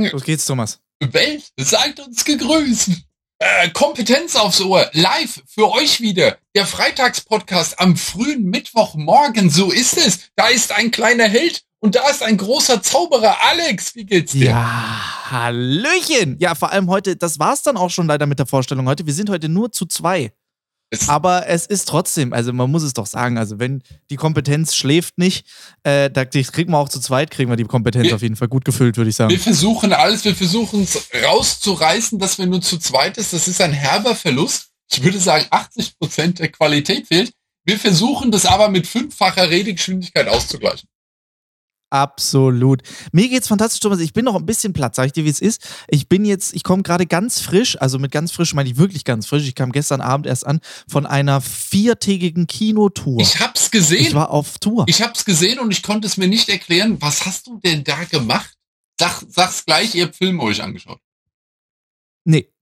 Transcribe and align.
Los 0.00 0.24
geht's, 0.24 0.44
Thomas. 0.44 0.78
Welt 1.00 1.50
seid 1.58 2.00
uns 2.00 2.24
gegrüßt. 2.24 2.90
Äh, 3.38 3.68
Kompetenz 3.70 4.34
aufs 4.34 4.60
Ohr, 4.62 4.88
live 4.94 5.42
für 5.46 5.70
euch 5.70 6.00
wieder. 6.00 6.38
Der 6.54 6.66
Freitagspodcast 6.66 7.78
am 7.78 7.96
frühen 7.96 8.44
Mittwochmorgen, 8.44 9.50
so 9.50 9.70
ist 9.70 9.98
es. 9.98 10.30
Da 10.36 10.48
ist 10.48 10.72
ein 10.72 10.90
kleiner 10.90 11.28
Held 11.28 11.62
und 11.80 11.94
da 11.96 12.08
ist 12.08 12.22
ein 12.22 12.38
großer 12.38 12.82
Zauberer. 12.82 13.36
Alex, 13.42 13.94
wie 13.94 14.06
geht's 14.06 14.32
dir? 14.32 14.50
Ja, 14.50 15.30
Hallöchen. 15.30 16.38
Ja, 16.38 16.54
vor 16.54 16.72
allem 16.72 16.88
heute, 16.88 17.16
das 17.16 17.38
war's 17.38 17.62
dann 17.62 17.76
auch 17.76 17.90
schon 17.90 18.06
leider 18.06 18.26
mit 18.26 18.38
der 18.38 18.46
Vorstellung 18.46 18.86
heute. 18.88 19.04
Wir 19.04 19.14
sind 19.14 19.28
heute 19.28 19.50
nur 19.50 19.70
zu 19.70 19.84
zwei. 19.84 20.32
Es 20.90 21.08
aber 21.08 21.48
es 21.48 21.66
ist 21.66 21.88
trotzdem, 21.88 22.32
also 22.32 22.52
man 22.52 22.70
muss 22.70 22.84
es 22.84 22.92
doch 22.92 23.06
sagen, 23.06 23.38
also 23.38 23.58
wenn 23.58 23.82
die 24.08 24.16
Kompetenz 24.16 24.76
schläft 24.76 25.18
nicht, 25.18 25.46
äh, 25.82 26.10
da 26.10 26.24
kriegen 26.24 26.70
wir 26.70 26.78
auch 26.78 26.88
zu 26.88 27.00
zweit, 27.00 27.32
kriegen 27.32 27.50
wir 27.50 27.56
die 27.56 27.64
Kompetenz 27.64 28.06
wir, 28.06 28.14
auf 28.14 28.22
jeden 28.22 28.36
Fall 28.36 28.48
gut 28.48 28.64
gefüllt, 28.64 28.96
würde 28.96 29.10
ich 29.10 29.16
sagen. 29.16 29.30
Wir 29.30 29.40
versuchen 29.40 29.92
alles, 29.92 30.24
wir 30.24 30.36
versuchen 30.36 30.84
es 30.84 31.08
rauszureißen, 31.24 32.18
dass 32.20 32.38
wir 32.38 32.46
nur 32.46 32.60
zu 32.60 32.78
zweit 32.78 33.18
ist. 33.18 33.32
Das 33.32 33.48
ist 33.48 33.60
ein 33.60 33.72
herber 33.72 34.14
Verlust. 34.14 34.68
Ich 34.90 35.02
würde 35.02 35.18
sagen, 35.18 35.46
80 35.50 35.98
Prozent 35.98 36.38
der 36.38 36.48
Qualität 36.48 37.08
fehlt. 37.08 37.32
Wir 37.64 37.78
versuchen 37.78 38.30
das 38.30 38.46
aber 38.46 38.68
mit 38.68 38.86
fünffacher 38.86 39.50
Redegeschwindigkeit 39.50 40.28
auszugleichen. 40.28 40.88
Absolut. 41.96 42.82
Mir 43.12 43.26
geht's 43.28 43.48
fantastisch, 43.48 43.80
Thomas. 43.80 44.00
Ich 44.00 44.12
bin 44.12 44.26
noch 44.26 44.34
ein 44.34 44.44
bisschen 44.44 44.74
platt, 44.74 44.94
sag 44.94 45.06
ich 45.06 45.12
dir, 45.12 45.24
wie 45.24 45.30
es 45.30 45.40
ist. 45.40 45.66
Ich 45.88 46.08
bin 46.08 46.26
jetzt, 46.26 46.54
ich 46.54 46.62
komme 46.62 46.82
gerade 46.82 47.06
ganz 47.06 47.40
frisch, 47.40 47.80
also 47.80 47.98
mit 47.98 48.12
ganz 48.12 48.32
frisch 48.32 48.52
meine 48.52 48.68
ich 48.68 48.76
wirklich 48.76 49.04
ganz 49.04 49.26
frisch. 49.26 49.48
Ich 49.48 49.54
kam 49.54 49.72
gestern 49.72 50.02
Abend 50.02 50.26
erst 50.26 50.46
an 50.46 50.60
von 50.86 51.06
einer 51.06 51.40
viertägigen 51.40 52.46
Kinotour. 52.46 53.18
Ich 53.20 53.40
hab's 53.40 53.70
gesehen. 53.70 54.08
Ich 54.08 54.14
war 54.14 54.30
auf 54.30 54.58
Tour. 54.58 54.84
Ich 54.88 55.00
hab's 55.00 55.24
gesehen 55.24 55.58
und 55.58 55.70
ich 55.70 55.82
konnte 55.82 56.06
es 56.06 56.18
mir 56.18 56.28
nicht 56.28 56.50
erklären. 56.50 57.00
Was 57.00 57.24
hast 57.24 57.46
du 57.46 57.58
denn 57.64 57.82
da 57.82 58.04
gemacht? 58.04 58.52
Sag, 59.00 59.22
sag's 59.28 59.64
gleich, 59.64 59.94
ihr 59.94 60.04
habt 60.04 60.16
Film 60.16 60.38
euch 60.40 60.62
angeschaut. 60.62 61.00
Nee. 62.24 62.52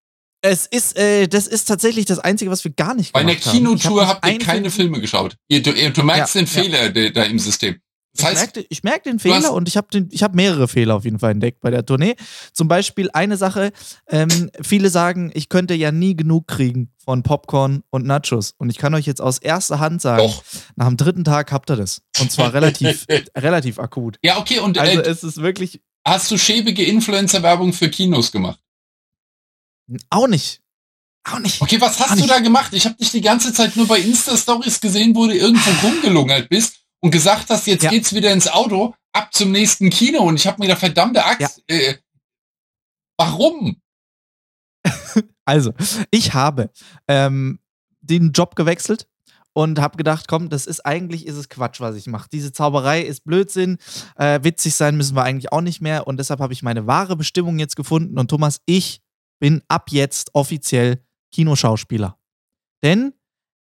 Es 0.43 0.66
ist, 0.66 0.96
äh, 0.96 1.27
das 1.27 1.46
ist 1.46 1.65
tatsächlich 1.65 2.05
das 2.05 2.18
Einzige, 2.18 2.51
was 2.52 2.62
wir 2.62 2.71
gar 2.71 2.95
nicht 2.95 3.12
gemacht 3.15 3.27
haben. 3.27 3.43
Bei 3.43 3.51
einer 3.51 3.59
Kinotour 3.59 4.07
habt 4.07 4.27
ihr 4.27 4.38
keine 4.38 4.71
Film 4.71 4.93
Filme 4.93 5.01
geschaut. 5.01 5.37
Ihr, 5.49 5.62
du, 5.62 5.73
du 5.73 6.02
merkst 6.05 6.35
ja, 6.35 6.40
den 6.43 6.46
Fehler 6.46 6.95
ja. 6.96 7.10
da 7.10 7.24
im 7.24 7.38
System. 7.38 7.80
Das 8.16 8.26
heißt, 8.26 8.37
ich 8.37 8.54
merke, 8.54 8.66
ich 8.68 8.82
merke 8.84 9.10
den 9.10 9.18
Fehler 9.18 9.52
und 9.52 9.66
ich 9.66 9.76
habe 9.76 9.88
hab 9.98 10.34
mehrere 10.34 10.68
Fehler 10.68 10.95
auf 10.95 11.04
jeden 11.04 11.18
Fall 11.18 11.32
entdeckt 11.32 11.60
bei 11.60 11.70
der 11.70 11.84
Tournee. 11.84 12.15
Zum 12.52 12.68
Beispiel 12.68 13.10
eine 13.12 13.37
Sache, 13.37 13.73
ähm, 14.09 14.51
viele 14.62 14.88
sagen, 14.88 15.32
ich 15.34 15.48
könnte 15.48 15.74
ja 15.74 15.90
nie 15.90 16.15
genug 16.15 16.46
kriegen 16.46 16.93
von 17.04 17.24
Popcorn 17.24 17.82
und 17.90 18.06
Nachos. 18.06 18.54
Und 18.56 18.71
ich 18.71 18.79
kann 18.79 18.95
euch 18.95 19.06
jetzt 19.06 19.21
aus 19.21 19.38
erster 19.38 19.80
Hand 19.80 20.01
sagen, 20.01 20.23
Doch. 20.23 20.45
nach 20.76 20.87
dem 20.87 20.96
dritten 20.96 21.24
Tag 21.24 21.51
habt 21.51 21.71
ihr 21.71 21.76
das. 21.76 22.02
Und 22.21 22.30
zwar 22.30 22.52
relativ, 22.54 23.06
relativ 23.37 23.79
akut. 23.80 24.18
Ja, 24.23 24.38
okay, 24.38 24.60
und 24.60 24.78
also 24.78 25.01
äh, 25.01 25.09
es 25.09 25.24
ist 25.24 25.38
wirklich. 25.38 25.80
Hast 26.06 26.30
du 26.30 26.38
schäbige 26.38 26.84
Influencer-Werbung 26.84 27.73
für 27.73 27.88
Kinos 27.88 28.30
gemacht? 28.30 28.60
Auch 30.10 30.28
nicht. 30.28 30.60
Auch 31.24 31.38
nicht. 31.38 31.60
Okay, 31.60 31.80
was 31.80 31.99
hast 31.99 32.21
du 32.21 32.26
da 32.26 32.38
gemacht? 32.38 32.73
Ich 32.74 32.84
habe 32.84 32.96
dich 32.96 33.10
die 33.10 33.23
ganze 33.23 33.52
Zeit 33.52 33.74
nur 33.76 33.88
bei 33.88 33.99
Insta-Stories 33.99 34.80
gesehen, 34.80 35.16
wo 35.16 35.26
du 35.26 35.34
irgendwo 35.34 35.71
rumgelungert 35.87 36.49
bist 36.49 36.84
und 37.05 37.10
gesagt 37.10 37.51
hast, 37.51 37.66
jetzt 37.66 37.83
ja. 37.83 37.91
geht's 37.91 38.15
wieder 38.15 38.33
ins 38.33 38.49
Auto, 38.49 38.95
ab 39.13 39.35
zum 39.35 39.52
nächsten 39.52 39.91
Kino. 39.91 40.23
Und 40.23 40.37
ich 40.37 40.47
habe 40.47 40.59
mir 40.59 40.69
da 40.69 40.77
verdammte 40.77 41.23
Axt. 41.23 41.63
Ja. 41.69 41.77
Äh, 41.77 41.99
warum? 43.19 43.77
also, 45.45 45.74
ich 46.11 46.33
habe 46.33 46.71
ähm, 47.07 47.59
den 48.01 48.33
Job 48.33 48.57
gewechselt 48.57 49.07
und 49.52 49.80
habe 49.80 49.99
gedacht, 49.99 50.29
komm, 50.29 50.49
das 50.49 50.65
ist 50.65 50.80
eigentlich 50.87 51.27
ist 51.27 51.37
es 51.37 51.51
Quatsch, 51.51 51.79
was 51.83 51.95
ich 51.95 52.07
mache. 52.07 52.30
Diese 52.33 52.52
Zauberei 52.52 53.02
ist 53.02 53.23
Blödsinn. 53.24 53.77
Äh, 54.16 54.43
witzig 54.43 54.74
sein 54.74 54.96
müssen 54.96 55.15
wir 55.15 55.24
eigentlich 55.24 55.52
auch 55.52 55.61
nicht 55.61 55.83
mehr. 55.83 56.07
Und 56.07 56.16
deshalb 56.16 56.41
habe 56.41 56.55
ich 56.55 56.63
meine 56.63 56.87
wahre 56.87 57.16
Bestimmung 57.16 57.59
jetzt 57.59 57.77
gefunden. 57.77 58.18
Und 58.18 58.29
Thomas, 58.29 58.63
ich 58.65 59.02
bin 59.41 59.61
ab 59.68 59.91
jetzt 59.91 60.30
offiziell 60.33 61.05
Kinoschauspieler. 61.33 62.18
Denn 62.83 63.13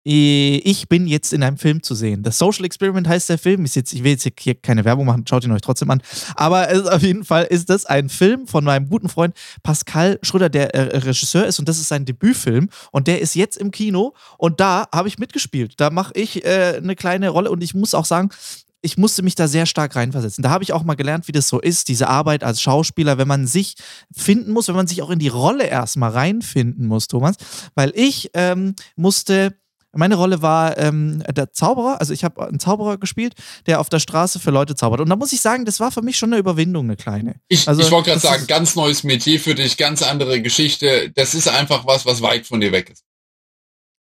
ich 0.04 0.90
bin 0.90 1.06
jetzt 1.06 1.32
in 1.32 1.44
einem 1.44 1.58
Film 1.58 1.84
zu 1.84 1.94
sehen. 1.94 2.24
Das 2.24 2.38
Social 2.40 2.66
Experiment 2.66 3.08
heißt 3.08 3.30
der 3.30 3.38
Film. 3.38 3.66
Ist 3.66 3.76
jetzt, 3.76 3.94
ich 3.94 4.04
will 4.04 4.12
jetzt 4.12 4.28
hier 4.40 4.56
keine 4.56 4.84
Werbung 4.84 5.06
machen, 5.06 5.26
schaut 5.28 5.44
ihn 5.44 5.52
euch 5.52 5.62
trotzdem 5.62 5.92
an. 5.92 6.02
Aber 6.36 6.68
auf 6.92 7.04
jeden 7.04 7.24
Fall 7.24 7.44
ist 7.44 7.70
das 7.70 7.86
ein 7.86 8.10
Film 8.10 8.48
von 8.48 8.64
meinem 8.64 8.90
guten 8.90 9.10
Freund 9.10 9.36
Pascal 9.62 10.18
Schröder, 10.24 10.50
der 10.50 10.74
äh, 10.74 10.98
Regisseur 10.98 11.46
ist. 11.46 11.60
Und 11.60 11.70
das 11.70 11.78
ist 11.78 11.90
sein 11.90 12.06
Debütfilm. 12.06 12.70
Und 12.92 13.08
der 13.08 13.22
ist 13.22 13.36
jetzt 13.36 13.58
im 13.58 13.70
Kino. 13.70 14.16
Und 14.40 14.60
da 14.60 14.88
habe 14.92 15.08
ich 15.08 15.20
mitgespielt. 15.20 15.76
Da 15.78 15.92
mache 15.92 16.14
ich 16.16 16.44
äh, 16.46 16.78
eine 16.78 16.96
kleine 16.96 17.30
Rolle. 17.30 17.52
Und 17.52 17.62
ich 17.62 17.76
muss 17.76 17.94
auch 17.94 18.06
sagen, 18.06 18.30
ich 18.82 18.98
musste 18.98 19.22
mich 19.22 19.36
da 19.36 19.48
sehr 19.48 19.68
stark 19.68 19.96
reinversetzen. 19.96 20.42
Da 20.42 20.50
habe 20.50 20.64
ich 20.64 20.74
auch 20.74 20.84
mal 20.84 20.96
gelernt, 20.96 21.28
wie 21.28 21.32
das 21.32 21.48
so 21.48 21.60
ist, 21.60 21.88
diese 21.88 22.08
Arbeit 22.08 22.44
als 22.44 22.60
Schauspieler, 22.60 23.20
wenn 23.20 23.28
man 23.28 23.46
sich 23.46 23.76
finden 24.12 24.52
muss, 24.52 24.68
wenn 24.68 24.76
man 24.76 24.88
sich 24.88 25.04
auch 25.04 25.12
in 25.12 25.20
die 25.20 25.28
Rolle 25.28 25.66
erstmal 25.66 26.10
reinfinden 26.10 26.88
muss, 26.88 27.08
Thomas. 27.08 27.36
Weil 27.76 27.92
ich 27.96 28.32
ähm, 28.34 28.74
musste 28.96 29.56
meine 29.94 30.16
Rolle 30.16 30.42
war 30.42 30.78
ähm, 30.78 31.24
der 31.30 31.52
Zauberer. 31.52 32.00
Also 32.00 32.14
ich 32.14 32.24
habe 32.24 32.48
einen 32.48 32.60
Zauberer 32.60 32.98
gespielt, 32.98 33.34
der 33.66 33.80
auf 33.80 33.90
der 33.90 34.00
Straße 34.00 34.40
für 34.40 34.52
Leute 34.52 34.76
zaubert. 34.76 35.02
Und 35.02 35.10
da 35.10 35.16
muss 35.16 35.34
ich 35.34 35.42
sagen, 35.42 35.66
das 35.66 35.80
war 35.80 35.92
für 35.92 36.02
mich 36.02 36.18
schon 36.18 36.32
eine 36.32 36.40
Überwindung, 36.40 36.86
eine 36.86 36.96
kleine. 36.96 37.36
Ich, 37.48 37.68
also, 37.68 37.82
ich 37.82 37.92
wollte 37.92 38.10
gerade 38.12 38.22
sagen, 38.22 38.48
ganz 38.48 38.76
neues 38.76 39.04
Metier 39.04 39.40
für 39.40 39.56
dich, 39.56 39.78
ganz 39.78 40.02
andere 40.02 40.42
Geschichte. 40.42 41.12
Das 41.14 41.34
ist 41.34 41.48
einfach 41.48 41.86
was, 41.86 42.06
was 42.06 42.22
weit 42.22 42.46
von 42.46 42.62
dir 42.62 42.72
weg 42.72 42.90
ist 42.90 43.04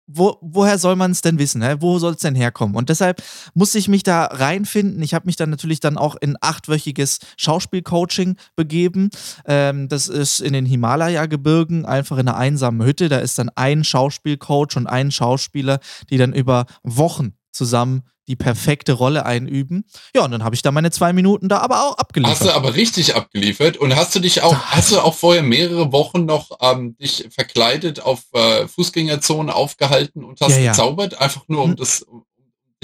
wo, 0.06 0.38
woher 0.40 0.78
soll 0.78 0.96
man 0.96 1.10
es 1.10 1.22
denn 1.22 1.38
wissen? 1.38 1.62
Hä? 1.62 1.76
Wo 1.80 1.98
soll 1.98 2.12
es 2.12 2.20
denn 2.20 2.34
herkommen? 2.34 2.76
Und 2.76 2.88
deshalb 2.88 3.22
musste 3.54 3.78
ich 3.78 3.88
mich 3.88 4.02
da 4.02 4.24
reinfinden. 4.24 5.02
Ich 5.02 5.14
habe 5.14 5.26
mich 5.26 5.36
dann 5.36 5.50
natürlich 5.50 5.80
dann 5.80 5.96
auch 5.96 6.16
in 6.16 6.36
achtwöchiges 6.40 7.20
Schauspielcoaching 7.36 8.36
begeben. 8.56 9.10
Ähm, 9.46 9.88
das 9.88 10.08
ist 10.08 10.40
in 10.40 10.52
den 10.52 10.66
Himalaya-Gebirgen, 10.66 11.86
einfach 11.86 12.18
in 12.18 12.28
einer 12.28 12.36
einsamen 12.36 12.86
Hütte. 12.86 13.08
Da 13.08 13.18
ist 13.18 13.38
dann 13.38 13.50
ein 13.54 13.84
Schauspielcoach 13.84 14.76
und 14.76 14.86
ein 14.86 15.10
Schauspieler, 15.10 15.80
die 16.10 16.18
dann 16.18 16.34
über 16.34 16.66
Wochen 16.82 17.34
zusammen 17.54 18.02
die 18.26 18.36
perfekte 18.36 18.92
Rolle 18.92 19.26
einüben. 19.26 19.84
Ja, 20.14 20.24
und 20.24 20.30
dann 20.30 20.44
habe 20.44 20.54
ich 20.54 20.62
da 20.62 20.70
meine 20.70 20.90
zwei 20.90 21.12
Minuten 21.12 21.48
da 21.48 21.58
aber 21.58 21.84
auch 21.84 21.98
abgeliefert. 21.98 22.40
Hast 22.40 22.46
du 22.46 22.54
aber 22.54 22.74
richtig 22.74 23.16
abgeliefert 23.16 23.76
und 23.76 23.94
hast 23.96 24.14
du 24.14 24.20
dich 24.20 24.42
auch, 24.42 24.56
hast 24.56 24.92
du 24.92 25.00
auch 25.00 25.14
vorher 25.14 25.42
mehrere 25.42 25.92
Wochen 25.92 26.24
noch 26.24 26.50
ähm, 26.60 26.96
dich 26.96 27.28
verkleidet 27.30 28.00
auf 28.00 28.22
äh, 28.32 28.66
Fußgängerzonen 28.66 29.50
aufgehalten 29.50 30.24
und 30.24 30.40
hast 30.40 30.52
ja, 30.52 30.58
ja. 30.58 30.70
gezaubert, 30.72 31.20
einfach 31.20 31.42
nur 31.48 31.62
um 31.62 31.70
hm. 31.70 31.76
das, 31.76 32.06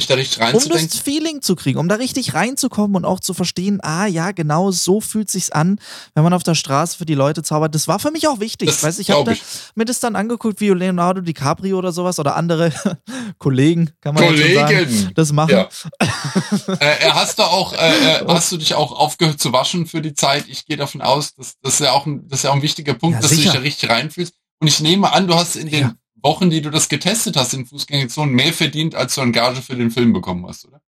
sich 0.01 0.09
da 0.09 0.15
richtig 0.15 0.41
reinzudenken? 0.41 0.85
Um 0.85 0.89
das 0.91 0.99
Feeling 0.99 1.43
zu 1.43 1.57
kriegen, 1.57 1.79
um 1.79 1.89
da 1.89 1.97
richtig 1.97 2.35
reinzukommen 2.35 2.97
und 2.97 3.05
auch 3.05 3.21
zu 3.21 3.35
verstehen, 3.35 3.81
ah 3.83 4.07
ja, 4.07 4.33
genau 4.33 4.71
so 4.71 5.01
fühlt 5.01 5.31
sich's 5.31 5.51
an, 5.51 5.79
wenn 6.15 6.25
man 6.25 6.33
auf 6.33 6.43
der 6.43 6.55
Straße 6.55 6.99
für 6.99 7.07
die 7.07 7.15
Leute 7.15 7.43
zaubert. 7.43 7.75
Das 7.75 7.89
war 7.89 7.99
für 7.99 8.11
mich 8.11 8.29
auch 8.29 8.41
wichtig. 8.41 8.69
Das 8.69 8.83
weißt, 8.83 9.01
ich 9.01 9.11
habe 9.11 9.37
mir 9.75 9.85
das 9.85 10.01
dann 10.01 10.17
angeguckt, 10.17 10.61
wie 10.61 10.69
Leonardo 10.69 11.21
DiCaprio 11.21 11.79
oder 11.79 11.93
sowas 11.93 12.19
oder 12.19 12.37
andere 12.37 12.73
Kollegen, 13.39 13.91
kann 14.01 14.15
man 14.15 14.25
Kollegen. 14.25 14.55
sagen, 14.55 15.13
das 15.15 15.33
machen. 15.33 15.51
Ja. 15.51 15.69
äh, 16.81 17.11
hast 17.11 17.39
du 17.39 17.43
auch, 17.43 17.73
äh, 17.73 17.77
äh, 17.77 18.25
hast 18.27 18.51
du 18.53 18.57
dich 18.57 18.75
auch 18.75 18.93
aufgehört 18.93 19.41
zu 19.41 19.53
waschen 19.53 19.87
für 19.87 20.03
die 20.03 20.15
Zeit? 20.15 20.45
Ich 20.49 20.67
gehe 20.67 20.77
davon 20.77 21.03
aus, 21.03 21.35
dass 21.35 21.55
das 21.63 21.75
ist 21.75 21.81
ja 21.81 21.93
auch 21.93 22.07
ein, 22.07 22.27
das 22.29 22.41
ist 22.41 22.43
ja 22.45 22.51
auch 22.51 22.55
ein 22.55 22.63
wichtiger 22.63 22.95
Punkt, 22.95 23.17
ja, 23.17 23.21
dass 23.21 23.31
du 23.31 23.37
dich 23.37 23.53
da 23.53 23.59
richtig 23.59 23.91
reinfühlst. 23.91 24.35
Und 24.61 24.69
ich 24.69 24.81
nehme 24.81 25.13
an, 25.13 25.27
du 25.27 25.35
hast 25.35 25.57
in 25.57 25.71
den 25.71 25.81
ja. 25.81 25.95
Wochen, 26.23 26.51
die 26.51 26.63
du 26.63 26.71
das 26.71 26.89
getestet 26.89 27.37
hast 27.37 27.55
in 27.55 27.67
Fußgängerzonen, 27.67 28.35
mehr 28.35 28.53
verdient, 28.53 28.95
als 28.95 29.15
du 29.15 29.21
an 29.21 29.33
Gage 29.33 29.63
für 29.63 29.77
den 29.77 29.91
Film 29.91 30.13
bekommen 30.13 30.47
hast, 30.47 30.67
oder? 30.67 30.81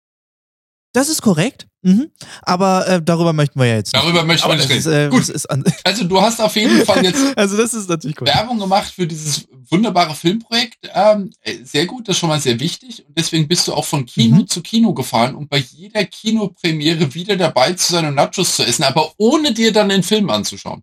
Das 0.92 1.08
ist 1.08 1.22
korrekt. 1.22 1.68
Mhm. 1.82 2.10
Aber 2.42 2.86
äh, 2.86 3.02
darüber 3.02 3.32
möchten 3.32 3.58
wir 3.58 3.66
ja 3.66 3.76
jetzt 3.76 3.94
nicht. 3.94 4.02
Darüber 4.02 4.24
möchten 4.24 4.48
wir 4.48 4.56
nicht 4.56 4.68
reden. 4.68 4.78
Ist, 4.78 4.86
äh, 4.86 5.08
Gut. 5.08 5.74
also 5.84 6.04
du 6.04 6.20
hast 6.20 6.40
auf 6.40 6.54
jeden 6.56 6.84
Fall 6.84 7.02
jetzt 7.04 7.24
also 7.36 7.56
das 7.56 7.72
ist 7.72 7.88
natürlich 7.88 8.20
cool. 8.20 8.26
Werbung 8.26 8.58
gemacht 8.58 8.92
für 8.92 9.06
dieses 9.06 9.46
wunderbare 9.70 10.14
Filmprojekt. 10.14 10.90
Ähm, 10.92 11.30
äh, 11.40 11.64
sehr 11.64 11.86
gut, 11.86 12.08
das 12.08 12.16
ist 12.16 12.20
schon 12.20 12.28
mal 12.28 12.40
sehr 12.40 12.60
wichtig. 12.60 13.06
Und 13.06 13.16
deswegen 13.16 13.48
bist 13.48 13.66
du 13.68 13.72
auch 13.72 13.84
von 13.84 14.04
Kino 14.04 14.38
mhm. 14.38 14.46
zu 14.48 14.62
Kino 14.62 14.92
gefahren, 14.92 15.36
um 15.36 15.48
bei 15.48 15.58
jeder 15.58 16.04
Kinopremiere 16.04 17.14
wieder 17.14 17.36
dabei 17.36 17.72
zu 17.72 17.92
sein 17.92 18.06
und 18.06 18.16
Nachos 18.16 18.56
zu 18.56 18.64
essen, 18.64 18.82
aber 18.82 19.12
ohne 19.16 19.54
dir 19.54 19.72
dann 19.72 19.88
den 19.88 20.02
Film 20.02 20.28
anzuschauen. 20.28 20.82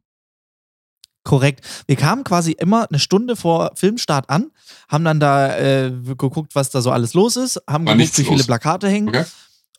Korrekt. 1.28 1.60
Wir 1.88 1.98
kamen 1.98 2.24
quasi 2.24 2.54
immer 2.54 2.88
eine 2.90 3.00
Stunde 3.00 3.36
vor 3.36 3.72
Filmstart 3.76 4.30
an, 4.30 4.50
haben 4.88 5.04
dann 5.04 5.20
da 5.20 5.58
äh, 5.58 5.92
geguckt, 5.92 6.56
was 6.56 6.70
da 6.70 6.82
so 6.82 6.90
alles 6.90 7.14
los 7.14 7.36
ist, 7.36 7.62
haben 7.70 7.86
war 7.86 7.98
geguckt, 7.98 8.18
wie 8.18 8.24
viele 8.24 8.38
los. 8.38 8.48
Plakate 8.48 8.88
hängen. 8.88 9.10
Okay. 9.10 9.26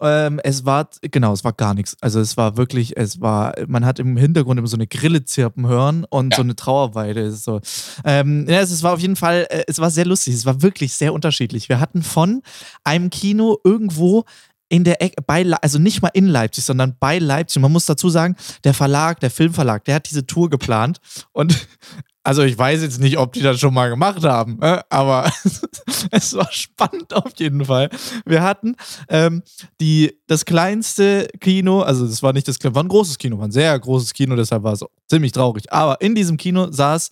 Ähm, 0.03 0.41
es 0.45 0.67
war, 0.67 0.91
genau, 1.01 1.33
es 1.33 1.45
war 1.45 1.55
gar 1.55 1.73
nichts. 1.73 1.97
Also 2.03 2.21
es 2.21 2.37
war 2.37 2.59
wirklich, 2.59 2.99
es 2.99 3.23
war, 3.23 3.55
man 3.67 3.87
hat 3.87 3.99
im 3.99 4.19
Hintergrund 4.19 4.59
immer 4.59 4.69
so 4.69 4.77
eine 4.77 4.87
Grille 4.87 5.25
zirpen 5.25 5.67
hören 5.67 6.05
und 6.11 6.33
ja. 6.33 6.37
so 6.37 6.43
eine 6.43 6.55
Trauerweide. 6.55 7.33
So. 7.33 7.63
Ähm, 8.05 8.45
ja, 8.47 8.61
es, 8.61 8.71
es 8.71 8.83
war 8.83 8.93
auf 8.93 9.01
jeden 9.01 9.17
Fall, 9.17 9.47
äh, 9.49 9.65
es 9.67 9.79
war 9.79 9.91
sehr 9.91 10.05
lustig. 10.05 10.35
Es 10.35 10.45
war 10.45 10.61
wirklich 10.61 10.93
sehr 10.93 11.15
unterschiedlich. 11.15 11.71
Wir 11.71 11.81
hatten 11.81 12.03
von 12.03 12.43
einem 12.85 13.09
Kino 13.09 13.57
irgendwo 13.65 14.27
in 14.69 14.85
der 14.85 15.03
Ecke, 15.03 15.23
bei, 15.27 15.51
also 15.63 15.79
nicht 15.79 16.03
mal 16.03 16.11
in 16.15 16.27
Leipzig, 16.27 16.65
sondern 16.65 16.97
bei 16.99 17.19
Leipzig. 17.19 17.61
Man 17.61 17.73
muss 17.73 17.87
dazu 17.87 18.09
sagen, 18.09 18.37
der 18.65 18.75
Verlag, 18.75 19.21
der 19.21 19.31
Filmverlag, 19.31 19.85
der 19.85 19.97
hat 19.97 20.09
diese 20.09 20.27
Tour 20.27 20.51
geplant 20.51 20.99
und 21.33 21.67
also 22.23 22.43
ich 22.43 22.59
weiß 22.59 22.83
jetzt 22.83 23.01
nicht, 23.01 23.17
ob 23.17 23.33
die 23.33 23.41
das 23.41 23.59
schon 23.59 23.73
mal 23.73 23.89
gemacht 23.89 24.23
haben, 24.25 24.61
äh, 24.61 24.81
aber 24.91 25.33
es 26.11 26.35
war 26.35 26.53
spannend 26.53 27.15
auf 27.15 27.33
jeden 27.37 27.65
Fall. 27.65 27.89
Wir 28.27 28.43
hatten 28.43 28.77
ähm, 29.09 29.43
die, 29.81 30.19
das 30.27 30.45
kleinste 30.45 31.29
Kino, 31.41 31.81
also 31.81 32.07
das 32.07 32.23
war 32.23 32.35
nicht 32.35 32.47
das 32.47 32.59
war 32.63 32.83
ein 32.83 32.89
großes 32.89 33.17
Kino, 33.17 33.39
war 33.39 33.49
ein 33.49 33.53
sehr 33.53 33.79
großes 33.79 34.13
Kino, 34.13 34.37
deshalb 34.37 34.63
war 34.63 34.75
es 34.75 34.85
ziemlich 35.09 35.33
traurig. 35.33 35.73
Aber 35.73 36.01
in 36.01 36.15
diesem 36.15 36.37
Kino 36.37 36.71
saß 36.71 37.11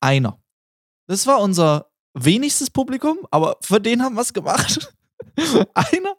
einer. 0.00 0.38
Das 1.08 1.26
war 1.26 1.40
unser 1.40 1.86
wenigstes 2.14 2.70
Publikum, 2.70 3.18
aber 3.30 3.56
für 3.62 3.80
den 3.80 4.02
haben 4.02 4.14
wir 4.14 4.22
es 4.22 4.32
gemacht. 4.32 4.92
einer. 5.74 6.14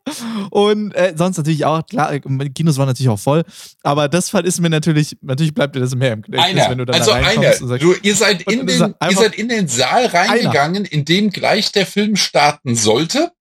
Und 0.50 0.94
äh, 0.94 1.13
sonst 1.15 1.38
natürlich 1.38 1.65
auch, 1.65 1.85
klar, 1.85 2.17
Kinos 2.53 2.77
waren 2.77 2.88
natürlich 2.88 3.09
auch 3.09 3.19
voll, 3.19 3.44
aber 3.83 4.09
das 4.09 4.29
Fall 4.29 4.45
ist 4.45 4.59
mir 4.59 4.69
natürlich, 4.69 5.17
natürlich 5.21 5.53
bleibt 5.53 5.75
dir 5.75 5.79
das 5.79 5.95
mehr 5.95 6.13
im 6.13 6.21
Gedächtnis, 6.21 6.69
wenn 6.69 6.77
du 6.77 6.85
da 6.85 6.94
Also 6.94 7.11
einer. 7.11 7.77
Du, 7.77 7.94
ihr, 8.01 8.15
seid 8.15 8.44
in 8.44 8.67
den, 8.67 8.95
ihr 9.09 9.17
seid 9.17 9.35
in 9.35 9.50
den 9.50 9.67
Saal 9.67 10.05
reingegangen, 10.07 10.83
einer. 10.83 10.91
in 10.91 11.05
dem 11.05 11.29
gleich 11.29 11.71
der 11.71 11.85
Film 11.85 12.15
starten 12.15 12.75
sollte. 12.75 13.31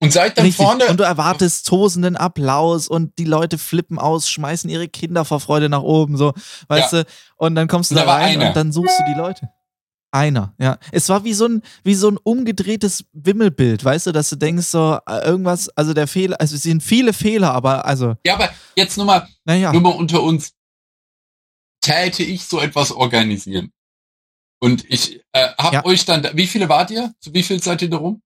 Und 0.00 0.12
seid 0.12 0.36
dann 0.36 0.44
Richtig. 0.44 0.62
vorne. 0.62 0.86
Und 0.86 1.00
du 1.00 1.04
erwartest 1.04 1.66
tosenden 1.66 2.16
Applaus 2.16 2.88
und 2.88 3.18
die 3.18 3.24
Leute 3.24 3.56
flippen 3.56 3.98
aus, 3.98 4.28
schmeißen 4.28 4.68
ihre 4.68 4.88
Kinder 4.88 5.24
vor 5.24 5.40
Freude 5.40 5.70
nach 5.70 5.82
oben, 5.82 6.18
so, 6.18 6.34
weißt 6.68 6.92
ja. 6.92 7.02
du? 7.04 7.08
Und 7.36 7.54
dann 7.54 7.68
kommst 7.68 7.90
du 7.90 7.94
da, 7.94 8.04
da 8.04 8.14
rein 8.14 8.42
und 8.42 8.54
dann 8.54 8.70
suchst 8.70 9.00
du 9.00 9.04
die 9.04 9.18
Leute. 9.18 9.48
Einer, 10.14 10.54
ja. 10.60 10.78
Es 10.92 11.08
war 11.08 11.24
wie 11.24 11.34
so 11.34 11.46
ein, 11.46 11.62
wie 11.82 11.96
so 11.96 12.08
ein 12.08 12.18
umgedrehtes 12.22 13.04
Wimmelbild, 13.14 13.84
weißt 13.84 14.06
du, 14.06 14.12
dass 14.12 14.30
du 14.30 14.36
denkst, 14.36 14.66
so, 14.66 14.96
äh, 15.08 15.26
irgendwas, 15.26 15.68
also 15.70 15.92
der 15.92 16.06
Fehler, 16.06 16.40
also 16.40 16.54
es 16.54 16.62
sind 16.62 16.84
viele 16.84 17.12
Fehler, 17.12 17.52
aber 17.52 17.84
also. 17.84 18.14
Ja, 18.24 18.34
aber 18.34 18.48
jetzt 18.76 18.96
nur 18.96 19.06
mal, 19.06 19.26
naja. 19.44 19.72
nur 19.72 19.82
mal 19.82 19.90
unter 19.90 20.22
uns. 20.22 20.52
Täte 21.80 22.22
ich 22.22 22.44
so 22.44 22.60
etwas 22.60 22.92
organisieren? 22.92 23.72
Und 24.60 24.84
ich 24.88 25.20
äh, 25.32 25.48
hab 25.58 25.72
ja. 25.72 25.84
euch 25.84 26.04
dann, 26.04 26.24
wie 26.34 26.46
viele 26.46 26.68
wart 26.68 26.92
ihr? 26.92 27.12
Zu 27.18 27.34
wie 27.34 27.42
viel 27.42 27.60
seid 27.60 27.82
ihr 27.82 27.90
da 27.90 27.96
rum? 27.96 28.22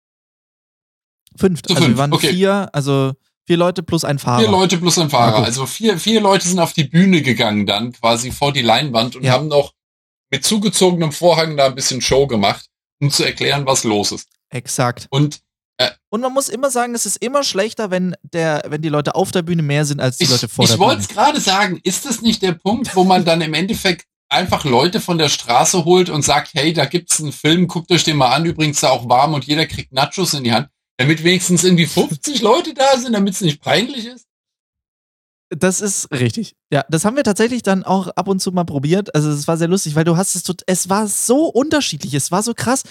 Fünf. 1.36 1.62
Zu 1.62 1.72
also 1.72 1.84
fünf. 1.84 1.96
wir 1.96 1.98
waren 2.02 2.12
okay. 2.12 2.28
vier, 2.28 2.68
also 2.74 3.14
vier 3.46 3.56
Leute 3.56 3.82
plus 3.82 4.04
ein 4.04 4.18
Fahrer. 4.18 4.42
Vier 4.42 4.50
Leute 4.50 4.76
plus 4.76 4.98
ein 4.98 5.08
Fahrer. 5.08 5.42
Also 5.42 5.64
vier, 5.64 5.98
vier 5.98 6.20
Leute 6.20 6.46
sind 6.46 6.58
auf 6.58 6.74
die 6.74 6.84
Bühne 6.84 7.22
gegangen 7.22 7.64
dann, 7.64 7.92
quasi 7.92 8.30
vor 8.30 8.52
die 8.52 8.60
Leinwand 8.60 9.16
und 9.16 9.24
ja. 9.24 9.32
haben 9.32 9.48
noch 9.48 9.72
mit 10.30 10.44
zugezogenem 10.44 11.12
Vorhang 11.12 11.56
da 11.56 11.66
ein 11.66 11.74
bisschen 11.74 12.00
Show 12.00 12.26
gemacht, 12.26 12.66
um 13.00 13.10
zu 13.10 13.24
erklären, 13.24 13.66
was 13.66 13.84
los 13.84 14.12
ist. 14.12 14.28
Exakt. 14.50 15.06
Und 15.10 15.40
äh, 15.78 15.90
und 16.10 16.20
man 16.20 16.32
muss 16.32 16.48
immer 16.48 16.70
sagen, 16.70 16.94
es 16.94 17.06
ist 17.06 17.16
immer 17.16 17.44
schlechter, 17.44 17.90
wenn 17.90 18.16
der, 18.22 18.64
wenn 18.66 18.82
die 18.82 18.88
Leute 18.88 19.14
auf 19.14 19.30
der 19.30 19.42
Bühne 19.42 19.62
mehr 19.62 19.84
sind 19.84 20.00
als 20.00 20.18
die 20.18 20.24
ich, 20.24 20.30
Leute 20.30 20.48
vor 20.48 20.66
der 20.66 20.74
Bühne. 20.74 20.84
Ich 20.84 20.88
wollte 20.88 21.02
es 21.02 21.08
gerade 21.08 21.40
sagen, 21.40 21.80
ist 21.84 22.04
das 22.04 22.20
nicht 22.20 22.42
der 22.42 22.52
Punkt, 22.52 22.94
wo 22.96 23.04
man 23.04 23.24
dann 23.24 23.40
im 23.40 23.54
Endeffekt 23.54 24.06
einfach 24.28 24.64
Leute 24.64 25.00
von 25.00 25.18
der 25.18 25.28
Straße 25.28 25.84
holt 25.84 26.10
und 26.10 26.22
sagt, 26.22 26.50
hey, 26.54 26.72
da 26.72 26.84
gibt's 26.84 27.20
einen 27.20 27.32
Film, 27.32 27.68
guckt 27.68 27.90
euch 27.92 28.04
den 28.04 28.16
mal 28.16 28.34
an, 28.34 28.44
übrigens 28.44 28.80
da 28.80 28.90
auch 28.90 29.08
warm 29.08 29.34
und 29.34 29.46
jeder 29.46 29.66
kriegt 29.66 29.92
Nachos 29.92 30.34
in 30.34 30.44
die 30.44 30.52
Hand, 30.52 30.68
damit 30.98 31.24
wenigstens 31.24 31.64
irgendwie 31.64 31.86
50 31.86 32.42
Leute 32.42 32.74
da 32.74 32.98
sind, 32.98 33.12
damit 33.12 33.34
es 33.34 33.40
nicht 33.40 33.62
peinlich 33.62 34.06
ist? 34.06 34.26
Das 35.50 35.80
ist 35.80 36.10
richtig. 36.12 36.56
Ja, 36.70 36.84
das 36.90 37.04
haben 37.04 37.16
wir 37.16 37.24
tatsächlich 37.24 37.62
dann 37.62 37.82
auch 37.82 38.08
ab 38.08 38.28
und 38.28 38.40
zu 38.40 38.52
mal 38.52 38.64
probiert. 38.64 39.14
Also 39.14 39.30
es 39.30 39.48
war 39.48 39.56
sehr 39.56 39.68
lustig, 39.68 39.94
weil 39.94 40.04
du 40.04 40.16
hast 40.16 40.34
es, 40.34 40.44
es 40.66 40.88
war 40.90 41.06
so 41.06 41.46
unterschiedlich, 41.46 42.12
es 42.14 42.30
war 42.30 42.42
so 42.42 42.52
krass. 42.52 42.82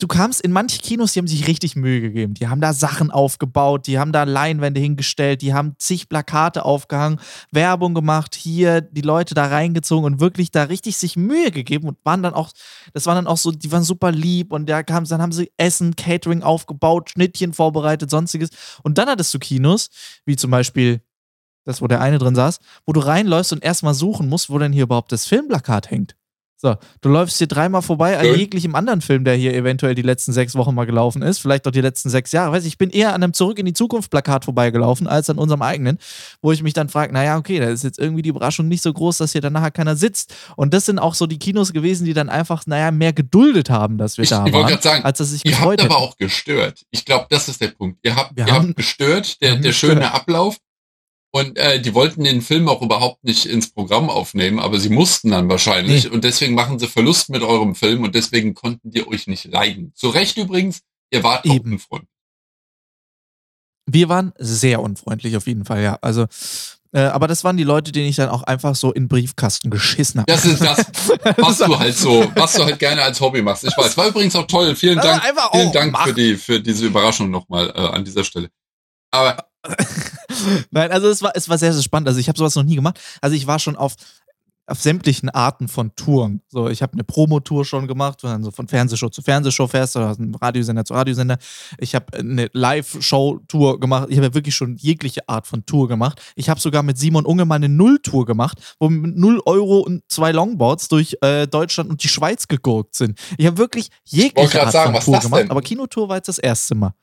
Du 0.00 0.08
kamst 0.08 0.40
in 0.40 0.50
manche 0.50 0.80
Kinos, 0.80 1.12
die 1.12 1.20
haben 1.20 1.28
sich 1.28 1.46
richtig 1.46 1.76
Mühe 1.76 2.00
gegeben. 2.00 2.34
Die 2.34 2.48
haben 2.48 2.60
da 2.60 2.72
Sachen 2.72 3.12
aufgebaut, 3.12 3.86
die 3.86 3.98
haben 3.98 4.10
da 4.10 4.24
Leinwände 4.24 4.80
hingestellt, 4.80 5.40
die 5.40 5.54
haben 5.54 5.76
zig 5.78 6.08
Plakate 6.08 6.64
aufgehangen, 6.64 7.20
Werbung 7.52 7.94
gemacht, 7.94 8.34
hier 8.34 8.80
die 8.80 9.02
Leute 9.02 9.34
da 9.34 9.46
reingezogen 9.46 10.04
und 10.04 10.20
wirklich 10.20 10.50
da 10.50 10.64
richtig 10.64 10.96
sich 10.96 11.16
Mühe 11.16 11.52
gegeben 11.52 11.86
und 11.86 11.98
waren 12.02 12.24
dann 12.24 12.34
auch, 12.34 12.50
das 12.92 13.06
waren 13.06 13.16
dann 13.16 13.26
auch 13.28 13.36
so, 13.36 13.52
die 13.52 13.70
waren 13.70 13.84
super 13.84 14.10
lieb 14.10 14.52
und 14.52 14.68
da 14.68 14.82
kam, 14.82 15.04
dann 15.04 15.22
haben 15.22 15.32
sie 15.32 15.52
Essen, 15.58 15.94
Catering 15.94 16.42
aufgebaut, 16.42 17.10
Schnittchen 17.10 17.52
vorbereitet, 17.52 18.10
sonstiges. 18.10 18.50
Und 18.82 18.98
dann 18.98 19.08
hattest 19.08 19.32
du 19.32 19.38
Kinos, 19.38 19.90
wie 20.26 20.34
zum 20.34 20.50
Beispiel 20.50 21.02
das, 21.64 21.82
wo 21.82 21.86
der 21.86 22.00
eine 22.00 22.18
drin 22.18 22.34
saß, 22.34 22.60
wo 22.86 22.92
du 22.92 23.00
reinläufst 23.00 23.52
und 23.52 23.64
erstmal 23.64 23.94
suchen 23.94 24.28
musst, 24.28 24.50
wo 24.50 24.58
denn 24.58 24.72
hier 24.72 24.84
überhaupt 24.84 25.12
das 25.12 25.26
Filmplakat 25.26 25.90
hängt. 25.90 26.14
So, 26.64 26.76
du 27.02 27.10
läufst 27.10 27.36
hier 27.36 27.46
dreimal 27.46 27.82
vorbei 27.82 28.18
an 28.18 28.24
jeglichem 28.24 28.74
anderen 28.74 29.02
Film, 29.02 29.24
der 29.24 29.34
hier 29.34 29.52
eventuell 29.52 29.94
die 29.94 30.00
letzten 30.00 30.32
sechs 30.32 30.54
Wochen 30.54 30.74
mal 30.74 30.86
gelaufen 30.86 31.20
ist, 31.20 31.38
vielleicht 31.38 31.68
auch 31.68 31.72
die 31.72 31.82
letzten 31.82 32.08
sechs 32.08 32.32
Jahre. 32.32 32.52
Weiß 32.52 32.62
ich, 32.62 32.68
ich 32.68 32.78
bin 32.78 32.88
eher 32.88 33.12
an 33.12 33.22
einem 33.22 33.34
Zurück 33.34 33.58
in 33.58 33.66
die 33.66 33.74
Zukunft 33.74 34.10
Plakat 34.10 34.46
vorbeigelaufen, 34.46 35.06
als 35.06 35.28
an 35.28 35.36
unserem 35.36 35.60
eigenen, 35.60 35.98
wo 36.40 36.52
ich 36.52 36.62
mich 36.62 36.72
dann 36.72 36.88
frage, 36.88 37.12
naja, 37.12 37.36
okay, 37.36 37.60
da 37.60 37.66
ist 37.66 37.84
jetzt 37.84 37.98
irgendwie 37.98 38.22
die 38.22 38.30
Überraschung 38.30 38.66
nicht 38.66 38.82
so 38.82 38.90
groß, 38.90 39.18
dass 39.18 39.32
hier 39.32 39.42
dann 39.42 39.52
nachher 39.52 39.72
keiner 39.72 39.94
sitzt. 39.94 40.34
Und 40.56 40.72
das 40.72 40.86
sind 40.86 40.98
auch 40.98 41.12
so 41.12 41.26
die 41.26 41.38
Kinos 41.38 41.74
gewesen, 41.74 42.06
die 42.06 42.14
dann 42.14 42.30
einfach, 42.30 42.62
naja, 42.64 42.90
mehr 42.92 43.12
geduldet 43.12 43.68
haben, 43.68 43.98
dass 43.98 44.16
wir 44.16 44.22
ich, 44.22 44.30
da 44.30 44.46
ich 44.46 44.52
waren, 44.54 44.80
sagen, 44.80 45.04
als 45.04 45.18
dass 45.18 45.32
sich 45.32 45.44
Ihr 45.44 45.60
habt 45.60 45.82
aber 45.82 45.98
auch 45.98 46.16
gestört. 46.16 46.82
Ich 46.90 47.04
glaube, 47.04 47.26
das 47.28 47.48
ist 47.48 47.60
der 47.60 47.68
Punkt. 47.68 47.98
Ihr 48.02 48.16
habt, 48.16 48.36
wir 48.36 48.46
ihr 48.46 48.54
haben, 48.54 48.68
habt 48.68 48.76
gestört, 48.76 49.42
der, 49.42 49.56
der 49.56 49.72
schöne 49.72 50.14
Ablauf 50.14 50.56
und 51.34 51.58
äh, 51.58 51.80
die 51.80 51.94
wollten 51.94 52.22
den 52.22 52.42
Film 52.42 52.68
auch 52.68 52.80
überhaupt 52.80 53.24
nicht 53.24 53.44
ins 53.46 53.68
Programm 53.68 54.08
aufnehmen, 54.08 54.60
aber 54.60 54.78
sie 54.78 54.88
mussten 54.88 55.32
dann 55.32 55.48
wahrscheinlich. 55.48 56.04
Nee. 56.04 56.10
Und 56.10 56.22
deswegen 56.22 56.54
machen 56.54 56.78
sie 56.78 56.86
Verlust 56.86 57.28
mit 57.28 57.42
eurem 57.42 57.74
Film 57.74 58.04
und 58.04 58.14
deswegen 58.14 58.54
konnten 58.54 58.92
die 58.92 59.04
euch 59.04 59.26
nicht 59.26 59.46
leiden. 59.46 59.90
Zu 59.96 60.10
Recht 60.10 60.36
übrigens, 60.36 60.82
ihr 61.10 61.24
wart 61.24 61.44
Eben. 61.44 61.72
unfreundlich. 61.72 62.08
Wir 63.86 64.08
waren 64.08 64.32
sehr 64.38 64.80
unfreundlich 64.80 65.36
auf 65.36 65.48
jeden 65.48 65.64
Fall, 65.64 65.82
ja. 65.82 65.98
Also, 66.02 66.26
äh, 66.92 67.00
aber 67.00 67.26
das 67.26 67.42
waren 67.42 67.56
die 67.56 67.64
Leute, 67.64 67.90
denen 67.90 68.08
ich 68.08 68.14
dann 68.14 68.28
auch 68.28 68.44
einfach 68.44 68.76
so 68.76 68.92
in 68.92 69.08
Briefkasten 69.08 69.70
geschissen 69.70 70.20
habe. 70.20 70.30
Das 70.30 70.44
ist 70.44 70.62
das, 70.62 70.86
was 71.38 71.58
du 71.58 71.76
halt 71.76 71.96
so, 71.96 72.30
was 72.36 72.52
du 72.52 72.64
halt 72.64 72.78
gerne 72.78 73.02
als 73.02 73.20
Hobby 73.20 73.42
machst. 73.42 73.64
Ich 73.64 73.76
weiß, 73.76 73.96
war 73.96 74.06
übrigens 74.06 74.36
auch 74.36 74.46
toll. 74.46 74.76
Vielen 74.76 74.98
Dank, 74.98 75.20
vielen 75.52 75.72
Dank 75.72 75.98
für 75.98 76.14
die, 76.14 76.36
für 76.36 76.60
diese 76.60 76.86
Überraschung 76.86 77.28
nochmal 77.28 77.70
äh, 77.74 77.80
an 77.80 78.04
dieser 78.04 78.22
Stelle. 78.22 78.50
Aber 79.14 79.36
Nein, 80.70 80.90
also 80.90 81.08
es 81.08 81.22
war, 81.22 81.32
es 81.34 81.48
war 81.48 81.58
sehr, 81.58 81.72
sehr 81.72 81.82
spannend. 81.82 82.08
Also 82.08 82.20
ich 82.20 82.28
habe 82.28 82.38
sowas 82.38 82.54
noch 82.54 82.64
nie 82.64 82.74
gemacht. 82.74 83.00
Also 83.20 83.36
ich 83.36 83.46
war 83.46 83.58
schon 83.58 83.76
auf, 83.76 83.94
auf 84.66 84.80
sämtlichen 84.80 85.30
Arten 85.30 85.68
von 85.68 85.94
Touren. 85.94 86.42
So, 86.48 86.68
ich 86.68 86.82
habe 86.82 86.94
eine 86.94 87.04
Promotour 87.04 87.64
schon 87.64 87.86
gemacht, 87.86 88.22
wo 88.22 88.28
dann 88.28 88.42
so 88.42 88.50
von 88.50 88.68
Fernsehshow 88.68 89.08
zu 89.08 89.22
Fernsehshow 89.22 89.66
fährst 89.66 89.96
oder 89.96 90.10
ein 90.18 90.34
Radiosender 90.34 90.84
zu 90.84 90.94
Radiosender. 90.94 91.38
Ich 91.78 91.94
habe 91.94 92.18
eine 92.18 92.48
Live-Show-Tour 92.52 93.80
gemacht. 93.80 94.08
Ich 94.10 94.16
habe 94.16 94.28
ja 94.28 94.34
wirklich 94.34 94.54
schon 94.54 94.76
jegliche 94.76 95.28
Art 95.28 95.46
von 95.46 95.64
Tour 95.64 95.88
gemacht. 95.88 96.20
Ich 96.34 96.48
habe 96.48 96.60
sogar 96.60 96.82
mit 96.82 96.98
Simon 96.98 97.24
Unge 97.26 97.44
mal 97.44 97.56
eine 97.56 97.68
Null-Tour 97.68 98.26
gemacht, 98.26 98.76
wo 98.78 98.88
wir 98.88 98.96
mit 98.96 99.16
0 99.16 99.40
Euro 99.46 99.80
und 99.80 100.02
zwei 100.08 100.32
Longboards 100.32 100.88
durch 100.88 101.16
äh, 101.20 101.46
Deutschland 101.46 101.90
und 101.90 102.02
die 102.02 102.08
Schweiz 102.08 102.48
gegurkt 102.48 102.96
sind. 102.96 103.18
Ich 103.38 103.46
habe 103.46 103.58
wirklich 103.58 103.88
jegliche 104.04 104.62
Art 104.62 104.72
sagen, 104.72 104.94
von 104.94 105.02
Tour 105.02 105.20
gemacht, 105.20 105.42
denn? 105.42 105.50
aber 105.50 105.62
Kinotour 105.62 106.08
war 106.08 106.16
jetzt 106.16 106.28
das 106.28 106.38
erste 106.38 106.74
Mal. 106.74 106.94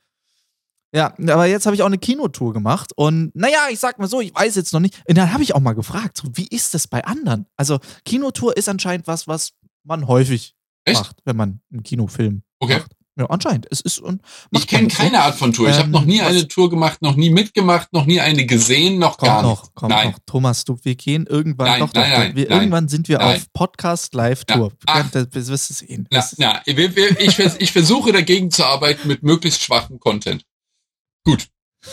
Ja, 0.94 1.14
aber 1.18 1.46
jetzt 1.46 1.64
habe 1.64 1.74
ich 1.74 1.82
auch 1.82 1.86
eine 1.86 1.98
Kinotour 1.98 2.52
gemacht 2.52 2.92
und 2.96 3.34
naja, 3.34 3.68
ich 3.70 3.78
sag 3.78 3.98
mal 3.98 4.08
so, 4.08 4.20
ich 4.20 4.34
weiß 4.34 4.56
jetzt 4.56 4.74
noch 4.74 4.80
nicht. 4.80 5.02
Und 5.08 5.16
dann 5.16 5.32
habe 5.32 5.42
ich 5.42 5.54
auch 5.54 5.60
mal 5.60 5.72
gefragt, 5.72 6.18
so, 6.18 6.28
wie 6.34 6.46
ist 6.46 6.74
das 6.74 6.86
bei 6.86 7.04
anderen? 7.04 7.46
Also, 7.56 7.78
Kinotour 8.04 8.56
ist 8.56 8.68
anscheinend 8.68 9.06
was, 9.06 9.26
was 9.26 9.52
man 9.84 10.06
häufig 10.06 10.54
Echt? 10.84 11.00
macht, 11.00 11.16
wenn 11.24 11.36
man 11.36 11.60
einen 11.72 11.82
Kinofilm 11.82 12.42
okay. 12.58 12.78
macht. 12.80 12.92
Ja, 13.14 13.26
anscheinend. 13.26 13.66
Es 13.70 13.82
ist 13.82 13.98
und 14.00 14.22
ich 14.52 14.66
kenne 14.66 14.88
keine 14.88 15.16
so. 15.18 15.22
Art 15.22 15.34
von 15.34 15.52
Tour. 15.52 15.68
Ich 15.68 15.74
ähm, 15.74 15.82
habe 15.82 15.90
noch 15.90 16.04
nie 16.06 16.22
eine 16.22 16.48
Tour 16.48 16.70
gemacht, 16.70 17.02
noch 17.02 17.14
nie 17.14 17.28
mitgemacht, 17.28 17.92
noch 17.92 18.06
nie 18.06 18.20
eine 18.20 18.46
gesehen, 18.46 18.98
noch 18.98 19.18
kommt 19.18 19.30
gar 19.30 19.42
noch, 19.42 19.74
Kommt 19.74 19.90
nein. 19.90 20.12
noch. 20.12 20.18
Thomas, 20.24 20.64
du, 20.64 20.78
wir 20.82 20.94
gehen 20.94 21.26
irgendwann 21.26 21.66
nein, 21.66 21.80
doch, 21.80 21.92
nein, 21.92 22.10
doch, 22.10 22.18
nein, 22.18 22.36
wir, 22.36 22.48
nein, 22.48 22.58
irgendwann 22.58 22.88
sind 22.88 23.08
wir 23.08 23.22
auf 23.22 23.52
Podcast 23.52 24.14
Live 24.14 24.46
Tour. 24.46 24.72
Ja, 24.88 25.02
das 25.12 25.48
wirst 25.48 25.68
du 25.68 25.74
sehen. 25.74 26.08
Na, 26.10 26.24
na, 26.38 26.62
ich, 26.64 27.38
ich 27.38 27.72
versuche 27.72 28.12
dagegen 28.12 28.50
zu 28.50 28.64
arbeiten 28.64 29.08
mit 29.08 29.22
möglichst 29.22 29.62
schwachem 29.62 30.00
Content. 30.00 30.46
Gut. 31.24 31.48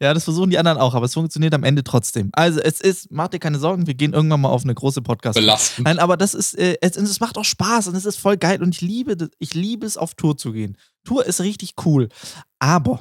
ja, 0.00 0.12
das 0.14 0.24
versuchen 0.24 0.50
die 0.50 0.58
anderen 0.58 0.78
auch, 0.78 0.94
aber 0.94 1.06
es 1.06 1.14
funktioniert 1.14 1.54
am 1.54 1.64
Ende 1.64 1.84
trotzdem. 1.84 2.30
Also 2.32 2.60
es 2.60 2.80
ist, 2.80 3.10
mach 3.10 3.28
dir 3.28 3.38
keine 3.38 3.58
Sorgen, 3.58 3.86
wir 3.86 3.94
gehen 3.94 4.12
irgendwann 4.12 4.40
mal 4.40 4.48
auf 4.48 4.64
eine 4.64 4.74
große 4.74 5.02
podcast. 5.02 5.36
Belastend. 5.38 5.86
Nein, 5.86 5.98
aber 5.98 6.16
das 6.16 6.34
ist, 6.34 6.54
äh, 6.58 6.76
es, 6.80 6.96
es 6.96 7.20
macht 7.20 7.38
auch 7.38 7.44
Spaß 7.44 7.88
und 7.88 7.94
es 7.94 8.04
ist 8.04 8.16
voll 8.16 8.36
geil 8.36 8.62
und 8.62 8.74
ich 8.74 8.80
liebe, 8.80 9.28
ich 9.38 9.54
liebe 9.54 9.86
es, 9.86 9.96
auf 9.96 10.14
Tour 10.14 10.36
zu 10.36 10.52
gehen. 10.52 10.76
Tour 11.04 11.24
ist 11.26 11.40
richtig 11.40 11.74
cool, 11.84 12.08
aber 12.58 13.00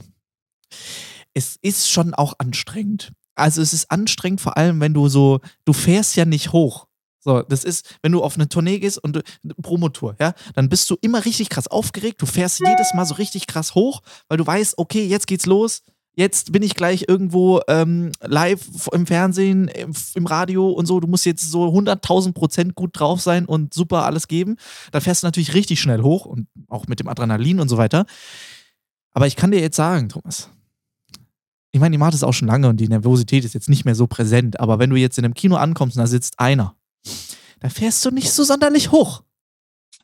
es 1.33 1.57
ist 1.62 1.89
schon 1.89 2.13
auch 2.13 2.33
anstrengend. 2.38 3.12
Also 3.35 3.62
es 3.62 3.73
ist 3.73 3.89
anstrengend, 3.89 4.41
vor 4.41 4.57
allem 4.57 4.79
wenn 4.79 4.93
du 4.93 5.07
so, 5.07 5.39
du 5.65 5.73
fährst 5.73 6.15
ja 6.15 6.25
nicht 6.25 6.51
hoch. 6.51 6.88
So, 7.23 7.41
das 7.41 7.63
ist, 7.63 7.97
wenn 8.01 8.11
du 8.11 8.21
auf 8.21 8.35
eine 8.35 8.49
Tournee 8.49 8.79
gehst 8.79 9.01
und 9.01 9.23
Promotour, 9.61 10.15
ja, 10.19 10.33
dann 10.55 10.67
bist 10.67 10.89
du 10.89 10.97
immer 10.99 11.23
richtig 11.23 11.49
krass 11.49 11.67
aufgeregt. 11.67 12.21
Du 12.21 12.25
fährst 12.25 12.59
jedes 12.59 12.93
Mal 12.93 13.05
so 13.05 13.15
richtig 13.15 13.47
krass 13.47 13.75
hoch, 13.75 14.01
weil 14.27 14.37
du 14.37 14.45
weißt, 14.45 14.77
okay, 14.77 15.05
jetzt 15.05 15.27
geht's 15.27 15.45
los. 15.45 15.83
Jetzt 16.15 16.51
bin 16.51 16.61
ich 16.61 16.75
gleich 16.75 17.05
irgendwo 17.07 17.61
ähm, 17.67 18.11
live 18.21 18.61
im 18.91 19.07
Fernsehen, 19.07 19.67
im, 19.69 19.93
im, 20.13 20.25
Radio 20.27 20.69
und 20.69 20.85
so. 20.85 20.99
Du 20.99 21.07
musst 21.07 21.25
jetzt 21.25 21.49
so 21.49 21.65
100.000 21.69 22.33
Prozent 22.33 22.75
gut 22.75 22.91
drauf 22.93 23.19
sein 23.19 23.45
und 23.45 23.73
super 23.73 24.05
alles 24.05 24.27
geben. 24.27 24.57
Da 24.91 24.99
fährst 24.99 25.23
du 25.23 25.27
natürlich 25.27 25.55
richtig 25.55 25.81
schnell 25.81 26.03
hoch 26.03 26.25
und 26.25 26.47
auch 26.67 26.87
mit 26.87 26.99
dem 26.99 27.07
Adrenalin 27.07 27.59
und 27.59 27.69
so 27.69 27.77
weiter. 27.77 28.05
Aber 29.13 29.25
ich 29.25 29.35
kann 29.35 29.49
dir 29.49 29.59
jetzt 29.59 29.75
sagen, 29.77 30.09
Thomas, 30.09 30.49
ich 31.71 31.79
meine, 31.79 31.93
die 31.93 31.97
macht 31.97 32.13
es 32.13 32.23
auch 32.23 32.33
schon 32.33 32.47
lange 32.47 32.67
und 32.69 32.77
die 32.77 32.87
Nervosität 32.87 33.43
ist 33.43 33.55
jetzt 33.55 33.69
nicht 33.69 33.85
mehr 33.85 33.95
so 33.95 34.05
präsent. 34.05 34.59
Aber 34.59 34.77
wenn 34.77 34.91
du 34.91 34.95
jetzt 34.97 35.17
in 35.17 35.25
einem 35.25 35.33
Kino 35.33 35.55
ankommst 35.55 35.97
und 35.97 36.01
da 36.01 36.07
sitzt 36.07 36.39
einer, 36.39 36.75
da 37.63 37.70
fährst 37.70 38.03
du 38.03 38.12
nicht 38.12 38.29
so 38.32 38.43
sonderlich 38.43 38.91
hoch. 38.91 39.24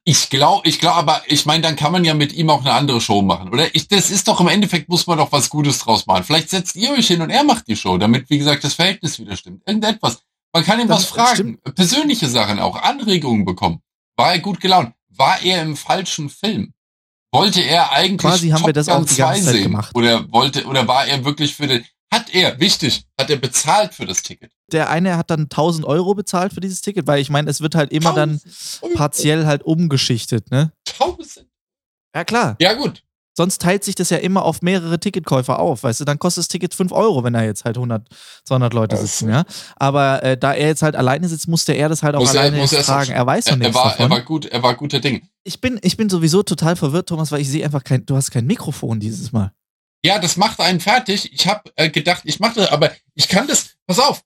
Ich 0.05 0.29
glaube, 0.29 0.67
ich 0.67 0.79
glaube, 0.79 0.95
aber 0.95 1.21
ich 1.27 1.45
meine, 1.45 1.61
dann 1.61 1.75
kann 1.75 1.91
man 1.91 2.05
ja 2.05 2.13
mit 2.13 2.31
ihm 2.31 2.49
auch 2.49 2.61
eine 2.61 2.71
andere 2.71 3.01
Show 3.01 3.21
machen, 3.21 3.49
oder? 3.49 3.75
Ich, 3.75 3.89
das 3.89 4.09
ist 4.09 4.29
doch 4.29 4.39
im 4.39 4.47
Endeffekt 4.47 4.87
muss 4.87 5.05
man 5.07 5.17
doch 5.17 5.31
was 5.33 5.49
Gutes 5.49 5.79
draus 5.79 6.07
machen. 6.07 6.23
Vielleicht 6.23 6.49
setzt 6.49 6.77
ihr 6.77 6.91
euch 6.91 7.07
hin 7.07 7.21
und 7.21 7.29
er 7.29 7.43
macht 7.43 7.67
die 7.67 7.75
Show, 7.75 7.97
damit, 7.97 8.29
wie 8.29 8.37
gesagt, 8.37 8.63
das 8.63 8.75
Verhältnis 8.75 9.19
wieder 9.19 9.35
stimmt. 9.35 9.61
Irgendetwas. 9.67 10.19
Man 10.53 10.63
kann 10.63 10.79
ihm 10.79 10.87
das 10.87 10.99
was 11.01 11.05
fragen. 11.09 11.35
Stimmt. 11.35 11.75
Persönliche 11.75 12.29
Sachen 12.29 12.59
auch, 12.59 12.81
Anregungen 12.81 13.43
bekommen. 13.43 13.81
War 14.15 14.31
er 14.31 14.39
gut 14.39 14.61
gelaunt? 14.61 14.93
War 15.09 15.41
er 15.43 15.61
im 15.61 15.75
falschen 15.75 16.29
Film? 16.29 16.73
Wollte 17.33 17.61
er 17.61 17.91
eigentlich 17.91 18.31
Quasi 18.31 18.49
haben 18.49 18.59
Top 18.59 18.67
wir 18.67 18.73
das 18.73 18.87
Gun 18.87 18.95
auch 18.95 19.05
die 19.05 19.15
ganze 19.15 19.43
Zeit 19.43 19.53
sehen? 19.53 19.63
gemacht. 19.63 19.93
Oder 19.95 20.31
wollte, 20.31 20.65
oder 20.65 20.87
war 20.87 21.05
er 21.05 21.25
wirklich 21.25 21.53
für 21.55 21.67
den, 21.67 21.85
hat 22.11 22.33
er, 22.33 22.59
wichtig, 22.59 23.05
hat 23.19 23.29
er 23.29 23.37
bezahlt 23.37 23.93
für 23.93 24.05
das 24.05 24.23
Ticket? 24.23 24.51
Der 24.71 24.89
eine 24.89 25.17
hat 25.17 25.29
dann 25.29 25.43
1000 25.43 25.85
Euro 25.85 26.15
bezahlt 26.15 26.53
für 26.53 26.59
dieses 26.59 26.81
Ticket, 26.81 27.07
weil 27.07 27.21
ich 27.21 27.29
meine, 27.29 27.49
es 27.49 27.61
wird 27.61 27.75
halt 27.75 27.91
immer 27.91 28.13
dann 28.13 28.41
partiell 28.95 29.45
halt 29.45 29.63
umgeschichtet, 29.63 30.49
ne? 30.51 30.71
1000? 30.99 31.47
Ja, 32.15 32.23
klar. 32.23 32.55
Ja, 32.59 32.73
gut. 32.73 33.03
Sonst 33.39 33.61
teilt 33.61 33.85
sich 33.85 33.95
das 33.95 34.09
ja 34.09 34.17
immer 34.17 34.43
auf 34.43 34.61
mehrere 34.61 34.99
Ticketkäufer 34.99 35.59
auf, 35.59 35.83
weißt 35.83 36.01
du? 36.01 36.05
Dann 36.05 36.19
kostet 36.19 36.41
das 36.41 36.47
Ticket 36.49 36.73
5 36.73 36.91
Euro, 36.91 37.23
wenn 37.23 37.31
da 37.31 37.41
jetzt 37.41 37.63
halt 37.63 37.77
100, 37.77 38.05
200 38.43 38.73
Leute 38.73 38.97
sitzen, 38.97 39.29
ja? 39.29 39.45
Aber 39.77 40.21
äh, 40.23 40.37
da 40.37 40.53
er 40.53 40.67
jetzt 40.67 40.81
halt 40.81 40.97
alleine 40.97 41.29
sitzt, 41.29 41.47
musste 41.47 41.71
er 41.71 41.87
das 41.87 42.03
halt 42.03 42.15
auch 42.15 42.19
muss 42.19 42.31
alleine 42.31 42.57
er, 42.57 42.61
muss 42.63 42.71
tragen. 42.71 43.11
Er 43.11 43.25
weiß 43.25 43.45
noch 43.51 43.55
nichts 43.55 43.73
er 43.73 43.81
war, 43.81 43.91
davon. 43.91 44.05
Er 44.05 44.09
war 44.09 44.21
gut, 44.23 44.45
er 44.47 44.61
war 44.61 44.75
guter 44.75 44.99
Ding. 44.99 45.21
Ich 45.45 45.61
bin, 45.61 45.79
ich 45.83 45.95
bin 45.95 46.09
sowieso 46.09 46.43
total 46.43 46.75
verwirrt, 46.75 47.07
Thomas, 47.07 47.31
weil 47.31 47.39
ich 47.39 47.49
sehe 47.49 47.63
einfach 47.63 47.83
kein, 47.83 48.05
du 48.05 48.17
hast 48.17 48.29
kein 48.31 48.45
Mikrofon 48.45 48.99
dieses 48.99 49.31
Mal. 49.31 49.53
Ja, 50.03 50.17
das 50.19 50.37
macht 50.37 50.59
einen 50.59 50.79
fertig. 50.79 51.31
Ich 51.33 51.47
habe 51.47 51.71
äh, 51.75 51.89
gedacht, 51.89 52.21
ich 52.23 52.39
mache 52.39 52.55
das, 52.55 52.71
aber 52.71 52.91
ich 53.15 53.27
kann 53.27 53.47
das. 53.47 53.75
Pass 53.85 53.99
auf. 53.99 54.23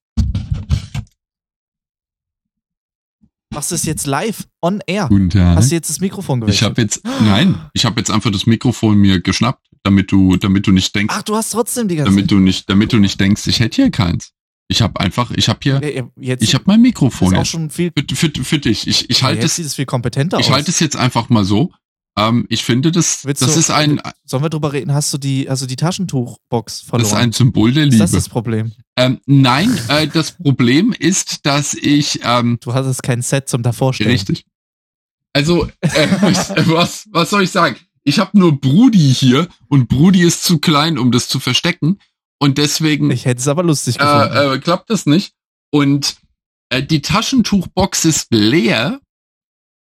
Machst 3.51 3.71
du 3.71 3.75
es 3.75 3.85
jetzt 3.85 4.07
live 4.07 4.47
on 4.61 4.81
air? 4.87 5.07
Guten 5.09 5.29
Tag. 5.29 5.57
Hast 5.57 5.71
du 5.71 5.75
jetzt 5.75 5.89
das 5.89 5.99
Mikrofon 5.99 6.41
gewechselt? 6.41 6.61
Ich 6.61 6.65
habe 6.65 6.81
jetzt 6.81 7.03
nein, 7.03 7.69
ich 7.73 7.85
habe 7.85 7.99
jetzt 7.99 8.09
einfach 8.09 8.31
das 8.31 8.47
Mikrofon 8.47 8.97
mir 8.97 9.21
geschnappt, 9.21 9.67
damit 9.83 10.11
du 10.11 10.37
damit 10.37 10.65
du 10.65 10.71
nicht 10.71 10.93
denkst. 10.95 11.13
Ach, 11.15 11.21
du 11.21 11.35
hast 11.35 11.51
trotzdem 11.51 11.87
die 11.87 11.95
ganze 11.95 12.11
Damit 12.11 12.31
du 12.31 12.39
nicht 12.39 12.69
damit 12.69 12.93
du 12.93 12.97
nicht 12.97 13.19
denkst, 13.19 13.45
ich 13.47 13.59
hätte 13.59 13.75
hier 13.75 13.91
keins. 13.91 14.31
Ich 14.69 14.81
habe 14.81 14.99
einfach, 14.99 15.29
ich 15.31 15.49
habe 15.49 15.59
hier, 15.61 15.81
ja, 15.83 16.03
jetzt, 16.15 16.41
ich 16.41 16.55
habe 16.55 16.63
mein 16.67 16.81
Mikrofon. 16.81 17.33
Ist 17.33 17.39
auch 17.39 17.45
schon 17.45 17.69
viel 17.69 17.91
für, 17.95 18.15
für, 18.15 18.31
für 18.43 18.59
dich. 18.59 18.87
Ich, 18.87 19.09
ich 19.09 19.21
halte 19.21 19.45
es. 19.45 19.57
Sieht 19.57 19.65
es 19.67 19.75
viel 19.75 19.85
kompetenter 19.85 20.39
ich 20.39 20.49
halte 20.49 20.71
es 20.71 20.79
jetzt 20.79 20.95
einfach 20.95 21.29
mal 21.29 21.43
so. 21.43 21.71
Ähm, 22.17 22.45
ich 22.49 22.63
finde, 22.63 22.91
das, 22.91 23.25
Willst 23.25 23.41
das 23.41 23.53
du, 23.53 23.59
ist 23.59 23.71
ein. 23.71 23.99
Sollen 24.23 24.43
wir 24.43 24.49
drüber 24.49 24.73
reden? 24.73 24.93
Hast 24.93 25.11
du 25.13 25.17
die, 25.17 25.49
also 25.49 25.65
die 25.65 25.75
Taschentuchbox 25.75 26.81
verloren? 26.81 27.03
Das 27.03 27.11
ist 27.11 27.17
ein 27.17 27.31
Symbol 27.31 27.71
der 27.71 27.85
Liebe. 27.85 27.95
Ist 27.95 28.01
das 28.01 28.11
das 28.11 28.29
Problem? 28.29 28.71
Ähm, 28.95 29.19
nein, 29.25 29.75
äh, 29.87 30.07
das 30.07 30.33
Problem 30.33 30.93
ist, 30.97 31.45
dass 31.45 31.73
ich. 31.73 32.19
Ähm, 32.23 32.59
du 32.61 32.73
hattest 32.73 33.01
kein 33.01 33.21
Set 33.21 33.49
zum 33.49 33.63
davorstellen. 33.63 34.11
Richtig. 34.11 34.45
Also, 35.33 35.67
äh, 35.81 36.07
was, 36.67 37.07
was 37.11 37.29
soll 37.31 37.43
ich 37.43 37.51
sagen? 37.51 37.77
Ich 38.03 38.19
habe 38.19 38.37
nur 38.37 38.59
Brudi 38.59 39.13
hier 39.13 39.47
und 39.67 39.87
Brudi 39.87 40.21
ist 40.21 40.43
zu 40.43 40.59
klein, 40.59 40.99
um 40.99 41.11
das 41.11 41.27
zu 41.27 41.39
verstecken. 41.39 41.99
Und 42.37 42.57
deswegen. 42.57 43.09
Ich 43.09 43.25
hätte 43.25 43.39
es 43.39 43.47
aber 43.47 43.63
lustig 43.63 43.97
gefunden. 43.97 44.35
Äh, 44.35 44.55
äh, 44.55 44.59
klappt 44.59 44.89
das 44.89 45.05
nicht. 45.07 45.33
Und 45.71 46.17
äh, 46.69 46.83
die 46.83 47.01
Taschentuchbox 47.01 48.05
ist 48.05 48.27
leer 48.31 48.99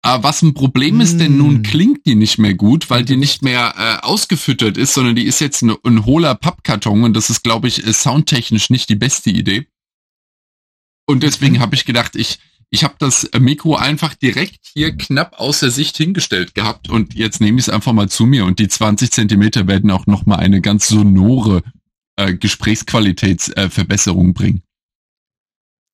aber 0.03 0.15
ah, 0.15 0.23
was 0.23 0.41
ein 0.41 0.55
Problem 0.55 0.99
ist, 0.99 1.19
denn 1.19 1.37
nun 1.37 1.57
hm. 1.57 1.63
klingt 1.63 2.05
die 2.07 2.15
nicht 2.15 2.39
mehr 2.39 2.55
gut, 2.55 2.89
weil 2.89 3.05
die 3.05 3.17
nicht 3.17 3.43
mehr 3.43 3.75
äh, 3.77 4.03
ausgefüttert 4.03 4.75
ist, 4.75 4.95
sondern 4.95 5.15
die 5.15 5.25
ist 5.25 5.39
jetzt 5.39 5.61
ein, 5.61 5.75
ein 5.83 6.05
hohler 6.05 6.33
Pappkarton 6.33 7.03
und 7.03 7.13
das 7.13 7.29
ist, 7.29 7.43
glaube 7.43 7.67
ich, 7.67 7.85
äh, 7.85 7.93
soundtechnisch 7.93 8.71
nicht 8.71 8.89
die 8.89 8.95
beste 8.95 9.29
Idee. 9.29 9.67
Und 11.05 11.21
deswegen 11.21 11.59
habe 11.59 11.75
ich 11.75 11.85
gedacht, 11.85 12.15
ich, 12.15 12.39
ich 12.71 12.83
habe 12.83 12.95
das 12.97 13.29
Mikro 13.39 13.75
einfach 13.75 14.15
direkt 14.15 14.65
hier 14.73 14.97
knapp 14.97 15.39
aus 15.39 15.59
der 15.59 15.69
Sicht 15.69 15.97
hingestellt 15.97 16.55
gehabt 16.55 16.89
und 16.89 17.13
jetzt 17.13 17.39
nehme 17.39 17.59
ich 17.59 17.67
es 17.67 17.69
einfach 17.69 17.93
mal 17.93 18.09
zu 18.09 18.25
mir 18.25 18.45
und 18.45 18.57
die 18.57 18.69
20 18.69 19.11
Zentimeter 19.11 19.67
werden 19.67 19.91
auch 19.91 20.07
nochmal 20.07 20.39
eine 20.39 20.61
ganz 20.61 20.87
sonore 20.87 21.61
äh, 22.15 22.33
Gesprächsqualitätsverbesserung 22.33 24.29
äh, 24.29 24.33
bringen. 24.33 24.63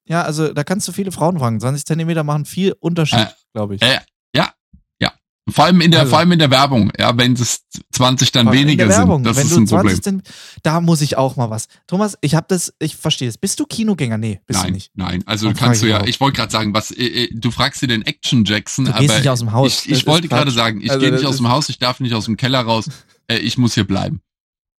Ja, 0.08 0.22
also 0.22 0.54
da 0.54 0.64
kannst 0.64 0.88
du 0.88 0.92
viele 0.92 1.12
Frauen 1.12 1.38
fragen. 1.38 1.60
20 1.60 1.86
Zentimeter 1.86 2.24
machen 2.24 2.46
viel 2.46 2.74
Unterschied, 2.80 3.20
äh, 3.20 3.28
glaube 3.54 3.76
ich. 3.76 3.82
Äh, 3.82 4.00
ja, 4.34 4.52
ja. 5.00 5.12
Vor 5.50 5.66
allem 5.66 5.82
in 5.82 5.92
der, 5.92 6.02
also, 6.02 6.12
vor 6.12 6.20
allem 6.20 6.32
in 6.32 6.40
der 6.40 6.50
Werbung. 6.50 6.92
Ja, 6.98 7.18
wenn 7.18 7.34
es 7.34 7.66
20 7.92 8.32
dann 8.32 8.52
weniger 8.52 8.90
sind, 8.92 9.26
das 9.26 9.38
ist 9.38 9.56
ein 9.56 9.66
Problem. 9.66 10.02
Sind, 10.02 10.30
da 10.64 10.80
muss 10.80 11.02
ich 11.02 11.18
auch 11.18 11.36
mal 11.36 11.50
was. 11.50 11.68
Thomas, 11.88 12.18
ich 12.22 12.36
habe 12.36 12.46
das, 12.50 12.74
ich 12.80 12.96
verstehe 12.96 13.28
es. 13.28 13.38
Bist 13.38 13.60
du 13.60 13.66
Kinogänger? 13.66 14.18
Nee, 14.18 14.40
bist 14.46 14.60
nein, 14.60 14.68
du 14.68 14.74
nicht. 14.74 14.92
Nein, 14.96 15.24
also 15.26 15.48
Dann 15.48 15.56
kannst 15.56 15.84
du 15.84 15.88
ja, 15.88 16.06
ich 16.06 16.20
wollte 16.22 16.38
gerade 16.38 16.52
sagen, 16.52 16.74
was, 16.74 16.92
äh, 16.92 17.26
äh, 17.26 17.30
du 17.34 17.52
fragst 17.52 17.82
dir 17.82 17.88
den 17.88 18.04
Action 18.04 18.46
Jackson, 18.46 18.86
du 18.86 18.94
gehst 18.94 19.10
aber 19.10 19.20
nicht 19.20 19.30
aus 19.30 19.40
dem 19.40 19.52
Haus. 19.52 19.86
ich, 19.86 19.92
ich 19.92 20.08
wollte 20.08 20.30
gerade 20.30 20.52
sagen, 20.52 20.82
ich 20.82 20.90
also, 20.90 21.02
gehe 21.02 21.12
nicht 21.12 21.26
aus 21.26 21.38
dem 21.38 21.50
Haus, 21.50 21.70
ich 21.70 21.80
darf 21.80 22.00
nicht 22.00 22.14
aus 22.14 22.26
dem 22.26 22.38
Keller 22.38 22.62
raus, 22.62 22.90
äh, 23.28 23.38
ich 23.38 23.58
muss 23.58 23.74
hier 23.74 23.86
bleiben. 23.86 24.22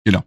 Genau 0.05 0.25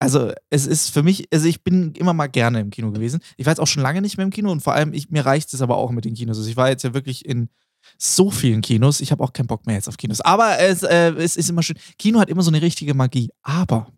also 0.00 0.32
es 0.48 0.66
ist 0.66 0.88
für 0.88 1.02
mich, 1.02 1.28
also 1.32 1.46
ich 1.46 1.62
bin 1.62 1.92
immer 1.92 2.14
mal 2.14 2.26
gerne 2.26 2.60
im 2.60 2.70
Kino 2.70 2.90
gewesen. 2.90 3.20
Ich 3.36 3.46
war 3.46 3.52
jetzt 3.52 3.60
auch 3.60 3.66
schon 3.66 3.82
lange 3.82 4.00
nicht 4.00 4.16
mehr 4.16 4.24
im 4.24 4.32
Kino 4.32 4.50
und 4.50 4.60
vor 4.60 4.72
allem, 4.72 4.94
ich, 4.94 5.10
mir 5.10 5.24
reicht 5.24 5.52
es 5.52 5.60
aber 5.60 5.76
auch 5.76 5.90
mit 5.90 6.06
den 6.06 6.14
Kinos. 6.14 6.38
Also 6.38 6.48
ich 6.48 6.56
war 6.56 6.70
jetzt 6.70 6.82
ja 6.82 6.94
wirklich 6.94 7.24
in 7.26 7.50
so 7.98 8.30
vielen 8.30 8.62
Kinos. 8.62 9.00
Ich 9.00 9.12
habe 9.12 9.22
auch 9.22 9.32
keinen 9.32 9.46
Bock 9.46 9.66
mehr 9.66 9.76
jetzt 9.76 9.88
auf 9.88 9.98
Kinos. 9.98 10.22
Aber 10.22 10.58
es, 10.58 10.82
äh, 10.82 11.10
es 11.12 11.36
ist 11.36 11.50
immer 11.50 11.62
schön. 11.62 11.76
Kino 11.98 12.18
hat 12.18 12.30
immer 12.30 12.42
so 12.42 12.50
eine 12.50 12.62
richtige 12.62 12.94
Magie. 12.94 13.30
Aber 13.42 13.92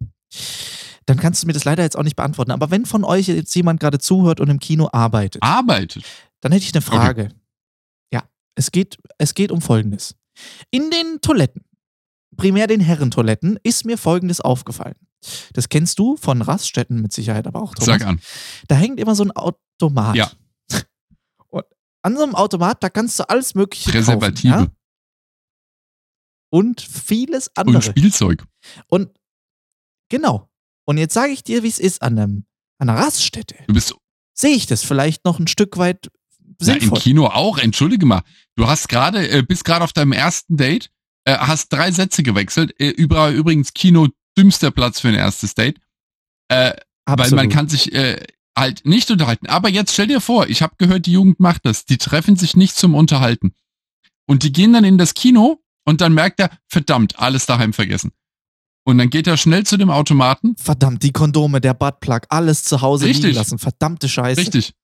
dann 1.06 1.18
kannst 1.18 1.42
du 1.42 1.46
mir 1.46 1.52
das 1.52 1.64
leider 1.64 1.84
jetzt 1.84 1.96
auch 1.96 2.02
nicht 2.02 2.16
beantworten. 2.16 2.50
Aber 2.50 2.70
wenn 2.70 2.84
von 2.84 3.04
euch 3.04 3.28
jetzt 3.28 3.54
jemand 3.54 3.78
gerade 3.78 3.98
zuhört 3.98 4.40
und 4.40 4.50
im 4.50 4.58
Kino 4.58 4.88
arbeitet. 4.92 5.42
Arbeitet? 5.42 6.04
Dann 6.40 6.50
hätte 6.50 6.64
ich 6.64 6.74
eine 6.74 6.82
Frage. 6.82 7.22
Okay. 7.22 7.34
Ja, 8.12 8.22
es 8.56 8.72
geht, 8.72 8.98
es 9.18 9.34
geht 9.34 9.52
um 9.52 9.60
Folgendes. 9.60 10.16
In 10.70 10.90
den 10.90 11.20
Toiletten, 11.20 11.62
primär 12.36 12.66
den 12.66 12.80
Herrentoiletten, 12.80 13.58
ist 13.62 13.84
mir 13.84 13.98
Folgendes 13.98 14.40
aufgefallen. 14.40 14.96
Das 15.52 15.68
kennst 15.68 15.98
du 15.98 16.16
von 16.16 16.42
Raststätten 16.42 17.00
mit 17.00 17.12
Sicherheit, 17.12 17.46
aber 17.46 17.62
auch. 17.62 17.74
Thomas. 17.74 17.86
Sag 17.86 18.06
an. 18.06 18.20
Da 18.68 18.74
hängt 18.74 18.98
immer 18.98 19.14
so 19.14 19.24
ein 19.24 19.30
Automat. 19.30 20.16
Ja. 20.16 20.30
Und 21.48 21.64
an 22.02 22.16
so 22.16 22.22
einem 22.22 22.34
Automat, 22.34 22.82
da 22.82 22.90
kannst 22.90 23.18
du 23.18 23.28
alles 23.28 23.54
Mögliche 23.54 23.90
Präservative. 23.90 24.52
Kaufen, 24.52 24.64
ja? 24.64 24.76
Und 26.50 26.80
vieles 26.80 27.56
andere. 27.56 27.76
Und 27.76 27.84
Spielzeug. 27.84 28.44
Und 28.88 29.10
genau. 30.10 30.50
Und 30.84 30.98
jetzt 30.98 31.14
sage 31.14 31.32
ich 31.32 31.44
dir, 31.44 31.62
wie 31.62 31.68
es 31.68 31.78
ist 31.78 32.02
an, 32.02 32.18
einem, 32.18 32.44
an 32.78 32.88
einer 32.88 32.98
Raststätte. 32.98 33.56
Du 33.66 33.74
bist. 33.74 33.94
Sehe 34.34 34.56
ich 34.56 34.66
das 34.66 34.82
vielleicht 34.82 35.24
noch 35.24 35.38
ein 35.38 35.46
Stück 35.46 35.76
weit 35.76 36.10
sinnvoll. 36.58 36.88
Ja, 36.88 36.94
im 36.96 37.00
Kino 37.00 37.26
auch. 37.26 37.58
Entschuldige 37.58 38.06
mal. 38.06 38.22
Du 38.56 38.66
hast 38.66 38.88
gerade, 38.88 39.28
äh, 39.28 39.42
bist 39.42 39.64
gerade 39.64 39.84
auf 39.84 39.92
deinem 39.92 40.12
ersten 40.12 40.56
Date, 40.56 40.90
äh, 41.24 41.36
hast 41.38 41.72
drei 41.72 41.90
Sätze 41.90 42.22
gewechselt. 42.22 42.74
Äh, 42.78 42.88
überall 42.88 43.32
übrigens 43.32 43.72
Kino 43.72 44.08
dümmster 44.36 44.70
Platz 44.70 45.00
für 45.00 45.08
ein 45.08 45.14
erstes 45.14 45.54
Date. 45.54 45.78
Äh, 46.48 46.74
weil 47.06 47.30
man 47.30 47.48
kann 47.48 47.68
sich 47.68 47.92
äh, 47.92 48.22
halt 48.56 48.84
nicht 48.84 49.10
unterhalten. 49.10 49.46
Aber 49.48 49.68
jetzt 49.68 49.92
stell 49.92 50.06
dir 50.06 50.20
vor, 50.20 50.48
ich 50.48 50.62
habe 50.62 50.74
gehört, 50.78 51.06
die 51.06 51.12
Jugend 51.12 51.40
macht 51.40 51.64
das. 51.64 51.84
Die 51.84 51.98
treffen 51.98 52.36
sich 52.36 52.56
nicht 52.56 52.76
zum 52.76 52.94
Unterhalten. 52.94 53.54
Und 54.26 54.42
die 54.44 54.52
gehen 54.52 54.72
dann 54.72 54.84
in 54.84 54.98
das 54.98 55.14
Kino 55.14 55.60
und 55.84 56.00
dann 56.00 56.14
merkt 56.14 56.40
er, 56.40 56.50
verdammt, 56.68 57.18
alles 57.18 57.46
daheim 57.46 57.72
vergessen. 57.72 58.12
Und 58.84 58.98
dann 58.98 59.10
geht 59.10 59.26
er 59.26 59.36
schnell 59.36 59.64
zu 59.64 59.76
dem 59.76 59.90
Automaten. 59.90 60.56
Verdammt, 60.56 61.02
die 61.02 61.12
Kondome, 61.12 61.60
der 61.60 61.74
Buttplug, 61.74 62.22
alles 62.28 62.64
zu 62.64 62.80
Hause 62.80 63.06
Richtig. 63.06 63.24
liegen 63.24 63.36
lassen. 63.36 63.58
Verdammte 63.58 64.08
Scheiße. 64.08 64.40
Richtig. 64.40 64.74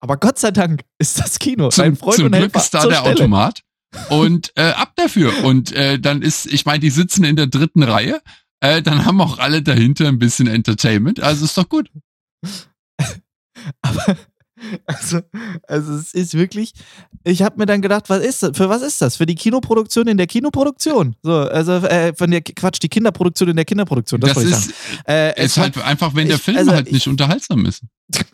Aber 0.00 0.16
Gott 0.16 0.38
sei 0.38 0.50
Dank 0.50 0.84
ist 0.98 1.18
das 1.18 1.38
Kino. 1.38 1.68
Zum, 1.68 1.96
Freund 1.96 2.16
zum 2.16 2.26
und 2.26 2.32
Glück 2.32 2.54
ist 2.54 2.72
da 2.72 2.86
der 2.86 2.96
Stelle. 2.96 3.14
Automat. 3.14 3.62
Und 4.10 4.52
äh, 4.56 4.70
ab 4.70 4.92
dafür. 4.96 5.44
Und 5.44 5.72
äh, 5.72 5.98
dann 5.98 6.22
ist, 6.22 6.46
ich 6.46 6.66
meine, 6.66 6.80
die 6.80 6.90
sitzen 6.90 7.24
in 7.24 7.36
der 7.36 7.46
dritten 7.46 7.82
Reihe 7.82 8.20
äh, 8.60 8.82
dann 8.82 9.04
haben 9.04 9.20
auch 9.20 9.38
alle 9.38 9.62
dahinter 9.62 10.08
ein 10.08 10.18
bisschen 10.18 10.46
Entertainment. 10.46 11.20
Also 11.20 11.44
ist 11.44 11.58
doch 11.58 11.68
gut. 11.68 11.90
Aber 13.82 14.16
also, 14.86 15.20
also 15.68 15.94
es 15.94 16.14
ist 16.14 16.32
wirklich, 16.32 16.72
ich 17.22 17.42
habe 17.42 17.58
mir 17.58 17.66
dann 17.66 17.82
gedacht, 17.82 18.08
was 18.08 18.24
ist 18.24 18.42
das? 18.42 18.56
Für 18.56 18.70
was 18.70 18.80
ist 18.80 19.02
das? 19.02 19.16
Für 19.16 19.26
die 19.26 19.34
Kinoproduktion 19.34 20.08
in 20.08 20.16
der 20.16 20.26
Kinoproduktion. 20.26 21.14
So, 21.22 21.32
also 21.32 21.72
äh, 21.72 22.14
von 22.14 22.30
der 22.30 22.40
Quatsch, 22.40 22.78
die 22.82 22.88
Kinderproduktion 22.88 23.50
in 23.50 23.56
der 23.56 23.66
Kinderproduktion. 23.66 24.20
Das, 24.22 24.32
das 24.32 24.44
ist, 24.44 24.74
äh, 25.06 25.44
ist 25.44 25.58
halt 25.58 25.76
einfach, 25.78 26.14
wenn 26.14 26.28
der 26.28 26.38
Film 26.38 26.56
also, 26.56 26.72
halt 26.72 26.86
nicht 26.90 27.02
ich, 27.02 27.08
unterhaltsam 27.08 27.66
ist. 27.66 27.82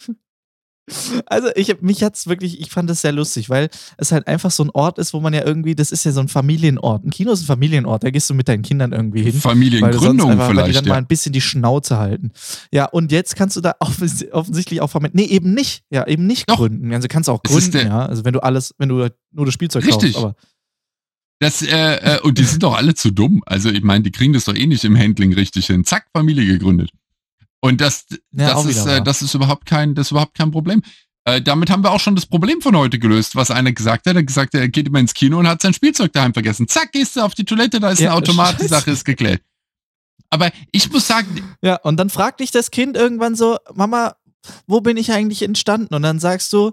Also 1.26 1.48
ich 1.54 1.80
mich 1.80 2.02
hat's 2.02 2.26
wirklich, 2.26 2.60
ich 2.60 2.70
fand 2.70 2.90
das 2.90 3.02
sehr 3.02 3.12
lustig, 3.12 3.48
weil 3.48 3.70
es 3.98 4.10
halt 4.10 4.26
einfach 4.26 4.50
so 4.50 4.64
ein 4.64 4.70
Ort 4.70 4.98
ist, 4.98 5.14
wo 5.14 5.20
man 5.20 5.32
ja 5.32 5.46
irgendwie, 5.46 5.76
das 5.76 5.92
ist 5.92 6.04
ja 6.04 6.10
so 6.10 6.20
ein 6.20 6.28
Familienort. 6.28 7.04
Ein 7.04 7.10
Kino 7.10 7.30
ist 7.30 7.42
ein 7.42 7.46
Familienort, 7.46 8.02
da 8.02 8.10
gehst 8.10 8.28
du 8.28 8.34
mit 8.34 8.48
deinen 8.48 8.62
Kindern 8.62 8.92
irgendwie 8.92 9.22
hin. 9.22 9.32
Familiengründung 9.32 10.32
einfach, 10.32 10.48
vielleicht. 10.48 10.64
Weil 10.66 10.68
die 10.68 10.74
dann 10.74 10.84
ja. 10.84 10.92
mal 10.92 10.98
ein 10.98 11.06
bisschen 11.06 11.32
die 11.32 11.40
Schnauze 11.40 11.98
halten. 11.98 12.32
Ja, 12.72 12.86
und 12.86 13.12
jetzt 13.12 13.36
kannst 13.36 13.56
du 13.56 13.60
da 13.60 13.76
offens 13.80 14.24
offensichtlich 14.32 14.80
auch 14.80 14.90
vermeiden. 14.90 15.16
Nee, 15.16 15.26
eben 15.26 15.54
nicht. 15.54 15.84
Ja, 15.90 16.06
eben 16.06 16.26
nicht 16.26 16.50
Doch. 16.50 16.56
gründen. 16.56 16.92
Also 16.92 17.06
kannst 17.08 17.28
du 17.28 17.32
auch 17.32 17.42
gründen, 17.42 17.86
ja. 17.86 18.06
Also 18.06 18.24
wenn 18.24 18.32
du 18.32 18.40
alles, 18.40 18.74
wenn 18.78 18.88
du 18.88 19.08
nur 19.30 19.46
das 19.46 19.54
Spielzeug 19.54 19.86
Richtig. 19.86 20.14
kaufst. 20.14 20.18
Aber 20.18 20.36
das, 21.42 21.60
äh, 21.60 21.96
äh, 22.16 22.20
und 22.20 22.38
die 22.38 22.44
sind 22.44 22.62
doch 22.62 22.76
alle 22.76 22.94
zu 22.94 23.10
dumm. 23.10 23.42
Also 23.46 23.68
ich 23.68 23.82
meine, 23.82 24.04
die 24.04 24.12
kriegen 24.12 24.32
das 24.32 24.44
doch 24.44 24.54
eh 24.54 24.66
nicht 24.66 24.84
im 24.84 24.96
Handling 24.96 25.32
richtig 25.32 25.66
hin. 25.66 25.84
Zack, 25.84 26.06
Familie 26.12 26.46
gegründet. 26.46 26.90
Und 27.64 27.81
das, 27.81 28.07
ja, 28.33 28.54
das 28.54 28.64
ist, 28.66 28.87
äh, 28.87 29.02
das 29.02 29.23
ist 29.23 29.35
überhaupt 29.35 29.66
kein, 29.66 29.95
das 29.95 30.09
ist 30.09 30.11
überhaupt 30.11 30.37
kein 30.37 30.50
Problem. 30.50 30.83
Äh, 31.25 31.40
damit 31.40 31.71
haben 31.71 31.85
wir 31.85 31.92
auch 31.92 32.00
schon 32.00 32.16
das 32.16 32.26
Problem 32.26 32.61
von 32.61 32.76
heute 32.76 32.99
gelöst, 32.99 33.37
was 33.37 33.52
einer 33.52 33.73
gesagt 33.73 34.07
hat. 34.07 34.16
Er 34.16 34.19
hat 34.19 34.26
gesagt, 34.26 34.54
er 34.54 34.69
geht 34.69 34.88
immer 34.88 34.99
ins 34.99 35.14
Kino 35.14 35.38
und 35.38 35.47
hat 35.47 35.62
sein 35.62 35.73
Spielzeug 35.73 36.12
daheim 36.12 36.35
vergessen. 36.35 36.66
Zack, 36.66 36.90
gehst 36.90 37.14
du 37.14 37.21
auf 37.21 37.35
die 37.35 37.45
Toilette, 37.45 37.78
da 37.78 37.90
ist 37.90 38.00
ja, 38.00 38.11
ein 38.11 38.16
Automat, 38.16 38.61
die 38.61 38.66
Sache 38.66 38.90
ist 38.90 39.04
geklärt. 39.04 39.42
Aber 40.28 40.50
ich 40.73 40.90
muss 40.90 41.07
sagen. 41.07 41.54
Ja, 41.62 41.76
und 41.76 41.99
dann 41.99 42.11
fragt 42.11 42.40
dich 42.40 42.50
das 42.50 42.73
Kind 42.73 42.97
irgendwann 42.97 43.37
so, 43.37 43.59
Mama, 43.75 44.16
wo 44.66 44.80
bin 44.80 44.96
ich 44.96 45.12
eigentlich 45.12 45.42
entstanden? 45.42 45.94
Und 45.94 46.02
dann 46.02 46.18
sagst 46.18 46.52
du, 46.52 46.72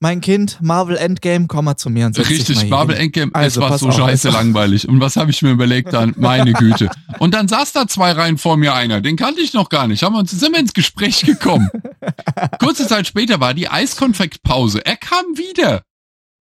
mein 0.00 0.20
Kind, 0.20 0.58
Marvel 0.60 0.96
Endgame, 0.96 1.46
komm 1.46 1.66
mal 1.66 1.76
zu 1.76 1.90
mir 1.90 2.06
und 2.06 2.14
setz 2.14 2.28
Richtig, 2.28 2.58
dich 2.58 2.68
mal 2.68 2.78
Marvel 2.78 2.96
hin. 2.96 3.06
Endgame, 3.06 3.34
also, 3.34 3.60
es 3.60 3.70
war 3.70 3.78
so 3.78 3.88
auf, 3.88 3.96
scheiße 3.96 4.30
langweilig. 4.30 4.88
Und 4.88 5.00
was 5.00 5.16
habe 5.16 5.30
ich 5.30 5.42
mir 5.42 5.50
überlegt 5.50 5.92
dann? 5.92 6.14
Meine 6.16 6.52
Güte. 6.52 6.90
Und 7.18 7.34
dann 7.34 7.48
saß 7.48 7.72
da 7.72 7.86
zwei 7.86 8.12
Reihen 8.12 8.38
vor 8.38 8.56
mir 8.56 8.74
einer, 8.74 9.00
den 9.00 9.16
kannte 9.16 9.40
ich 9.40 9.52
noch 9.52 9.68
gar 9.68 9.86
nicht. 9.88 10.02
Haben 10.02 10.14
wir 10.14 10.20
uns, 10.20 10.30
sind 10.30 10.52
wir 10.52 10.60
ins 10.60 10.74
Gespräch 10.74 11.22
gekommen. 11.22 11.70
Kurze 12.60 12.86
Zeit 12.86 13.06
später 13.06 13.40
war 13.40 13.54
die 13.54 13.68
Eiskonfektpause. 13.68 14.84
Er 14.84 14.96
kam 14.96 15.24
wieder. 15.36 15.82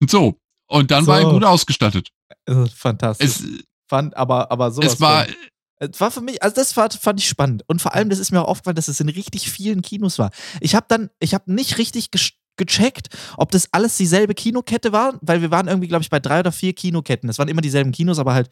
Und 0.01 0.11
so. 0.11 0.37
Und 0.67 0.91
dann 0.91 1.05
so. 1.05 1.11
war 1.11 1.19
er 1.19 1.29
gut 1.31 1.43
ausgestattet. 1.43 2.09
Fantastisch. 2.75 3.27
Es, 3.27 3.43
Fand, 3.89 4.15
aber, 4.15 4.51
aber 4.51 4.69
so. 4.71 4.83
Es 4.83 5.01
war, 5.01 5.25
es 5.79 5.99
war 5.99 6.11
für 6.11 6.21
mich, 6.21 6.43
also 6.43 6.55
das 6.55 6.75
war, 6.77 6.89
fand 6.91 7.19
ich 7.19 7.27
spannend. 7.27 7.63
Und 7.67 7.81
vor 7.81 7.95
allem, 7.95 8.09
das 8.09 8.19
ist 8.19 8.31
mir 8.31 8.41
auch 8.41 8.47
aufgefallen, 8.47 8.75
dass 8.75 8.87
es 8.87 8.99
in 8.99 9.09
richtig 9.09 9.49
vielen 9.49 9.81
Kinos 9.81 10.19
war. 10.19 10.31
Ich 10.61 10.75
habe 10.75 10.85
dann, 10.89 11.09
ich 11.19 11.33
habe 11.33 11.51
nicht 11.51 11.77
richtig 11.77 12.09
gecheckt, 12.57 13.07
ob 13.37 13.51
das 13.51 13.69
alles 13.71 13.97
dieselbe 13.97 14.35
Kinokette 14.35 14.91
war, 14.91 15.17
weil 15.21 15.41
wir 15.41 15.49
waren 15.49 15.67
irgendwie, 15.67 15.87
glaube 15.87 16.03
ich, 16.03 16.09
bei 16.09 16.19
drei 16.19 16.41
oder 16.41 16.51
vier 16.51 16.73
Kinoketten. 16.73 17.29
Es 17.29 17.39
waren 17.39 17.47
immer 17.47 17.61
dieselben 17.61 17.91
Kinos, 17.91 18.19
aber 18.19 18.33
halt, 18.33 18.49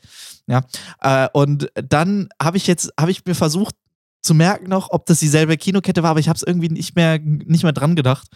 ja. 0.47 0.61
Äh, 1.01 1.27
und 1.33 1.69
dann 1.75 2.29
habe 2.41 2.57
ich 2.57 2.65
jetzt, 2.65 2.91
habe 2.99 3.11
ich 3.11 3.25
mir 3.25 3.35
versucht 3.35 3.75
zu 4.21 4.33
merken 4.33 4.69
noch, 4.69 4.89
ob 4.91 5.05
das 5.05 5.19
dieselbe 5.19 5.57
Kinokette 5.57 6.03
war, 6.03 6.11
aber 6.11 6.19
ich 6.19 6.29
habe 6.29 6.37
es 6.37 6.43
irgendwie 6.43 6.69
nicht 6.69 6.95
mehr, 6.95 7.19
nicht 7.19 7.63
mehr 7.63 7.73
dran 7.73 7.95
gedacht. 7.95 8.27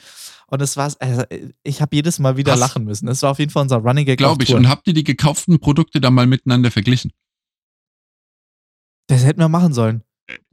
Und 0.48 0.62
es 0.62 0.76
war, 0.76 0.92
also 1.00 1.24
ich 1.64 1.82
habe 1.82 1.96
jedes 1.96 2.20
Mal 2.20 2.36
wieder 2.36 2.52
Krass. 2.52 2.60
lachen 2.60 2.84
müssen. 2.84 3.08
Es 3.08 3.22
war 3.22 3.32
auf 3.32 3.40
jeden 3.40 3.52
Fall 3.52 3.64
unser 3.64 3.78
Running 3.78 4.06
Gag. 4.06 4.18
Glaube 4.18 4.44
ich. 4.44 4.54
Und 4.54 4.68
habt 4.68 4.86
ihr 4.86 4.94
die 4.94 5.06
gekauften 5.06 5.60
Produkte 5.60 6.02
dann 6.02 6.14
mal 6.14 6.28
miteinander 6.28 6.72
verglichen? 6.72 7.12
Das 9.12 9.26
hätten 9.26 9.42
wir 9.42 9.50
machen 9.50 9.74
sollen. 9.74 10.04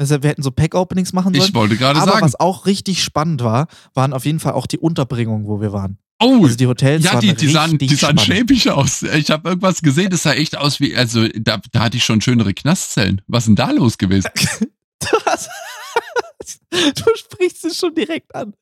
Deshalb, 0.00 0.24
wir 0.24 0.30
hätten 0.30 0.42
so 0.42 0.50
Pack-Openings 0.50 1.12
machen 1.12 1.32
sollen. 1.32 1.48
Ich 1.48 1.54
wollte 1.54 1.76
gerade 1.76 2.00
sagen. 2.00 2.10
Aber 2.10 2.22
was 2.22 2.38
auch 2.40 2.66
richtig 2.66 3.04
spannend 3.04 3.44
war, 3.44 3.68
waren 3.94 4.12
auf 4.12 4.24
jeden 4.24 4.40
Fall 4.40 4.54
auch 4.54 4.66
die 4.66 4.78
Unterbringungen, 4.78 5.46
wo 5.46 5.60
wir 5.60 5.72
waren. 5.72 5.98
Oh, 6.20 6.42
also 6.42 6.56
die 6.56 6.66
Hotels 6.66 7.04
ja, 7.04 7.20
die, 7.20 7.32
die 7.34 7.46
sahen, 7.46 7.78
die 7.78 7.94
sahen 7.94 8.18
schäbig 8.18 8.68
aus. 8.68 9.02
Ich 9.02 9.30
habe 9.30 9.50
irgendwas 9.50 9.80
gesehen, 9.80 10.10
das 10.10 10.24
sah 10.24 10.32
echt 10.32 10.58
aus 10.58 10.80
wie, 10.80 10.96
also 10.96 11.28
da, 11.28 11.60
da 11.70 11.80
hatte 11.80 11.96
ich 11.96 12.04
schon 12.04 12.20
schönere 12.20 12.52
Knastzellen. 12.52 13.22
Was 13.28 13.44
ist 13.44 13.48
denn 13.48 13.56
da 13.56 13.70
los 13.70 13.96
gewesen? 13.96 14.28
Du 16.70 17.04
sprichst 17.16 17.64
es 17.64 17.78
schon 17.78 17.94
direkt 17.94 18.34
an. 18.34 18.54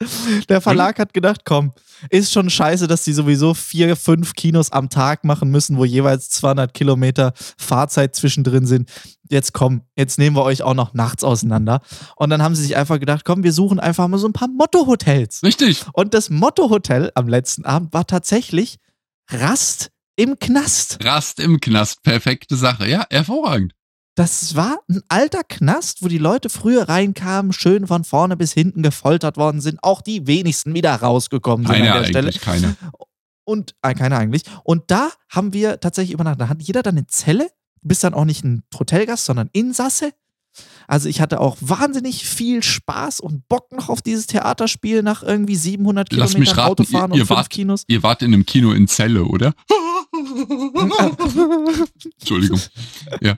Der 0.48 0.60
Verlag 0.60 0.98
hat 0.98 1.12
gedacht, 1.12 1.42
komm, 1.44 1.72
ist 2.10 2.32
schon 2.32 2.50
scheiße, 2.50 2.86
dass 2.86 3.04
die 3.04 3.12
sowieso 3.12 3.54
vier, 3.54 3.96
fünf 3.96 4.34
Kinos 4.34 4.72
am 4.72 4.88
Tag 4.88 5.24
machen 5.24 5.50
müssen, 5.50 5.76
wo 5.76 5.84
jeweils 5.84 6.30
200 6.30 6.72
Kilometer 6.74 7.32
Fahrzeit 7.58 8.14
zwischendrin 8.14 8.66
sind. 8.66 8.90
Jetzt 9.28 9.52
komm, 9.52 9.82
jetzt 9.96 10.18
nehmen 10.18 10.36
wir 10.36 10.44
euch 10.44 10.62
auch 10.62 10.74
noch 10.74 10.94
nachts 10.94 11.24
auseinander. 11.24 11.80
Und 12.16 12.30
dann 12.30 12.42
haben 12.42 12.54
sie 12.54 12.62
sich 12.62 12.76
einfach 12.76 13.00
gedacht, 13.00 13.24
komm, 13.24 13.42
wir 13.42 13.52
suchen 13.52 13.80
einfach 13.80 14.06
mal 14.08 14.18
so 14.18 14.28
ein 14.28 14.32
paar 14.32 14.48
Motto-Hotels. 14.48 15.42
Richtig. 15.42 15.84
Und 15.92 16.14
das 16.14 16.30
Motto-Hotel 16.30 17.10
am 17.14 17.28
letzten 17.28 17.64
Abend 17.64 17.92
war 17.92 18.06
tatsächlich 18.06 18.78
Rast 19.30 19.90
im 20.16 20.38
Knast. 20.38 21.04
Rast 21.04 21.40
im 21.40 21.60
Knast, 21.60 22.02
perfekte 22.02 22.56
Sache. 22.56 22.88
Ja, 22.88 23.06
hervorragend. 23.10 23.72
Das 24.16 24.56
war 24.56 24.78
ein 24.88 25.02
alter 25.08 25.44
Knast, 25.44 26.02
wo 26.02 26.08
die 26.08 26.16
Leute 26.16 26.48
früher 26.48 26.88
reinkamen, 26.88 27.52
schön 27.52 27.86
von 27.86 28.02
vorne 28.02 28.34
bis 28.36 28.54
hinten 28.54 28.82
gefoltert 28.82 29.36
worden 29.36 29.60
sind. 29.60 29.78
Auch 29.82 30.00
die 30.00 30.26
wenigsten 30.26 30.72
wieder 30.72 30.94
rausgekommen 30.94 31.66
keine 31.66 31.84
sind 31.84 31.92
an 31.92 32.02
der 32.02 32.08
Stelle. 32.08 32.32
Keine. 32.32 32.76
Und 33.44 33.74
äh, 33.82 33.92
keine 33.92 34.16
eigentlich. 34.16 34.44
Und 34.64 34.84
da 34.90 35.10
haben 35.28 35.52
wir 35.52 35.80
tatsächlich 35.80 36.14
übernachtet. 36.14 36.40
Da 36.40 36.48
hat 36.48 36.62
jeder 36.62 36.82
dann 36.82 36.96
eine 36.96 37.06
Zelle. 37.06 37.50
Du 37.82 37.88
bist 37.88 38.02
dann 38.04 38.14
auch 38.14 38.24
nicht 38.24 38.42
ein 38.42 38.62
Hotelgast, 38.78 39.26
sondern 39.26 39.50
Insasse. 39.52 40.12
Also 40.88 41.10
ich 41.10 41.20
hatte 41.20 41.38
auch 41.38 41.58
wahnsinnig 41.60 42.24
viel 42.24 42.62
Spaß 42.62 43.20
und 43.20 43.46
Bock 43.48 43.70
noch 43.72 43.90
auf 43.90 44.00
dieses 44.00 44.26
Theaterspiel 44.26 45.02
nach 45.02 45.22
irgendwie 45.22 45.56
700 45.56 46.10
Lass 46.12 46.30
Kilometern 46.30 46.40
mich 46.40 46.56
raten, 46.56 46.70
Autofahren 46.70 47.10
ihr, 47.10 47.16
ihr 47.16 47.20
und 47.20 47.26
fünf 47.26 47.36
wart, 47.36 47.50
Kinos. 47.50 47.84
Ihr 47.86 48.02
wart 48.02 48.22
in 48.22 48.32
einem 48.32 48.46
Kino 48.46 48.72
in 48.72 48.88
Celle, 48.88 49.24
oder? 49.24 49.52
Entschuldigung. 52.18 52.60
Ja 53.20 53.36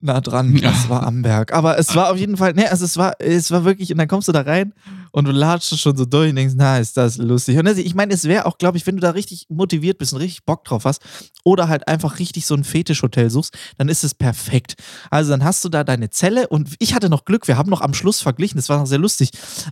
nah 0.00 0.20
dran. 0.20 0.56
Ja. 0.56 0.70
Das 0.80 0.88
war 0.88 1.06
Amberg. 1.06 1.52
Aber 1.52 1.78
es 1.78 1.94
war 1.94 2.10
auf 2.10 2.16
jeden 2.16 2.36
Fall, 2.36 2.54
ne, 2.54 2.70
also 2.70 2.84
es 2.84 2.96
war, 2.96 3.14
es 3.18 3.50
war 3.50 3.64
wirklich, 3.64 3.90
und 3.90 3.98
dann 3.98 4.08
kommst 4.08 4.28
du 4.28 4.32
da 4.32 4.42
rein 4.42 4.72
und 5.10 5.26
du 5.26 5.32
latschst 5.32 5.80
schon 5.80 5.96
so 5.96 6.04
durch 6.04 6.30
und 6.30 6.36
denkst, 6.36 6.54
na, 6.56 6.78
ist 6.78 6.96
das 6.96 7.16
lustig. 7.16 7.58
Und 7.58 7.66
also, 7.66 7.80
ich 7.80 7.94
meine, 7.94 8.14
es 8.14 8.24
wäre 8.24 8.46
auch, 8.46 8.56
glaube 8.56 8.78
ich, 8.78 8.86
wenn 8.86 8.96
du 8.96 9.00
da 9.00 9.10
richtig 9.10 9.46
motiviert 9.48 9.98
bist 9.98 10.12
und 10.12 10.20
richtig 10.20 10.44
Bock 10.44 10.64
drauf 10.64 10.84
hast 10.84 11.02
oder 11.44 11.68
halt 11.68 11.88
einfach 11.88 12.18
richtig 12.18 12.46
so 12.46 12.54
ein 12.54 12.64
Fetischhotel 12.64 13.30
suchst, 13.30 13.56
dann 13.78 13.88
ist 13.88 14.04
es 14.04 14.14
perfekt. 14.14 14.76
Also 15.10 15.30
dann 15.30 15.44
hast 15.44 15.64
du 15.64 15.68
da 15.68 15.84
deine 15.84 16.10
Zelle 16.10 16.48
und 16.48 16.74
ich 16.78 16.94
hatte 16.94 17.10
noch 17.10 17.24
Glück, 17.24 17.48
wir 17.48 17.58
haben 17.58 17.70
noch 17.70 17.80
am 17.80 17.94
Schluss 17.94 18.20
verglichen, 18.20 18.58
das 18.58 18.68
war 18.68 18.78
noch 18.78 18.86
sehr 18.86 18.98
lustig. 18.98 19.30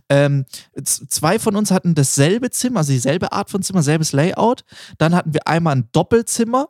Ähm, 0.09 0.45
zwei 0.83 1.39
von 1.39 1.55
uns 1.55 1.71
hatten 1.71 1.95
dasselbe 1.95 2.49
Zimmer, 2.49 2.79
also 2.79 2.91
dieselbe 2.91 3.31
Art 3.31 3.49
von 3.49 3.63
Zimmer, 3.63 3.83
selbes 3.83 4.11
Layout. 4.11 4.63
Dann 4.97 5.15
hatten 5.15 5.33
wir 5.33 5.47
einmal 5.47 5.75
ein 5.75 5.89
Doppelzimmer 5.91 6.69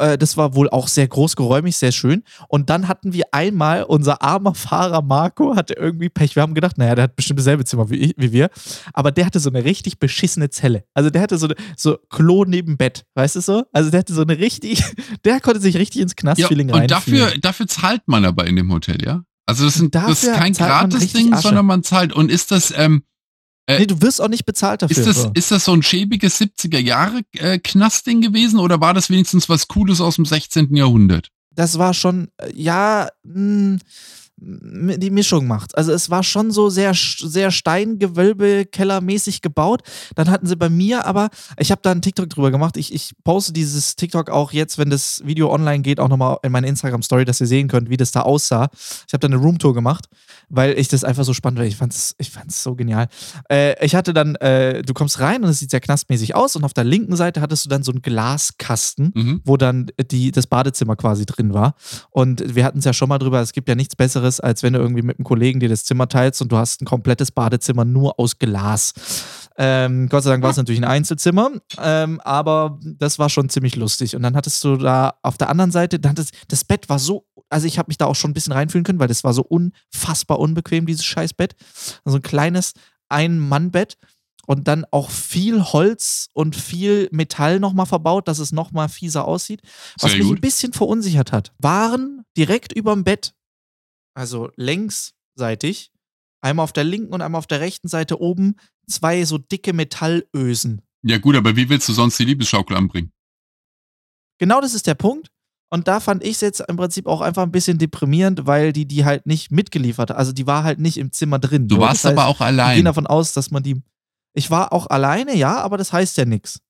äh, 0.00 0.18
das 0.18 0.36
war 0.36 0.54
wohl 0.54 0.68
auch 0.70 0.88
sehr 0.88 1.06
groß, 1.06 1.36
geräumig, 1.36 1.76
sehr 1.76 1.92
schön. 1.92 2.24
Und 2.48 2.70
dann 2.70 2.88
hatten 2.88 3.12
wir 3.12 3.24
einmal, 3.32 3.84
unser 3.84 4.22
armer 4.22 4.54
Fahrer 4.54 5.02
Marco 5.02 5.56
hatte 5.56 5.74
irgendwie 5.74 6.08
Pech. 6.08 6.36
Wir 6.36 6.42
haben 6.42 6.54
gedacht, 6.54 6.78
naja, 6.78 6.94
der 6.94 7.04
hat 7.04 7.16
bestimmt 7.16 7.38
dasselbe 7.38 7.64
Zimmer 7.64 7.90
wie, 7.90 7.96
ich, 7.96 8.14
wie 8.16 8.32
wir. 8.32 8.50
Aber 8.92 9.12
der 9.12 9.26
hatte 9.26 9.40
so 9.40 9.50
eine 9.50 9.64
richtig 9.64 9.98
beschissene 9.98 10.50
Zelle. 10.50 10.84
Also 10.94 11.10
der 11.10 11.22
hatte 11.22 11.38
so, 11.38 11.46
eine, 11.46 11.54
so 11.76 11.98
Klo 12.08 12.44
neben 12.44 12.76
Bett, 12.76 13.04
weißt 13.14 13.36
du 13.36 13.40
so? 13.40 13.64
Also 13.72 13.90
der 13.90 14.00
hatte 14.00 14.14
so 14.14 14.22
eine 14.22 14.38
richtig, 14.38 14.82
der 15.24 15.40
konnte 15.40 15.60
sich 15.60 15.76
richtig 15.76 16.02
ins 16.02 16.16
Knastfeeling 16.16 16.70
ja, 16.70 16.76
Und 16.76 16.90
dafür, 16.90 17.32
dafür 17.40 17.66
zahlt 17.66 18.02
man 18.06 18.24
aber 18.24 18.46
in 18.46 18.56
dem 18.56 18.72
Hotel, 18.72 19.04
ja? 19.04 19.22
Also 19.46 19.64
das, 19.64 19.74
sind, 19.74 19.94
das 19.94 20.22
ist 20.22 20.32
kein 20.32 20.52
Gratis-Ding, 20.52 21.34
sondern 21.36 21.66
man 21.66 21.82
zahlt. 21.82 22.12
Und 22.12 22.30
ist 22.30 22.52
das, 22.52 22.72
ähm, 22.76 23.02
äh, 23.66 23.78
nee, 23.78 23.86
du 23.86 24.00
wirst 24.02 24.20
auch 24.20 24.28
nicht 24.28 24.46
bezahlt 24.46 24.82
dafür. 24.82 24.96
Ist 24.96 25.06
das, 25.06 25.22
so. 25.22 25.30
ist 25.34 25.50
das 25.50 25.64
so 25.64 25.72
ein 25.72 25.82
schäbiges 25.82 26.40
70er-Jahre-Knastding 26.40 28.22
äh, 28.22 28.26
gewesen 28.26 28.58
oder 28.58 28.80
war 28.80 28.94
das 28.94 29.10
wenigstens 29.10 29.48
was 29.48 29.68
Cooles 29.68 30.00
aus 30.00 30.16
dem 30.16 30.24
16. 30.24 30.74
Jahrhundert? 30.74 31.28
Das 31.52 31.78
war 31.78 31.94
schon, 31.94 32.28
äh, 32.38 32.52
ja, 32.54 33.08
mh, 33.24 33.34
hm, 33.34 33.78
die 34.40 35.10
Mischung 35.10 35.46
macht. 35.46 35.76
Also 35.76 35.92
es 35.92 36.08
war 36.08 36.22
schon 36.22 36.50
so 36.50 36.70
sehr, 36.70 36.94
sehr 36.94 37.50
Steingewölbe-Kellermäßig 37.50 39.42
gebaut. 39.42 39.82
Dann 40.14 40.30
hatten 40.30 40.46
sie 40.46 40.56
bei 40.56 40.70
mir 40.70 41.04
aber, 41.04 41.28
ich 41.58 41.70
habe 41.70 41.82
da 41.82 41.90
einen 41.90 42.00
TikTok 42.00 42.30
drüber 42.30 42.50
gemacht. 42.50 42.76
Ich, 42.78 42.94
ich 42.94 43.12
poste 43.22 43.52
dieses 43.52 43.96
TikTok 43.96 44.30
auch 44.30 44.52
jetzt, 44.52 44.78
wenn 44.78 44.88
das 44.88 45.22
Video 45.26 45.52
online 45.52 45.82
geht, 45.82 46.00
auch 46.00 46.08
nochmal 46.08 46.38
in 46.42 46.52
meine 46.52 46.68
Instagram-Story, 46.68 47.26
dass 47.26 47.40
ihr 47.40 47.46
sehen 47.46 47.68
könnt, 47.68 47.90
wie 47.90 47.98
das 47.98 48.12
da 48.12 48.22
aussah. 48.22 48.70
Ich 49.06 49.12
habe 49.12 49.20
da 49.20 49.26
eine 49.26 49.36
Roomtour 49.36 49.74
gemacht, 49.74 50.06
weil 50.48 50.78
ich 50.78 50.88
das 50.88 51.04
einfach 51.04 51.24
so 51.24 51.34
spannend 51.34 51.58
war. 51.58 51.66
Ich 51.66 51.76
fand 51.76 51.92
es 51.92 52.14
ich 52.16 52.30
fand's 52.30 52.62
so 52.62 52.74
genial. 52.74 53.08
Äh, 53.50 53.84
ich 53.84 53.94
hatte 53.94 54.14
dann, 54.14 54.36
äh, 54.36 54.82
du 54.82 54.94
kommst 54.94 55.20
rein 55.20 55.44
und 55.44 55.50
es 55.50 55.58
sieht 55.58 55.70
sehr 55.70 55.80
knastmäßig 55.80 56.34
aus 56.34 56.56
und 56.56 56.64
auf 56.64 56.72
der 56.72 56.84
linken 56.84 57.16
Seite 57.16 57.42
hattest 57.42 57.66
du 57.66 57.68
dann 57.68 57.82
so 57.82 57.92
einen 57.92 58.00
Glaskasten, 58.02 59.12
mhm. 59.14 59.40
wo 59.44 59.58
dann 59.58 59.90
die, 60.10 60.30
das 60.30 60.46
Badezimmer 60.46 60.96
quasi 60.96 61.26
drin 61.26 61.52
war. 61.52 61.74
Und 62.10 62.54
wir 62.54 62.64
hatten 62.64 62.78
es 62.78 62.84
ja 62.86 62.94
schon 62.94 63.08
mal 63.08 63.18
drüber, 63.18 63.40
es 63.40 63.52
gibt 63.52 63.68
ja 63.68 63.74
nichts 63.74 63.96
Besseres 63.96 64.29
anderes, 64.30 64.40
als 64.40 64.62
wenn 64.62 64.72
du 64.72 64.78
irgendwie 64.78 65.02
mit 65.02 65.18
einem 65.18 65.24
Kollegen 65.24 65.60
dir 65.60 65.68
das 65.68 65.84
Zimmer 65.84 66.08
teilst 66.08 66.40
und 66.42 66.52
du 66.52 66.56
hast 66.56 66.80
ein 66.80 66.86
komplettes 66.86 67.32
Badezimmer 67.32 67.84
nur 67.84 68.18
aus 68.18 68.38
Glas. 68.38 68.92
Ähm, 69.56 70.08
Gott 70.08 70.22
sei 70.22 70.30
Dank 70.30 70.42
war 70.42 70.50
es 70.50 70.56
natürlich 70.56 70.80
ein 70.80 70.88
Einzelzimmer, 70.88 71.50
ähm, 71.78 72.20
aber 72.20 72.78
das 72.82 73.18
war 73.18 73.28
schon 73.28 73.48
ziemlich 73.48 73.76
lustig. 73.76 74.16
Und 74.16 74.22
dann 74.22 74.36
hattest 74.36 74.62
du 74.64 74.76
da 74.76 75.14
auf 75.22 75.36
der 75.36 75.48
anderen 75.48 75.70
Seite, 75.70 75.98
dann 75.98 76.14
das, 76.14 76.28
das 76.48 76.64
Bett 76.64 76.88
war 76.88 76.98
so, 76.98 77.26
also 77.48 77.66
ich 77.66 77.78
habe 77.78 77.88
mich 77.88 77.98
da 77.98 78.06
auch 78.06 78.16
schon 78.16 78.30
ein 78.30 78.34
bisschen 78.34 78.52
reinfühlen 78.52 78.84
können, 78.84 79.00
weil 79.00 79.08
das 79.08 79.24
war 79.24 79.34
so 79.34 79.42
unfassbar 79.42 80.38
unbequem, 80.38 80.86
dieses 80.86 81.04
Scheißbett. 81.04 81.56
Also 82.04 82.18
ein 82.18 82.22
kleines 82.22 82.74
Ein-Mann-Bett 83.08 83.96
und 84.46 84.66
dann 84.66 84.84
auch 84.90 85.10
viel 85.10 85.62
Holz 85.62 86.28
und 86.32 86.56
viel 86.56 87.08
Metall 87.12 87.60
nochmal 87.60 87.86
verbaut, 87.86 88.28
dass 88.28 88.38
es 88.38 88.52
nochmal 88.52 88.88
fieser 88.88 89.26
aussieht. 89.26 89.62
Was 90.00 90.16
mich 90.16 90.26
ein 90.26 90.40
bisschen 90.40 90.72
verunsichert 90.72 91.32
hat, 91.32 91.52
waren 91.58 92.24
direkt 92.36 92.72
über 92.72 92.94
dem 92.94 93.04
Bett 93.04 93.34
also 94.14 94.50
längsseitig, 94.56 95.92
einmal 96.40 96.64
auf 96.64 96.72
der 96.72 96.84
linken 96.84 97.12
und 97.12 97.22
einmal 97.22 97.38
auf 97.38 97.46
der 97.46 97.60
rechten 97.60 97.88
Seite 97.88 98.20
oben 98.20 98.56
zwei 98.88 99.24
so 99.24 99.38
dicke 99.38 99.72
Metallösen. 99.72 100.82
Ja 101.02 101.18
gut, 101.18 101.36
aber 101.36 101.56
wie 101.56 101.68
willst 101.68 101.88
du 101.88 101.92
sonst 101.92 102.18
die 102.18 102.24
Liebesschaukel 102.24 102.76
anbringen? 102.76 103.12
Genau 104.38 104.60
das 104.60 104.74
ist 104.74 104.86
der 104.86 104.94
Punkt. 104.94 105.30
Und 105.72 105.86
da 105.86 106.00
fand 106.00 106.24
ich 106.24 106.32
es 106.32 106.40
jetzt 106.40 106.60
im 106.66 106.76
Prinzip 106.76 107.06
auch 107.06 107.20
einfach 107.20 107.44
ein 107.44 107.52
bisschen 107.52 107.78
deprimierend, 107.78 108.46
weil 108.46 108.72
die 108.72 108.86
die 108.86 109.04
halt 109.04 109.24
nicht 109.26 109.52
mitgeliefert 109.52 110.10
hat. 110.10 110.16
Also 110.16 110.32
die 110.32 110.46
war 110.46 110.64
halt 110.64 110.80
nicht 110.80 110.98
im 110.98 111.12
Zimmer 111.12 111.38
drin. 111.38 111.68
Du 111.68 111.78
warst 111.78 112.04
das 112.04 112.10
heißt, 112.10 112.18
aber 112.18 112.28
auch 112.28 112.40
allein. 112.40 112.70
Ich 112.70 112.76
gehe 112.76 112.84
davon 112.84 113.06
aus, 113.06 113.32
dass 113.32 113.52
man 113.52 113.62
die. 113.62 113.80
Ich 114.34 114.50
war 114.50 114.72
auch 114.72 114.88
alleine, 114.88 115.36
ja, 115.36 115.58
aber 115.58 115.78
das 115.78 115.92
heißt 115.92 116.16
ja 116.16 116.24
nichts. 116.24 116.60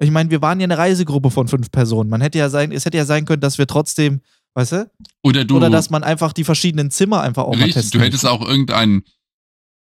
Ich 0.00 0.10
meine, 0.10 0.30
wir 0.30 0.40
waren 0.40 0.60
ja 0.60 0.64
eine 0.64 0.78
Reisegruppe 0.78 1.30
von 1.30 1.46
fünf 1.46 1.70
Personen. 1.70 2.08
Man 2.08 2.22
hätte 2.22 2.38
ja 2.38 2.48
sein, 2.48 2.72
es 2.72 2.86
hätte 2.86 2.96
ja 2.96 3.04
sein 3.04 3.26
können, 3.26 3.40
dass 3.40 3.58
wir 3.58 3.66
trotzdem 3.66 4.22
Weißt 4.54 4.72
du? 4.72 4.90
Oder 5.22 5.44
du. 5.44 5.56
Oder 5.56 5.70
dass 5.70 5.90
man 5.90 6.04
einfach 6.04 6.32
die 6.32 6.44
verschiedenen 6.44 6.90
Zimmer 6.90 7.22
einfach 7.22 7.44
auch 7.44 7.52
richtig, 7.52 7.74
mal 7.76 7.80
testet. 7.80 7.94
Du 7.94 8.04
hättest 8.04 8.26
auch 8.26 8.46
irgendeinen 8.46 9.04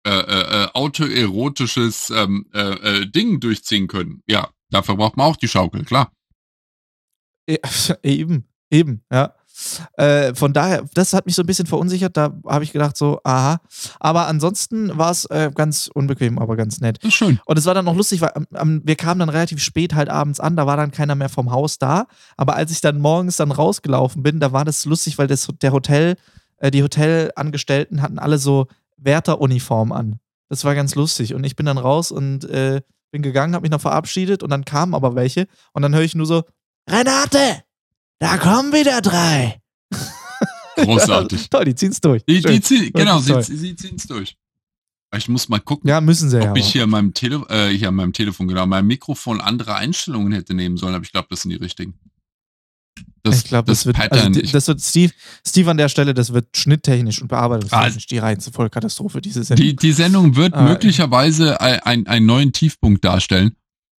äh, 0.06 0.10
äh, 0.10 0.62
äh, 0.62 0.68
autoerotisches 0.72 2.10
ähm, 2.10 2.46
äh, 2.54 2.60
äh, 2.60 3.06
Ding 3.10 3.40
durchziehen 3.40 3.88
können. 3.88 4.22
Ja, 4.28 4.50
dafür 4.70 4.96
braucht 4.96 5.16
man 5.16 5.26
auch 5.26 5.36
die 5.36 5.48
Schaukel, 5.48 5.84
klar. 5.84 6.12
Ja, 7.48 7.58
eben, 8.02 8.48
eben, 8.70 9.04
ja. 9.10 9.34
Äh, 9.96 10.34
von 10.34 10.52
daher, 10.52 10.84
das 10.94 11.12
hat 11.12 11.26
mich 11.26 11.34
so 11.34 11.42
ein 11.42 11.46
bisschen 11.46 11.66
verunsichert. 11.66 12.16
Da 12.16 12.34
habe 12.46 12.64
ich 12.64 12.72
gedacht, 12.72 12.96
so, 12.96 13.20
aha. 13.24 13.58
Aber 14.00 14.26
ansonsten 14.26 14.96
war 14.96 15.10
es 15.10 15.24
äh, 15.26 15.50
ganz 15.54 15.90
unbequem, 15.92 16.38
aber 16.38 16.56
ganz 16.56 16.80
nett. 16.80 16.98
Schön. 17.08 17.40
Und 17.44 17.58
es 17.58 17.66
war 17.66 17.74
dann 17.74 17.84
noch 17.84 17.96
lustig, 17.96 18.20
weil 18.20 18.32
ähm, 18.54 18.82
wir 18.84 18.96
kamen 18.96 19.20
dann 19.20 19.28
relativ 19.28 19.60
spät 19.60 19.94
halt 19.94 20.08
abends 20.08 20.40
an, 20.40 20.56
da 20.56 20.66
war 20.66 20.76
dann 20.76 20.90
keiner 20.90 21.14
mehr 21.14 21.28
vom 21.28 21.50
Haus 21.50 21.78
da. 21.78 22.06
Aber 22.36 22.56
als 22.56 22.70
ich 22.70 22.80
dann 22.80 23.00
morgens 23.00 23.36
dann 23.36 23.50
rausgelaufen 23.50 24.22
bin, 24.22 24.40
da 24.40 24.52
war 24.52 24.64
das 24.64 24.84
lustig, 24.84 25.18
weil 25.18 25.26
das, 25.26 25.48
der 25.62 25.72
Hotel, 25.72 26.16
äh, 26.58 26.70
die 26.70 26.82
Hotelangestellten 26.82 28.02
hatten 28.02 28.18
alle 28.18 28.38
so 28.38 28.66
Wärteruniform 28.96 29.92
an. 29.92 30.20
Das 30.48 30.64
war 30.64 30.74
ganz 30.74 30.94
lustig. 30.94 31.34
Und 31.34 31.44
ich 31.44 31.56
bin 31.56 31.66
dann 31.66 31.78
raus 31.78 32.10
und 32.10 32.44
äh, 32.44 32.82
bin 33.10 33.22
gegangen, 33.22 33.54
habe 33.54 33.62
mich 33.62 33.70
noch 33.70 33.80
verabschiedet 33.80 34.42
und 34.42 34.50
dann 34.50 34.64
kamen 34.64 34.94
aber 34.94 35.14
welche. 35.14 35.46
Und 35.72 35.82
dann 35.82 35.94
höre 35.94 36.02
ich 36.02 36.14
nur 36.14 36.26
so, 36.26 36.44
Renate, 36.88 37.62
da 38.18 38.38
kommen 38.38 38.72
wieder 38.72 39.00
drei. 39.00 39.60
Großartig. 40.76 41.42
ja, 41.42 41.46
toll, 41.50 41.64
die 41.64 41.74
ziehen's 41.74 42.00
durch. 42.00 42.24
Die, 42.24 42.40
die 42.40 42.60
ziehen, 42.60 42.92
genau, 42.92 43.18
sie, 43.18 43.42
sie 43.42 43.76
ziehen's 43.76 44.06
durch. 44.06 44.36
Ich 45.16 45.28
muss 45.28 45.48
mal 45.48 45.60
gucken, 45.60 45.88
ja, 45.88 46.00
müssen 46.00 46.28
sie 46.28 46.38
ob 46.38 46.44
ja 46.44 46.56
ich 46.56 46.72
hier 46.72 46.82
an, 46.82 46.90
meinem 46.90 47.14
Tele 47.14 47.42
äh, 47.48 47.68
hier 47.68 47.88
an 47.88 47.94
meinem 47.94 48.12
Telefon, 48.12 48.48
genau, 48.48 48.66
mein 48.66 48.86
Mikrofon 48.86 49.40
andere 49.40 49.74
Einstellungen 49.76 50.32
hätte 50.32 50.52
nehmen 50.52 50.76
sollen, 50.76 50.94
aber 50.94 51.04
ich 51.04 51.12
glaube, 51.12 51.28
das 51.30 51.42
sind 51.42 51.50
die 51.50 51.56
richtigen. 51.56 51.94
Das, 53.22 53.38
ich 53.38 53.44
glaube, 53.44 53.66
das, 53.66 53.84
das, 53.84 53.86
wird, 53.86 54.12
also, 54.12 54.40
das 54.52 54.68
wird 54.68 54.80
Steve, 54.80 55.12
Steve 55.46 55.70
an 55.70 55.76
der 55.76 55.88
Stelle, 55.88 56.14
das 56.14 56.32
wird 56.32 56.56
schnitttechnisch 56.56 57.20
und 57.20 57.28
bearbeitungstechnisch 57.28 58.04
ah, 58.04 58.08
die 58.10 58.18
reinste 58.18 58.52
Vollkatastrophe, 58.52 59.20
diese 59.20 59.42
Sendung. 59.42 59.66
Die, 59.66 59.76
die 59.76 59.92
Sendung 59.92 60.36
wird 60.36 60.54
ah, 60.54 60.62
möglicherweise 60.62 61.60
ein, 61.60 61.80
ein, 61.80 62.06
einen 62.06 62.26
neuen 62.26 62.52
Tiefpunkt 62.52 63.04
darstellen. 63.04 63.56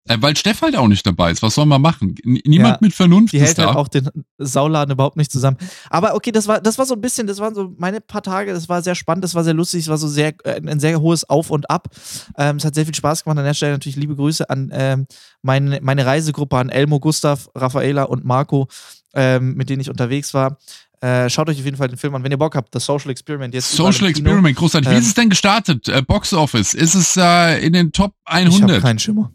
Äh, 0.08 0.18
weil 0.22 0.36
Steff 0.36 0.62
halt 0.62 0.76
auch 0.76 0.88
nicht 0.88 1.06
dabei 1.06 1.32
ist. 1.32 1.42
Was 1.42 1.56
soll 1.56 1.66
man 1.66 1.82
machen? 1.82 2.16
Niemand 2.24 2.76
ja, 2.76 2.78
mit 2.82 2.94
Vernunft 2.94 3.34
die 3.34 3.40
hält 3.40 3.58
halt 3.58 3.76
auch 3.76 3.88
den 3.88 4.10
Sauladen 4.38 4.94
überhaupt 4.94 5.18
nicht 5.18 5.32
zusammen. 5.32 5.58
Aber 5.90 6.16
okay, 6.16 6.32
das 6.32 6.48
war, 6.48 6.62
das 6.62 6.78
war 6.78 6.86
so 6.86 6.96
ein 6.96 7.02
bisschen, 7.02 7.28
das 7.28 7.40
waren 7.40 7.56
so 7.56 7.74
meine 7.78 8.02
paar 8.02 8.24
Tage, 8.24 8.54
das 8.54 8.70
war 8.70 8.82
sehr 8.82 8.96
spannend, 8.96 9.24
das 9.24 9.36
war 9.36 9.44
sehr 9.44 9.54
lustig, 9.54 9.82
es 9.82 9.88
war 9.88 9.98
so 9.98 10.08
sehr, 10.08 10.34
äh, 10.46 10.62
ein 10.66 10.80
sehr 10.80 11.02
hohes 11.02 11.30
Auf 11.30 11.50
und 11.50 11.70
Ab. 11.70 11.90
Ähm, 12.38 12.58
es 12.58 12.66
hat 12.66 12.76
sehr 12.76 12.86
viel 12.86 12.96
Spaß 12.96 13.24
gemacht. 13.24 13.38
An 13.38 13.46
der 13.46 13.54
Stelle 13.54 13.74
natürlich 13.74 13.96
liebe 13.96 14.16
Grüße 14.16 14.50
an 14.50 14.70
ähm, 14.74 15.08
meine, 15.42 15.80
meine 15.82 16.06
Reisegruppe, 16.06 16.58
an 16.58 16.70
Elmo, 16.70 17.00
Gustav, 17.00 17.50
Raffaela 17.56 18.04
und 18.04 18.26
Marco, 18.26 18.68
ähm, 19.14 19.56
mit 19.56 19.70
denen 19.70 19.82
ich 19.82 19.90
unterwegs 19.90 20.34
war. 20.34 20.58
Äh, 21.00 21.30
schaut 21.30 21.48
euch 21.48 21.60
auf 21.60 21.66
jeden 21.66 21.78
Fall 21.78 21.90
den 21.90 21.98
Film 21.98 22.16
an, 22.16 22.24
wenn 22.24 22.32
ihr 22.32 22.38
Bock 22.38 22.56
habt. 22.56 22.74
The 22.74 22.80
Social 22.80 23.12
Experiment. 23.12 23.54
Jetzt 23.54 23.72
Social 23.72 24.08
Experiment, 24.08 24.56
großartig. 24.58 24.90
Wie 24.90 24.96
ist 24.96 25.04
ähm, 25.04 25.08
es 25.10 25.14
denn 25.14 25.30
gestartet? 25.30 25.88
Äh, 25.88 26.02
Box 26.02 26.34
Office. 26.34 26.74
Ist 26.74 26.96
es 26.96 27.16
äh, 27.18 27.64
in 27.64 27.74
den 27.74 27.92
Top 27.92 28.16
100? 28.26 28.56
Ich 28.56 28.64
habe 28.64 28.82
keinen 28.82 29.00
Schimmer. 29.00 29.32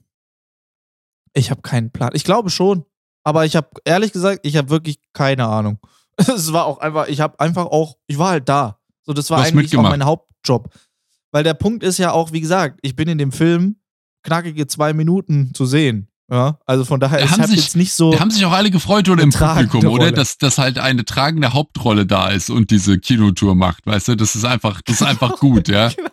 Ich 1.35 1.51
habe 1.51 1.63
keinen 1.63 1.91
Plan. 1.91 2.11
Ich 2.15 2.25
glaube 2.25 2.51
schon. 2.51 2.85
Aber 3.25 3.45
ich 3.45 3.57
habe, 3.57 3.69
ehrlich 3.85 4.13
gesagt, 4.13 4.41
ich 4.43 4.57
habe 4.57 4.71
wirklich 4.71 4.99
keine 5.13 5.47
Ahnung. 5.47 5.79
Es 6.19 6.53
war 6.53 6.67
auch 6.67 6.79
einfach, 6.79 7.09
ich 7.09 7.21
habe 7.21 7.41
einfach 7.41 7.67
auch, 7.67 7.97
ich 8.07 8.19
war 8.19 8.31
halt 8.31 8.49
da. 8.49 8.79
So, 9.03 9.13
das 9.13 9.31
war 9.31 9.39
eigentlich 9.39 9.55
mitgemacht. 9.55 9.87
auch 9.87 9.91
mein 9.91 10.05
Hauptjob. 10.05 10.69
Weil 11.33 11.43
der 11.43 11.55
Punkt 11.55 11.83
ist 11.83 11.99
ja 11.99 12.13
auch, 12.13 12.33
wie 12.33 12.41
gesagt, 12.41 12.79
ich 12.83 12.95
bin 12.95 13.09
in 13.09 13.17
dem 13.17 13.33
Film 13.33 13.77
knackige 14.23 14.67
zwei 14.67 14.93
Minuten 14.93 15.55
zu 15.55 15.65
sehen. 15.67 16.09
Ja, 16.31 16.59
also 16.65 16.85
von 16.85 17.01
daher, 17.01 17.19
da 17.19 17.25
ich 17.25 17.31
habe 17.33 17.53
jetzt 17.53 17.77
nicht 17.77 17.93
so. 17.93 18.13
Da 18.13 18.21
haben 18.21 18.31
sich 18.31 18.45
auch 18.47 18.53
alle 18.53 18.71
gefreut 18.71 19.09
oder 19.09 19.23
im 19.23 19.31
Publikum, 19.31 19.87
oder? 19.87 20.13
Dass, 20.13 20.39
dass 20.39 20.57
halt 20.57 20.79
eine 20.79 21.05
tragende 21.05 21.53
Hauptrolle 21.53 22.07
da 22.07 22.29
ist 22.29 22.49
und 22.49 22.71
diese 22.71 22.99
Kinotour 22.99 23.55
macht, 23.55 23.87
weißt 23.87 24.09
du? 24.09 24.17
Das 24.17 24.35
ist 24.35 24.45
einfach, 24.45 24.81
das 24.83 25.01
ist 25.01 25.07
einfach 25.07 25.37
gut, 25.41 25.69
ja. 25.69 25.89
genau. 25.89 26.09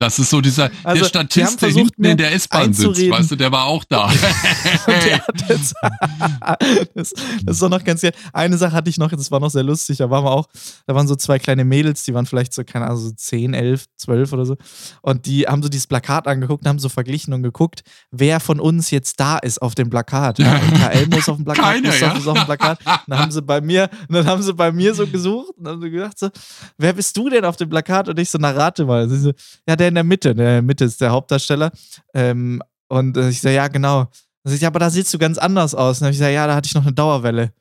Das 0.00 0.18
ist 0.18 0.30
so 0.30 0.40
dieser 0.40 0.70
also, 0.82 1.02
der 1.02 1.08
Statist, 1.10 1.60
der 1.60 1.68
hinten 1.68 2.04
in 2.04 2.16
der 2.16 2.32
S-Bahn 2.32 2.72
sitzt, 2.72 3.10
weißt 3.10 3.32
du, 3.32 3.36
der 3.36 3.52
war 3.52 3.66
auch 3.66 3.84
da. 3.84 4.10
jetzt, 5.46 5.74
das, 6.94 7.12
das 7.12 7.12
ist 7.46 7.62
doch 7.62 7.68
noch 7.68 7.84
ganz 7.84 8.00
geil. 8.00 8.14
Eine 8.32 8.56
Sache 8.56 8.72
hatte 8.72 8.88
ich 8.88 8.96
noch, 8.96 9.10
das 9.10 9.30
war 9.30 9.40
noch 9.40 9.50
sehr 9.50 9.62
lustig, 9.62 9.98
da 9.98 10.08
waren 10.08 10.24
wir 10.24 10.30
auch, 10.30 10.48
da 10.86 10.94
waren 10.94 11.06
so 11.06 11.16
zwei 11.16 11.38
kleine 11.38 11.66
Mädels, 11.66 12.02
die 12.04 12.14
waren 12.14 12.24
vielleicht 12.24 12.54
so, 12.54 12.64
keine 12.64 12.86
Ahnung, 12.86 12.96
so 12.96 13.10
10, 13.10 13.52
11, 13.52 13.84
12 13.98 14.32
oder 14.32 14.46
so. 14.46 14.56
Und 15.02 15.26
die 15.26 15.46
haben 15.46 15.62
so 15.62 15.68
dieses 15.68 15.86
Plakat 15.86 16.26
angeguckt 16.26 16.64
und 16.64 16.68
haben 16.70 16.78
so 16.78 16.88
verglichen 16.88 17.34
und 17.34 17.42
geguckt, 17.42 17.82
wer 18.10 18.40
von 18.40 18.58
uns 18.58 18.90
jetzt 18.90 19.20
da 19.20 19.36
ist 19.36 19.60
auf 19.60 19.74
dem 19.74 19.90
Plakat. 19.90 20.38
Ja, 20.50 20.58
KL 20.58 21.06
muss 21.08 21.28
auf 21.28 21.36
dem 21.36 21.44
Plakat, 21.44 21.64
Keine, 21.64 21.88
Gustav 21.88 22.12
ja? 22.14 22.18
ist 22.18 22.26
auf 22.26 22.38
dem 22.38 22.46
Plakat. 22.46 22.78
dann 23.06 23.18
haben 23.18 23.30
sie 23.30 23.42
bei 23.42 23.60
mir, 23.60 23.90
dann 24.08 24.26
haben 24.26 24.42
sie 24.42 24.54
bei 24.54 24.72
mir 24.72 24.94
so 24.94 25.06
gesucht 25.06 25.52
und 25.58 25.68
haben 25.68 25.80
so 25.80 25.90
gedacht 25.90 26.18
so, 26.18 26.30
wer 26.78 26.94
bist 26.94 27.14
du 27.16 27.28
denn 27.28 27.44
auf 27.44 27.56
dem 27.56 27.68
Plakat? 27.68 28.08
Und 28.08 28.18
ich 28.18 28.30
so, 28.30 28.38
na 28.40 28.50
rate 28.50 28.86
mal. 28.86 29.08
So, 29.08 29.32
ja, 29.68 29.76
der 29.76 29.89
in 29.90 29.94
der 29.94 30.04
Mitte. 30.04 30.30
In 30.30 30.38
der 30.38 30.62
Mitte 30.62 30.84
ist 30.84 31.00
der 31.00 31.10
Hauptdarsteller. 31.10 31.70
Ähm, 32.14 32.62
und 32.88 33.16
äh, 33.16 33.28
ich 33.28 33.40
sage, 33.40 33.54
ja, 33.56 33.68
genau. 33.68 34.08
Dann 34.42 34.54
ich, 34.54 34.60
ja, 34.60 34.68
aber 34.68 34.78
da 34.78 34.90
siehst 34.90 35.12
du 35.12 35.18
ganz 35.18 35.38
anders 35.38 35.74
aus. 35.74 35.98
Und 35.98 36.02
dann 36.02 36.06
habe 36.06 36.12
ich 36.12 36.18
gesagt, 36.18 36.34
ja, 36.34 36.46
da 36.46 36.54
hatte 36.54 36.66
ich 36.66 36.74
noch 36.74 36.82
eine 36.82 36.92
Dauerwelle. 36.92 37.52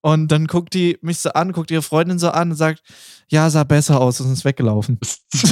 Und 0.00 0.28
dann 0.32 0.46
guckt 0.46 0.74
die 0.74 0.98
mich 1.00 1.18
so 1.18 1.30
an, 1.30 1.52
guckt 1.52 1.70
ihre 1.70 1.82
Freundin 1.82 2.18
so 2.18 2.30
an 2.30 2.50
und 2.50 2.56
sagt, 2.56 2.82
ja, 3.28 3.48
sah 3.48 3.64
besser 3.64 4.00
aus 4.00 4.20
und 4.20 4.32
ist 4.32 4.44
weggelaufen. 4.44 4.98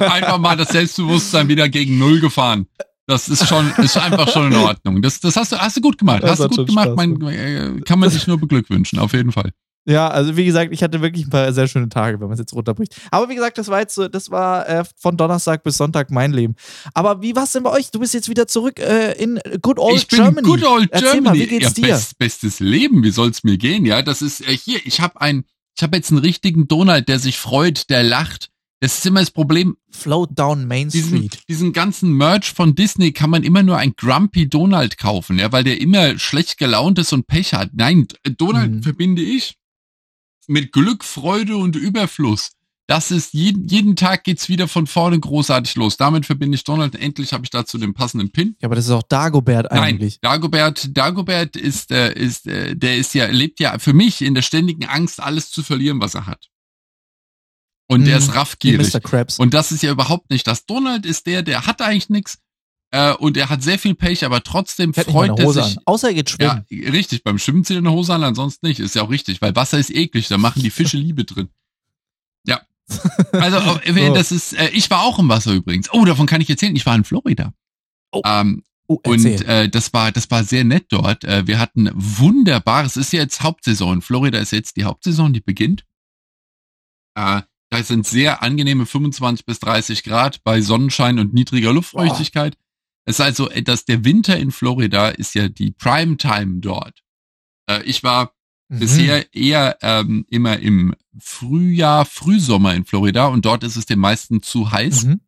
einfach 0.00 0.38
mal 0.38 0.56
das 0.56 0.68
Selbstbewusstsein 0.68 1.48
wieder 1.48 1.68
gegen 1.68 1.98
Null 1.98 2.20
gefahren. 2.20 2.66
Das 3.06 3.28
ist 3.28 3.46
schon, 3.46 3.70
ist 3.76 3.96
einfach 3.98 4.28
schon 4.28 4.50
in 4.50 4.58
Ordnung. 4.58 5.00
Das, 5.02 5.20
das 5.20 5.36
hast 5.36 5.52
du, 5.52 5.58
hast 5.58 5.76
du 5.76 5.80
gut 5.80 5.98
gemacht. 5.98 6.22
Das 6.22 6.40
hast 6.40 6.50
du 6.50 6.56
gut 6.56 6.68
gemacht. 6.68 6.90
Mein, 6.96 7.20
äh, 7.22 7.80
kann 7.82 7.98
man 7.98 8.10
sich 8.10 8.26
nur 8.26 8.38
beglückwünschen, 8.38 8.98
auf 8.98 9.12
jeden 9.12 9.30
Fall. 9.30 9.52
Ja, 9.88 10.08
also 10.08 10.36
wie 10.36 10.44
gesagt, 10.44 10.72
ich 10.72 10.82
hatte 10.82 11.00
wirklich 11.00 11.26
ein 11.26 11.30
paar 11.30 11.52
sehr 11.52 11.68
schöne 11.68 11.88
Tage, 11.88 12.18
wenn 12.18 12.26
man 12.26 12.34
es 12.34 12.40
jetzt 12.40 12.52
runterbricht. 12.52 12.96
Aber 13.12 13.28
wie 13.28 13.36
gesagt, 13.36 13.56
das 13.56 13.68
war 13.68 13.78
jetzt 13.78 13.94
so, 13.94 14.08
das 14.08 14.32
war 14.32 14.68
äh, 14.68 14.84
von 14.96 15.16
Donnerstag 15.16 15.62
bis 15.62 15.76
Sonntag 15.76 16.10
mein 16.10 16.32
Leben. 16.32 16.56
Aber 16.92 17.22
wie 17.22 17.36
war 17.36 17.44
es 17.44 17.52
denn 17.52 17.62
bei 17.62 17.70
euch? 17.70 17.92
Du 17.92 18.00
bist 18.00 18.12
jetzt 18.12 18.28
wieder 18.28 18.48
zurück 18.48 18.80
äh, 18.80 19.12
in 19.12 19.38
Good 19.62 19.78
Old 19.78 19.96
ich 19.96 20.08
Germany. 20.08 20.34
Bin 20.34 20.44
Good 20.44 20.64
Old 20.64 20.90
Erzähl 20.90 21.12
Germany. 21.12 21.38
Mal, 21.38 21.44
wie 21.44 21.46
geht's 21.46 21.76
ja, 21.76 21.84
dir? 21.84 21.94
Best, 21.94 22.18
bestes 22.18 22.58
Leben, 22.58 23.04
wie 23.04 23.12
soll 23.12 23.30
es 23.30 23.44
mir 23.44 23.58
gehen? 23.58 23.86
Ja, 23.86 24.02
das 24.02 24.22
ist 24.22 24.40
äh, 24.40 24.56
hier, 24.56 24.80
ich 24.84 25.00
habe 25.00 25.20
ein, 25.20 25.44
ich 25.76 25.82
habe 25.84 25.96
jetzt 25.96 26.10
einen 26.10 26.18
richtigen 26.18 26.66
Donald, 26.66 27.08
der 27.08 27.20
sich 27.20 27.38
freut, 27.38 27.88
der 27.88 28.02
lacht. 28.02 28.50
Das 28.80 28.98
ist 28.98 29.06
immer 29.06 29.20
das 29.20 29.30
Problem. 29.30 29.76
Float 29.90 30.30
down 30.34 30.66
Main 30.66 30.90
Street. 30.90 31.04
Diesen, 31.04 31.30
diesen 31.48 31.72
ganzen 31.72 32.12
Merch 32.12 32.52
von 32.52 32.74
Disney 32.74 33.12
kann 33.12 33.30
man 33.30 33.44
immer 33.44 33.62
nur 33.62 33.78
ein 33.78 33.94
Grumpy 33.96 34.48
Donald 34.48 34.98
kaufen, 34.98 35.38
ja, 35.38 35.52
weil 35.52 35.62
der 35.62 35.80
immer 35.80 36.18
schlecht 36.18 36.58
gelaunt 36.58 36.98
ist 36.98 37.12
und 37.12 37.28
Pech 37.28 37.54
hat. 37.54 37.70
Nein, 37.72 38.08
Donald 38.36 38.72
mhm. 38.72 38.82
verbinde 38.82 39.22
ich 39.22 39.56
mit 40.48 40.72
Glück, 40.72 41.04
Freude 41.04 41.56
und 41.56 41.76
Überfluss. 41.76 42.52
Das 42.88 43.10
ist 43.10 43.34
jeden, 43.34 43.66
jeden 43.66 43.96
Tag 43.96 44.22
geht's 44.22 44.48
wieder 44.48 44.68
von 44.68 44.86
vorne 44.86 45.18
großartig 45.18 45.74
los. 45.74 45.96
Damit 45.96 46.24
verbinde 46.24 46.54
ich 46.54 46.62
Donald. 46.62 46.94
Endlich 46.94 47.32
habe 47.32 47.44
ich 47.44 47.50
dazu 47.50 47.78
den 47.78 47.94
passenden 47.94 48.30
Pin. 48.30 48.54
Ja, 48.60 48.66
aber 48.66 48.76
das 48.76 48.84
ist 48.84 48.92
auch 48.92 49.02
Dagobert 49.02 49.72
eigentlich. 49.72 50.20
Nein, 50.22 50.32
Dagobert, 50.32 50.96
Dagobert 50.96 51.56
ist, 51.56 51.90
äh, 51.90 52.12
ist, 52.12 52.46
äh, 52.46 52.76
der 52.76 52.96
ist 52.96 53.12
ja, 53.14 53.26
lebt 53.26 53.58
ja 53.58 53.80
für 53.80 53.92
mich 53.92 54.22
in 54.22 54.34
der 54.34 54.42
ständigen 54.42 54.84
Angst, 54.84 55.20
alles 55.20 55.50
zu 55.50 55.64
verlieren, 55.64 56.00
was 56.00 56.14
er 56.14 56.26
hat. 56.26 56.48
Und 57.88 58.02
mm, 58.02 58.04
der 58.04 58.18
ist 58.18 58.34
raffgierig. 58.34 58.78
Und 59.38 59.52
das 59.52 59.72
ist 59.72 59.82
ja 59.82 59.90
überhaupt 59.90 60.30
nicht 60.30 60.46
das. 60.46 60.66
Donald 60.66 61.06
ist 61.06 61.26
der, 61.26 61.42
der 61.42 61.66
hat 61.66 61.82
eigentlich 61.82 62.08
nichts. 62.08 62.38
Äh, 62.92 63.14
und 63.14 63.36
er 63.36 63.48
hat 63.48 63.62
sehr 63.62 63.78
viel 63.78 63.94
Pech, 63.94 64.24
aber 64.24 64.42
trotzdem 64.42 64.94
Fährt 64.94 65.10
freut 65.10 65.38
er 65.38 65.52
sich. 65.52 65.76
An. 65.76 65.82
Außer 65.86 66.08
er 66.08 66.14
geht 66.14 66.30
schwimmen. 66.30 66.64
Ja, 66.68 66.90
richtig. 66.90 67.24
Beim 67.24 67.38
Schwimmen 67.38 67.64
zieht 67.64 67.76
er 67.76 67.78
eine 67.78 67.90
Hose 67.90 68.14
an, 68.14 68.22
ansonsten 68.22 68.66
nicht. 68.66 68.80
Ist 68.80 68.94
ja 68.94 69.02
auch 69.02 69.10
richtig, 69.10 69.42
weil 69.42 69.56
Wasser 69.56 69.78
ist 69.78 69.90
eklig. 69.90 70.28
Da 70.28 70.38
machen 70.38 70.62
die 70.62 70.70
Fische 70.70 70.96
Liebe 70.96 71.24
drin. 71.24 71.48
Ja. 72.46 72.60
Also, 73.32 73.60
so. 73.60 74.14
das 74.14 74.32
ist, 74.32 74.52
äh, 74.54 74.70
ich 74.70 74.88
war 74.90 75.02
auch 75.02 75.18
im 75.18 75.28
Wasser 75.28 75.52
übrigens. 75.52 75.92
Oh, 75.92 76.04
davon 76.04 76.26
kann 76.26 76.40
ich 76.40 76.48
erzählen. 76.48 76.76
Ich 76.76 76.86
war 76.86 76.94
in 76.94 77.04
Florida. 77.04 77.52
Oh. 78.12 78.22
Ähm, 78.24 78.62
oh, 78.86 78.98
und 79.04 79.24
äh, 79.24 79.68
das 79.68 79.92
war, 79.92 80.12
das 80.12 80.30
war 80.30 80.44
sehr 80.44 80.64
nett 80.64 80.86
dort. 80.90 81.24
Äh, 81.24 81.46
wir 81.46 81.58
hatten 81.58 81.90
wunderbares, 81.92 82.96
es 82.96 83.06
ist 83.08 83.12
jetzt 83.12 83.42
Hauptsaison. 83.42 84.00
Florida 84.00 84.38
ist 84.38 84.52
jetzt 84.52 84.76
die 84.76 84.84
Hauptsaison, 84.84 85.32
die 85.32 85.40
beginnt. 85.40 85.84
Äh, 87.16 87.42
da 87.70 87.82
sind 87.82 88.06
sehr 88.06 88.42
angenehme 88.42 88.86
25 88.86 89.44
bis 89.44 89.58
30 89.58 90.04
Grad 90.04 90.42
bei 90.44 90.60
Sonnenschein 90.60 91.18
und 91.18 91.34
niedriger 91.34 91.72
Luftfeuchtigkeit. 91.72 92.56
Oh. 92.56 92.65
Es 93.06 93.20
ist 93.20 93.24
also, 93.24 93.48
äh, 93.48 93.62
dass 93.62 93.84
der 93.84 94.04
Winter 94.04 94.36
in 94.36 94.50
Florida 94.50 95.08
ist 95.08 95.34
ja 95.34 95.48
die 95.48 95.70
Primetime 95.70 96.60
dort. 96.60 97.02
Äh, 97.70 97.82
ich 97.84 98.02
war 98.02 98.34
mhm. 98.68 98.80
bisher 98.80 99.34
eher 99.34 99.78
ähm, 99.80 100.26
immer 100.28 100.58
im 100.58 100.94
Frühjahr, 101.18 102.04
Frühsommer 102.04 102.74
in 102.74 102.84
Florida 102.84 103.26
und 103.26 103.46
dort 103.46 103.64
ist 103.64 103.76
es 103.76 103.86
den 103.86 104.00
meisten 104.00 104.42
zu 104.42 104.70
heiß. 104.70 105.04
Mhm. 105.04 105.20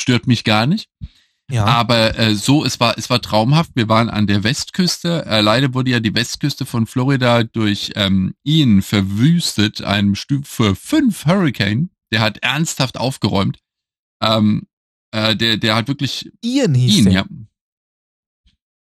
Stört 0.00 0.26
mich 0.26 0.44
gar 0.44 0.66
nicht. 0.66 0.90
Ja. 1.48 1.64
Aber 1.64 2.18
äh, 2.18 2.34
so, 2.34 2.64
es 2.64 2.80
war, 2.80 2.98
es 2.98 3.08
war 3.08 3.20
traumhaft. 3.20 3.70
Wir 3.74 3.88
waren 3.88 4.10
an 4.10 4.26
der 4.26 4.42
Westküste. 4.42 5.24
Äh, 5.26 5.42
leider 5.42 5.74
wurde 5.74 5.92
ja 5.92 6.00
die 6.00 6.14
Westküste 6.14 6.66
von 6.66 6.86
Florida 6.86 7.44
durch 7.44 7.92
ähm, 7.94 8.34
Ian 8.42 8.82
verwüstet, 8.82 9.82
einem 9.82 10.16
Stufe 10.16 10.74
5 10.74 11.26
Hurricane. 11.26 11.90
Der 12.10 12.20
hat 12.20 12.38
ernsthaft 12.38 12.98
aufgeräumt. 12.98 13.60
Ähm, 14.20 14.66
äh, 15.16 15.34
der, 15.34 15.56
der 15.56 15.74
hat 15.74 15.88
wirklich. 15.88 16.30
Ian 16.42 16.74
hieß 16.74 16.96
Ian, 16.96 17.04
der. 17.04 17.12
ja. 17.12 17.26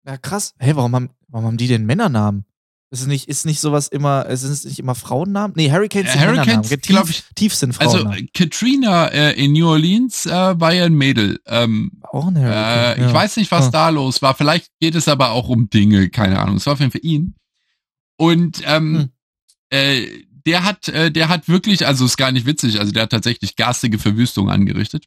Ja, 0.04 0.16
krass. 0.16 0.54
Hey, 0.58 0.74
warum 0.74 0.94
haben, 0.94 1.10
warum 1.28 1.46
haben 1.46 1.56
die 1.58 1.68
den 1.68 1.84
Männernamen? 1.84 2.44
Ist 2.90 3.06
nicht, 3.06 3.28
ist 3.28 3.46
nicht 3.46 3.60
sowas 3.60 3.88
immer, 3.88 4.26
es 4.28 4.42
ist 4.42 4.66
nicht 4.66 4.78
immer 4.78 4.94
Frauennamen? 4.94 5.54
Nee, 5.56 5.70
Hurricanes 5.70 6.10
äh, 6.10 6.18
sind 6.18 6.28
Hurricanes, 6.28 6.68
glaube 6.82 7.10
ich. 7.10 7.22
Tief 7.34 7.54
sind 7.54 7.78
also, 7.80 7.98
Frauennamen. 7.98 8.18
Also 8.18 8.26
Katrina 8.34 9.06
äh, 9.06 9.32
in 9.32 9.52
New 9.52 9.66
Orleans 9.66 10.26
äh, 10.26 10.30
war 10.30 10.74
ja 10.74 10.84
ein 10.84 10.94
Mädel. 10.94 11.40
Ähm, 11.46 11.92
auch 12.02 12.26
ein 12.26 12.36
Hurricane. 12.36 12.98
Äh, 12.98 13.06
ich 13.06 13.12
weiß 13.12 13.36
nicht, 13.36 13.50
was 13.50 13.68
oh. 13.68 13.70
da 13.70 13.88
los 13.90 14.20
war. 14.20 14.34
Vielleicht 14.34 14.70
geht 14.80 14.94
es 14.94 15.08
aber 15.08 15.30
auch 15.30 15.48
um 15.48 15.70
Dinge, 15.70 16.10
keine 16.10 16.38
Ahnung. 16.38 16.56
Es 16.56 16.66
war 16.66 16.74
auf 16.74 16.80
jeden 16.80 16.92
Fall 16.92 17.04
ihn. 17.04 17.34
Und 18.16 18.62
ähm, 18.66 18.98
hm. 18.98 19.10
äh, 19.70 20.06
der 20.44 20.64
hat, 20.64 20.88
äh, 20.88 21.10
der 21.10 21.28
hat 21.28 21.48
wirklich, 21.48 21.86
also 21.86 22.04
ist 22.04 22.16
gar 22.16 22.32
nicht 22.32 22.46
witzig, 22.46 22.80
also 22.80 22.92
der 22.92 23.04
hat 23.04 23.10
tatsächlich 23.10 23.56
garstige 23.56 23.98
Verwüstung 23.98 24.50
angerichtet. 24.50 25.06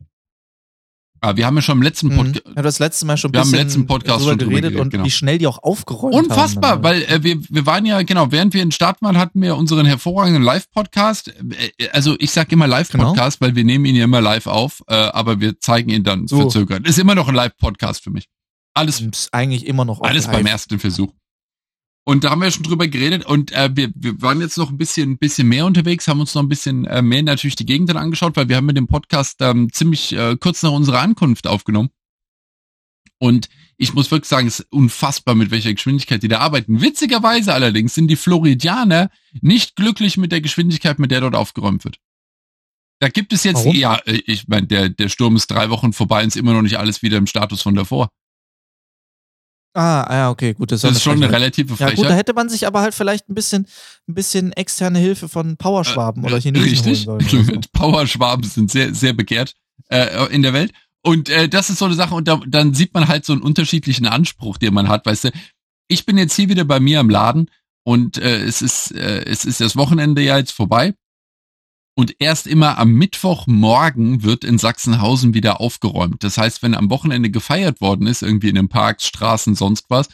Aber 1.21 1.38
wir 1.38 1.45
haben 1.45 1.56
ja 1.56 1.62
schon 1.62 1.78
im 1.78 1.82
letzten 1.82 2.10
Podcast. 2.15 2.47
Mhm. 2.47 2.54
Ja, 2.56 2.62
das 2.62 2.80
letzte 2.80 3.06
Mal 3.06 3.17
schon 3.17 3.34
wir 3.34 3.39
haben 3.39 3.49
im 3.49 3.56
letzten 3.56 3.88
Podcast 3.88 4.23
schon 4.23 4.38
geredet, 4.38 4.62
geredet 4.62 4.80
und 4.80 4.89
genau. 4.89 5.06
wie 5.06 5.12
schnell 5.12 5.38
die 5.38 5.47
auch 5.47 5.63
aufgeräumt 5.63 6.13
Unfassbar, 6.13 6.71
haben. 6.71 6.80
Unfassbar, 6.80 6.84
weil 6.84 7.04
äh, 7.04 7.23
wir, 7.23 7.41
wir 7.49 7.65
waren 7.65 7.86
ja, 7.86 8.01
genau, 8.04 8.32
während 8.32 8.54
wir 8.54 8.62
in 8.62 8.71
Start 8.71 9.01
waren, 9.01 9.17
hatten 9.17 9.41
wir 9.41 9.56
unseren 9.56 9.86
hervorragenden 9.86 10.43
Live-Podcast. 10.43 11.34
Äh, 11.78 11.89
also 11.89 12.15
ich 12.19 12.32
sag 12.32 12.51
immer 12.51 12.67
Live-Podcast, 12.67 13.39
genau. 13.39 13.47
weil 13.47 13.56
wir 13.56 13.63
nehmen 13.63 13.86
ihn 13.86 13.95
ja 13.95 14.04
immer 14.04 14.21
live 14.21 14.47
auf, 14.47 14.84
äh, 14.88 14.93
aber 14.93 15.39
wir 15.39 15.60
zeigen 15.60 15.89
ihn 15.89 16.04
dann 16.04 16.28
so. 16.28 16.41
verzögert. 16.41 16.88
Ist 16.88 16.99
immer 16.99 17.15
noch 17.15 17.28
ein 17.28 17.36
Live-Podcast 17.36 18.04
für 18.04 18.12
mich. 18.12 18.28
Alles. 18.73 18.99
Ist 18.99 19.34
eigentlich 19.34 19.65
immer 19.65 19.86
noch 19.86 20.01
Alles 20.01 20.25
live. 20.25 20.36
beim 20.36 20.45
ersten 20.45 20.80
Versuch. 20.80 21.12
Und 22.08 22.24
da 22.24 22.30
haben 22.30 22.41
wir 22.41 22.52
schon 22.52 22.62
drüber 22.62 22.88
geredet 22.88 23.26
und 23.26 23.52
äh, 23.52 23.72
wir, 23.74 23.89
wir 23.96 24.22
waren 24.22 24.39
jetzt 24.39 24.60
noch 24.60 24.70
ein 24.70 24.78
bisschen, 24.78 25.18
bisschen 25.18 25.48
mehr 25.48 25.65
unterwegs, 25.65 26.08
haben 26.08 26.20
uns 26.20 26.36
noch 26.36 26.44
ein 26.44 26.50
bisschen 26.50 26.86
äh, 26.86 27.02
mehr 27.02 27.24
natürlich 27.24 27.56
die 27.56 27.65
Gegend 27.65 27.89
dann 27.89 27.98
angeschaut, 27.98 28.36
weil 28.36 28.48
wir 28.48 28.58
haben 28.58 28.68
mit 28.68 28.78
dem 28.78 28.86
Podcast 28.86 29.41
ähm, 29.41 29.74
ziemlich 29.74 30.13
äh, 30.13 30.38
kurz 30.39 30.62
nach 30.62 30.72
unserer 30.72 31.02
Ankunft 31.02 31.48
aufgenommen. 31.48 31.89
Und 33.18 33.50
ich 33.78 33.96
muss 33.96 34.12
wirklich 34.12 34.30
sagen, 34.30 34.48
es 34.48 34.60
ist 34.60 34.72
unfassbar, 34.72 35.34
mit 35.34 35.50
welcher 35.50 35.74
Geschwindigkeit 35.74 36.22
die 36.22 36.28
da 36.28 36.39
arbeiten. 36.39 36.80
Witzigerweise 36.80 37.56
allerdings 37.56 37.96
sind 37.96 38.08
die 38.08 38.15
Floridianer 38.15 39.10
nicht 39.41 39.76
glücklich 39.76 40.18
mit 40.18 40.32
der 40.32 40.41
Geschwindigkeit, 40.41 41.00
mit 41.00 41.10
der 41.10 41.22
dort 41.22 41.36
aufgeräumt 41.36 41.86
wird. 41.86 41.98
Da 43.00 43.10
gibt 43.10 43.34
es 43.34 43.44
jetzt, 43.44 43.65
Warum? 43.65 43.76
ja, 43.76 43.96
äh, 44.06 44.22
ich 44.26 44.48
meine, 44.48 44.68
der, 44.68 44.89
der 44.89 45.10
Sturm 45.10 45.36
ist 45.36 45.48
drei 45.48 45.72
Wochen 45.72 45.91
vorbei 45.91 46.22
und 46.22 46.28
ist 46.28 46.38
immer 46.38 46.54
noch 46.54 46.62
nicht 46.62 46.78
alles 46.78 47.02
wieder 47.02 47.18
im 47.18 47.28
Status 47.28 47.63
von 47.63 47.74
davor. 47.74 48.10
Ah, 49.75 50.07
ja, 50.09 50.29
okay, 50.29 50.53
gut. 50.53 50.71
Das, 50.71 50.81
das 50.81 50.93
ist 50.93 51.03
schon 51.03 51.21
eine 51.21 51.29
relative 51.29 51.75
Frechheit. 51.75 51.97
Ja, 51.97 52.03
gut, 52.03 52.09
da 52.09 52.15
hätte 52.15 52.33
man 52.33 52.47
sich 52.47 52.65
aber 52.65 52.79
halt 52.79 52.93
vielleicht 52.93 53.29
ein 53.29 53.35
bisschen, 53.35 53.67
ein 54.07 54.13
bisschen 54.13 54.53
externe 54.53 54.99
Hilfe 54.99 55.27
von 55.27 55.57
Powerschwaben 55.57 56.23
äh, 56.23 56.27
oder 56.27 56.39
Chinesen 56.39 56.69
richtig. 56.69 57.07
holen 57.07 57.19
sollen. 57.29 57.45
So. 57.45 57.59
Powerschwaben 57.73 58.43
sind 58.43 58.71
sehr, 58.71 58.93
sehr 58.93 59.11
begehrt 59.11 59.53
äh, 59.89 60.33
in 60.33 60.43
der 60.43 60.53
Welt. 60.53 60.71
Und 61.01 61.29
äh, 61.29 61.49
das 61.49 61.69
ist 61.69 61.79
so 61.79 61.85
eine 61.85 61.93
Sache, 61.93 62.15
und 62.15 62.27
da, 62.27 62.39
dann 62.47 62.73
sieht 62.73 62.93
man 62.93 63.09
halt 63.09 63.25
so 63.25 63.33
einen 63.33 63.41
unterschiedlichen 63.41 64.07
Anspruch, 64.07 64.57
den 64.57 64.73
man 64.73 64.88
hat, 64.88 65.05
weißt 65.05 65.25
du. 65.25 65.31
Ich 65.88 66.05
bin 66.05 66.17
jetzt 66.17 66.35
hier 66.35 66.49
wieder 66.49 66.63
bei 66.63 66.79
mir 66.79 67.01
am 67.01 67.09
Laden 67.09 67.51
und 67.83 68.17
äh, 68.17 68.43
es 68.43 68.63
ist 68.63 68.91
äh, 68.95 69.23
es 69.25 69.45
ist 69.45 69.61
das 69.61 69.75
Wochenende 69.75 70.23
ja 70.23 70.38
jetzt 70.38 70.51
vorbei 70.51 70.95
und 71.95 72.15
erst 72.19 72.45
immer 72.45 72.77
am 72.77 72.91
Mittwochmorgen 72.91 74.23
wird 74.23 74.43
in 74.43 74.58
Sachsenhausen 74.58 75.34
wieder 75.34 75.62
aufgeräumt. 75.62 76.23
Das 76.23 76.38
heißt, 76.38 76.62
wenn 76.62 76.75
am 76.75 76.89
Wochenende 76.89 77.31
gefeiert 77.31 77.79
worden 77.79 78.05
ist, 78.05 78.21
irgendwie 78.21 78.49
in 78.49 78.55
den 78.55 78.69
Parks, 78.69 79.08
Straßen, 79.08 79.55
sonst 79.55 79.86
was, 79.89 80.10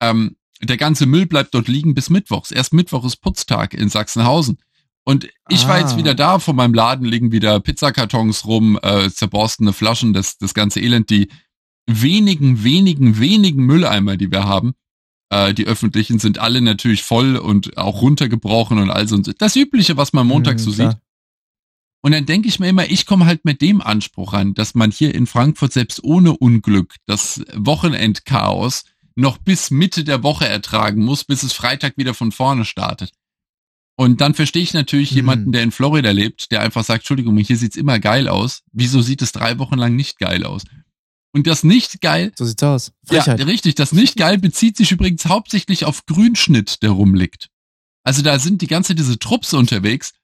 ähm, 0.00 0.36
der 0.60 0.76
ganze 0.76 1.06
Müll 1.06 1.26
bleibt 1.26 1.54
dort 1.54 1.68
liegen 1.68 1.94
bis 1.94 2.10
Mittwochs. 2.10 2.50
Erst 2.50 2.74
Mittwoch 2.74 3.04
ist 3.04 3.16
Putztag 3.16 3.74
in 3.74 3.88
Sachsenhausen. 3.88 4.58
Und 5.04 5.28
ich 5.48 5.64
ah. 5.64 5.68
war 5.68 5.80
jetzt 5.80 5.94
ah. 5.94 5.96
wieder 5.96 6.14
da, 6.14 6.38
vor 6.38 6.52
meinem 6.52 6.74
Laden 6.74 7.06
liegen 7.06 7.32
wieder 7.32 7.58
Pizzakartons 7.60 8.44
rum, 8.44 8.78
äh, 8.82 9.08
zerborstene 9.08 9.72
Flaschen, 9.72 10.12
das, 10.12 10.36
das 10.36 10.52
ganze 10.52 10.80
Elend, 10.80 11.08
die 11.08 11.28
wenigen, 11.86 12.64
wenigen, 12.64 13.18
wenigen 13.18 13.64
Mülleimer, 13.64 14.18
die 14.18 14.30
wir 14.30 14.44
haben, 14.44 14.74
äh, 15.30 15.54
die 15.54 15.66
öffentlichen 15.66 16.18
sind 16.18 16.38
alle 16.38 16.60
natürlich 16.60 17.02
voll 17.02 17.36
und 17.36 17.76
auch 17.76 18.02
runtergebrochen 18.02 18.78
und 18.78 18.90
all 18.90 19.08
so. 19.08 19.18
Das 19.18 19.56
Übliche, 19.56 19.96
was 19.96 20.12
man 20.12 20.26
montags 20.26 20.64
mhm, 20.64 20.70
so 20.70 20.76
klar. 20.76 20.92
sieht. 20.92 21.00
Und 22.00 22.12
dann 22.12 22.26
denke 22.26 22.48
ich 22.48 22.60
mir 22.60 22.68
immer, 22.68 22.88
ich 22.88 23.06
komme 23.06 23.26
halt 23.26 23.44
mit 23.44 23.60
dem 23.60 23.80
Anspruch 23.80 24.32
an, 24.32 24.54
dass 24.54 24.74
man 24.74 24.90
hier 24.90 25.14
in 25.14 25.26
Frankfurt 25.26 25.72
selbst 25.72 26.02
ohne 26.04 26.36
Unglück 26.36 26.94
das 27.06 27.42
Wochenendchaos 27.54 28.84
noch 29.16 29.38
bis 29.38 29.72
Mitte 29.72 30.04
der 30.04 30.22
Woche 30.22 30.46
ertragen 30.46 31.04
muss, 31.04 31.24
bis 31.24 31.42
es 31.42 31.52
Freitag 31.52 31.96
wieder 31.96 32.14
von 32.14 32.30
vorne 32.30 32.64
startet. 32.64 33.10
Und 33.96 34.20
dann 34.20 34.34
verstehe 34.34 34.62
ich 34.62 34.74
natürlich 34.74 35.10
mhm. 35.10 35.16
jemanden, 35.16 35.52
der 35.52 35.64
in 35.64 35.72
Florida 35.72 36.12
lebt, 36.12 36.52
der 36.52 36.60
einfach 36.60 36.84
sagt, 36.84 37.00
Entschuldigung, 37.00 37.36
hier 37.38 37.56
sieht's 37.56 37.76
immer 37.76 37.98
geil 37.98 38.28
aus. 38.28 38.62
Wieso 38.70 39.02
sieht 39.02 39.20
es 39.22 39.32
drei 39.32 39.58
Wochen 39.58 39.74
lang 39.74 39.96
nicht 39.96 40.20
geil 40.20 40.44
aus? 40.44 40.62
Und 41.34 41.46
das 41.46 41.62
nicht 41.62 42.00
geil. 42.00 42.32
So 42.36 42.44
sieht's 42.44 42.62
aus. 42.62 42.92
Frechheit. 43.04 43.38
Ja, 43.38 43.44
richtig. 43.44 43.74
Das 43.74 43.92
nicht 43.92 44.16
geil 44.16 44.38
bezieht 44.38 44.76
sich 44.76 44.90
übrigens 44.92 45.26
hauptsächlich 45.26 45.84
auf 45.84 46.06
Grünschnitt, 46.06 46.82
der 46.82 46.90
rumliegt. 46.90 47.48
Also 48.02 48.22
da 48.22 48.38
sind 48.38 48.62
die 48.62 48.66
ganze 48.66 48.94
diese 48.94 49.18
Trupps 49.18 49.52
unterwegs, 49.52 50.14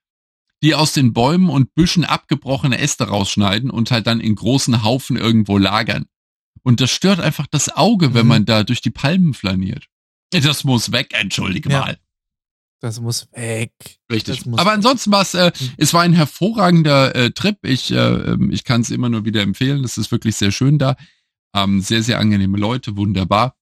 die 0.62 0.75
aus 0.75 0.95
den 0.95 1.12
Bäumen 1.12 1.51
und 1.51 1.75
Büschen 1.75 2.05
abgebrochene 2.05 2.79
Äste 2.79 3.05
rausschneiden 3.05 3.71
und 3.71 3.90
halt 3.90 4.07
dann 4.07 4.21
in 4.21 4.35
großen 4.35 4.83
Haufen 4.83 5.17
irgendwo 5.17 5.59
lagern. 5.59 6.07
Und 6.62 6.81
das 6.81 6.90
stört 6.90 7.21
einfach 7.21 7.47
das 7.47 7.69
Auge, 7.69 8.14
wenn 8.14 8.23
mhm. 8.23 8.29
man 8.29 8.45
da 8.47 8.64
durch 8.64 8.81
die 8.81 8.90
Palmen 8.90 9.35
flaniert. 9.35 9.87
Das 10.31 10.64
muss 10.64 10.90
weg, 10.90 11.11
entschuldige 11.12 11.69
ja. 11.69 11.81
mal. 11.81 11.99
Das 12.85 13.01
muss 13.01 13.29
weg. 13.33 13.73
Richtig. 14.12 14.44
Muss 14.44 14.61
Aber 14.61 14.73
ansonsten 14.73 15.11
war 15.11 15.23
es, 15.23 15.33
äh, 15.33 15.53
mhm. 15.59 15.70
es 15.79 15.94
war 15.94 16.03
ein 16.03 16.12
hervorragender 16.12 17.14
äh, 17.14 17.31
Trip. 17.31 17.57
Ich, 17.62 17.90
äh, 17.90 17.97
ähm, 17.97 18.51
ich 18.51 18.62
kann 18.62 18.83
es 18.83 18.90
immer 18.90 19.09
nur 19.09 19.25
wieder 19.25 19.40
empfehlen. 19.40 19.83
Es 19.85 19.97
ist 19.97 20.12
wirklich 20.12 20.37
sehr 20.37 20.53
schön 20.53 20.79
da. 20.79 20.94
Ähm, 21.57 21.81
sehr, 21.81 22.03
sehr 22.03 22.18
angenehme 22.18 22.59
Leute, 22.59 22.94
wunderbar. 22.99 23.57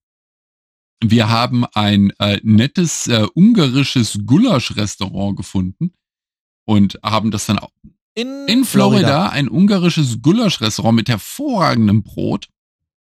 Wir 1.04 1.28
haben 1.28 1.64
ein 1.72 2.12
äh, 2.18 2.40
nettes 2.42 3.06
äh, 3.06 3.24
ungarisches 3.32 4.18
Gulasch-Restaurant 4.26 5.36
gefunden 5.36 5.94
und 6.64 6.98
haben 7.04 7.30
das 7.30 7.46
dann 7.46 7.60
auch 7.60 7.70
in, 8.14 8.48
in 8.48 8.64
Florida, 8.64 9.06
Florida, 9.06 9.28
ein 9.28 9.48
ungarisches 9.48 10.20
Gulasch-Restaurant 10.20 10.96
mit 10.96 11.08
hervorragendem 11.08 12.02
Brot. 12.02 12.48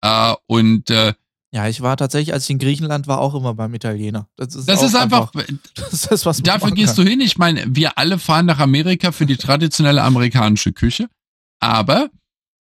Äh, 0.01 0.33
und 0.47 0.89
äh, 0.89 1.13
ja, 1.51 1.67
ich 1.67 1.81
war 1.81 1.97
tatsächlich, 1.97 2.33
als 2.33 2.43
ich 2.43 2.51
in 2.51 2.59
Griechenland 2.59 3.07
war, 3.07 3.19
auch 3.19 3.33
immer 3.33 3.55
beim 3.55 3.73
Italiener. 3.73 4.27
Das 4.35 4.53
ist, 4.53 4.69
das 4.69 4.83
ist 4.83 4.95
einfach, 4.95 5.33
einfach, 5.33 5.53
das 5.75 6.05
ist, 6.05 6.25
was 6.25 6.43
dafür 6.43 6.71
gehst 6.71 6.95
kann. 6.95 7.05
du 7.05 7.09
hin. 7.09 7.21
Ich 7.21 7.37
meine, 7.37 7.65
wir 7.67 7.97
alle 7.97 8.19
fahren 8.19 8.45
nach 8.45 8.59
Amerika 8.59 9.11
für 9.11 9.25
die 9.25 9.37
traditionelle 9.37 10.03
amerikanische 10.03 10.73
Küche, 10.73 11.07
aber 11.59 12.09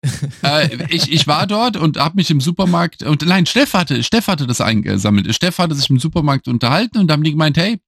äh, 0.43 0.87
ich, 0.91 1.11
ich 1.11 1.27
war 1.27 1.47
dort 1.47 1.79
und 1.79 1.97
habe 1.97 2.17
mich 2.17 2.31
im 2.31 2.43
Supermarkt 2.43 3.03
und 3.03 3.23
nein, 3.27 3.47
Steff 3.47 3.73
hatte, 3.73 4.03
Steff 4.03 4.27
hatte 4.29 4.47
das 4.47 4.61
eingesammelt. 4.61 5.35
Steff 5.35 5.59
hatte 5.59 5.75
sich 5.75 5.89
im 5.89 5.99
Supermarkt 5.99 6.47
unterhalten 6.47 6.99
und 6.99 7.11
haben 7.11 7.25
die 7.25 7.31
gemeint, 7.31 7.57
hey, 7.57 7.81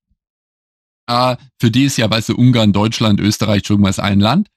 äh, 1.09 1.37
für 1.61 1.70
die 1.70 1.85
ist 1.85 1.98
ja, 1.98 2.11
weißt 2.11 2.30
du, 2.30 2.37
Ungarn, 2.37 2.72
Deutschland, 2.72 3.20
Österreich 3.20 3.66
schon 3.66 3.82
mal 3.82 3.92
ein 3.98 4.20
Land. 4.20 4.48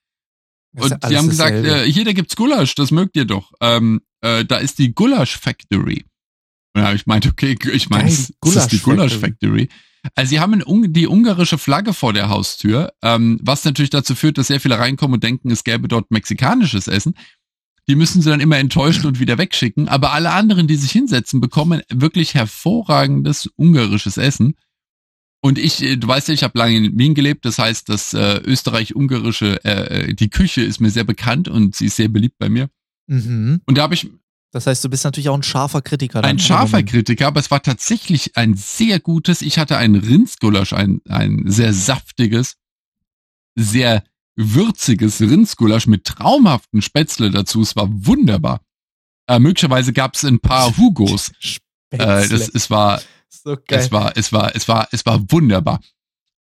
Und 0.78 0.98
die 1.10 1.18
haben 1.18 1.30
gesagt, 1.30 1.66
äh, 1.66 1.92
hier, 1.92 2.06
da 2.06 2.14
gibt's 2.14 2.36
Gulasch, 2.36 2.76
das 2.76 2.92
mögt 2.92 3.18
ihr 3.18 3.26
doch. 3.26 3.52
Ähm, 3.60 4.02
äh, 4.22 4.46
da 4.46 4.58
ist 4.58 4.80
die 4.80 4.94
Gulasch 4.94 5.38
Factory. 5.38 6.06
Und 6.74 6.84
habe 6.84 6.96
ich 6.96 7.06
meint, 7.08 7.26
okay, 7.26 7.58
ich 7.74 7.90
meine, 7.90 8.06
das 8.06 8.56
ist 8.56 8.72
die 8.72 8.80
Gulasch 8.80 9.18
Factory. 9.18 9.70
Also 10.16 10.30
sie 10.30 10.40
haben 10.40 10.64
die 10.94 11.08
ungarische 11.08 11.58
Flagge 11.58 11.94
vor 11.94 12.14
der 12.14 12.30
Haustür, 12.30 12.94
ähm, 13.02 13.40
was 13.42 13.66
natürlich 13.66 13.90
dazu 13.90 14.16
führt, 14.16 14.38
dass 14.38 14.48
sehr 14.48 14.62
viele 14.62 14.80
reinkommen 14.80 15.16
und 15.16 15.24
denken, 15.24 15.52
es 15.52 15.64
gäbe 15.64 15.88
dort 15.88 16.12
mexikanisches 16.12 16.88
Essen. 16.88 17.16
Die 17.88 17.96
müssen 17.96 18.22
sie 18.22 18.30
dann 18.30 18.40
immer 18.40 18.58
enttäuschen 18.58 19.08
und 19.08 19.20
wieder 19.20 19.38
wegschicken. 19.38 19.90
Aber 19.90 20.14
alle 20.14 20.32
anderen, 20.32 20.68
die 20.68 20.76
sich 20.76 20.92
hinsetzen, 20.92 21.42
bekommen 21.42 21.82
wirklich 21.90 22.36
hervorragendes 22.36 23.50
ungarisches 23.56 24.18
Essen. 24.18 24.56
Und 25.42 25.58
ich, 25.58 25.82
äh, 25.82 25.98
du 25.98 26.08
weißt 26.08 26.28
ja, 26.28 26.34
ich 26.34 26.44
habe 26.44 26.58
lange 26.58 26.78
in 26.78 26.98
Wien 26.98 27.14
gelebt, 27.14 27.46
das 27.46 27.60
heißt, 27.60 27.90
das 27.90 28.14
äh, 28.14 28.42
österreich-ungarische, 28.44 29.64
äh, 29.64 30.10
äh, 30.10 30.14
die 30.14 30.30
Küche 30.30 30.62
ist 30.62 30.82
mir 30.82 30.92
sehr 30.92 31.06
bekannt 31.06 31.48
und 31.48 31.76
sie 31.76 31.86
ist 31.86 31.96
sehr 31.96 32.10
beliebt 32.10 32.38
bei 32.38 32.50
mir. 32.50 32.70
Mhm. 33.08 33.62
Und 33.66 33.78
da 33.78 33.84
habe 33.84 33.96
ich 33.96 34.10
das 34.52 34.66
heißt, 34.66 34.84
du 34.84 34.90
bist 34.90 35.04
natürlich 35.04 35.30
auch 35.30 35.36
ein 35.36 35.44
scharfer 35.44 35.82
Kritiker. 35.82 36.24
Ein 36.24 36.40
scharfer 36.40 36.82
Kritiker, 36.82 37.28
aber 37.28 37.40
es 37.40 37.52
war 37.52 37.62
tatsächlich 37.62 38.36
ein 38.36 38.56
sehr 38.56 39.00
gulasch. 39.00 39.42
Ich 39.42 39.60
hatte 39.60 39.78
ein 39.78 39.96
Rindsgulasch, 39.96 40.74
ein, 40.74 41.02
ein 41.08 41.44
sehr 41.46 41.72
saftiges, 41.74 42.56
sehr 43.56 44.04
würziges 44.36 45.22
Rindsgulasch 45.22 45.86
mit 45.86 46.06
traumhaften 46.06 46.82
Spätzle 46.82 47.30
dazu. 47.30 47.62
Es 47.62 47.76
war 47.76 47.88
wunderbar. 47.90 48.62
Äh, 49.28 49.38
möglicherweise 49.38 49.94
gab 49.94 50.16
es 50.16 50.26
ein 50.26 50.40
paar 50.40 50.76
Hugos. 50.78 51.32
äh, 51.92 51.98
das, 51.98 52.50
es 52.50 52.70
war, 52.72 53.02
so 53.28 53.56
geil. 53.56 53.80
es 53.80 53.92
war, 53.92 54.18
es 54.18 54.34
war, 54.34 54.56
es 54.56 54.68
war, 54.68 54.88
es 54.92 55.06
war 55.06 55.32
wunderbar. 55.32 55.80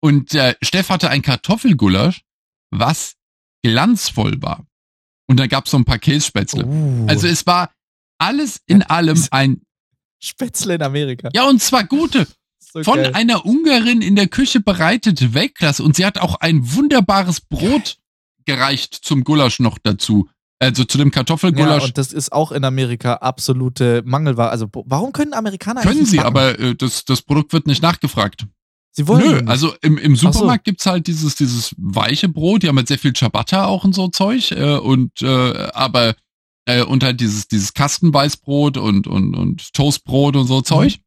Und 0.00 0.34
äh, 0.34 0.54
Steff 0.60 0.90
hatte 0.90 1.08
ein 1.08 1.22
Kartoffelgulasch, 1.22 2.22
was 2.70 3.14
glanzvoll 3.62 4.42
war. 4.42 4.66
Und 5.26 5.40
da 5.40 5.46
gab 5.46 5.64
es 5.64 5.70
so 5.70 5.78
ein 5.78 5.86
paar 5.86 5.98
Kässpätzle. 5.98 6.66
Uh. 6.66 7.06
Also 7.08 7.26
es 7.26 7.46
war 7.46 7.70
alles 8.24 8.60
in 8.66 8.82
allem 8.82 9.22
ein 9.30 9.62
Spätzle 10.18 10.76
in 10.76 10.82
Amerika. 10.82 11.28
Ja, 11.34 11.48
und 11.48 11.60
zwar 11.62 11.84
gute. 11.84 12.26
So 12.58 12.82
von 12.82 12.96
geil. 12.96 13.12
einer 13.14 13.44
Ungarin 13.44 14.02
in 14.02 14.16
der 14.16 14.26
Küche 14.26 14.60
bereitet 14.60 15.34
Weltklasse. 15.34 15.82
Und 15.82 15.96
sie 15.96 16.04
hat 16.04 16.18
auch 16.18 16.36
ein 16.36 16.74
wunderbares 16.74 17.40
Brot 17.40 17.98
gereicht 18.46 18.94
zum 18.94 19.24
Gulasch 19.24 19.60
noch 19.60 19.78
dazu. 19.78 20.28
Also 20.58 20.84
zu 20.84 20.98
dem 20.98 21.10
Kartoffelgulasch. 21.10 21.82
Ja, 21.82 21.86
und 21.88 21.98
das 21.98 22.12
ist 22.12 22.32
auch 22.32 22.52
in 22.52 22.64
Amerika 22.64 23.14
absolute 23.14 24.02
Mangelware. 24.04 24.50
Also 24.50 24.68
warum 24.72 25.12
können 25.12 25.34
Amerikaner 25.34 25.82
Können 25.82 26.06
sie, 26.06 26.20
aber 26.20 26.58
äh, 26.58 26.74
das, 26.74 27.04
das 27.04 27.22
Produkt 27.22 27.52
wird 27.52 27.66
nicht 27.66 27.82
nachgefragt. 27.82 28.46
Sie 28.92 29.08
wollen. 29.08 29.44
Nö, 29.44 29.50
also 29.50 29.74
im, 29.82 29.98
im 29.98 30.14
Supermarkt 30.14 30.66
so. 30.66 30.70
gibt's 30.70 30.86
halt 30.86 31.08
dieses, 31.08 31.34
dieses 31.34 31.74
weiche 31.76 32.28
Brot, 32.28 32.62
die 32.62 32.68
haben 32.68 32.76
halt 32.76 32.88
sehr 32.88 32.98
viel 32.98 33.12
Ciabatta 33.12 33.66
auch 33.66 33.84
und 33.84 33.92
so 33.92 34.08
Zeug, 34.08 34.52
äh, 34.52 34.76
und 34.76 35.20
äh, 35.20 35.68
aber 35.74 36.14
äh, 36.66 36.82
und 36.82 37.02
halt 37.02 37.20
dieses, 37.20 37.48
dieses 37.48 37.74
Kastenweißbrot 37.74 38.76
und, 38.76 39.06
und, 39.06 39.34
und 39.34 39.72
Toastbrot 39.72 40.36
und 40.36 40.46
so 40.46 40.60
Zeug. 40.60 40.98
Mhm. 40.98 41.04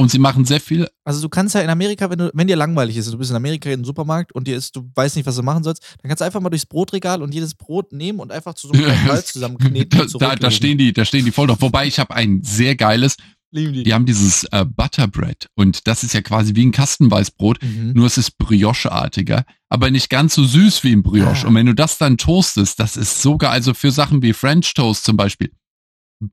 Und 0.00 0.12
sie 0.12 0.20
machen 0.20 0.44
sehr 0.44 0.60
viel. 0.60 0.88
Also 1.02 1.20
du 1.20 1.28
kannst 1.28 1.56
ja 1.56 1.60
in 1.60 1.70
Amerika, 1.70 2.08
wenn 2.08 2.18
du, 2.18 2.30
wenn 2.32 2.46
dir 2.46 2.54
langweilig 2.54 2.96
ist, 2.96 3.12
du 3.12 3.18
bist 3.18 3.30
in 3.30 3.36
Amerika 3.36 3.68
in 3.68 3.74
einem 3.74 3.84
Supermarkt 3.84 4.32
und 4.32 4.46
dir 4.46 4.56
ist, 4.56 4.76
du 4.76 4.88
weißt 4.94 5.16
nicht, 5.16 5.26
was 5.26 5.34
du 5.34 5.42
machen 5.42 5.64
sollst, 5.64 5.82
dann 6.00 6.08
kannst 6.08 6.20
du 6.20 6.24
einfach 6.24 6.40
mal 6.40 6.50
durchs 6.50 6.66
Brotregal 6.66 7.20
und 7.20 7.34
jedes 7.34 7.56
Brot 7.56 7.92
nehmen 7.92 8.20
und 8.20 8.30
einfach 8.30 8.54
zu 8.54 8.68
so 8.68 8.74
einem 8.74 8.84
Ball 9.08 9.24
zusammenkneten. 9.24 9.98
da, 9.98 10.18
da, 10.18 10.36
da 10.36 10.50
stehen 10.52 10.78
die, 10.78 10.92
da 10.92 11.04
stehen 11.04 11.24
die 11.24 11.32
voll 11.32 11.48
drauf. 11.48 11.60
Wobei 11.60 11.88
ich 11.88 11.98
habe 11.98 12.14
ein 12.14 12.44
sehr 12.44 12.76
geiles. 12.76 13.16
Die. 13.50 13.82
die 13.82 13.94
haben 13.94 14.04
dieses 14.04 14.44
äh, 14.44 14.66
Butterbread 14.66 15.48
und 15.54 15.86
das 15.86 16.04
ist 16.04 16.12
ja 16.12 16.20
quasi 16.20 16.54
wie 16.54 16.66
ein 16.66 16.72
Kastenweißbrot, 16.72 17.62
mhm. 17.62 17.92
nur 17.94 18.06
es 18.06 18.18
ist 18.18 18.36
Brioche-artiger, 18.36 19.46
aber 19.70 19.90
nicht 19.90 20.10
ganz 20.10 20.34
so 20.34 20.44
süß 20.44 20.84
wie 20.84 20.92
ein 20.92 21.02
Brioche. 21.02 21.46
Ah. 21.46 21.48
Und 21.48 21.54
wenn 21.54 21.64
du 21.64 21.74
das 21.74 21.96
dann 21.96 22.18
toastest, 22.18 22.78
das 22.78 22.98
ist 22.98 23.22
sogar 23.22 23.50
also 23.50 23.72
für 23.72 23.90
Sachen 23.90 24.20
wie 24.20 24.34
French 24.34 24.74
Toast 24.74 25.04
zum 25.04 25.16
Beispiel. 25.16 25.50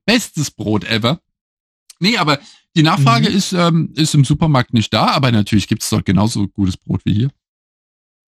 Bestes 0.04 0.50
Brot 0.50 0.84
ever. 0.84 1.22
Nee, 2.00 2.18
aber 2.18 2.38
die 2.76 2.82
Nachfrage 2.82 3.30
mhm. 3.30 3.36
ist, 3.36 3.52
ähm, 3.52 3.92
ist 3.94 4.14
im 4.14 4.24
Supermarkt 4.24 4.74
nicht 4.74 4.92
da, 4.92 5.06
aber 5.06 5.32
natürlich 5.32 5.68
gibt 5.68 5.82
es 5.82 5.88
dort 5.88 6.04
genauso 6.04 6.46
gutes 6.48 6.76
Brot 6.76 7.00
wie 7.04 7.14
hier. 7.14 7.30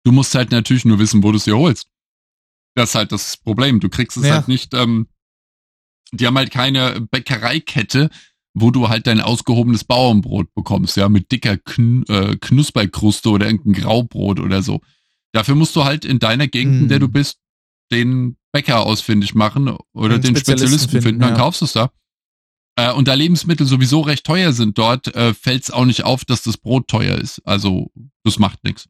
Du 0.04 0.12
musst 0.12 0.34
halt 0.34 0.50
natürlich 0.50 0.84
nur 0.84 0.98
wissen, 0.98 1.22
wo 1.22 1.30
du 1.32 1.38
es 1.38 1.44
dir 1.44 1.56
holst. 1.56 1.88
Das 2.74 2.90
ist 2.90 2.94
halt 2.94 3.12
das 3.12 3.38
Problem. 3.38 3.80
Du 3.80 3.88
kriegst 3.88 4.18
es 4.18 4.26
ja. 4.26 4.34
halt 4.34 4.48
nicht, 4.48 4.74
ähm, 4.74 5.08
die 6.12 6.26
haben 6.26 6.36
halt 6.36 6.50
keine 6.50 7.00
Bäckereikette, 7.00 8.10
wo 8.54 8.70
du 8.70 8.88
halt 8.88 9.06
dein 9.06 9.20
ausgehobenes 9.20 9.84
Bauernbrot 9.84 10.54
bekommst, 10.54 10.96
ja, 10.96 11.08
mit 11.08 11.30
dicker 11.32 11.56
Kn 11.56 12.04
äh, 12.08 12.36
Knusperkruste 12.36 13.30
oder 13.30 13.46
irgendein 13.46 13.82
Graubrot 13.82 14.40
oder 14.40 14.62
so. 14.62 14.80
Dafür 15.32 15.56
musst 15.56 15.74
du 15.74 15.84
halt 15.84 16.04
in 16.04 16.20
deiner 16.20 16.46
Gegend, 16.46 16.82
in 16.82 16.88
der 16.88 17.00
du 17.00 17.08
mhm. 17.08 17.12
bist, 17.12 17.38
den 17.90 18.36
Bäcker 18.52 18.86
ausfindig 18.86 19.34
machen 19.34 19.76
oder 19.92 20.20
den, 20.20 20.36
Spezialisten, 20.36 20.88
finden, 20.88 21.02
finden 21.02 21.20
dann 21.20 21.30
ja. 21.30 21.36
kaufst 21.36 21.60
du 21.60 21.64
es 21.64 21.72
da. 21.72 21.90
Äh, 22.76 22.92
und 22.92 23.08
da 23.08 23.14
Lebensmittel 23.14 23.66
sowieso 23.66 24.00
recht 24.00 24.24
teuer 24.24 24.52
sind 24.52 24.78
dort, 24.78 25.14
äh, 25.14 25.34
fällt 25.34 25.64
es 25.64 25.70
auch 25.70 25.84
nicht 25.84 26.04
auf, 26.04 26.24
dass 26.24 26.42
das 26.42 26.56
Brot 26.56 26.86
teuer 26.88 27.18
ist. 27.18 27.40
Also 27.44 27.90
das 28.22 28.38
macht 28.38 28.62
nichts. 28.62 28.88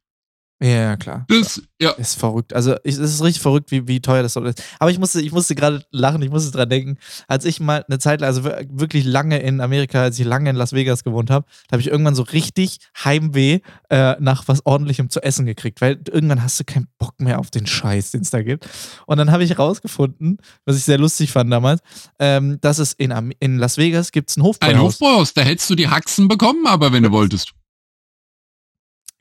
Ja, 0.63 0.97
klar. 0.97 1.27
Das 1.29 1.61
ja. 1.81 1.91
ist 1.91 2.15
verrückt. 2.15 2.55
Also 2.55 2.77
es 2.85 2.97
ist 2.97 3.23
richtig 3.23 3.43
verrückt, 3.43 3.71
wie, 3.73 3.89
wie 3.89 4.01
teuer 4.01 4.23
das 4.23 4.37
ist. 4.37 4.63
Aber 4.79 4.91
ich 4.91 4.99
musste, 4.99 5.21
ich 5.21 5.33
musste 5.33 5.55
gerade 5.55 5.85
lachen, 5.91 6.23
ich 6.23 6.31
musste 6.31 6.53
dran 6.53 6.69
denken, 6.69 6.97
als 7.27 7.45
ich 7.45 7.59
mal 7.61 7.85
eine 7.89 7.99
Zeit, 7.99 8.23
also 8.23 8.45
wirklich 8.45 9.05
lange 9.05 9.41
in 9.41 9.61
Amerika, 9.61 10.03
als 10.03 10.19
ich 10.19 10.25
lange 10.25 10.49
in 10.51 10.57
Las 10.57 10.73
Vegas 10.73 11.03
gewohnt 11.03 11.31
habe, 11.31 11.47
da 11.69 11.73
habe 11.73 11.83
ich 11.83 11.89
irgendwann 11.89 12.15
so 12.15 12.23
richtig 12.23 12.79
Heimweh 13.05 13.61
äh, 13.91 14.15
nach 14.21 14.47
was 14.47 14.65
ordentlichem 14.65 15.11
zu 15.11 15.23
essen 15.23 15.45
gekriegt, 15.45 15.81
weil 15.81 16.01
irgendwann 16.09 16.43
hast 16.43 16.61
du 16.61 16.65
keinen 16.65 16.87
Bock 16.99 17.21
mehr 17.21 17.41
auf 17.41 17.51
den 17.51 17.67
Scheiß, 17.67 18.13
den 18.13 18.23
es 18.23 18.31
da 18.31 18.43
gibt. 18.43 18.69
Und 19.07 19.19
dann 19.19 19.33
habe 19.33 19.43
ich 19.43 19.59
rausgefunden, 19.59 20.39
was 20.65 20.77
ich 20.77 20.85
sehr 20.85 20.99
lustig 20.99 21.33
fand 21.33 21.53
damals, 21.53 21.83
ähm, 22.21 22.59
dass 22.61 22.79
es 22.79 22.93
in, 22.93 23.35
in 23.41 23.59
Las 23.59 23.77
Vegas 23.77 24.13
gibt 24.13 24.31
es 24.31 24.37
ein 24.37 24.45
Hofbräuhaus. 24.45 24.75
Ein 24.75 24.81
Hofbräuhaus, 24.81 25.35
da 25.35 25.43
hättest 25.43 25.69
du 25.69 25.75
die 25.75 25.89
Haxen 25.89 26.29
bekommen, 26.29 26.67
aber 26.67 26.93
wenn 26.93 27.03
du 27.03 27.11
wolltest. 27.11 27.53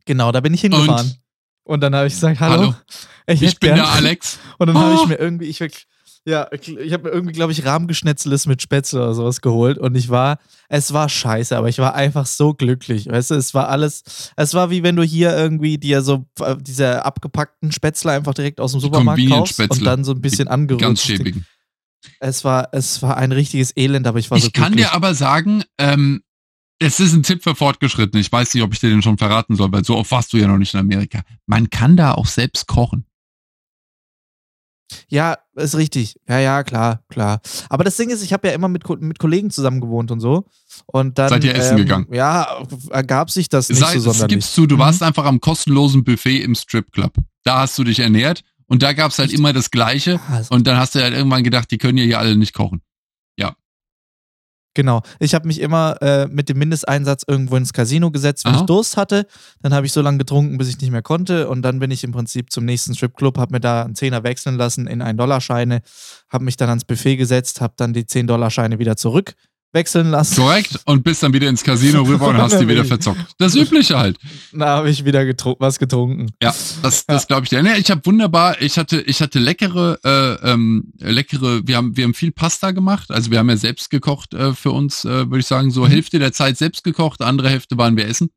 Genau, 0.05 0.31
da 0.31 0.41
bin 0.41 0.53
ich 0.53 0.61
hingefahren. 0.61 1.07
Und 1.07 1.22
und 1.63 1.81
dann 1.81 1.95
habe 1.95 2.07
ich 2.07 2.13
gesagt, 2.13 2.39
hallo, 2.39 2.61
hallo. 2.61 2.75
ich, 3.27 3.41
ich 3.41 3.59
bin 3.59 3.69
gern. 3.69 3.77
der 3.77 3.89
Alex. 3.89 4.39
Und 4.57 4.67
dann 4.67 4.75
oh. 4.75 4.79
habe 4.79 4.95
ich 4.95 5.07
mir 5.07 5.15
irgendwie, 5.15 5.45
ich 5.45 5.61
ja, 6.25 6.47
ich 6.53 6.93
habe 6.93 7.03
mir 7.03 7.09
irgendwie, 7.09 7.33
glaube 7.33 7.51
ich, 7.51 7.65
Rahmgeschnetzeles 7.65 8.45
mit 8.45 8.61
Spätzle 8.61 9.01
oder 9.01 9.13
sowas 9.13 9.41
geholt 9.41 9.77
und 9.77 9.95
ich 9.95 10.07
war, 10.07 10.37
es 10.69 10.93
war 10.93 11.09
scheiße, 11.09 11.57
aber 11.57 11.67
ich 11.67 11.79
war 11.79 11.95
einfach 11.95 12.25
so 12.25 12.53
glücklich, 12.53 13.07
weißt 13.07 13.31
du, 13.31 13.35
es 13.35 13.53
war 13.53 13.67
alles, 13.67 14.31
es 14.37 14.53
war 14.53 14.69
wie 14.69 14.83
wenn 14.83 14.95
du 14.95 15.03
hier 15.03 15.35
irgendwie 15.35 15.77
dir 15.77 16.01
so 16.01 16.25
äh, 16.39 16.55
diese 16.57 17.03
abgepackten 17.03 17.73
Spätzle 17.73 18.13
einfach 18.13 18.33
direkt 18.33 18.61
aus 18.61 18.71
dem 18.71 18.79
Supermarkt 18.79 19.27
kaufst 19.27 19.59
und 19.59 19.85
dann 19.85 20.05
so 20.05 20.13
ein 20.13 20.21
bisschen 20.21 20.47
angerührt. 20.47 20.81
Ganz 20.81 21.01
schäbigen. 21.01 21.45
Es 22.21 22.45
war, 22.45 22.69
es 22.71 23.01
war 23.01 23.17
ein 23.17 23.33
richtiges 23.33 23.75
Elend, 23.75 24.07
aber 24.07 24.19
ich 24.19 24.31
war 24.31 24.37
ich 24.37 24.45
so 24.45 24.49
glücklich. 24.49 24.77
Ich 24.77 24.83
kann 24.83 24.91
dir 24.91 24.95
aber 24.95 25.15
sagen, 25.15 25.63
ähm, 25.77 26.23
es 26.79 26.99
ist 26.99 27.13
ein 27.13 27.23
Tipp 27.23 27.43
für 27.43 27.55
Fortgeschrittene. 27.55 28.19
Ich 28.19 28.31
weiß 28.31 28.53
nicht, 28.53 28.63
ob 28.63 28.73
ich 28.73 28.79
dir 28.79 28.89
den 28.89 29.01
schon 29.01 29.17
verraten 29.17 29.55
soll, 29.55 29.71
weil 29.71 29.85
so 29.85 29.95
oft 29.97 30.11
warst 30.11 30.33
du 30.33 30.37
ja 30.37 30.47
noch 30.47 30.57
nicht 30.57 30.73
in 30.73 30.79
Amerika. 30.79 31.21
Man 31.45 31.69
kann 31.69 31.95
da 31.95 32.13
auch 32.13 32.27
selbst 32.27 32.67
kochen. 32.67 33.05
Ja, 35.07 35.37
ist 35.55 35.75
richtig. 35.75 36.19
Ja, 36.27 36.39
ja, 36.39 36.63
klar, 36.63 37.03
klar. 37.09 37.41
Aber 37.69 37.83
das 37.83 37.97
Ding 37.97 38.09
ist, 38.09 38.21
ich 38.21 38.33
habe 38.33 38.47
ja 38.47 38.53
immer 38.53 38.67
mit, 38.67 38.87
mit 39.01 39.17
Kollegen 39.17 39.49
zusammen 39.49 39.81
gewohnt 39.81 40.11
und 40.11 40.19
so. 40.19 40.45
Und 40.85 41.17
dann. 41.17 41.29
Seid 41.29 41.43
ihr 41.43 41.55
essen 41.55 41.77
ähm, 41.77 41.83
gegangen? 41.83 42.07
Ja, 42.11 42.63
ergab 42.89 43.31
sich 43.31 43.49
das 43.49 43.69
nicht 43.69 43.79
Sei, 43.79 43.93
so 43.93 44.11
sonderlich. 44.11 44.35
gibst 44.35 44.57
du, 44.57 44.67
du 44.67 44.75
mhm. 44.75 44.79
warst 44.79 45.01
einfach 45.01 45.25
am 45.25 45.39
kostenlosen 45.39 46.03
Buffet 46.03 46.43
im 46.43 46.55
Stripclub. 46.55 47.13
Da 47.43 47.61
hast 47.61 47.77
du 47.77 47.83
dich 47.83 47.99
ernährt 47.99 48.43
und 48.67 48.83
da 48.83 48.93
gab 48.93 49.11
es 49.11 49.19
halt 49.19 49.29
Echt? 49.29 49.39
immer 49.39 49.53
das 49.53 49.71
Gleiche. 49.71 50.19
Also. 50.29 50.53
Und 50.53 50.67
dann 50.67 50.77
hast 50.77 50.95
du 50.95 51.01
halt 51.01 51.13
irgendwann 51.13 51.43
gedacht, 51.43 51.71
die 51.71 51.77
können 51.77 51.97
ja 51.97 52.03
hier 52.03 52.19
alle 52.19 52.35
nicht 52.35 52.53
kochen. 52.53 52.81
Genau. 54.73 55.01
Ich 55.19 55.35
habe 55.35 55.47
mich 55.47 55.61
immer 55.61 56.01
äh, 56.01 56.27
mit 56.27 56.49
dem 56.49 56.57
Mindesteinsatz 56.57 57.23
irgendwo 57.27 57.55
ins 57.57 57.73
Casino 57.73 58.09
gesetzt, 58.09 58.45
wenn 58.45 58.53
Aha. 58.53 58.61
ich 58.61 58.65
Durst 58.65 58.97
hatte. 58.97 59.27
Dann 59.61 59.73
habe 59.73 59.85
ich 59.85 59.91
so 59.91 60.01
lange 60.01 60.17
getrunken, 60.17 60.57
bis 60.57 60.69
ich 60.69 60.79
nicht 60.81 60.91
mehr 60.91 61.03
konnte. 61.03 61.47
Und 61.47 61.61
dann 61.61 61.79
bin 61.79 61.91
ich 61.91 62.03
im 62.03 62.11
Prinzip 62.11 62.51
zum 62.51 62.65
nächsten 62.65 62.95
Stripclub, 62.95 63.37
habe 63.37 63.53
mir 63.53 63.59
da 63.59 63.83
einen 63.83 63.95
Zehner 63.95 64.23
wechseln 64.23 64.55
lassen 64.55 64.87
in 64.87 65.03
1-Dollar-Scheine, 65.03 65.81
habe 66.29 66.43
mich 66.43 66.57
dann 66.57 66.69
ans 66.69 66.85
Buffet 66.85 67.17
gesetzt, 67.17 67.61
habe 67.61 67.73
dann 67.77 67.93
die 67.93 68.05
10-Dollar-Scheine 68.05 68.79
wieder 68.79 68.97
zurück 68.97 69.35
wechseln 69.73 70.11
lassen. 70.11 70.35
Korrekt. 70.35 70.79
Und 70.85 71.03
bist 71.03 71.23
dann 71.23 71.33
wieder 71.33 71.49
ins 71.49 71.63
Casino 71.63 72.03
rüber 72.03 72.27
und 72.27 72.37
hast 72.37 72.59
die 72.59 72.67
wieder 72.67 72.85
verzockt. 72.93 73.19
Das 73.39 73.55
Übliche 73.55 73.97
halt. 73.97 74.17
Da 74.53 74.67
habe 74.77 74.89
ich 74.89 75.03
wieder 75.03 75.25
getru 75.25 75.55
was 75.59 75.79
getrunken. 75.79 76.31
Ja, 76.41 76.49
das, 76.81 77.05
das 77.05 77.05
ja. 77.07 77.27
glaube 77.27 77.43
ich 77.43 77.49
dir. 77.49 77.63
Nee, 77.63 77.77
ich 77.77 77.89
habe 77.91 78.05
wunderbar, 78.05 78.61
ich 78.61 78.77
hatte, 78.77 79.01
ich 79.01 79.21
hatte 79.21 79.39
leckere, 79.39 79.99
äh, 80.03 80.51
ähm, 80.51 80.93
leckere, 80.99 81.61
wir 81.65 81.75
haben, 81.75 81.97
wir 81.97 82.05
haben 82.05 82.13
viel 82.13 82.31
Pasta 82.31 82.71
gemacht. 82.71 83.11
Also 83.11 83.31
wir 83.31 83.39
haben 83.39 83.49
ja 83.49 83.57
selbst 83.57 83.89
gekocht 83.89 84.33
äh, 84.33 84.53
für 84.53 84.71
uns, 84.71 85.05
äh, 85.05 85.29
würde 85.29 85.39
ich 85.39 85.47
sagen, 85.47 85.71
so 85.71 85.81
mhm. 85.81 85.87
Hälfte 85.87 86.19
der 86.19 86.31
Zeit 86.31 86.57
selbst 86.57 86.83
gekocht, 86.83 87.21
andere 87.21 87.49
Hälfte 87.49 87.77
waren 87.77 87.97
wir 87.97 88.07
essen. 88.07 88.29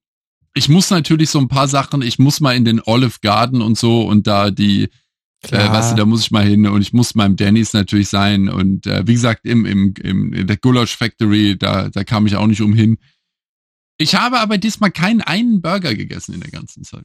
Ich 0.54 0.70
muss 0.70 0.88
natürlich 0.88 1.28
so 1.28 1.38
ein 1.38 1.48
paar 1.48 1.68
Sachen, 1.68 2.00
ich 2.00 2.18
muss 2.18 2.40
mal 2.40 2.56
in 2.56 2.64
den 2.64 2.80
Olive 2.82 3.18
Garden 3.20 3.60
und 3.60 3.76
so 3.76 4.06
und 4.06 4.26
da 4.26 4.50
die, 4.50 4.88
Klar. 5.42 5.68
Äh, 5.68 5.72
weißt 5.72 5.92
du, 5.92 5.96
da 5.96 6.04
muss 6.04 6.22
ich 6.22 6.30
mal 6.30 6.44
hin 6.44 6.66
und 6.66 6.82
ich 6.82 6.92
muss 6.92 7.12
beim 7.12 7.36
Dennis 7.36 7.72
natürlich 7.72 8.08
sein. 8.08 8.48
Und 8.48 8.86
äh, 8.86 9.06
wie 9.06 9.14
gesagt, 9.14 9.44
im, 9.44 9.64
im, 9.64 9.94
im 10.02 10.32
in 10.32 10.46
der 10.46 10.56
Gulasch 10.56 10.96
Factory, 10.96 11.56
da, 11.56 11.88
da 11.88 12.04
kam 12.04 12.26
ich 12.26 12.36
auch 12.36 12.46
nicht 12.46 12.62
umhin. 12.62 12.98
Ich 13.98 14.14
habe 14.14 14.40
aber 14.40 14.58
diesmal 14.58 14.90
keinen 14.90 15.22
einen 15.22 15.62
Burger 15.62 15.94
gegessen 15.94 16.34
in 16.34 16.40
der 16.40 16.50
ganzen 16.50 16.84
Zeit. 16.84 17.04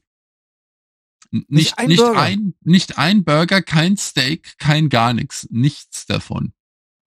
Nicht, 1.31 1.49
nicht, 1.49 1.79
ein, 1.79 1.87
nicht, 1.87 2.03
ein, 2.03 2.53
nicht 2.61 2.97
ein 2.97 3.23
Burger, 3.23 3.61
kein 3.61 3.95
Steak, 3.95 4.57
kein 4.57 4.89
gar 4.89 5.13
nichts. 5.13 5.47
Nichts 5.49 6.05
davon. 6.05 6.51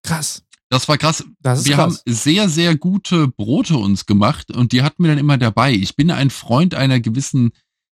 Krass. 0.03 0.43
Das 0.69 0.87
war 0.87 0.97
krass. 0.97 1.23
Das 1.41 1.65
wir 1.65 1.75
krass. 1.75 2.03
haben 2.05 2.13
sehr, 2.13 2.49
sehr 2.49 2.75
gute 2.75 3.27
Brote 3.27 3.77
uns 3.77 4.07
gemacht 4.07 4.49
und 4.49 4.71
die 4.71 4.81
hatten 4.81 5.03
wir 5.03 5.09
dann 5.09 5.19
immer 5.19 5.37
dabei. 5.37 5.73
Ich 5.73 5.95
bin 5.95 6.09
ein 6.09 6.31
Freund 6.31 6.73
einer 6.73 6.99
gewissen 6.99 7.51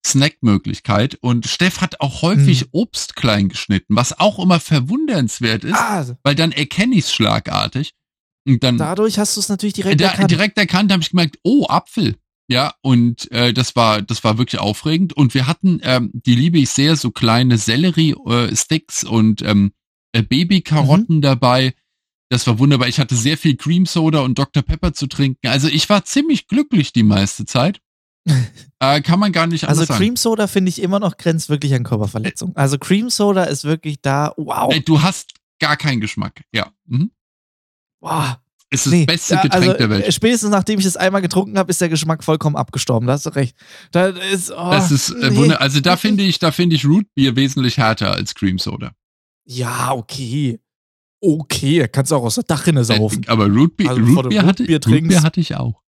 Snackmöglichkeit. 0.07 1.17
Und 1.21 1.47
Steff 1.47 1.81
hat 1.81 2.01
auch 2.01 2.23
häufig 2.23 2.63
hm. 2.63 2.69
Obst 2.73 3.17
klein 3.17 3.49
geschnitten, 3.49 3.97
was 3.97 4.19
auch 4.19 4.39
immer 4.39 4.61
verwundernswert 4.61 5.65
ist, 5.65 5.75
ah. 5.75 6.17
weil 6.23 6.35
dann 6.35 6.53
erkenne 6.53 6.95
ich 6.97 7.05
es 7.05 7.13
schlagartig. 7.13 7.93
Und 8.47 8.65
dann, 8.65 8.79
Dadurch 8.79 9.19
hast 9.19 9.37
du 9.37 9.41
es 9.41 9.49
natürlich 9.49 9.75
direkt 9.75 10.01
da, 10.01 10.09
erkannt. 10.09 10.31
Direkt 10.31 10.59
erkannt 10.59 10.93
habe 10.93 11.03
ich 11.03 11.11
gemerkt, 11.11 11.39
oh, 11.43 11.67
Apfel. 11.69 12.17
Ja, 12.49 12.75
und 12.83 13.31
äh, 13.31 13.53
das 13.53 13.77
war 13.77 14.03
das 14.03 14.25
war 14.25 14.37
wirklich 14.37 14.61
aufregend. 14.61 15.13
Und 15.13 15.35
wir 15.35 15.47
hatten, 15.47 15.81
ähm, 15.85 16.11
die 16.13 16.35
liebe 16.35 16.59
ich 16.59 16.71
sehr, 16.71 16.97
so 16.97 17.13
kleine 17.13 17.59
Sellerie-Sticks 17.59 19.05
äh, 19.05 19.07
und 19.07 19.43
ähm, 19.43 19.73
äh, 20.13 20.23
Babykarotten 20.23 21.17
mhm. 21.17 21.21
dabei. 21.21 21.75
Das 22.29 22.47
war 22.47 22.59
wunderbar. 22.59 22.89
Ich 22.89 22.99
hatte 22.99 23.15
sehr 23.15 23.39
viel 23.39 23.57
Cream 23.57 23.87
Soda 23.87 24.21
und 24.21 24.39
Dr. 24.39 24.63
Pepper 24.63 24.93
zu 24.95 25.07
trinken. 25.07 25.47
Also 25.47 25.69
ich 25.69 25.89
war 25.89 26.05
ziemlich 26.05 26.49
glücklich 26.49 26.93
die 26.93 27.03
meiste 27.03 27.45
Zeit. 27.45 27.81
Äh, 28.80 29.00
kann 29.00 29.18
man 29.18 29.33
gar 29.33 29.46
nicht 29.46 29.68
Also 29.68 29.87
Cream 29.87 30.16
Soda 30.16 30.46
finde 30.46 30.68
ich 30.68 30.83
immer 30.83 31.00
noch 31.00 31.16
grenzt 31.16 31.48
wirklich 31.48 31.74
an 31.74 31.85
Körperverletzung. 31.85 32.54
Also 32.56 32.78
Cream 32.78 33.11
Soda 33.11 33.44
ist 33.44 33.64
wirklich 33.64 34.00
da, 34.00 34.33
wow. 34.37 34.72
Ey, 34.72 34.83
du 34.83 35.02
hast 35.02 35.35
gar 35.59 35.76
keinen 35.76 36.00
Geschmack, 36.00 36.42
ja. 36.52 36.70
Mhm. 36.87 37.11
Wow. 38.00 38.37
Ist 38.72 38.87
das 38.87 38.92
nee, 38.92 39.04
beste 39.04 39.35
Getränk 39.35 39.52
also, 39.52 39.72
der 39.72 39.90
Welt. 39.90 40.14
Spätestens 40.14 40.50
nachdem 40.50 40.78
ich 40.78 40.87
es 40.87 40.96
einmal 40.96 41.22
getrunken 41.22 41.59
habe, 41.59 41.70
ist 41.70 41.80
der 41.80 41.88
Geschmack 41.88 42.22
vollkommen 42.22 42.54
abgestorben. 42.54 43.06
Da 43.09 43.14
hast 43.14 43.26
du 43.26 43.30
recht. 43.30 43.56
Da 43.90 44.06
ist, 44.06 44.52
oh, 44.52 44.70
das 44.70 44.92
ist 44.92 45.11
äh, 45.11 45.30
nee. 45.30 45.52
Also 45.54 45.81
da 45.81 45.96
finde 45.96 46.23
ich, 46.23 46.38
da 46.38 46.52
finde 46.52 46.77
ich 46.77 46.85
Root 46.85 47.06
Beer 47.16 47.35
wesentlich 47.35 47.79
härter 47.79 48.12
als 48.12 48.35
Cream 48.35 48.58
Soda. 48.58 48.92
Ja, 49.44 49.92
okay. 49.92 50.60
Okay, 51.21 51.88
kannst 51.88 52.12
du 52.12 52.16
auch 52.16 52.23
aus 52.23 52.37
der 52.37 52.44
Dachrinne 52.44 52.85
saufen. 52.85 53.25
Äh, 53.25 53.29
aber 53.29 53.48
Root 53.48 53.77
Beer, 53.77 53.90
also, 53.90 54.02
Root 54.02 54.29
Beer, 54.29 54.46
hatte, 54.46 54.62
Root 54.62 55.08
Beer 55.08 55.23
hatte 55.23 55.40
ich 55.40 55.56
auch. 55.56 55.83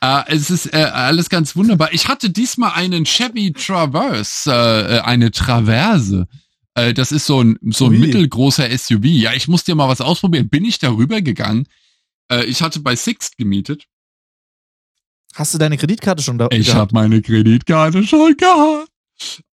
Äh, 0.00 0.22
es 0.28 0.50
ist 0.50 0.72
äh, 0.72 0.82
alles 0.82 1.30
ganz 1.30 1.56
wunderbar. 1.56 1.92
Ich 1.92 2.08
hatte 2.08 2.30
diesmal 2.30 2.72
einen 2.72 3.04
Chevy 3.04 3.52
Traverse, 3.52 4.50
äh, 4.50 5.00
eine 5.00 5.30
Traverse. 5.30 6.26
Äh, 6.74 6.92
das 6.92 7.12
ist 7.12 7.26
so 7.26 7.42
ein, 7.42 7.58
so 7.70 7.86
ein 7.86 7.98
mittelgroßer 7.98 8.68
SUV. 8.76 9.04
Ja, 9.04 9.32
ich 9.32 9.48
muss 9.48 9.64
dir 9.64 9.74
mal 9.74 9.88
was 9.88 10.00
ausprobieren. 10.00 10.48
Bin 10.48 10.64
ich 10.64 10.78
darüber 10.78 11.20
gegangen. 11.20 11.66
Äh, 12.30 12.44
ich 12.44 12.62
hatte 12.62 12.80
bei 12.80 12.96
Sixt 12.96 13.38
gemietet. 13.38 13.86
Hast 15.34 15.54
du 15.54 15.58
deine 15.58 15.78
Kreditkarte 15.78 16.22
schon 16.22 16.38
da? 16.38 16.48
Ich 16.50 16.74
habe 16.74 16.92
meine 16.94 17.22
Kreditkarte 17.22 18.06
schon 18.06 18.36
gehabt. 18.36 18.90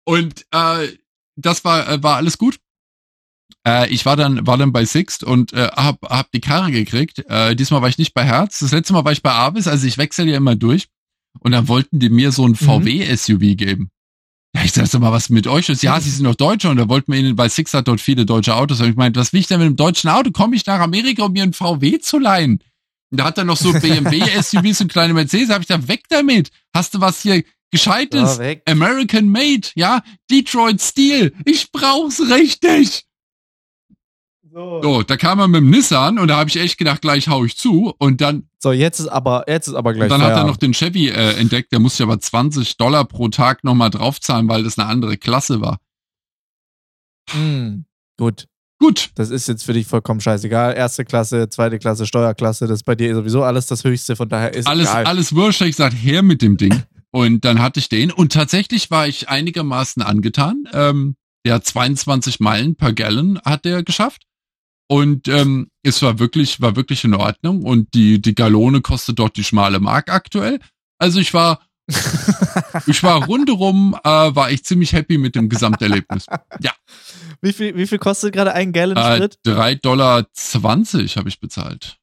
Und 0.04 0.46
äh, 0.52 0.88
das 1.36 1.64
war, 1.64 1.90
äh, 1.90 2.04
war 2.04 2.18
alles 2.18 2.38
gut. 2.38 2.60
Äh, 3.68 3.90
ich 3.90 4.06
war 4.06 4.16
dann, 4.16 4.46
war 4.46 4.58
dann 4.58 4.72
bei 4.72 4.86
Sixt 4.86 5.24
und 5.24 5.54
äh, 5.54 5.70
hab, 5.76 6.02
hab 6.04 6.32
die 6.32 6.42
Karre 6.42 6.72
gekriegt. 6.72 7.24
Äh, 7.28 7.56
diesmal 7.56 7.82
war 7.82 7.90
ich 7.90 7.98
nicht 7.98 8.14
bei 8.14 8.24
Herz. 8.24 8.60
Das 8.60 8.72
letzte 8.72 8.94
Mal 8.94 9.06
war 9.06 9.12
ich 9.12 9.22
bei 9.22 9.32
Avis, 9.32 9.68
also 9.68 9.86
ich 9.86 9.98
wechsle 9.98 10.26
ja 10.26 10.38
immer 10.38 10.56
durch. 10.56 10.88
Und 11.40 11.52
dann 11.52 11.68
wollten 11.68 12.00
die 12.00 12.10
mir 12.10 12.32
so 12.32 12.46
ein 12.46 12.52
mhm. 12.52 12.56
VW-SUV 12.56 13.56
geben. 13.56 13.92
Ja, 14.56 14.64
ich 14.64 14.74
sag 14.74 14.92
mal, 15.00 15.12
was 15.12 15.30
mit 15.30 15.46
euch 15.46 15.70
ist? 15.70 15.84
Ja, 15.84 16.00
sie 16.02 16.10
sind 16.10 16.26
doch 16.26 16.36
Deutsche 16.36 16.70
und 16.70 16.78
da 16.78 16.90
wollten 16.90 17.12
wir 17.12 17.20
ihnen, 17.20 17.38
weil 17.38 17.52
Six 17.52 17.74
hat 17.74 17.88
dort 17.88 18.02
viele 18.02 18.26
deutsche 18.26 18.56
Autos. 18.56 18.82
Und 18.82 18.90
ich 18.90 18.96
meinte, 18.96 19.20
was 19.20 19.32
will 19.32 19.42
ich 19.42 19.48
denn 19.48 19.60
mit 19.60 19.68
einem 19.68 19.76
deutschen 19.76 20.10
Auto? 20.10 20.32
Komme 20.32 20.56
ich 20.56 20.66
nach 20.66 20.80
Amerika, 20.80 21.24
um 21.26 21.34
mir 21.34 21.44
ein 21.44 21.54
VW 21.54 22.00
zu 22.00 22.18
leihen? 22.18 22.64
Und 23.12 23.20
da 23.20 23.26
hat 23.26 23.38
er 23.38 23.46
noch 23.46 23.58
so 23.58 23.72
BMW-SUVs 23.80 24.82
und 24.82 24.92
kleine 24.92 25.14
Mercedes. 25.14 25.50
Hab 25.50 25.62
ich 25.62 25.68
da 25.68 25.88
weg 25.88 26.06
damit. 26.10 26.50
Hast 26.74 26.96
du 26.96 27.02
was 27.02 27.22
hier 27.22 27.44
Gescheites? 27.72 28.40
American 28.66 29.30
Made, 29.30 29.68
ja? 29.76 30.02
Detroit 30.32 30.82
Steel. 30.82 31.34
Ich 31.46 31.72
brauch's 31.72 32.20
richtig. 32.20 33.06
So. 34.52 34.82
so, 34.82 35.04
da 35.04 35.16
kam 35.18 35.40
er 35.40 35.48
mit 35.48 35.62
dem 35.62 35.70
Nissan 35.70 36.18
und 36.18 36.28
da 36.28 36.38
habe 36.38 36.50
ich 36.50 36.58
echt 36.58 36.78
gedacht, 36.78 37.02
gleich 37.02 37.28
hau 37.28 37.46
ich 37.46 37.56
zu 37.56 37.94
und 37.98 38.22
dann. 38.22 38.50
So, 38.58 38.72
jetzt 38.72 39.00
ist 39.00 39.08
aber, 39.08 39.46
jetzt 39.48 39.68
ist 39.68 39.76
aber 39.76 39.94
gleich. 39.94 40.06
Und 40.06 40.10
dann 40.12 40.22
Feierabend. 40.22 40.40
hat 40.40 40.46
er 40.46 40.52
noch 40.52 40.58
den 40.58 40.74
Chevy 40.74 41.10
äh, 41.10 41.34
entdeckt, 41.40 41.72
der 41.72 41.80
musste 41.80 42.04
aber 42.04 42.20
20 42.20 42.78
Dollar 42.78 43.06
pro 43.06 43.28
Tag 43.30 43.64
nochmal 43.64 43.90
draufzahlen, 43.90 44.48
weil 44.48 44.64
das 44.64 44.78
eine 44.80 44.88
andere 44.88 45.18
Klasse 45.18 45.62
war. 45.62 45.80
Hm, 47.32 47.86
gut. 48.18 48.48
Gut. 48.80 49.10
Das 49.16 49.30
ist 49.30 49.48
jetzt 49.48 49.66
für 49.66 49.74
dich 49.74 49.86
vollkommen 49.86 50.22
scheißegal. 50.22 50.76
Erste 50.76 51.04
Klasse, 51.04 51.50
zweite 51.50 51.80
Klasse, 51.80 52.08
Steuerklasse, 52.08 52.66
das 52.66 52.80
ist 52.80 52.86
bei 52.86 52.96
dir 52.96 53.14
sowieso 53.14 53.44
alles 53.44 53.68
das 53.68 53.84
Höchste, 53.84 54.16
von 54.16 54.30
daher 54.30 54.54
ist 54.54 54.68
alles, 54.68 54.90
egal. 54.90 55.06
Alles 55.06 55.36
wurscht, 55.36 55.62
ich 55.62 55.72
gesagt, 55.72 55.94
her 55.94 56.24
mit 56.24 56.42
dem 56.42 56.56
Ding. 56.56 56.84
und 57.12 57.44
dann 57.44 57.62
hatte 57.62 57.80
ich 57.80 57.90
den 57.90 58.12
und 58.12 58.32
tatsächlich 58.32 58.90
war 58.90 59.08
ich 59.08 59.28
einigermaßen 59.28 60.02
angetan. 60.02 60.64
Ähm, 60.72 61.16
der 61.46 61.62
22 61.62 62.40
Meilen 62.40 62.76
per 62.76 62.94
Gallon 62.94 63.40
hat 63.44 63.66
der 63.66 63.84
geschafft. 63.84 64.24
Und 64.92 65.28
ähm, 65.28 65.70
es 65.84 66.02
war 66.02 66.18
wirklich, 66.18 66.62
war 66.62 66.76
wirklich 66.76 67.04
in 67.04 67.14
Ordnung. 67.14 67.64
Und 67.64 67.94
die, 67.94 68.20
die 68.20 68.34
Gallone 68.34 68.82
kostet 68.82 69.20
dort 69.20 69.38
die 69.38 69.44
schmale 69.44 69.80
Mark 69.80 70.12
aktuell. 70.12 70.60
Also 70.98 71.20
ich 71.20 71.34
war, 71.34 71.62
ich 72.88 73.04
war 73.04 73.24
rundherum, 73.26 73.96
äh, 74.04 74.10
war 74.10 74.50
ich 74.52 74.66
ziemlich 74.66 74.94
happy 74.94 75.20
mit 75.20 75.36
dem 75.36 75.48
Gesamterlebnis. 75.48 76.26
Ja. 76.62 76.74
Wie 77.42 77.54
viel, 77.54 77.76
wie 77.78 77.86
viel 77.86 78.00
kostet 78.00 78.34
gerade 78.34 78.54
ein 78.54 78.74
Gallon 78.74 78.98
äh, 78.98 79.16
Sprit? 79.16 79.40
Äh, 79.46 79.52
3,20 79.52 79.82
Dollar 79.82 80.26
habe 81.16 81.30
ich 81.30 81.40
bezahlt. 81.40 81.98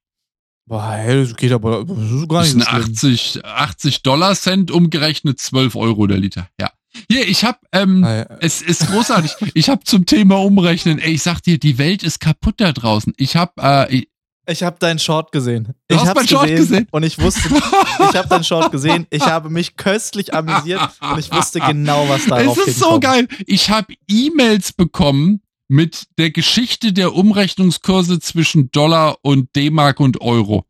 Boah, 0.68 0.92
hey, 0.92 1.22
das 1.22 1.36
geht 1.36 1.52
aber 1.52 1.84
das 1.84 1.98
ist 1.98 2.28
gar 2.28 2.42
nicht 2.42 2.56
das 2.56 3.00
sind 3.00 3.42
80, 3.42 3.44
80 3.44 4.02
Dollar 4.02 4.34
Cent 4.34 4.70
umgerechnet 4.70 5.40
12 5.40 5.74
Euro 5.76 6.06
der 6.06 6.18
Liter. 6.18 6.48
Ja. 6.60 6.70
Hier, 7.10 7.26
ich 7.28 7.44
hab, 7.44 7.60
ähm, 7.72 8.04
ah, 8.04 8.16
ja. 8.16 8.26
es 8.40 8.62
ist 8.62 8.86
großartig. 8.88 9.32
ich 9.54 9.68
hab 9.68 9.86
zum 9.86 10.06
Thema 10.06 10.36
Umrechnen, 10.42 10.98
ey, 10.98 11.12
ich 11.12 11.22
sag 11.22 11.40
dir, 11.40 11.58
die 11.58 11.78
Welt 11.78 12.02
ist 12.02 12.20
kaputt 12.20 12.54
da 12.58 12.72
draußen. 12.72 13.12
Ich 13.16 13.36
hab, 13.36 13.60
äh, 13.62 13.94
ich, 13.94 14.08
ich 14.48 14.62
habe 14.62 14.78
deinen 14.78 14.98
Short 14.98 15.32
gesehen. 15.32 15.74
Du 15.88 15.96
ich 15.96 16.00
hast 16.02 16.14
meinen 16.14 16.28
Short 16.28 16.48
gesehen, 16.48 16.86
und 16.92 17.02
ich 17.02 17.18
wusste, 17.18 17.48
ich 17.48 18.16
habe 18.16 18.28
deinen 18.28 18.44
Short 18.44 18.70
gesehen. 18.70 19.06
Ich 19.10 19.22
habe 19.22 19.50
mich 19.50 19.76
köstlich 19.76 20.34
amüsiert 20.34 20.80
und 21.00 21.18
ich 21.18 21.32
wusste 21.32 21.58
genau, 21.60 22.08
was 22.08 22.26
da 22.26 22.40
Es 22.40 22.56
ist 22.56 22.78
so 22.78 23.00
geil. 23.00 23.26
Ich 23.46 23.70
habe 23.70 23.94
E-Mails 24.08 24.72
bekommen 24.72 25.40
mit 25.68 26.06
der 26.16 26.30
Geschichte 26.30 26.92
der 26.92 27.14
Umrechnungskurse 27.14 28.20
zwischen 28.20 28.70
Dollar 28.70 29.18
und 29.22 29.54
D-Mark 29.56 29.98
und 29.98 30.20
Euro. 30.20 30.64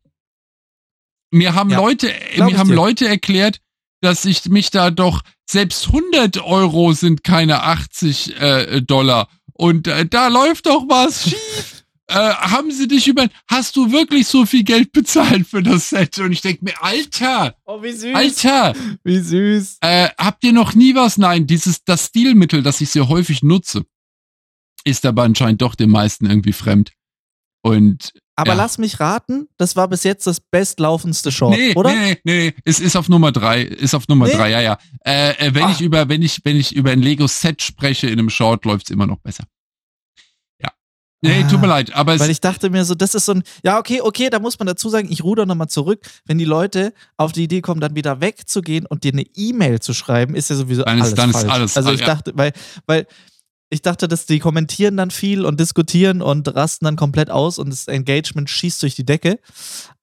Mir 1.29 1.53
haben 1.53 1.69
ja, 1.69 1.77
Leute, 1.77 2.11
mir 2.37 2.57
haben 2.57 2.69
dir. 2.69 2.75
Leute 2.75 3.07
erklärt, 3.07 3.59
dass 4.01 4.25
ich 4.25 4.45
mich 4.45 4.71
da 4.71 4.91
doch 4.91 5.21
selbst 5.49 5.87
100 5.87 6.43
Euro 6.43 6.93
sind 6.93 7.23
keine 7.23 7.63
80 7.63 8.39
äh, 8.39 8.81
Dollar. 8.81 9.29
Und 9.53 9.87
äh, 9.87 10.05
da 10.05 10.27
läuft 10.27 10.67
doch 10.67 10.85
was 10.87 11.29
schief. 11.29 11.73
Äh, 12.09 12.13
haben 12.13 12.71
sie 12.71 12.87
dich 12.87 13.09
über, 13.09 13.27
hast 13.49 13.75
du 13.75 13.91
wirklich 13.91 14.27
so 14.27 14.45
viel 14.45 14.63
Geld 14.63 14.93
bezahlt 14.93 15.45
für 15.45 15.61
das 15.61 15.89
Set? 15.89 16.17
Und 16.19 16.31
ich 16.31 16.39
denke 16.39 16.63
mir, 16.63 16.81
Alter, 16.81 17.53
oh, 17.65 17.83
wie 17.83 17.91
süß. 17.91 18.15
Alter, 18.15 18.73
wie 19.03 19.19
süß. 19.19 19.79
Äh, 19.81 20.07
habt 20.17 20.41
ihr 20.45 20.53
noch 20.53 20.73
nie 20.73 20.95
was? 20.95 21.17
Nein, 21.17 21.47
dieses, 21.47 21.83
das 21.83 22.05
Stilmittel, 22.05 22.63
das 22.63 22.79
ich 22.79 22.91
sehr 22.91 23.09
häufig 23.09 23.43
nutze, 23.43 23.85
ist 24.85 25.05
aber 25.05 25.23
anscheinend 25.23 25.61
doch 25.61 25.75
den 25.75 25.89
meisten 25.89 26.27
irgendwie 26.27 26.53
fremd. 26.53 26.93
Und 27.61 28.13
aber 28.37 28.51
ja. 28.51 28.55
lass 28.55 28.77
mich 28.77 28.99
raten, 28.99 29.49
das 29.57 29.75
war 29.75 29.87
bis 29.87 30.03
jetzt 30.03 30.27
das 30.27 30.39
bestlaufendste 30.39 31.31
Short, 31.31 31.57
nee, 31.57 31.73
oder? 31.73 31.91
Nee, 31.91 32.19
nee, 32.23 32.53
es 32.65 32.79
ist 32.79 32.95
auf 32.95 33.09
Nummer 33.09 33.31
drei, 33.31 33.63
ist 33.63 33.95
auf 33.95 34.07
Nummer 34.07 34.27
nee. 34.27 34.33
drei, 34.33 34.51
ja, 34.51 34.61
ja. 34.61 34.77
Äh, 35.03 35.31
äh, 35.47 35.55
wenn 35.55 35.63
Ach. 35.63 35.71
ich 35.71 35.81
über, 35.81 36.07
wenn 36.07 36.21
ich, 36.21 36.41
wenn 36.43 36.55
ich 36.55 36.75
über 36.75 36.91
ein 36.91 37.01
Lego-Set 37.01 37.63
spreche 37.63 38.05
in 38.05 38.19
einem 38.19 38.29
Short, 38.29 38.63
läuft's 38.65 38.91
immer 38.91 39.07
noch 39.07 39.17
besser. 39.17 39.45
Ja. 40.61 40.69
Nee, 41.21 41.43
ah, 41.43 41.47
tut 41.49 41.61
mir 41.61 41.67
leid, 41.67 41.95
aber 41.95 42.13
es. 42.13 42.19
Weil 42.19 42.29
ich 42.29 42.39
dachte 42.39 42.69
mir 42.69 42.85
so, 42.85 42.93
das 42.93 43.15
ist 43.15 43.25
so 43.25 43.31
ein, 43.31 43.43
ja, 43.63 43.79
okay, 43.79 44.01
okay, 44.01 44.29
da 44.29 44.37
muss 44.37 44.59
man 44.59 44.67
dazu 44.67 44.87
sagen, 44.89 45.11
ich 45.11 45.23
ruder 45.23 45.47
nochmal 45.47 45.69
zurück. 45.69 46.07
Wenn 46.25 46.37
die 46.37 46.45
Leute 46.45 46.93
auf 47.17 47.31
die 47.31 47.43
Idee 47.43 47.61
kommen, 47.61 47.81
dann 47.81 47.95
wieder 47.95 48.21
wegzugehen 48.21 48.85
und 48.85 49.03
dir 49.03 49.13
eine 49.13 49.25
E-Mail 49.35 49.79
zu 49.79 49.95
schreiben, 49.95 50.35
ist 50.35 50.51
ja 50.51 50.55
sowieso 50.55 50.83
dann 50.83 50.97
alles 50.97 51.07
ist, 51.09 51.17
dann 51.17 51.31
falsch. 51.31 51.45
Ist 51.45 51.51
alles, 51.51 51.77
also 51.77 51.91
ich 51.91 52.01
ja. 52.01 52.05
dachte, 52.05 52.33
weil, 52.35 52.53
weil, 52.85 53.07
ich 53.69 53.81
dachte, 53.81 54.07
dass 54.07 54.25
die 54.25 54.39
kommentieren 54.39 54.97
dann 54.97 55.11
viel 55.11 55.45
und 55.45 55.59
diskutieren 55.59 56.21
und 56.21 56.53
rasten 56.55 56.85
dann 56.85 56.95
komplett 56.95 57.29
aus 57.29 57.59
und 57.59 57.69
das 57.69 57.87
Engagement 57.87 58.49
schießt 58.49 58.81
durch 58.81 58.95
die 58.95 59.05
Decke. 59.05 59.39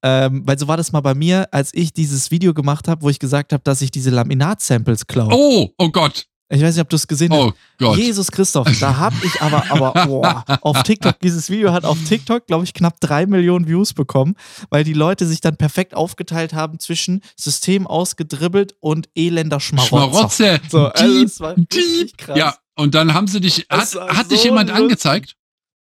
Ähm, 0.03 0.43
weil 0.45 0.59
so 0.59 0.69
war 0.69 0.77
das 0.77 0.93
mal 0.93 1.01
bei 1.01 1.15
mir, 1.15 1.49
als 1.51 1.73
ich 1.73 1.93
dieses 1.93 2.31
Video 2.31 2.53
gemacht 2.53 2.89
habe, 2.89 3.03
wo 3.03 3.09
ich 3.09 3.19
gesagt 3.19 3.53
habe, 3.53 3.63
dass 3.65 3.81
ich 3.81 3.91
diese 3.91 4.11
Laminat-Samples 4.11 5.07
klaue. 5.07 5.33
Oh, 5.33 5.71
oh 5.79 5.89
Gott. 5.91 6.27
Ich 6.51 6.63
weiß 6.63 6.75
nicht, 6.75 6.83
ob 6.83 6.91
du 6.91 6.97
es 6.97 7.09
gesehen 7.09 7.33
oh 7.33 7.47
hast. 7.47 7.55
Gott. 7.79 7.97
Jesus 7.97 8.31
Christoph, 8.31 8.69
da 8.79 8.99
habe 8.99 9.17
ich 9.25 9.41
aber, 9.41 9.65
aber 9.71 9.93
boah, 10.07 10.45
auf 10.61 10.83
TikTok, 10.83 11.19
dieses 11.21 11.49
Video 11.49 11.73
hat 11.73 11.87
auf 11.87 11.97
TikTok, 12.07 12.47
glaube 12.47 12.65
ich, 12.65 12.75
knapp 12.75 13.01
drei 13.01 13.25
Millionen 13.25 13.67
Views 13.67 13.95
bekommen, 13.95 14.37
weil 14.69 14.85
die 14.85 14.93
Leute 14.93 15.27
sich 15.27 15.41
dann 15.41 15.57
perfekt 15.57 15.95
aufgeteilt 15.95 16.53
haben 16.53 16.79
zwischen 16.79 17.23
System 17.35 17.87
ausgedribbelt 17.87 18.75
und 18.81 19.09
elender 19.15 19.59
Schmarotzer. 19.59 19.89
Schmarotzer. 19.89 20.61
So, 20.69 20.87
also 20.89 21.23
das 21.23 21.41
war 21.41 21.55
Dieb. 21.57 22.19
krass. 22.19 22.37
Ja, 22.37 22.55
und 22.77 22.95
dann 22.95 23.15
haben 23.15 23.27
sie 23.27 23.41
dich, 23.41 23.67
hat, 23.71 23.95
hat 23.95 24.29
so 24.29 24.35
dich 24.35 24.45
jemand 24.45 24.69
lustig. 24.69 24.85
angezeigt? 24.85 25.37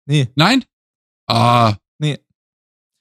Nee. 0.06 0.28
Nein? 0.34 0.64
Ah. 1.26 1.76
Nee. 1.98 2.18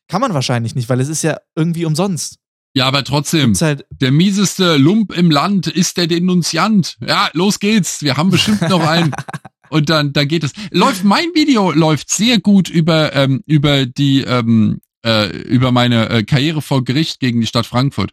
Kann 0.08 0.22
man 0.22 0.34
wahrscheinlich 0.34 0.76
nicht, 0.76 0.90
weil 0.90 1.00
es 1.00 1.10
ist 1.10 1.24
ja 1.24 1.38
irgendwie 1.56 1.86
umsonst. 1.86 2.38
Ja, 2.76 2.86
aber 2.86 3.04
trotzdem, 3.04 3.56
halt 3.56 3.86
der 3.90 4.12
mieseste 4.12 4.78
Lump 4.78 5.12
im 5.18 5.32
Land 5.32 5.68
ist 5.68 5.98
der 5.98 6.08
Denunziant. 6.08 6.98
Ja, 7.06 7.30
los 7.34 7.60
geht's. 7.60 8.04
Wir 8.04 8.16
haben 8.16 8.30
bestimmt 8.30 8.62
noch 8.62 8.86
einen. 8.88 9.12
Und 9.70 9.90
dann, 9.90 10.14
dann 10.14 10.28
geht 10.28 10.44
es. 10.44 10.54
Läuft 10.72 11.04
mein 11.04 11.28
Video 11.36 11.72
läuft 11.72 12.10
sehr 12.10 12.40
gut 12.40 12.70
über 12.70 13.16
ähm, 13.16 13.44
über 13.46 13.86
die 13.86 14.22
ähm, 14.22 14.82
äh, 15.06 15.30
über 15.44 15.72
meine 15.72 16.10
äh, 16.10 16.24
Karriere 16.24 16.62
vor 16.62 16.84
Gericht 16.84 17.20
gegen 17.20 17.40
die 17.40 17.48
Stadt 17.48 17.68
Frankfurt. 17.68 18.12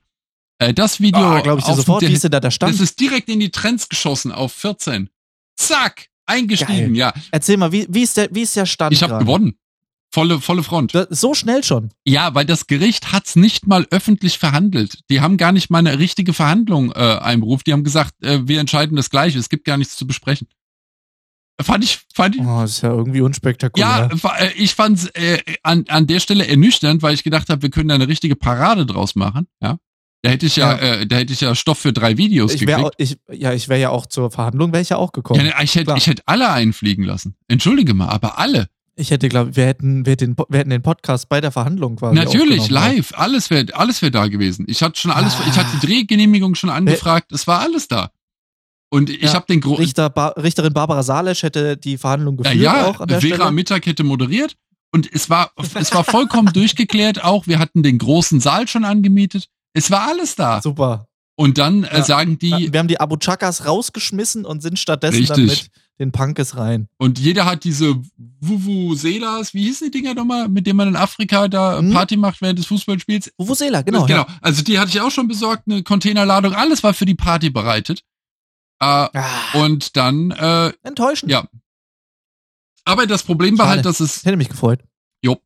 Äh, 0.59 0.75
das 0.75 1.01
Video, 1.01 1.39
oh, 1.39 1.43
glaube 1.43 1.61
ich 1.61 1.67
dir 1.67 1.75
sofort, 1.75 2.03
der, 2.03 2.11
wie 2.11 2.15
ist 2.15 2.25
da 2.25 2.41
der 2.41 2.51
Stand? 2.51 2.75
Das 2.75 2.81
ist 2.81 3.01
direkt 3.01 3.29
in 3.29 3.41
die 3.41 3.51
Trends 3.51 3.89
geschossen 3.89 4.33
auf 4.33 4.53
14. 4.53 5.09
Zack, 5.57 6.09
eingestiegen, 6.27 6.95
Geil. 6.95 6.97
ja. 6.97 7.15
Erzähl 7.31 7.57
mal, 7.57 7.73
wie, 7.73 7.87
wie, 7.89 8.03
ist 8.03 8.17
der, 8.17 8.29
wie 8.33 8.43
ist 8.43 8.57
der 8.57 8.67
Stand? 8.67 8.93
Ich 8.93 9.03
habe 9.03 9.19
gewonnen. 9.19 9.59
Volle, 10.13 10.41
volle 10.41 10.63
Front. 10.63 10.93
so 11.11 11.35
schnell 11.35 11.63
schon. 11.63 11.91
Ja, 12.07 12.35
weil 12.35 12.47
das 12.47 12.67
Gericht 12.69 13.13
hat's 13.13 13.37
nicht 13.37 13.67
mal 13.67 13.87
öffentlich 13.91 14.39
verhandelt. 14.39 15.01
Die 15.11 15.21
haben 15.21 15.37
gar 15.37 15.53
nicht 15.53 15.69
mal 15.69 15.81
eine 15.81 15.99
richtige 15.99 16.33
Verhandlung 16.33 16.93
äh, 16.93 17.19
einberufen. 17.19 17.65
Die 17.67 17.73
haben 17.73 17.85
gesagt, 17.85 18.15
äh, 18.23 18.47
wir 18.47 18.61
entscheiden 18.61 18.97
das 18.97 19.11
Gleiche. 19.11 19.39
Es 19.39 19.49
gibt 19.49 19.65
gar 19.65 19.77
nichts 19.77 19.97
zu 19.97 20.07
besprechen. 20.07 20.49
Fand 21.61 21.85
ich, 21.85 22.01
fand 22.15 22.37
ich. 22.37 22.43
Oh, 22.43 22.63
ist 22.63 22.83
ja 22.83 22.91
irgendwie 22.91 23.23
unspektakulär. 23.23 24.11
Ja, 24.23 24.37
äh, 24.37 24.53
ich 24.57 24.75
fand's 24.75 25.07
äh, 25.15 25.39
an, 25.63 25.85
an 25.89 26.07
der 26.07 26.21
Stelle 26.21 26.47
ernüchternd, 26.47 27.03
weil 27.03 27.15
ich 27.15 27.25
gedacht 27.25 27.49
habe, 27.49 27.63
wir 27.63 27.71
können 27.71 27.89
da 27.89 27.95
eine 27.95 28.09
richtige 28.09 28.37
Parade 28.37 28.87
draus 28.87 29.17
machen. 29.17 29.49
Ja. 29.63 29.79
Da 30.27 30.33
hätte 30.33 30.47
ich 30.47 30.57
ja, 30.57 30.73
ja. 30.73 30.95
Äh, 30.95 31.07
da 31.07 31.17
hätte 31.17 31.33
ich 31.33 31.41
ja 31.41 31.55
Stoff 31.55 31.79
für 31.79 31.93
drei 31.93 32.17
Videos 32.17 32.53
ich 32.53 32.67
wär, 32.67 32.79
gekriegt. 32.79 32.95
Ich, 32.99 33.41
ja, 33.41 33.53
ich 33.53 33.69
wäre 33.69 33.81
ja 33.81 33.91
auch 33.91 34.07
zur 34.07 34.31
Verhandlung, 34.31 34.73
wäre 34.73 34.83
ich 34.83 34.89
ja 34.89 34.97
auch 34.97 35.13
gekommen. 35.13 35.47
Ja, 35.47 35.63
ich 35.63 35.75
hätte, 35.77 35.95
ich 35.97 36.09
hätte 36.09 36.23
alle 36.27 36.51
einfliegen 36.51 37.05
lassen. 37.05 37.37
Entschuldige 37.47 37.95
mal, 37.95 38.09
aber 38.09 38.39
alle. 38.39 38.69
Ich 38.97 39.11
hätte, 39.11 39.29
glaube 39.29 39.55
wir 39.55 39.67
hätten, 39.67 40.05
wir 40.05 40.13
hätten, 40.13 40.37
wir 40.49 40.59
hätten 40.59 40.71
den 40.71 40.83
Podcast 40.83 41.29
bei 41.29 41.41
der 41.41 41.53
Verhandlung 41.53 41.97
quasi. 41.97 42.17
Natürlich, 42.17 42.71
live, 42.71 43.13
alles 43.15 43.51
wäre, 43.51 43.67
alles 43.75 44.03
wäre 44.03 44.11
da 44.11 44.27
gewesen. 44.27 44.65
Ich 44.69 44.83
hatte 44.83 44.99
schon 44.99 45.13
alles, 45.13 45.35
ah. 45.35 45.45
ich 45.49 45.57
hatte 45.57 45.69
die 45.81 45.87
Drehgenehmigung 45.87 46.55
schon 46.55 46.71
angefragt, 46.71 47.31
es 47.31 47.47
war 47.47 47.61
alles 47.61 47.87
da. 47.87 48.11
Und 48.89 49.11
ich 49.11 49.23
ja, 49.23 49.35
habe 49.35 49.47
den 49.49 49.61
Grund. 49.61 49.79
Richter, 49.79 50.11
ba 50.11 50.29
Richterin 50.29 50.73
Barbara 50.73 51.03
Salesch 51.03 51.43
hätte 51.43 51.77
die 51.77 51.99
Verhandlung 51.99 52.39
geführt. 52.39 52.57
Ja, 52.57 52.77
ja 52.77 52.87
auch 52.87 53.01
an 53.01 53.09
der 53.09 53.21
Vera 53.21 53.37
Stelle. 53.37 53.53
Mittag 53.53 53.87
hätte 53.87 54.03
moderiert. 54.03 54.57
Und 54.93 55.13
es 55.13 55.29
war, 55.29 55.51
es 55.75 55.93
war 55.93 56.05
vollkommen 56.05 56.51
durchgeklärt 56.55 57.23
auch. 57.23 57.47
Wir 57.47 57.59
hatten 57.59 57.83
den 57.83 57.99
großen 57.99 58.41
Saal 58.41 58.67
schon 58.67 58.85
angemietet. 58.85 59.49
Es 59.77 59.91
war 59.91 60.09
alles 60.09 60.35
da. 60.35 60.63
Super. 60.63 61.07
Und 61.39 61.59
dann 61.59 61.85
äh, 61.85 62.03
sagen 62.03 62.39
die. 62.39 62.73
Wir 62.73 62.81
haben 62.81 62.89
die 62.89 62.99
Abu 62.99 63.17
Chakas 63.19 63.67
rausgeschmissen 63.67 64.47
und 64.47 64.63
sind 64.63 64.79
stattdessen 64.79 65.19
richtig. 65.19 65.37
dann 65.37 65.45
mit 65.45 65.71
den 65.99 66.13
Punkes 66.13 66.57
rein. 66.57 66.89
Und 66.97 67.19
jeder 67.19 67.45
hat 67.45 67.65
diese 67.65 67.95
Vuvuzelas, 68.41 69.53
wie 69.53 69.65
hießen 69.65 69.91
die 69.91 69.99
Dinger 69.99 70.15
nochmal, 70.15 70.49
mit 70.49 70.67
denen 70.67 70.79
man 70.79 70.89
in 70.89 70.97
Afrika 70.97 71.49
da 71.49 71.79
hm? 71.79 71.93
Party 71.93 72.17
macht 72.17 72.41
während 72.41 72.59
des 72.59 72.67
Fußballspiels? 72.67 73.33
Vuvuzela, 73.37 73.83
genau. 73.83 74.07
Genau. 74.07 74.21
Ja. 74.21 74.27
Also 74.41 74.63
die 74.63 74.79
hatte 74.79 74.91
ich 74.91 75.01
auch 75.03 75.11
schon 75.11 75.29
besorgt, 75.29 75.65
eine 75.67 75.83
Containerladung, 75.83 76.55
alles 76.55 76.83
war 76.83 76.95
für 76.95 77.07
die 77.07 77.15
Party 77.15 77.51
bereitet. 77.51 78.01
Äh, 78.81 78.85
ah. 78.85 79.11
Und 79.55 79.97
dann 79.97 80.31
äh, 80.31 80.73
enttäuschend. 80.83 81.31
Ja. 81.31 81.47
Aber 82.87 83.07
das 83.07 83.23
Problem 83.25 83.57
Schade. 83.57 83.59
war 83.59 83.69
halt, 83.69 83.85
dass 83.85 84.01
es. 84.01 84.19
Ich 84.19 84.25
hätte 84.25 84.37
mich 84.39 84.49
gefreut. 84.49 84.83
Jo. 85.23 85.39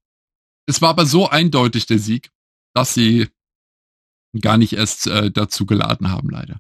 Es 0.67 0.81
war 0.81 0.91
aber 0.91 1.07
so 1.07 1.29
eindeutig 1.29 1.87
der 1.87 1.99
Sieg, 1.99 2.31
dass 2.75 2.95
sie 2.95 3.29
gar 4.41 4.59
nicht 4.59 4.75
erst 4.75 5.07
äh, 5.07 5.31
dazu 5.31 5.67
geladen 5.67 6.11
haben, 6.11 6.31
leider. 6.31 6.59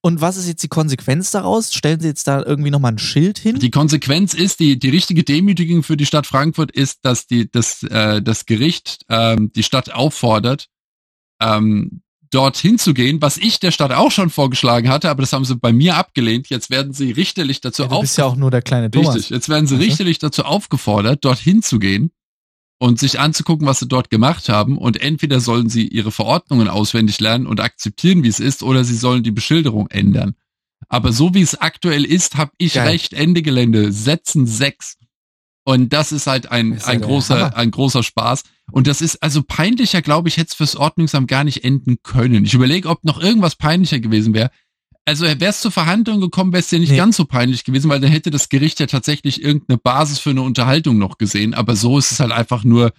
Und 0.00 0.20
was 0.20 0.36
ist 0.36 0.46
jetzt 0.46 0.62
die 0.62 0.68
Konsequenz 0.68 1.30
daraus? 1.32 1.74
Stellen 1.74 2.00
Sie 2.00 2.08
jetzt 2.08 2.26
da 2.28 2.42
irgendwie 2.42 2.70
nochmal 2.70 2.92
ein 2.92 2.98
Schild 2.98 3.38
hin? 3.38 3.58
Die 3.58 3.70
Konsequenz 3.70 4.32
ist, 4.32 4.60
die, 4.60 4.78
die 4.78 4.90
richtige 4.90 5.24
Demütigung 5.24 5.82
für 5.82 5.96
die 5.96 6.06
Stadt 6.06 6.26
Frankfurt 6.26 6.70
ist, 6.70 7.00
dass 7.02 7.26
die, 7.26 7.50
das, 7.50 7.82
äh, 7.82 8.22
das 8.22 8.46
Gericht 8.46 9.02
ähm, 9.08 9.50
die 9.54 9.64
Stadt 9.64 9.92
auffordert, 9.92 10.68
ähm, 11.40 12.02
dorthin 12.30 12.78
zu 12.78 12.94
gehen, 12.94 13.20
was 13.20 13.36
ich 13.36 13.60
der 13.60 13.70
Stadt 13.70 13.92
auch 13.92 14.10
schon 14.10 14.30
vorgeschlagen 14.30 14.88
hatte, 14.88 15.10
aber 15.10 15.22
das 15.22 15.32
haben 15.32 15.44
sie 15.44 15.56
bei 15.56 15.72
mir 15.72 15.96
abgelehnt. 15.96 16.48
Jetzt 16.48 16.70
werden 16.70 16.92
sie 16.92 17.12
richterlich 17.12 17.60
dazu 17.60 17.82
ja, 17.82 17.88
du 17.88 18.00
bist 18.00 18.18
ja 18.18 18.24
auch 18.24 18.36
nur 18.36 18.50
der 18.50 18.62
kleine 18.62 18.90
Thomas. 18.90 19.14
Richtig, 19.16 19.30
jetzt 19.30 19.48
werden 19.48 19.66
sie 19.66 19.76
richterlich 19.76 20.18
dazu 20.18 20.44
aufgefordert, 20.44 21.24
dorthin 21.24 21.62
zu 21.62 21.78
gehen 21.78 22.10
und 22.78 22.98
sich 22.98 23.18
anzugucken, 23.18 23.66
was 23.66 23.78
sie 23.78 23.88
dort 23.88 24.10
gemacht 24.10 24.48
haben. 24.48 24.78
Und 24.78 25.00
entweder 25.00 25.40
sollen 25.40 25.68
sie 25.68 25.86
ihre 25.88 26.12
Verordnungen 26.12 26.68
auswendig 26.68 27.20
lernen 27.20 27.46
und 27.46 27.60
akzeptieren, 27.60 28.22
wie 28.22 28.28
es 28.28 28.40
ist, 28.40 28.62
oder 28.62 28.84
sie 28.84 28.96
sollen 28.96 29.22
die 29.22 29.30
Beschilderung 29.30 29.88
ändern. 29.88 30.34
Aber 30.88 31.12
so 31.12 31.34
wie 31.34 31.42
es 31.42 31.60
aktuell 31.60 32.04
ist, 32.04 32.36
habe 32.36 32.52
ich 32.58 32.74
Geil. 32.74 32.88
recht, 32.88 33.12
Ende 33.12 33.42
Gelände, 33.42 33.92
setzen 33.92 34.46
sechs. 34.46 34.98
Und 35.64 35.92
das 35.92 36.12
ist 36.12 36.28
halt 36.28 36.52
ein, 36.52 36.72
ist 36.72 36.86
ein 36.86 37.00
großer, 37.00 37.56
ein 37.56 37.72
großer 37.72 38.04
Spaß. 38.04 38.44
Und 38.70 38.86
das 38.86 39.00
ist 39.00 39.20
also 39.22 39.42
peinlicher, 39.42 40.00
glaube 40.00 40.28
ich, 40.28 40.36
hätte 40.36 40.50
es 40.50 40.54
fürs 40.54 40.76
Ordnungsamt 40.76 41.26
gar 41.26 41.42
nicht 41.42 41.64
enden 41.64 41.98
können. 42.04 42.44
Ich 42.44 42.54
überlege, 42.54 42.88
ob 42.88 43.02
noch 43.04 43.20
irgendwas 43.20 43.56
peinlicher 43.56 43.98
gewesen 43.98 44.32
wäre. 44.32 44.50
Also 45.08 45.24
wäre 45.24 45.46
es 45.46 45.60
zur 45.60 45.70
Verhandlung 45.70 46.20
gekommen, 46.20 46.52
wäre 46.52 46.60
es 46.60 46.70
ja 46.72 46.80
nicht 46.80 46.90
nee. 46.90 46.96
ganz 46.96 47.16
so 47.16 47.24
peinlich 47.24 47.62
gewesen, 47.62 47.88
weil 47.88 48.00
dann 48.00 48.10
hätte 48.10 48.30
das 48.30 48.48
Gericht 48.48 48.80
ja 48.80 48.86
tatsächlich 48.86 49.40
irgendeine 49.40 49.78
Basis 49.78 50.18
für 50.18 50.30
eine 50.30 50.42
Unterhaltung 50.42 50.98
noch 50.98 51.16
gesehen. 51.16 51.54
Aber 51.54 51.76
so 51.76 51.96
ist 51.96 52.10
es 52.10 52.18
halt 52.18 52.32
einfach 52.32 52.64
nur, 52.64 52.92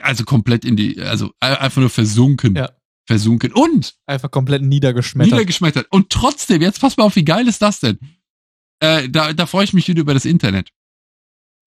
also 0.00 0.24
komplett 0.24 0.64
in 0.64 0.76
die, 0.76 0.98
also 1.00 1.30
einfach 1.40 1.80
nur 1.80 1.90
versunken. 1.90 2.56
Ja. 2.56 2.70
Versunken. 3.06 3.52
Und 3.52 3.96
einfach 4.06 4.30
komplett 4.30 4.62
niedergeschmettert. 4.62 5.32
Niedergeschmettert. 5.32 5.86
Und 5.90 6.08
trotzdem, 6.08 6.62
jetzt 6.62 6.80
pass 6.80 6.96
mal 6.96 7.04
auf, 7.04 7.16
wie 7.16 7.24
geil 7.24 7.48
ist 7.48 7.60
das 7.60 7.80
denn? 7.80 7.98
Äh, 8.80 9.08
da, 9.10 9.32
da 9.32 9.46
freue 9.46 9.64
ich 9.64 9.72
mich 9.72 9.88
wieder 9.88 10.00
über 10.00 10.14
das 10.14 10.24
Internet. 10.24 10.70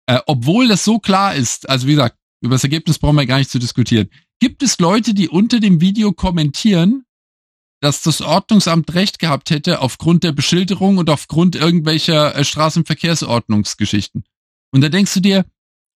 Äh, 0.08 0.22
obwohl 0.26 0.70
das 0.70 0.86
so 0.86 1.00
klar 1.00 1.36
ist, 1.36 1.70
also 1.70 1.86
wie 1.86 1.92
gesagt, 1.92 2.18
über 2.42 2.56
das 2.56 2.64
Ergebnis 2.64 2.98
brauchen 2.98 3.18
wir 3.18 3.26
gar 3.26 3.38
nicht 3.38 3.52
zu 3.52 3.60
diskutieren. 3.60 4.10
Gibt 4.40 4.64
es 4.64 4.80
Leute, 4.80 5.14
die 5.14 5.28
unter 5.28 5.60
dem 5.60 5.82
Video 5.82 6.14
kommentieren, 6.14 7.04
dass 7.80 8.02
das 8.02 8.22
Ordnungsamt 8.22 8.94
recht 8.94 9.20
gehabt 9.20 9.50
hätte 9.50 9.82
aufgrund 9.82 10.24
der 10.24 10.32
Beschilderung 10.32 10.98
und 10.98 11.10
aufgrund 11.10 11.56
irgendwelcher 11.56 12.36
äh, 12.36 12.44
Straßenverkehrsordnungsgeschichten. 12.44 14.24
Und 14.72 14.82
da 14.82 14.90
denkst 14.90 15.14
du 15.14 15.20
dir, 15.20 15.46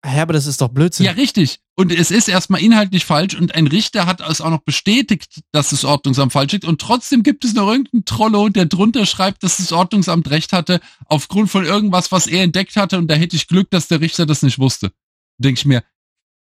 ja, 0.03 0.23
aber 0.23 0.33
das 0.33 0.47
ist 0.47 0.61
doch 0.61 0.69
Blödsinn. 0.69 1.05
Ja, 1.05 1.11
richtig. 1.11 1.59
Und 1.75 1.91
es 1.91 2.09
ist 2.09 2.27
erstmal 2.27 2.61
inhaltlich 2.61 3.05
falsch 3.05 3.35
und 3.35 3.53
ein 3.53 3.67
Richter 3.67 4.07
hat 4.07 4.19
es 4.21 4.41
auch 4.41 4.49
noch 4.49 4.61
bestätigt, 4.61 5.41
dass 5.51 5.69
das 5.69 5.85
Ordnungsamt 5.85 6.33
falsch 6.33 6.53
liegt 6.53 6.65
und 6.65 6.81
trotzdem 6.81 7.21
gibt 7.21 7.45
es 7.45 7.53
noch 7.53 7.67
irgendeinen 7.67 8.05
Trollo, 8.05 8.49
der 8.49 8.65
drunter 8.65 9.05
schreibt, 9.05 9.43
dass 9.43 9.57
das 9.57 9.71
Ordnungsamt 9.71 10.29
recht 10.31 10.53
hatte 10.53 10.79
aufgrund 11.05 11.51
von 11.51 11.65
irgendwas, 11.65 12.11
was 12.11 12.27
er 12.27 12.43
entdeckt 12.43 12.75
hatte 12.75 12.97
und 12.97 13.07
da 13.07 13.15
hätte 13.15 13.35
ich 13.35 13.47
Glück, 13.47 13.69
dass 13.69 13.87
der 13.87 14.01
Richter 14.01 14.25
das 14.25 14.41
nicht 14.41 14.57
wusste. 14.57 14.91
Denke 15.37 15.59
ich 15.59 15.65
mir, 15.65 15.83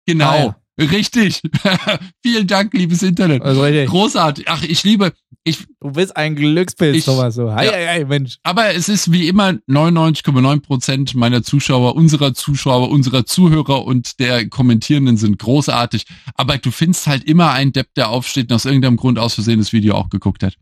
genau. 0.05 0.29
Ah, 0.29 0.37
ja. 0.37 0.61
Richtig. 0.79 1.41
Vielen 2.23 2.47
Dank, 2.47 2.73
liebes 2.73 3.03
Internet. 3.03 3.41
Also, 3.41 3.61
Großartig. 3.61 4.45
Ach, 4.47 4.63
ich 4.63 4.83
liebe. 4.83 5.11
Ich, 5.43 5.65
du 5.79 5.91
bist 5.91 6.15
ein 6.15 6.35
Glückspilz, 6.35 6.97
ich, 6.97 7.05
Thomas. 7.05 7.35
So. 7.35 7.51
Hi, 7.53 7.65
ja. 7.65 7.71
hi, 7.71 8.05
Mensch. 8.05 8.37
Aber 8.43 8.73
es 8.73 8.89
ist 8.89 9.11
wie 9.11 9.27
immer 9.27 9.51
99,9 9.69 10.61
Prozent 10.61 11.15
meiner 11.15 11.43
Zuschauer, 11.43 11.95
unserer 11.95 12.33
Zuschauer, 12.33 12.89
unserer 12.89 13.25
Zuhörer 13.25 13.85
und 13.85 14.19
der 14.19 14.47
Kommentierenden 14.47 15.17
sind 15.17 15.39
großartig. 15.39 16.05
Aber 16.35 16.57
du 16.57 16.71
findest 16.71 17.07
halt 17.07 17.23
immer 17.23 17.51
einen 17.51 17.71
Depp, 17.73 17.93
der 17.95 18.09
aufsteht 18.09 18.49
und 18.49 18.55
aus 18.55 18.65
irgendeinem 18.65 18.97
Grund 18.97 19.17
aus 19.17 19.35
Versehen 19.35 19.59
das 19.59 19.73
Video 19.73 19.95
auch 19.95 20.09
geguckt 20.09 20.43
hat. 20.43 20.55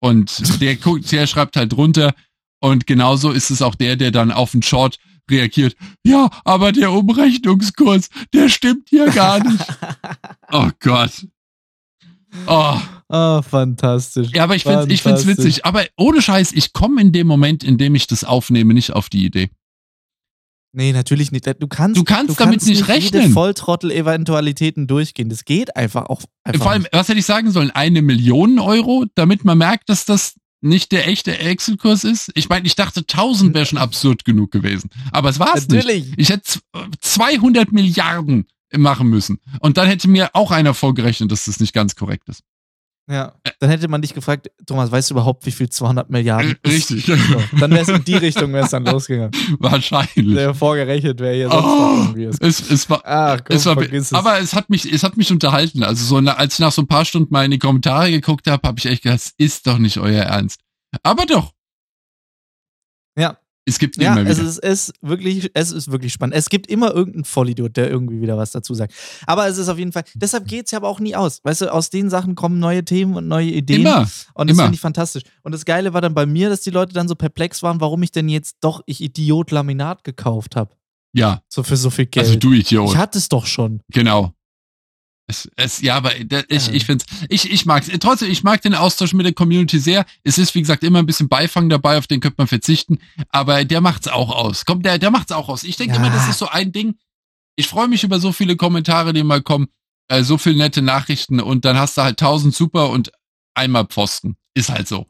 Und 0.00 0.42
der 0.60 0.76
guckt, 0.76 1.10
der 1.12 1.26
schreibt 1.26 1.56
halt 1.56 1.72
drunter. 1.72 2.12
Und 2.64 2.86
genauso 2.86 3.30
ist 3.30 3.50
es 3.50 3.60
auch 3.60 3.74
der, 3.74 3.94
der 3.96 4.10
dann 4.10 4.32
auf 4.32 4.52
den 4.52 4.62
Short 4.62 4.98
reagiert, 5.30 5.76
ja, 6.02 6.30
aber 6.46 6.72
der 6.72 6.92
Umrechnungskurs, 6.92 8.08
der 8.32 8.48
stimmt 8.48 8.88
hier 8.88 9.10
gar 9.10 9.46
nicht. 9.46 9.66
oh 10.50 10.70
Gott. 10.80 11.26
Oh. 12.46 12.78
oh, 13.10 13.42
fantastisch. 13.42 14.30
Ja, 14.32 14.44
aber 14.44 14.56
ich 14.56 14.62
finde 14.62 14.90
ich 14.90 15.02
find's 15.02 15.26
witzig. 15.26 15.66
Aber 15.66 15.84
ohne 15.98 16.22
Scheiß, 16.22 16.52
ich 16.52 16.72
komme 16.72 17.02
in 17.02 17.12
dem 17.12 17.26
Moment, 17.26 17.64
in 17.64 17.76
dem 17.76 17.94
ich 17.94 18.06
das 18.06 18.24
aufnehme, 18.24 18.72
nicht 18.72 18.94
auf 18.94 19.10
die 19.10 19.26
Idee. 19.26 19.50
Nee, 20.72 20.94
natürlich 20.94 21.32
nicht. 21.32 21.46
Du 21.46 21.68
kannst, 21.68 22.00
du 22.00 22.04
kannst 22.04 22.30
du 22.30 22.34
damit 22.34 22.60
kannst 22.60 22.66
nicht, 22.66 22.78
nicht 22.78 22.88
rechnen. 22.88 23.22
Jede 23.24 23.34
Volltrottel-Eventualitäten 23.34 24.86
durchgehen. 24.86 25.28
Das 25.28 25.44
geht 25.44 25.76
einfach 25.76 26.06
auch. 26.06 26.22
Einfach 26.44 26.62
Vor 26.62 26.72
allem, 26.72 26.86
was 26.92 27.10
hätte 27.10 27.18
ich 27.18 27.26
sagen 27.26 27.50
sollen? 27.50 27.70
Eine 27.72 28.00
Million 28.00 28.58
Euro, 28.58 29.04
damit 29.14 29.44
man 29.44 29.58
merkt, 29.58 29.90
dass 29.90 30.06
das 30.06 30.36
nicht 30.64 30.92
der 30.92 31.06
echte 31.08 31.38
Excel-Kurs 31.38 32.04
ist? 32.04 32.30
Ich 32.34 32.48
meine, 32.48 32.66
ich 32.66 32.74
dachte 32.74 33.00
1000 33.00 33.54
wäre 33.54 33.66
schon 33.66 33.78
absurd 33.78 34.24
genug 34.24 34.50
gewesen. 34.50 34.90
Aber 35.12 35.28
es 35.28 35.38
war 35.38 35.54
es 35.54 35.68
nicht. 35.68 36.14
Ich 36.16 36.30
hätte 36.30 36.60
200 37.00 37.72
Milliarden 37.72 38.46
machen 38.76 39.08
müssen. 39.08 39.38
Und 39.60 39.76
dann 39.76 39.86
hätte 39.86 40.08
mir 40.08 40.30
auch 40.32 40.50
einer 40.50 40.74
vorgerechnet, 40.74 41.30
dass 41.30 41.44
das 41.44 41.60
nicht 41.60 41.72
ganz 41.72 41.94
korrekt 41.94 42.28
ist. 42.28 42.42
Ja, 43.06 43.34
dann 43.60 43.68
hätte 43.68 43.86
man 43.88 44.00
dich 44.00 44.14
gefragt, 44.14 44.50
Thomas, 44.66 44.90
weißt 44.90 45.10
du 45.10 45.14
überhaupt, 45.14 45.44
wie 45.44 45.50
viel 45.50 45.68
200 45.68 46.08
Milliarden 46.08 46.56
ist? 46.62 46.90
Richtig. 46.90 47.04
So, 47.04 47.14
dann 47.58 47.70
wäre 47.70 47.82
es 47.82 47.88
in 47.88 48.02
die 48.02 48.16
Richtung 48.16 48.52
wär's 48.54 48.70
dann 48.70 48.84
losgegangen. 48.86 49.30
Wahrscheinlich. 49.58 50.34
Der 50.34 50.54
vorgerechnet 50.54 51.20
wäre 51.20 51.34
hier 51.34 51.50
sonst 51.50 51.66
oh, 51.66 51.96
irgendwie. 51.98 52.24
Es, 52.24 52.70
es 52.70 52.88
war, 52.88 53.02
Ach, 53.04 53.40
komm, 53.44 53.56
es 53.56 53.66
war 53.66 53.76
es. 53.76 54.12
aber 54.14 54.40
es 54.40 54.54
hat 54.54 54.70
mich, 54.70 54.90
es 54.90 55.02
hat 55.02 55.18
mich 55.18 55.30
unterhalten. 55.30 55.82
Also 55.82 56.04
so, 56.04 56.30
als 56.30 56.54
ich 56.54 56.60
nach 56.60 56.72
so 56.72 56.80
ein 56.80 56.88
paar 56.88 57.04
Stunden 57.04 57.32
mal 57.32 57.44
in 57.44 57.50
die 57.50 57.58
Kommentare 57.58 58.10
geguckt 58.10 58.46
habe, 58.46 58.66
habe 58.66 58.78
ich 58.78 58.86
echt 58.86 59.02
gedacht, 59.02 59.20
das 59.20 59.34
ist 59.36 59.66
doch 59.66 59.78
nicht 59.78 59.98
euer 59.98 60.22
Ernst. 60.22 60.60
Aber 61.02 61.26
doch. 61.26 61.53
Es 63.66 63.78
gibt 63.78 63.96
ja. 63.96 64.18
Es 64.20 64.38
ist, 64.38 64.58
es, 64.58 64.92
wirklich, 65.00 65.50
es 65.54 65.72
ist 65.72 65.90
wirklich 65.90 66.12
spannend. 66.12 66.36
Es 66.36 66.50
gibt 66.50 66.66
immer 66.66 66.92
irgendeinen 66.92 67.24
Vollidiot, 67.24 67.76
der 67.76 67.90
irgendwie 67.90 68.20
wieder 68.20 68.36
was 68.36 68.50
dazu 68.50 68.74
sagt. 68.74 68.92
Aber 69.26 69.48
es 69.48 69.56
ist 69.56 69.68
auf 69.68 69.78
jeden 69.78 69.92
Fall, 69.92 70.04
deshalb 70.14 70.46
geht 70.46 70.66
es 70.66 70.72
ja 70.72 70.78
aber 70.78 70.88
auch 70.88 71.00
nie 71.00 71.16
aus. 71.16 71.40
Weißt 71.44 71.62
du, 71.62 71.72
aus 71.72 71.88
den 71.88 72.10
Sachen 72.10 72.34
kommen 72.34 72.58
neue 72.58 72.84
Themen 72.84 73.16
und 73.16 73.26
neue 73.26 73.48
Ideen. 73.48 73.80
Immer. 73.80 74.08
Und 74.34 74.50
das 74.50 74.58
finde 74.58 74.74
ich 74.74 74.80
fantastisch. 74.80 75.22
Und 75.42 75.52
das 75.52 75.64
Geile 75.64 75.94
war 75.94 76.02
dann 76.02 76.14
bei 76.14 76.26
mir, 76.26 76.50
dass 76.50 76.60
die 76.60 76.70
Leute 76.70 76.92
dann 76.92 77.08
so 77.08 77.14
perplex 77.14 77.62
waren, 77.62 77.80
warum 77.80 78.02
ich 78.02 78.12
denn 78.12 78.28
jetzt 78.28 78.56
doch, 78.60 78.82
ich 78.86 79.00
Idiot, 79.00 79.50
Laminat 79.50 80.04
gekauft 80.04 80.56
habe. 80.56 80.74
Ja. 81.14 81.42
So 81.48 81.62
für 81.62 81.76
so 81.76 81.88
viel 81.90 82.06
Geld. 82.06 82.26
Also 82.26 82.38
du 82.38 82.52
Idiot. 82.52 82.90
Ich 82.90 82.96
hatte 82.96 83.18
es 83.18 83.28
doch 83.28 83.46
schon. 83.46 83.80
Genau. 83.90 84.34
Es, 85.26 85.48
es, 85.56 85.80
ja, 85.80 85.96
aber 85.96 86.12
ich, 86.16 86.68
ich 86.68 86.84
finde 86.84 87.04
ich, 87.30 87.50
ich 87.50 87.64
mag 87.64 87.84
trotzdem, 88.00 88.30
ich 88.30 88.42
mag 88.42 88.60
den 88.60 88.74
Austausch 88.74 89.14
mit 89.14 89.24
der 89.24 89.32
Community 89.32 89.78
sehr. 89.78 90.04
Es 90.22 90.36
ist, 90.36 90.54
wie 90.54 90.60
gesagt, 90.60 90.84
immer 90.84 90.98
ein 90.98 91.06
bisschen 91.06 91.30
Beifang 91.30 91.70
dabei, 91.70 91.96
auf 91.96 92.06
den 92.06 92.20
könnte 92.20 92.36
man 92.38 92.46
verzichten, 92.46 92.98
aber 93.30 93.64
der 93.64 93.80
macht's 93.80 94.06
auch 94.06 94.30
aus. 94.30 94.66
Kommt, 94.66 94.84
der, 94.84 94.98
der 94.98 95.10
macht's 95.10 95.32
auch 95.32 95.48
aus. 95.48 95.62
Ich 95.62 95.76
denke 95.76 95.94
ja. 95.94 96.00
immer, 96.00 96.10
das 96.10 96.28
ist 96.28 96.38
so 96.38 96.48
ein 96.48 96.72
Ding. 96.72 96.96
Ich 97.56 97.68
freue 97.68 97.88
mich 97.88 98.04
über 98.04 98.20
so 98.20 98.32
viele 98.32 98.56
Kommentare, 98.56 99.14
die 99.14 99.22
mal 99.22 99.40
kommen, 99.40 99.68
äh, 100.08 100.22
so 100.22 100.36
viele 100.36 100.58
nette 100.58 100.82
Nachrichten 100.82 101.40
und 101.40 101.64
dann 101.64 101.78
hast 101.78 101.96
du 101.96 102.02
halt 102.02 102.18
tausend 102.18 102.54
super 102.54 102.90
und 102.90 103.10
einmal 103.54 103.86
Pfosten. 103.86 104.36
Ist 104.52 104.68
halt 104.68 104.88
so. 104.88 105.06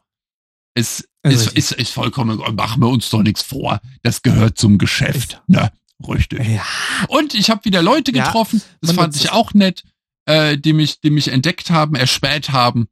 Es 0.75 1.09
ist, 1.23 1.53
ist, 1.53 1.71
ist 1.73 1.91
vollkommen, 1.91 2.37
machen 2.55 2.81
wir 2.81 2.89
uns 2.89 3.09
doch 3.09 3.21
nichts 3.21 3.41
vor. 3.41 3.81
Das 4.01 4.21
gehört 4.21 4.57
zum 4.57 4.77
Geschäft. 4.77 5.41
Ne? 5.47 5.71
Richtig. 6.07 6.47
Ja. 6.47 6.63
Und 7.07 7.33
ich 7.33 7.49
habe 7.49 7.65
wieder 7.65 7.81
Leute 7.81 8.11
getroffen, 8.11 8.61
ja, 8.63 8.77
das 8.81 8.91
fand 8.93 9.15
ich 9.15 9.31
auch 9.31 9.53
nett 9.53 9.83
äh, 10.25 10.57
die 10.57 10.73
mich, 10.73 11.01
die 11.01 11.09
mich 11.09 11.29
entdeckt 11.29 11.69
haben, 11.69 11.95
erspäht 11.95 12.51
haben. 12.51 12.87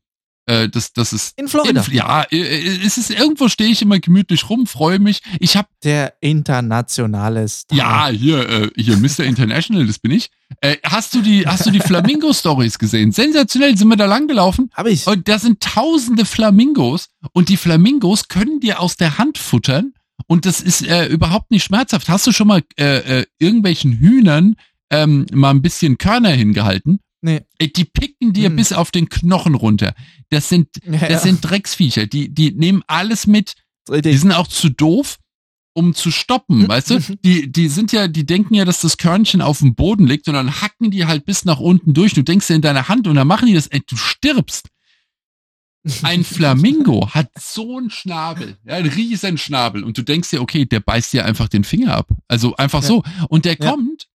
Äh, 0.46 0.68
das, 0.68 0.92
das 0.92 1.14
ist 1.14 1.38
in 1.38 1.48
Florida. 1.48 1.84
In, 1.88 1.94
ja, 1.94 2.24
äh, 2.24 2.38
äh, 2.38 2.86
es 2.86 2.98
ist 2.98 3.10
irgendwo 3.10 3.48
stehe 3.48 3.70
ich 3.70 3.82
immer 3.82 4.00
gemütlich 4.00 4.50
rum, 4.50 4.68
freue 4.68 5.00
mich. 5.00 5.22
Ich 5.40 5.56
habe 5.56 5.70
der 5.84 6.16
internationale 6.20 7.48
Star. 7.48 7.78
Ja, 7.78 8.08
hier, 8.10 8.50
äh, 8.50 8.70
hier 8.76 8.98
Mr. 8.98 9.22
International, 9.22 9.88
das 9.88 10.00
bin 10.00 10.12
ich. 10.12 10.30
Äh, 10.60 10.78
hast 10.84 11.14
du 11.14 11.22
die, 11.22 11.48
hast 11.48 11.66
du 11.66 11.72
die 11.72 11.80
Flamingo 11.80 12.34
Stories 12.34 12.78
gesehen? 12.78 13.14
Sensationell 13.14 13.78
sind 13.78 13.88
wir 13.88 13.96
da 13.96 14.06
lang 14.06 14.28
gelaufen. 14.28 14.70
Hab 14.74 14.88
ich. 14.88 15.08
Und 15.08 15.30
da 15.30 15.40
sind 15.40 15.62
tausende 15.62 16.26
Flamingos 16.26 17.10
und 17.32 17.48
die 17.48 17.58
Flamingos 17.58 18.28
können 18.28 18.60
dir 18.60 18.82
aus 18.82 18.98
der 18.98 19.18
Hand 19.18 19.38
futtern 19.38 19.94
und 20.28 20.46
das 20.46 20.62
ist 20.62 20.86
äh, 20.86 21.08
überhaupt 21.08 21.52
nicht 21.52 21.64
schmerzhaft. 21.64 22.10
Hast 22.10 22.28
du 22.28 22.32
schon 22.32 22.48
mal 22.48 22.62
äh, 22.78 23.20
äh, 23.22 23.26
irgendwelchen 23.40 23.94
Hühnern 23.94 24.56
ähm, 24.90 25.26
mal 25.32 25.52
ein 25.52 25.62
bisschen 25.62 25.98
Körner 25.98 26.32
hingehalten? 26.32 27.00
Nee. 27.24 27.42
Die 27.62 27.86
picken 27.86 28.34
dir 28.34 28.50
hm. 28.50 28.58
bis 28.58 28.74
auf 28.74 28.92
den 28.92 29.08
Knochen 29.08 29.56
runter. 29.56 29.96
Das 30.30 30.50
sind, 30.50 30.68
ja, 30.86 31.00
das 31.00 31.10
ja. 31.10 31.20
sind 31.20 31.42
Drecksviecher. 31.42 32.06
Die, 32.06 32.34
die 32.34 32.52
nehmen 32.52 32.84
alles 32.88 33.26
mit. 33.28 33.56
Die 33.90 34.18
sind 34.18 34.34
auch 34.34 34.48
zu 34.48 34.70
doof. 34.70 35.20
um 35.76 35.96
zu 35.96 36.12
stoppen, 36.12 36.60
mhm. 36.60 36.68
weißt 36.68 36.90
du? 36.92 37.00
Die, 37.26 37.52
die 37.52 37.68
sind 37.68 37.92
ja, 37.92 38.08
die 38.08 38.28
denken 38.28 38.54
ja, 38.54 38.64
dass 38.64 38.82
das 38.82 38.98
Körnchen 38.98 39.42
auf 39.42 39.58
dem 39.58 39.74
Boden 39.74 40.06
liegt 40.06 40.28
und 40.28 40.36
dann 40.36 40.62
hacken 40.62 40.92
die 40.92 41.08
halt 41.08 41.26
bis 41.26 41.46
nach 41.46 41.60
unten 41.60 41.96
durch. 41.96 42.14
Du 42.14 42.22
denkst 42.22 42.48
ja 42.50 42.56
in 42.56 42.62
deine 42.62 42.90
Hand 42.90 43.08
und 43.08 43.16
dann 43.16 43.26
machen 43.26 43.48
die 43.48 43.56
das, 43.56 43.66
ey, 43.68 43.82
du 43.88 43.96
stirbst. 43.96 44.68
Ein 46.04 46.24
Flamingo 46.36 47.10
hat 47.10 47.32
so 47.40 47.78
einen 47.80 47.90
Schnabel, 47.90 48.58
ja, 48.66 48.76
einen 48.76 48.90
riesen 48.90 49.40
Schnabel 49.40 49.84
und 49.84 49.98
du 49.98 50.04
denkst 50.04 50.30
dir, 50.30 50.42
okay, 50.44 50.66
der 50.66 50.80
beißt 50.80 51.12
dir 51.12 51.26
einfach 51.26 51.48
den 51.48 51.64
Finger 51.64 51.96
ab. 51.96 52.08
Also 52.28 52.56
einfach 52.56 52.84
ja. 52.84 52.88
so. 52.90 53.04
Und 53.30 53.46
der 53.46 53.56
kommt 53.56 54.08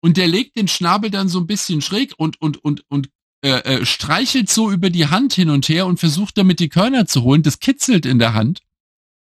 und 0.00 0.16
der 0.16 0.28
legt 0.28 0.56
den 0.56 0.68
Schnabel 0.68 1.10
dann 1.10 1.28
so 1.28 1.40
ein 1.40 1.46
bisschen 1.46 1.80
schräg 1.80 2.14
und, 2.16 2.40
und, 2.40 2.62
und, 2.64 2.84
und 2.88 3.08
äh, 3.42 3.50
äh, 3.50 3.86
streichelt 3.86 4.50
so 4.50 4.70
über 4.70 4.90
die 4.90 5.06
Hand 5.06 5.32
hin 5.32 5.50
und 5.50 5.68
her 5.68 5.86
und 5.86 6.00
versucht 6.00 6.36
damit 6.38 6.60
die 6.60 6.68
Körner 6.68 7.06
zu 7.06 7.22
holen. 7.22 7.42
Das 7.42 7.60
kitzelt 7.60 8.06
in 8.06 8.18
der 8.18 8.34
Hand. 8.34 8.60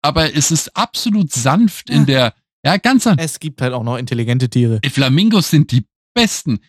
Aber 0.02 0.34
es 0.36 0.52
ist 0.52 0.76
absolut 0.78 1.34
sanft 1.34 1.90
ja. 1.90 1.96
in 1.96 2.06
der, 2.06 2.34
ja, 2.64 2.78
ganz 2.78 3.04
sanft. 3.04 3.22
Es 3.22 3.40
gibt 3.40 3.62
halt 3.62 3.74
auch 3.74 3.84
noch 3.84 3.98
intelligente 3.98 4.50
Tiere. 4.50 4.80
Die 4.82 4.90
Flamingos 4.90 5.50
sind 5.50 5.72
die 5.72 5.86
besten. 6.14 6.60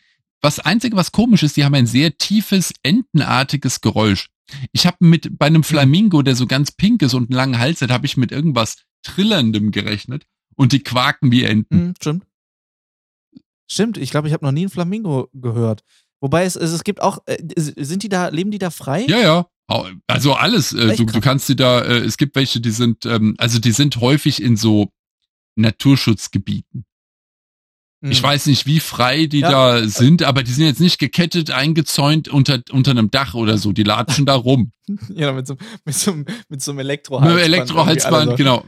Was 0.41 0.59
einzige, 0.59 0.97
was 0.97 1.13
komisch 1.13 1.43
ist, 1.43 1.57
die 1.57 1.65
haben 1.65 1.75
ein 1.75 1.87
sehr 1.87 2.17
tiefes, 2.17 2.73
entenartiges 2.83 3.81
Geräusch. 3.81 4.29
Ich 4.73 4.87
habe 4.87 4.97
mit 5.01 5.39
bei 5.39 5.47
einem 5.47 5.63
Flamingo, 5.63 6.23
der 6.23 6.37
so 6.37 6.47
ganz 6.47 6.73
pink 6.73 7.03
ist 7.03 7.15
und 7.15 7.31
einen 7.31 7.37
langen 7.37 7.59
Hals 7.59 7.83
hat, 7.83 7.91
habe 7.91 8.07
ich 8.07 8.17
mit 8.17 8.33
irgendwas 8.33 8.77
Trillerndem 9.03 9.71
gerechnet 9.73 10.27
und 10.55 10.73
die 10.73 10.83
quaken 10.83 11.31
wie 11.31 11.45
Enten. 11.45 11.87
Mhm, 11.87 11.95
stimmt. 12.01 12.25
Stimmt, 13.71 13.99
ich 13.99 14.11
glaube, 14.11 14.29
ich 14.29 14.35
habe 14.35 14.45
noch 14.45 14.53
nie 14.53 14.63
einen 14.63 14.71
Flamingo 14.71 15.29
gehört. 15.33 15.83
Wobei 16.21 16.45
es, 16.45 16.57
es, 16.57 16.73
es 16.73 16.85
gibt 16.85 17.01
auch, 17.01 17.19
äh, 17.27 17.39
sind 17.57 18.03
die 18.03 18.09
da, 18.09 18.29
leben 18.29 18.51
die 18.51 18.59
da 18.59 18.71
frei? 18.71 19.05
Ja, 19.09 19.19
ja. 19.19 19.47
Also 20.07 20.33
alles. 20.33 20.73
Äh, 20.73 20.97
du, 20.97 21.05
du 21.05 21.21
kannst 21.21 21.49
die 21.49 21.57
da, 21.57 21.83
äh, 21.83 21.99
es 21.99 22.17
gibt 22.17 22.35
welche, 22.35 22.61
die 22.61 22.71
sind, 22.71 23.05
ähm, 23.05 23.35
also 23.39 23.59
die 23.59 23.73
sind 23.73 23.99
häufig 23.99 24.43
in 24.43 24.57
so 24.57 24.89
Naturschutzgebieten. 25.57 26.87
Mhm. 28.01 28.13
Ich 28.13 28.23
weiß 28.23 28.47
nicht, 28.47 28.67
wie 28.67 28.81
frei 28.81 29.27
die 29.27 29.41
ja. 29.41 29.51
da 29.51 29.87
sind, 29.87 30.23
aber 30.23 30.43
die 30.43 30.53
sind 30.53 30.65
jetzt 30.65 30.81
nicht 30.81 30.99
gekettet, 30.99 31.51
eingezäunt 31.51 32.29
unter, 32.29 32.63
unter 32.71 32.93
einem 32.93 33.11
Dach 33.11 33.35
oder 33.35 33.59
so. 33.59 33.73
Die 33.73 33.83
latschen 33.83 34.27
da 34.27 34.35
rum. 34.35 34.73
Ja, 35.15 35.33
mit 35.33 35.47
so, 35.47 35.57
mit 35.85 35.95
so, 35.95 36.15
mit 36.49 36.63
so 36.63 36.71
einem 36.71 36.79
Elektrohalsband. 36.79 37.35
Mit 37.35 37.45
einem 37.45 37.53
Elektrohalsband, 37.53 38.37
genau. 38.39 38.65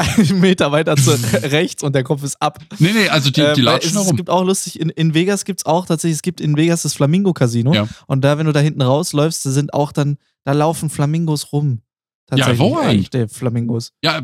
Einen 0.00 0.40
Meter 0.40 0.72
weiter 0.72 0.96
zu 0.96 1.10
rechts 1.42 1.82
und 1.82 1.94
der 1.94 2.04
Kopf 2.04 2.22
ist 2.22 2.40
ab. 2.40 2.58
Nee, 2.78 2.92
nee, 2.92 3.08
also 3.08 3.30
die, 3.30 3.40
die 3.40 3.60
ähm, 3.60 3.60
latschen 3.60 3.96
es, 3.96 3.98
rum. 3.98 4.06
Es 4.06 4.16
gibt 4.16 4.30
auch 4.30 4.44
lustig, 4.44 4.80
in, 4.80 4.88
in 4.88 5.14
Vegas 5.14 5.44
gibt 5.44 5.60
es 5.60 5.66
auch 5.66 5.84
tatsächlich, 5.86 6.16
es 6.16 6.22
gibt 6.22 6.40
in 6.40 6.56
Vegas 6.56 6.82
das 6.82 6.94
Flamingo-Casino. 6.94 7.74
Ja. 7.74 7.88
Und 8.06 8.22
da, 8.22 8.38
wenn 8.38 8.46
du 8.46 8.52
da 8.52 8.60
hinten 8.60 8.82
rausläufst, 8.82 9.44
da 9.44 9.50
sind 9.50 9.74
auch 9.74 9.92
dann, 9.92 10.16
da 10.44 10.52
laufen 10.52 10.88
Flamingos 10.88 11.52
rum. 11.52 11.82
Tatsächlich. 12.26 12.60
Ja, 12.60 12.90
echte 12.90 13.28
Flamingos. 13.28 13.92
Ja, 14.02 14.22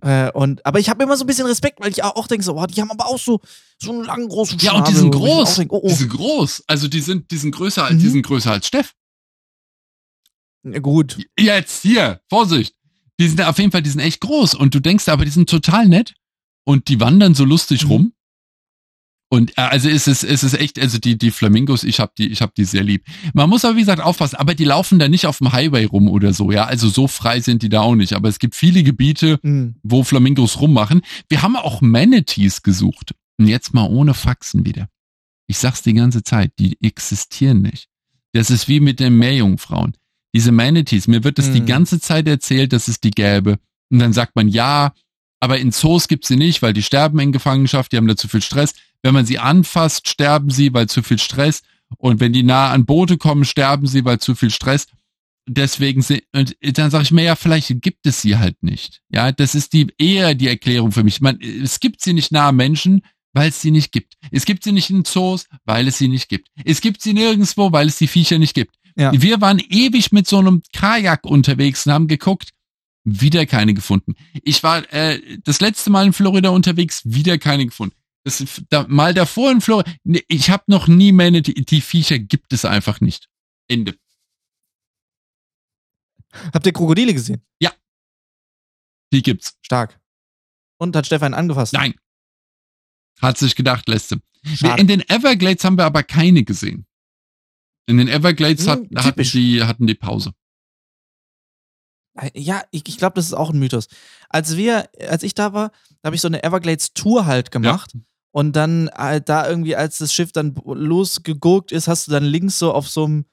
äh, 0.00 0.32
und, 0.32 0.64
aber 0.64 0.80
ich 0.80 0.88
habe 0.88 1.02
immer 1.02 1.16
so 1.16 1.24
ein 1.24 1.26
bisschen 1.26 1.46
Respekt, 1.46 1.80
weil 1.80 1.90
ich 1.90 2.02
auch 2.02 2.26
denke 2.26 2.44
so, 2.44 2.56
oh, 2.56 2.66
die 2.66 2.80
haben 2.80 2.90
aber 2.90 3.06
auch 3.06 3.18
so, 3.18 3.40
so 3.78 3.92
einen 3.92 4.04
langen, 4.04 4.28
großen 4.28 4.58
Schnabel. 4.58 4.78
Ja, 4.78 4.84
und 4.84 4.88
die 4.88 4.98
sind 4.98 5.10
groß. 5.14 5.56
Denk, 5.56 5.72
oh, 5.72 5.80
oh. 5.82 5.88
Die 5.88 5.94
sind 5.94 6.10
groß. 6.10 6.64
Also 6.66 6.88
die 6.88 7.00
sind, 7.00 7.30
die 7.30 7.36
sind 7.36 7.54
größer, 7.54 7.92
mhm. 7.92 7.98
die 7.98 8.08
sind 8.08 8.22
größer 8.22 8.52
als 8.52 8.66
Steff. 8.66 8.94
Gut. 10.80 11.18
Jetzt 11.38 11.82
hier, 11.82 12.20
Vorsicht. 12.28 12.74
Die 13.22 13.28
sind 13.28 13.40
auf 13.40 13.56
jeden 13.58 13.70
Fall, 13.70 13.82
die 13.82 13.90
sind 13.90 14.00
echt 14.00 14.20
groß. 14.20 14.56
Und 14.56 14.74
du 14.74 14.80
denkst 14.80 15.08
aber, 15.08 15.24
die 15.24 15.30
sind 15.30 15.48
total 15.48 15.86
nett. 15.86 16.14
Und 16.64 16.88
die 16.88 16.98
wandern 16.98 17.36
so 17.36 17.44
lustig 17.44 17.84
mhm. 17.84 17.90
rum. 17.90 18.12
Und 19.28 19.56
äh, 19.56 19.60
also 19.62 19.88
ist 19.88 20.08
es, 20.08 20.24
ist 20.24 20.42
es 20.42 20.54
echt, 20.54 20.80
also 20.80 20.98
die, 20.98 21.16
die 21.16 21.30
Flamingos, 21.30 21.84
ich 21.84 22.00
habe 22.00 22.10
die, 22.18 22.32
ich 22.32 22.42
habe 22.42 22.52
die 22.56 22.64
sehr 22.64 22.82
lieb. 22.82 23.04
Man 23.32 23.48
muss 23.48 23.64
aber 23.64 23.76
wie 23.76 23.80
gesagt 23.82 24.02
aufpassen, 24.02 24.34
aber 24.36 24.56
die 24.56 24.64
laufen 24.64 24.98
da 24.98 25.06
nicht 25.06 25.26
auf 25.26 25.38
dem 25.38 25.52
Highway 25.52 25.84
rum 25.84 26.08
oder 26.08 26.32
so, 26.32 26.50
ja. 26.50 26.64
Also 26.64 26.88
so 26.88 27.06
frei 27.06 27.38
sind 27.40 27.62
die 27.62 27.68
da 27.68 27.82
auch 27.82 27.94
nicht. 27.94 28.14
Aber 28.14 28.28
es 28.28 28.40
gibt 28.40 28.56
viele 28.56 28.82
Gebiete, 28.82 29.38
mhm. 29.42 29.76
wo 29.84 30.02
Flamingos 30.02 30.60
rummachen. 30.60 31.02
Wir 31.28 31.42
haben 31.42 31.54
auch 31.54 31.80
Manatees 31.80 32.62
gesucht. 32.62 33.14
Und 33.38 33.46
jetzt 33.46 33.72
mal 33.72 33.88
ohne 33.88 34.14
Faxen 34.14 34.66
wieder. 34.66 34.88
Ich 35.46 35.58
sag's 35.58 35.82
die 35.82 35.94
ganze 35.94 36.24
Zeit, 36.24 36.54
die 36.58 36.76
existieren 36.82 37.62
nicht. 37.62 37.86
Das 38.32 38.50
ist 38.50 38.66
wie 38.66 38.80
mit 38.80 38.98
den 38.98 39.16
Meerjungfrauen. 39.16 39.96
Diese 40.34 40.52
Manatees, 40.52 41.08
mir 41.08 41.24
wird 41.24 41.38
es 41.38 41.48
mhm. 41.48 41.54
die 41.54 41.64
ganze 41.64 42.00
Zeit 42.00 42.26
erzählt, 42.26 42.72
dass 42.72 42.88
es 42.88 43.00
die 43.00 43.10
gäbe. 43.10 43.58
Und 43.90 43.98
dann 43.98 44.12
sagt 44.12 44.34
man, 44.34 44.48
ja, 44.48 44.92
aber 45.40 45.58
in 45.58 45.72
Zoos 45.72 46.08
gibt's 46.08 46.28
sie 46.28 46.36
nicht, 46.36 46.62
weil 46.62 46.72
die 46.72 46.82
sterben 46.82 47.18
in 47.18 47.32
Gefangenschaft, 47.32 47.92
die 47.92 47.96
haben 47.96 48.06
da 48.06 48.16
zu 48.16 48.28
viel 48.28 48.42
Stress. 48.42 48.74
Wenn 49.02 49.12
man 49.12 49.26
sie 49.26 49.38
anfasst, 49.38 50.08
sterben 50.08 50.50
sie, 50.50 50.72
weil 50.72 50.88
zu 50.88 51.02
viel 51.02 51.18
Stress. 51.18 51.62
Und 51.98 52.20
wenn 52.20 52.32
die 52.32 52.44
nah 52.44 52.70
an 52.70 52.86
Boote 52.86 53.18
kommen, 53.18 53.44
sterben 53.44 53.86
sie, 53.86 54.04
weil 54.04 54.20
zu 54.20 54.34
viel 54.34 54.50
Stress. 54.50 54.86
Deswegen 55.46 56.02
sind, 56.02 56.22
und 56.32 56.54
dann 56.78 56.90
sage 56.90 57.02
ich 57.02 57.10
mir, 57.10 57.24
ja, 57.24 57.34
vielleicht 57.34 57.82
gibt 57.82 58.06
es 58.06 58.22
sie 58.22 58.36
halt 58.36 58.62
nicht. 58.62 59.02
Ja, 59.10 59.32
das 59.32 59.54
ist 59.54 59.72
die 59.72 59.88
eher 59.98 60.34
die 60.34 60.46
Erklärung 60.46 60.92
für 60.92 61.02
mich. 61.02 61.20
Man, 61.20 61.40
es 61.40 61.80
gibt 61.80 62.00
sie 62.00 62.12
nicht 62.12 62.30
nahe 62.30 62.52
Menschen, 62.52 63.02
weil 63.32 63.48
es 63.48 63.60
sie 63.60 63.72
nicht 63.72 63.90
gibt. 63.92 64.14
Es 64.30 64.44
gibt 64.44 64.62
sie 64.62 64.72
nicht 64.72 64.90
in 64.90 65.04
Zoos, 65.04 65.46
weil 65.64 65.88
es 65.88 65.98
sie 65.98 66.08
nicht 66.08 66.28
gibt. 66.28 66.48
Es 66.64 66.80
gibt 66.80 67.02
sie 67.02 67.14
nirgendwo, 67.14 67.72
weil 67.72 67.88
es 67.88 67.98
die 67.98 68.06
Viecher 68.06 68.38
nicht 68.38 68.54
gibt. 68.54 68.76
Ja. 68.96 69.12
Wir 69.12 69.40
waren 69.40 69.58
ewig 69.58 70.12
mit 70.12 70.26
so 70.26 70.38
einem 70.38 70.62
Kajak 70.72 71.24
unterwegs 71.24 71.86
und 71.86 71.92
haben 71.92 72.08
geguckt, 72.08 72.50
wieder 73.04 73.46
keine 73.46 73.74
gefunden. 73.74 74.14
Ich 74.42 74.62
war 74.62 74.90
äh, 74.92 75.20
das 75.42 75.60
letzte 75.60 75.90
Mal 75.90 76.06
in 76.06 76.12
Florida 76.12 76.50
unterwegs, 76.50 77.02
wieder 77.04 77.38
keine 77.38 77.66
gefunden. 77.66 77.96
Das, 78.24 78.62
da, 78.68 78.86
mal 78.88 79.14
davor 79.14 79.50
in 79.50 79.60
Florida, 79.60 79.90
ne, 80.04 80.22
ich 80.28 80.50
habe 80.50 80.64
noch 80.68 80.86
nie 80.86 81.10
meine, 81.10 81.42
die, 81.42 81.54
die 81.54 81.80
Viecher 81.80 82.18
gibt 82.18 82.52
es 82.52 82.64
einfach 82.64 83.00
nicht. 83.00 83.28
Ende. 83.68 83.96
Habt 86.52 86.66
ihr 86.66 86.72
Krokodile 86.72 87.12
gesehen? 87.12 87.42
Ja. 87.60 87.72
Die 89.12 89.22
gibt's. 89.22 89.58
Stark. 89.62 90.00
Und 90.78 90.94
hat 90.96 91.06
Stefan 91.06 91.34
angefasst? 91.34 91.72
Nein. 91.72 91.94
Hat 93.20 93.38
sich 93.38 93.54
gedacht, 93.54 93.88
lässt 93.88 94.16
In 94.76 94.86
den 94.86 95.08
Everglades 95.08 95.64
haben 95.64 95.78
wir 95.78 95.84
aber 95.84 96.02
keine 96.02 96.42
gesehen. 96.44 96.86
In 97.86 97.98
den 97.98 98.08
Everglades 98.08 98.64
hm, 98.66 98.70
hat, 98.70 99.04
hatten, 99.04 99.22
die, 99.22 99.62
hatten 99.62 99.86
die 99.86 99.94
Pause. 99.94 100.32
Äh, 102.18 102.30
ja, 102.34 102.62
ich, 102.70 102.82
ich 102.86 102.96
glaube, 102.96 103.14
das 103.14 103.26
ist 103.26 103.34
auch 103.34 103.50
ein 103.50 103.58
Mythos. 103.58 103.88
Als 104.28 104.56
wir, 104.56 104.88
als 105.08 105.22
ich 105.22 105.34
da 105.34 105.52
war, 105.52 105.70
da 106.00 106.08
habe 106.08 106.16
ich 106.16 106.22
so 106.22 106.28
eine 106.28 106.42
Everglades-Tour 106.42 107.26
halt 107.26 107.50
gemacht. 107.50 107.92
Ja. 107.94 108.00
Und 108.34 108.56
dann 108.56 108.88
halt 108.94 109.28
da 109.28 109.48
irgendwie, 109.48 109.76
als 109.76 109.98
das 109.98 110.14
Schiff 110.14 110.32
dann 110.32 110.54
losgegurkt 110.64 111.70
ist, 111.70 111.86
hast 111.86 112.06
du 112.06 112.12
dann 112.12 112.24
links 112.24 112.58
so 112.58 112.72
auf 112.72 112.88
so 112.88 113.04
einem 113.04 113.24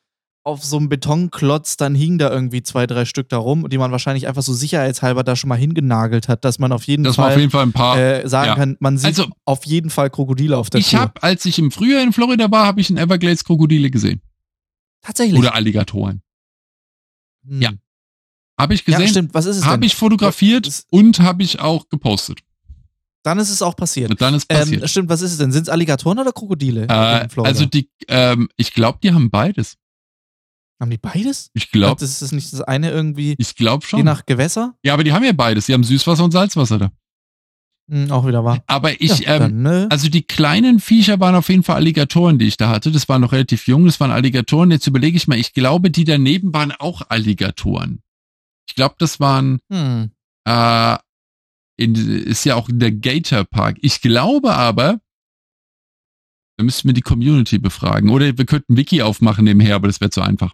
auf 0.44 0.64
so 0.64 0.78
einem 0.78 0.90
Betonklotz, 0.90 1.78
dann 1.78 1.94
hingen 1.94 2.18
da 2.18 2.32
irgendwie 2.32 2.64
zwei, 2.64 2.88
drei 2.88 3.06
Stück 3.06 3.30
da 3.30 3.38
rum, 3.38 3.68
die 3.70 3.78
man 3.78 3.92
wahrscheinlich 3.92 4.28
einfach 4.28 4.42
so 4.42 4.54
sicherheitshalber 4.54 5.24
da 5.24 5.36
schon 5.36 5.50
mal 5.50 5.58
hingenagelt 5.58 6.28
hat, 6.28 6.46
dass 6.46 6.60
man 6.60 6.72
auf 6.72 6.86
jeden 6.86 7.12
Fall, 7.14 7.34
auf 7.34 7.38
jeden 7.38 7.52
Fall 7.52 7.64
ein 7.64 7.74
paar, 7.74 8.00
äh, 8.00 8.28
sagen 8.28 8.48
ja. 8.48 8.56
kann, 8.56 8.78
man 8.80 8.98
sieht 8.98 9.08
also, 9.08 9.28
auf 9.46 9.66
jeden 9.66 9.90
Fall 9.90 10.10
Krokodile 10.10 10.58
auf 10.58 10.70
der. 10.70 10.80
Ich 10.80 10.96
habe, 10.96 11.22
als 11.22 11.46
ich 11.46 11.60
im 11.60 11.72
Frühjahr 11.72 12.02
in 12.02 12.14
Florida 12.14 12.50
war, 12.50 12.66
habe 12.66 12.82
ich 12.82 12.90
in 12.90 12.98
Everglades 12.98 13.44
Krokodile 13.44 13.92
gesehen. 13.92 14.22
Tatsächlich. 15.02 15.40
Oder 15.40 15.56
Alligatoren. 15.56 16.22
Hm. 17.46 17.62
Ja. 17.62 17.72
Habe 18.60 18.74
ich 18.74 18.84
gesehen. 18.84 19.02
Ja, 19.02 19.08
stimmt. 19.08 19.34
Was 19.34 19.46
ist 19.46 19.58
es 19.58 19.66
Habe 19.66 19.86
ich 19.86 19.96
fotografiert 19.96 20.68
was, 20.68 20.86
und 20.90 21.20
habe 21.20 21.44
ich 21.44 21.60
auch 21.60 21.88
gepostet. 21.88 22.40
Dann 23.24 23.40
ist 23.40 23.50
es 23.50 23.62
auch 23.62 23.76
passiert. 23.76 24.12
Und 24.12 24.22
dann 24.22 24.34
ist 24.34 24.48
passiert. 24.48 24.82
Ähm, 24.82 24.88
stimmt, 24.88 25.10
was 25.10 25.22
ist 25.22 25.32
es 25.32 25.38
denn? 25.38 25.52
Sind 25.52 25.64
es 25.64 25.70
Alligatoren 25.70 26.20
oder 26.20 26.32
Krokodile? 26.32 26.88
Äh, 26.88 27.28
also 27.38 27.66
die, 27.66 27.90
ähm, 28.08 28.50
ich 28.58 28.74
glaube, 28.74 29.00
die 29.02 29.14
haben 29.14 29.30
beides. 29.30 29.78
Haben 30.80 30.92
die 30.92 30.98
beides? 30.98 31.50
Ich 31.54 31.72
glaube. 31.72 32.00
Das 32.00 32.22
ist 32.22 32.32
nicht 32.32 32.54
das 32.54 32.62
eine 32.62 32.90
irgendwie. 32.90 33.36
Ich 33.38 33.56
glaube 33.56 33.86
schon. 33.86 34.00
Je 34.00 34.04
nach 34.04 34.26
Gewässer? 34.26 34.76
Ja, 34.84 34.94
aber 34.94 35.04
die 35.04 35.12
haben 35.12 35.24
ja 35.24 35.34
beides. 35.34 35.66
Die 35.66 35.74
haben 35.74 35.84
Süßwasser 35.84 36.24
und 36.24 36.32
Salzwasser 36.32 36.78
da. 36.78 36.92
Hm, 37.90 38.12
auch 38.12 38.28
wieder 38.28 38.46
wahr. 38.46 38.64
Aber 38.68 39.02
ich, 39.02 39.20
ja, 39.20 39.46
ähm, 39.46 39.64
ne? 39.64 39.88
also 39.90 40.10
die 40.10 40.22
kleinen 40.22 40.80
Viecher 40.80 41.20
waren 41.20 41.34
auf 41.34 41.50
jeden 41.50 41.64
Fall 41.64 41.78
Alligatoren, 41.78 42.38
die 42.38 42.46
ich 42.46 42.56
da 42.56 42.70
hatte. 42.70 42.92
Das 42.92 43.10
waren 43.10 43.22
noch 43.22 43.32
relativ 43.32 43.68
jung, 43.68 43.86
das 43.86 44.00
waren 44.00 44.12
Alligatoren. 44.12 44.70
Jetzt 44.70 44.86
überlege 44.86 45.18
ich 45.18 45.28
mal, 45.28 45.40
ich 45.40 45.54
glaube, 45.54 45.90
die 45.90 46.04
daneben 46.04 46.54
waren 46.54 46.72
auch 46.72 47.02
Alligatoren. 47.10 48.02
Ich 48.68 48.76
glaube, 48.76 48.96
das 49.00 49.20
waren, 49.20 49.60
hm. 49.72 50.12
äh, 50.46 50.98
in, 51.78 51.96
ist 51.96 52.46
ja 52.46 52.56
auch 52.56 52.70
in 52.70 52.80
der 52.80 52.92
Gator 52.92 53.44
Park. 53.44 53.78
Ich 53.82 54.02
glaube 54.02 54.54
aber, 54.54 55.00
da 56.58 56.64
müssten 56.64 56.88
wir 56.88 56.94
die 56.94 57.02
Community 57.02 57.58
befragen. 57.58 58.12
Oder 58.12 58.38
wir 58.38 58.46
könnten 58.46 58.78
Wiki 58.78 59.02
aufmachen 59.02 59.46
nebenher, 59.46 59.76
aber 59.76 59.88
das 59.88 60.00
wäre 60.00 60.12
zu 60.12 60.22
einfach. 60.22 60.54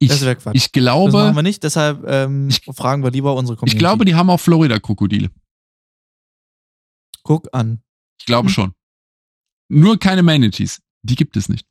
Ich, 0.00 0.08
das 0.08 0.22
wäre 0.22 0.34
Quatsch. 0.34 0.56
Ich 0.56 0.72
glaube. 0.72 1.12
Das 1.12 1.22
machen 1.22 1.36
wir 1.36 1.42
nicht, 1.42 1.62
deshalb 1.62 2.02
ähm, 2.08 2.48
ich, 2.48 2.62
fragen 2.74 3.04
wir 3.04 3.12
lieber 3.12 3.36
unsere 3.36 3.56
Community. 3.56 3.76
Ich 3.76 3.78
glaube, 3.78 4.04
die 4.04 4.16
haben 4.16 4.28
auch 4.28 4.40
Florida-Krokodile. 4.40 5.30
Guck 7.26 7.48
an. 7.52 7.82
Ich 8.20 8.24
glaube 8.24 8.46
hm. 8.46 8.54
schon. 8.54 8.74
Nur 9.68 9.98
keine 9.98 10.22
Manatees. 10.22 10.80
Die 11.02 11.16
gibt 11.16 11.36
es 11.36 11.48
nicht. 11.48 11.66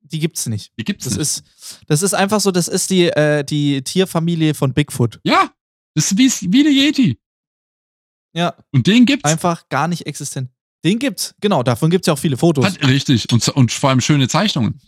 Die 0.00 0.20
gibt's 0.20 0.46
nicht. 0.46 0.72
Die 0.78 0.84
gibt's 0.84 1.04
das 1.04 1.14
nicht. 1.14 1.22
Ist, 1.22 1.44
das 1.88 2.02
ist 2.02 2.14
einfach 2.14 2.40
so, 2.40 2.52
das 2.52 2.68
ist 2.68 2.90
die, 2.90 3.08
äh, 3.08 3.42
die 3.42 3.82
Tierfamilie 3.82 4.54
von 4.54 4.72
Bigfoot. 4.72 5.18
Ja, 5.24 5.52
das 5.94 6.12
ist 6.12 6.18
wie, 6.18 6.52
wie 6.52 6.62
der 6.62 6.72
Yeti. 6.72 7.18
Ja. 8.32 8.54
Und 8.70 8.86
den 8.86 9.06
gibt's. 9.06 9.28
Einfach 9.28 9.68
gar 9.68 9.88
nicht 9.88 10.06
existent. 10.06 10.50
Den 10.84 11.00
gibt's, 11.00 11.34
genau, 11.40 11.64
davon 11.64 11.90
gibt's 11.90 12.06
ja 12.06 12.12
auch 12.12 12.18
viele 12.18 12.36
Fotos. 12.36 12.64
Hat, 12.64 12.86
richtig, 12.86 13.32
und, 13.32 13.48
und 13.48 13.72
vor 13.72 13.90
allem 13.90 14.00
schöne 14.00 14.28
Zeichnungen. 14.28 14.80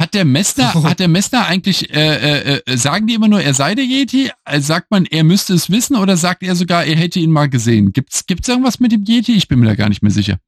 Hat 0.00 0.14
der 0.14 0.24
Messner, 0.24 0.72
hat 0.82 0.98
der 0.98 1.08
Messner 1.08 1.46
eigentlich, 1.46 1.94
äh, 1.94 2.54
äh, 2.56 2.62
äh, 2.64 2.76
sagen 2.78 3.06
die 3.06 3.14
immer 3.14 3.28
nur, 3.28 3.42
er 3.42 3.52
sei 3.52 3.74
der 3.74 3.84
Yeti? 3.84 4.30
Also 4.44 4.66
sagt 4.68 4.90
man, 4.90 5.04
er 5.04 5.24
müsste 5.24 5.52
es 5.52 5.68
wissen 5.68 5.94
oder 5.94 6.16
sagt 6.16 6.42
er 6.42 6.56
sogar, 6.56 6.86
er 6.86 6.96
hätte 6.96 7.20
ihn 7.20 7.30
mal 7.30 7.50
gesehen? 7.50 7.92
Gibt's, 7.92 8.24
gibt's 8.24 8.48
irgendwas 8.48 8.80
mit 8.80 8.92
dem 8.92 9.04
Yeti? 9.04 9.34
Ich 9.34 9.46
bin 9.46 9.60
mir 9.60 9.66
da 9.66 9.74
gar 9.74 9.90
nicht 9.90 10.02
mehr 10.02 10.10
sicher. 10.10 10.38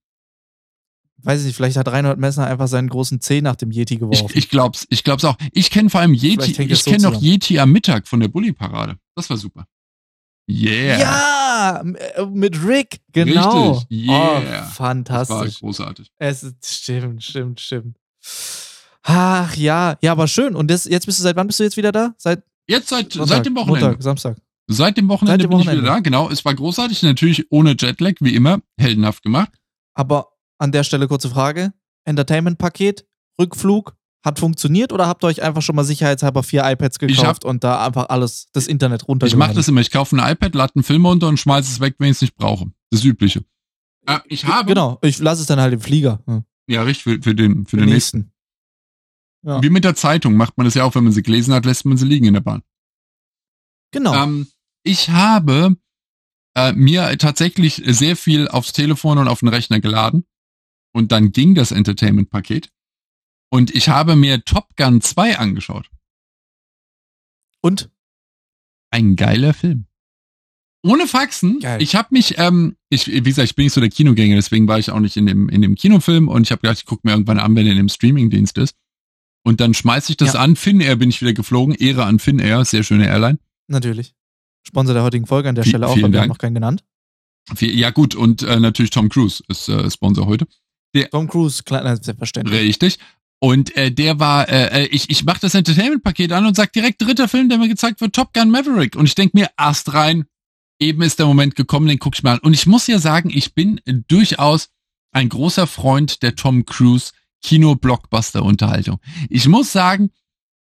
Weiß 1.18 1.40
ich 1.40 1.46
nicht, 1.46 1.57
vielleicht 1.57 1.76
hat 1.76 1.86
Reinhold 1.86 2.18
Messner 2.18 2.46
einfach 2.46 2.66
seinen 2.66 2.88
großen 2.88 3.20
Zeh 3.20 3.42
nach 3.42 3.57
dem 3.57 3.70
Yeti 3.70 3.98
geworfen. 3.98 4.26
Ich, 4.30 4.36
ich 4.36 4.48
glaub's, 4.48 4.86
ich 4.88 5.05
glaub's 5.05 5.24
auch. 5.24 5.36
Ich 5.53 5.70
kenne 5.70 5.90
vor 5.90 6.00
allem 6.00 6.14
Yeti, 6.14 6.62
ich 6.62 6.82
so 6.82 6.90
kenne 6.90 7.03
noch 7.03 7.20
Yeti 7.20 7.59
am 7.59 7.72
Mittag 7.72 8.09
von 8.09 8.20
der 8.20 8.28
Bully-Parade. 8.28 8.96
Das 9.14 9.28
war 9.28 9.36
super. 9.36 9.66
Yeah. 10.48 10.98
Ja, 10.98 11.80
äh, 11.82 12.26
mit 12.26 12.64
Rick, 12.66 13.00
genau. 13.12 13.72
Richtig, 13.72 14.09
yeah. 14.09 14.66
Oh, 14.66 14.70
fantastisch. 14.72 15.36
Das 15.36 15.62
war 15.62 15.68
großartig. 15.68 16.11
Es 16.18 16.42
ist, 16.42 16.66
stimmt, 16.66 17.22
stimmt, 17.22 17.61
stimmt. 17.61 17.96
Ach 19.05 19.57
ja, 19.57 19.96
ja, 20.00 20.12
aber 20.12 20.28
schön. 20.28 20.55
Und 20.55 20.70
das, 20.70 20.84
jetzt 20.84 21.07
bist 21.07 21.18
du, 21.18 21.22
seit 21.22 21.36
wann 21.36 21.46
bist 21.46 21.59
du 21.59 21.64
jetzt 21.64 21.76
wieder 21.76 21.92
da? 21.92 22.14
Seit 22.18 22.42
Jetzt 22.66 22.88
seit, 22.88 23.12
Sonntag, 23.12 23.36
seit 23.36 23.46
dem 23.46 23.57
Wochenende. 23.57 23.86
Montag, 23.86 24.03
Samstag. 24.03 24.36
Seit 24.68 24.96
dem 24.96 25.09
Wochenende, 25.09 25.32
seit 25.32 25.42
dem 25.42 25.50
bin 25.50 25.59
Wochenende. 25.59 25.80
ich 25.80 25.84
wieder 25.84 25.94
da, 25.94 26.00
genau. 26.00 26.30
Es 26.30 26.44
war 26.44 26.55
großartig, 26.55 27.03
natürlich 27.03 27.50
ohne 27.50 27.74
Jetlag, 27.78 28.14
wie 28.20 28.34
immer, 28.34 28.61
heldenhaft 28.78 29.22
gemacht. 29.22 29.50
Aber 29.94 30.28
an 30.59 30.72
der 30.72 30.84
Stelle 30.84 31.09
kurze 31.09 31.28
Frage. 31.28 31.72
Entertainment-Paket, 32.05 33.05
Rückflug, 33.38 33.96
hat 34.24 34.38
funktioniert 34.38 34.92
oder 34.92 35.09
habt 35.09 35.24
ihr 35.24 35.28
euch 35.28 35.42
einfach 35.42 35.62
schon 35.62 35.74
mal 35.74 35.84
sicherheitshalber 35.84 36.42
vier 36.42 36.62
iPads 36.64 36.98
gekauft 37.00 37.26
hab, 37.26 37.44
und 37.44 37.64
da 37.64 37.84
einfach 37.84 38.09
alles, 38.09 38.46
das 38.53 38.68
Internet 38.68 39.09
runter? 39.09 39.26
Ich 39.26 39.36
mache 39.36 39.55
das 39.55 39.66
immer. 39.68 39.80
Ich 39.80 39.90
kaufe 39.90 40.16
ein 40.16 40.32
iPad, 40.32 40.55
lade 40.55 40.72
einen 40.76 40.84
Film 40.84 41.05
runter 41.05 41.28
und 41.28 41.38
schmeiße 41.38 41.70
es 41.70 41.80
weg, 41.80 41.96
wenn 41.98 42.11
ich 42.11 42.16
es 42.16 42.22
nicht 42.22 42.36
brauche. 42.36 42.70
Das 42.90 43.05
Übliche. 43.05 43.44
Äh, 44.07 44.20
ich 44.26 44.46
habe. 44.46 44.68
Genau, 44.68 44.98
ich 45.03 45.18
lasse 45.18 45.42
es 45.42 45.48
dann 45.48 45.61
halt 45.61 45.74
im 45.74 45.80
Flieger. 45.80 46.20
Ja, 46.28 46.44
ja 46.68 46.82
richtig, 46.82 47.03
für, 47.03 47.22
für 47.22 47.34
den, 47.34 47.66
für 47.66 47.76
den, 47.76 47.86
den 47.86 47.94
nächsten. 47.94 48.18
nächsten. 48.18 48.32
Ja. 49.45 49.62
Wie 49.62 49.70
mit 49.70 49.84
der 49.84 49.95
Zeitung 49.95 50.36
macht 50.36 50.57
man 50.57 50.64
das 50.64 50.74
ja 50.74 50.84
auch, 50.84 50.95
wenn 50.95 51.05
man 51.05 51.12
sie 51.12 51.22
gelesen 51.22 51.53
hat, 51.53 51.64
lässt 51.64 51.84
man 51.84 51.97
sie 51.97 52.07
liegen 52.07 52.26
in 52.26 52.34
der 52.34 52.40
Bahn. 52.40 52.62
Genau. 53.90 54.14
Ähm, 54.14 54.47
ich 54.84 55.11
habe 55.11 55.76
äh, 56.55 56.72
mir 56.72 57.16
tatsächlich 57.18 57.82
sehr 57.84 58.16
viel 58.16 58.49
aufs 58.49 58.72
Telefon 58.72 59.18
und 59.18 59.28
auf 59.28 59.40
den 59.40 59.49
Rechner 59.49 59.80
geladen. 59.80 60.24
Und 60.95 61.11
dann 61.11 61.32
ging 61.32 61.55
das 61.55 61.72
Entertainment-Paket. 61.72 62.70
Und 63.51 63.74
ich 63.74 63.88
habe 63.88 64.16
mir 64.16 64.45
Top 64.45 64.76
Gun 64.76 65.01
2 65.01 65.38
angeschaut. 65.38 65.90
Und? 67.61 67.90
Ein 68.90 69.16
geiler 69.16 69.55
Film. 69.55 69.86
Ohne 70.84 71.07
Faxen. 71.07 71.61
Geil. 71.61 71.80
Ich 71.80 71.95
habe 71.95 72.09
mich, 72.11 72.38
ähm, 72.38 72.76
ich, 72.88 73.07
wie 73.07 73.22
gesagt, 73.22 73.49
ich 73.49 73.55
bin 73.55 73.64
nicht 73.64 73.72
so 73.72 73.80
der 73.80 73.88
Kinogänger, 73.88 74.34
deswegen 74.34 74.66
war 74.68 74.78
ich 74.78 74.90
auch 74.90 75.01
nicht 75.01 75.16
in 75.16 75.26
dem, 75.26 75.49
in 75.49 75.62
dem 75.62 75.76
Kinofilm 75.76 76.28
und 76.28 76.43
ich 76.43 76.51
habe 76.51 76.61
gedacht, 76.61 76.78
ich 76.78 76.86
gucke 76.86 77.07
mir 77.07 77.12
irgendwann 77.12 77.38
an, 77.38 77.55
wenn 77.55 77.66
er 77.66 77.72
in 77.72 77.78
dem 77.78 77.88
Streamingdienst 77.88 78.59
ist. 78.59 78.76
Und 79.45 79.61
dann 79.61 79.74
schmeiß 79.74 80.09
ich 80.11 80.16
das 80.16 80.34
ja. 80.34 80.40
an. 80.40 80.57
Finnair 80.57 80.97
bin 80.97 81.11
ich 81.11 81.20
wieder 81.20 81.32
geflogen. 81.32 81.74
Ehre 81.74 82.05
an 82.05 82.18
Finnair, 82.18 82.64
sehr 82.64 82.82
schöne 82.82 83.07
Airline. 83.07 83.38
Natürlich. 83.66 84.14
Sponsor 84.66 84.95
der 84.95 85.03
heutigen 85.03 85.26
Folge 85.26 85.49
an 85.49 85.55
der 85.55 85.64
Stelle 85.64 85.88
auch, 85.88 86.01
weil 86.01 86.12
wir 86.12 86.20
haben 86.20 86.28
noch 86.28 86.38
keinen 86.38 86.55
genannt. 86.55 86.84
Ja 87.59 87.90
gut, 87.90 88.14
und 88.14 88.43
äh, 88.43 88.61
natürlich 88.61 88.90
Tom 88.90 89.09
Cruise 89.09 89.43
ist 89.49 89.68
äh, 89.68 89.90
Sponsor 89.90 90.26
heute. 90.26 90.47
Der, 90.95 91.11
Tom 91.11 91.26
Cruise, 91.26 91.64
klar, 91.64 91.97
selbstverständlich. 91.97 92.61
Richtig. 92.61 92.99
Und 93.40 93.76
äh, 93.76 93.90
der 93.90 94.20
war, 94.20 94.49
äh, 94.49 94.84
äh 94.84 94.86
ich, 94.86 95.11
ich 95.11 95.24
mache 95.24 95.40
das 95.40 95.55
Entertainment-Paket 95.55 96.30
an 96.30 96.47
und 96.47 96.55
sag 96.55 96.72
direkt 96.72 97.03
dritter 97.03 97.26
Film, 97.26 97.49
der 97.49 97.59
mir 97.59 97.68
gezeigt 97.68 98.01
wird, 98.01 98.14
Top 98.14 98.32
Gun 98.32 98.51
Maverick. 98.51 98.95
Und 98.95 99.07
ich 99.07 99.16
denk 99.16 99.34
mir, 99.34 99.51
erst 99.59 99.93
rein, 99.95 100.26
eben 100.78 101.03
ist 101.03 101.18
der 101.18 101.26
Moment 101.26 101.57
gekommen, 101.57 101.88
den 101.88 101.99
guck 101.99 102.14
ich 102.14 102.22
mal 102.22 102.34
an. 102.34 102.38
Und 102.38 102.55
ich 102.55 102.66
muss 102.66 102.86
ja 102.86 103.01
sagen, 103.01 103.30
ich 103.34 103.55
bin 103.55 103.80
durchaus 104.07 104.68
ein 105.11 105.28
großer 105.28 105.66
Freund 105.66 106.22
der 106.22 106.36
Tom 106.36 106.64
Cruise 106.64 107.12
Kino-Blockbuster-Unterhaltung. 107.43 108.99
Ich 109.28 109.47
muss 109.49 109.72
sagen, 109.72 110.11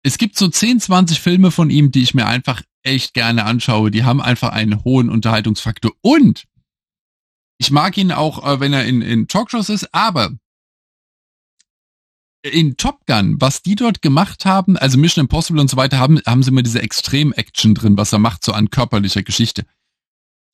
es 0.03 0.17
gibt 0.17 0.37
so 0.37 0.47
10, 0.47 0.79
20 0.79 1.19
Filme 1.19 1.51
von 1.51 1.69
ihm, 1.69 1.91
die 1.91 2.03
ich 2.03 2.13
mir 2.13 2.27
einfach 2.27 2.61
echt 2.83 3.13
gerne 3.13 3.45
anschaue. 3.45 3.91
Die 3.91 4.03
haben 4.03 4.21
einfach 4.21 4.49
einen 4.49 4.83
hohen 4.83 5.09
Unterhaltungsfaktor. 5.09 5.91
Und 6.01 6.45
ich 7.57 7.71
mag 7.71 7.97
ihn 7.97 8.11
auch, 8.11 8.45
äh, 8.45 8.59
wenn 8.59 8.73
er 8.73 8.85
in, 8.85 9.01
in 9.01 9.27
Talkshows 9.27 9.69
ist, 9.69 9.93
aber 9.93 10.31
in 12.43 12.77
Top 12.77 13.05
Gun, 13.05 13.41
was 13.41 13.61
die 13.61 13.75
dort 13.75 14.01
gemacht 14.01 14.45
haben, 14.45 14.77
also 14.77 14.97
Mission 14.97 15.25
Impossible 15.25 15.59
und 15.59 15.69
so 15.69 15.77
weiter, 15.77 15.97
haben, 15.97 16.19
haben 16.25 16.43
sie 16.43 16.51
immer 16.51 16.63
diese 16.63 16.81
Extrem-Action 16.81 17.73
drin, 17.73 17.97
was 17.97 18.13
er 18.13 18.19
macht, 18.19 18.43
so 18.43 18.53
an 18.53 18.69
körperlicher 18.69 19.23
Geschichte. 19.23 19.65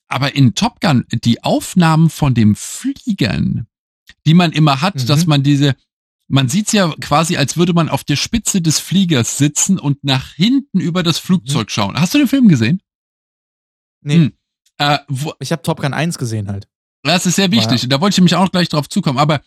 Aber 0.07 0.35
in 0.35 0.55
Top 0.55 0.79
Gun, 0.79 1.05
die 1.11 1.43
Aufnahmen 1.43 2.09
von 2.09 2.33
dem 2.33 2.55
Fliegern, 2.55 3.67
die 4.25 4.33
man 4.33 4.51
immer 4.51 4.81
hat, 4.81 4.95
mhm. 4.95 5.07
dass 5.07 5.25
man 5.25 5.43
diese, 5.43 5.75
man 6.33 6.49
sieht's 6.49 6.71
ja 6.71 6.91
quasi, 6.99 7.37
als 7.37 7.57
würde 7.57 7.73
man 7.73 7.89
auf 7.89 8.03
der 8.03 8.15
Spitze 8.15 8.59
des 8.59 8.79
Fliegers 8.79 9.37
sitzen 9.37 9.77
und 9.77 10.03
nach 10.03 10.33
hinten 10.33 10.79
über 10.79 11.03
das 11.03 11.19
Flugzeug 11.19 11.67
mhm. 11.67 11.69
schauen. 11.69 11.99
Hast 11.99 12.15
du 12.15 12.17
den 12.17 12.27
Film 12.27 12.47
gesehen? 12.47 12.81
Nee. 14.01 14.15
Hm. 14.15 14.33
Äh, 14.79 14.97
wo, 15.07 15.33
ich 15.39 15.51
habe 15.51 15.61
Top 15.61 15.79
Gun 15.79 15.93
1 15.93 16.17
gesehen 16.17 16.47
halt. 16.47 16.67
Das 17.03 17.27
ist 17.27 17.35
sehr 17.35 17.51
wichtig. 17.51 17.83
Ja. 17.83 17.87
Da 17.87 18.01
wollte 18.01 18.15
ich 18.15 18.23
mich 18.23 18.33
auch 18.33 18.51
gleich 18.51 18.67
drauf 18.67 18.89
zukommen. 18.89 19.19
Aber 19.19 19.41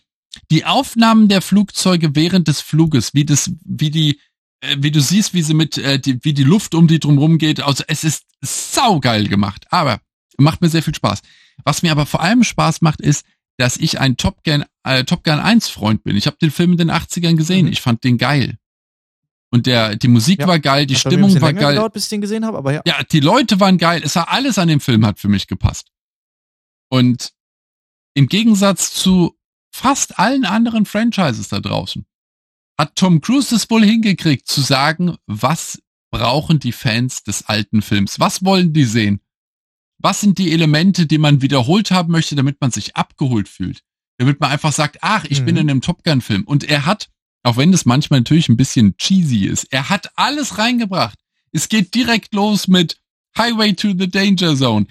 die 0.49 0.63
Aufnahmen 0.63 1.27
der 1.27 1.41
Flugzeuge 1.41 2.15
während 2.15 2.47
des 2.47 2.61
Fluges, 2.61 3.13
wie 3.13 3.25
das, 3.25 3.51
wie 3.65 3.91
die, 3.91 4.21
äh, 4.61 4.77
wie 4.79 4.91
du 4.91 5.01
siehst, 5.01 5.33
wie 5.33 5.43
sie 5.43 5.55
mit, 5.55 5.77
äh, 5.77 5.99
die, 5.99 6.23
wie 6.23 6.33
die 6.33 6.45
Luft 6.45 6.73
um 6.73 6.87
die 6.87 6.99
drumherum 6.99 7.37
geht, 7.37 7.59
also 7.59 7.83
es 7.89 8.05
ist 8.05 8.23
saugeil 8.39 9.27
gemacht. 9.27 9.65
Aber 9.71 9.99
macht 10.37 10.61
mir 10.61 10.69
sehr 10.69 10.83
viel 10.83 10.95
Spaß. 10.95 11.19
Was 11.65 11.83
mir 11.83 11.91
aber 11.91 12.05
vor 12.05 12.21
allem 12.21 12.45
Spaß 12.45 12.79
macht, 12.79 13.01
ist, 13.01 13.25
dass 13.57 13.77
ich 13.77 13.99
ein 13.99 14.17
Top 14.17 14.43
Gun, 14.43 14.65
äh, 14.83 15.03
Top 15.03 15.23
Gun 15.23 15.39
1 15.39 15.69
Freund 15.69 16.03
bin. 16.03 16.15
Ich 16.15 16.27
habe 16.27 16.37
den 16.41 16.51
Film 16.51 16.73
in 16.73 16.77
den 16.77 16.91
80ern 16.91 17.35
gesehen. 17.35 17.65
Mhm. 17.65 17.71
Ich 17.71 17.81
fand 17.81 18.03
den 18.03 18.17
geil. 18.17 18.57
Und 19.49 19.65
der, 19.65 19.95
die 19.95 20.09
Musik 20.09 20.41
ja, 20.41 20.47
war 20.47 20.59
geil, 20.59 20.85
die 20.85 20.95
Stimmung 20.95 21.33
war 21.41 21.53
geil. 21.53 21.75
Gedauert, 21.75 21.93
bis 21.93 22.03
ich 22.03 22.09
den 22.09 22.21
gesehen 22.21 22.45
habe, 22.45 22.57
aber 22.57 22.73
ja. 22.73 22.81
Ja, 22.85 23.01
die 23.03 23.21
Leute 23.21 23.59
waren 23.59 23.77
geil. 23.77 24.01
Es 24.03 24.15
war 24.15 24.29
alles 24.29 24.57
an 24.57 24.67
dem 24.67 24.79
Film 24.79 25.05
hat 25.05 25.19
für 25.19 25.29
mich 25.29 25.47
gepasst. 25.47 25.89
Und 26.89 27.33
im 28.13 28.27
Gegensatz 28.27 28.93
zu 28.93 29.37
fast 29.71 30.19
allen 30.19 30.45
anderen 30.45 30.85
Franchises 30.85 31.49
da 31.49 31.59
draußen 31.59 32.05
hat 32.77 32.95
Tom 32.95 33.21
Cruise 33.21 33.55
es 33.55 33.69
wohl 33.69 33.83
hingekriegt 33.83 34.47
zu 34.47 34.61
sagen, 34.61 35.17
was 35.25 35.81
brauchen 36.11 36.59
die 36.59 36.71
Fans 36.71 37.23
des 37.23 37.45
alten 37.47 37.81
Films? 37.81 38.19
Was 38.19 38.45
wollen 38.45 38.71
die 38.73 38.85
sehen? 38.85 39.19
Was 39.99 40.21
sind 40.21 40.37
die 40.37 40.51
Elemente, 40.51 41.05
die 41.05 41.17
man 41.17 41.41
wiederholt 41.41 41.91
haben 41.91 42.11
möchte, 42.11 42.35
damit 42.35 42.61
man 42.61 42.71
sich 42.71 42.95
abgeholt 42.95 43.49
fühlt? 43.49 43.83
Damit 44.17 44.39
man 44.39 44.51
einfach 44.51 44.71
sagt, 44.71 44.97
ach, 45.01 45.25
ich 45.25 45.41
mhm. 45.41 45.45
bin 45.45 45.57
in 45.57 45.69
einem 45.69 45.81
Top 45.81 46.03
Gun 46.03 46.21
Film. 46.21 46.43
Und 46.43 46.63
er 46.63 46.85
hat, 46.85 47.09
auch 47.43 47.57
wenn 47.57 47.71
das 47.71 47.85
manchmal 47.85 48.19
natürlich 48.19 48.49
ein 48.49 48.57
bisschen 48.57 48.97
cheesy 48.97 49.45
ist, 49.45 49.71
er 49.71 49.89
hat 49.89 50.11
alles 50.15 50.57
reingebracht. 50.57 51.17
Es 51.51 51.69
geht 51.69 51.95
direkt 51.95 52.33
los 52.33 52.67
mit 52.67 52.97
Highway 53.37 53.73
to 53.73 53.89
the 53.97 54.09
Danger 54.09 54.55
Zone. 54.55 54.87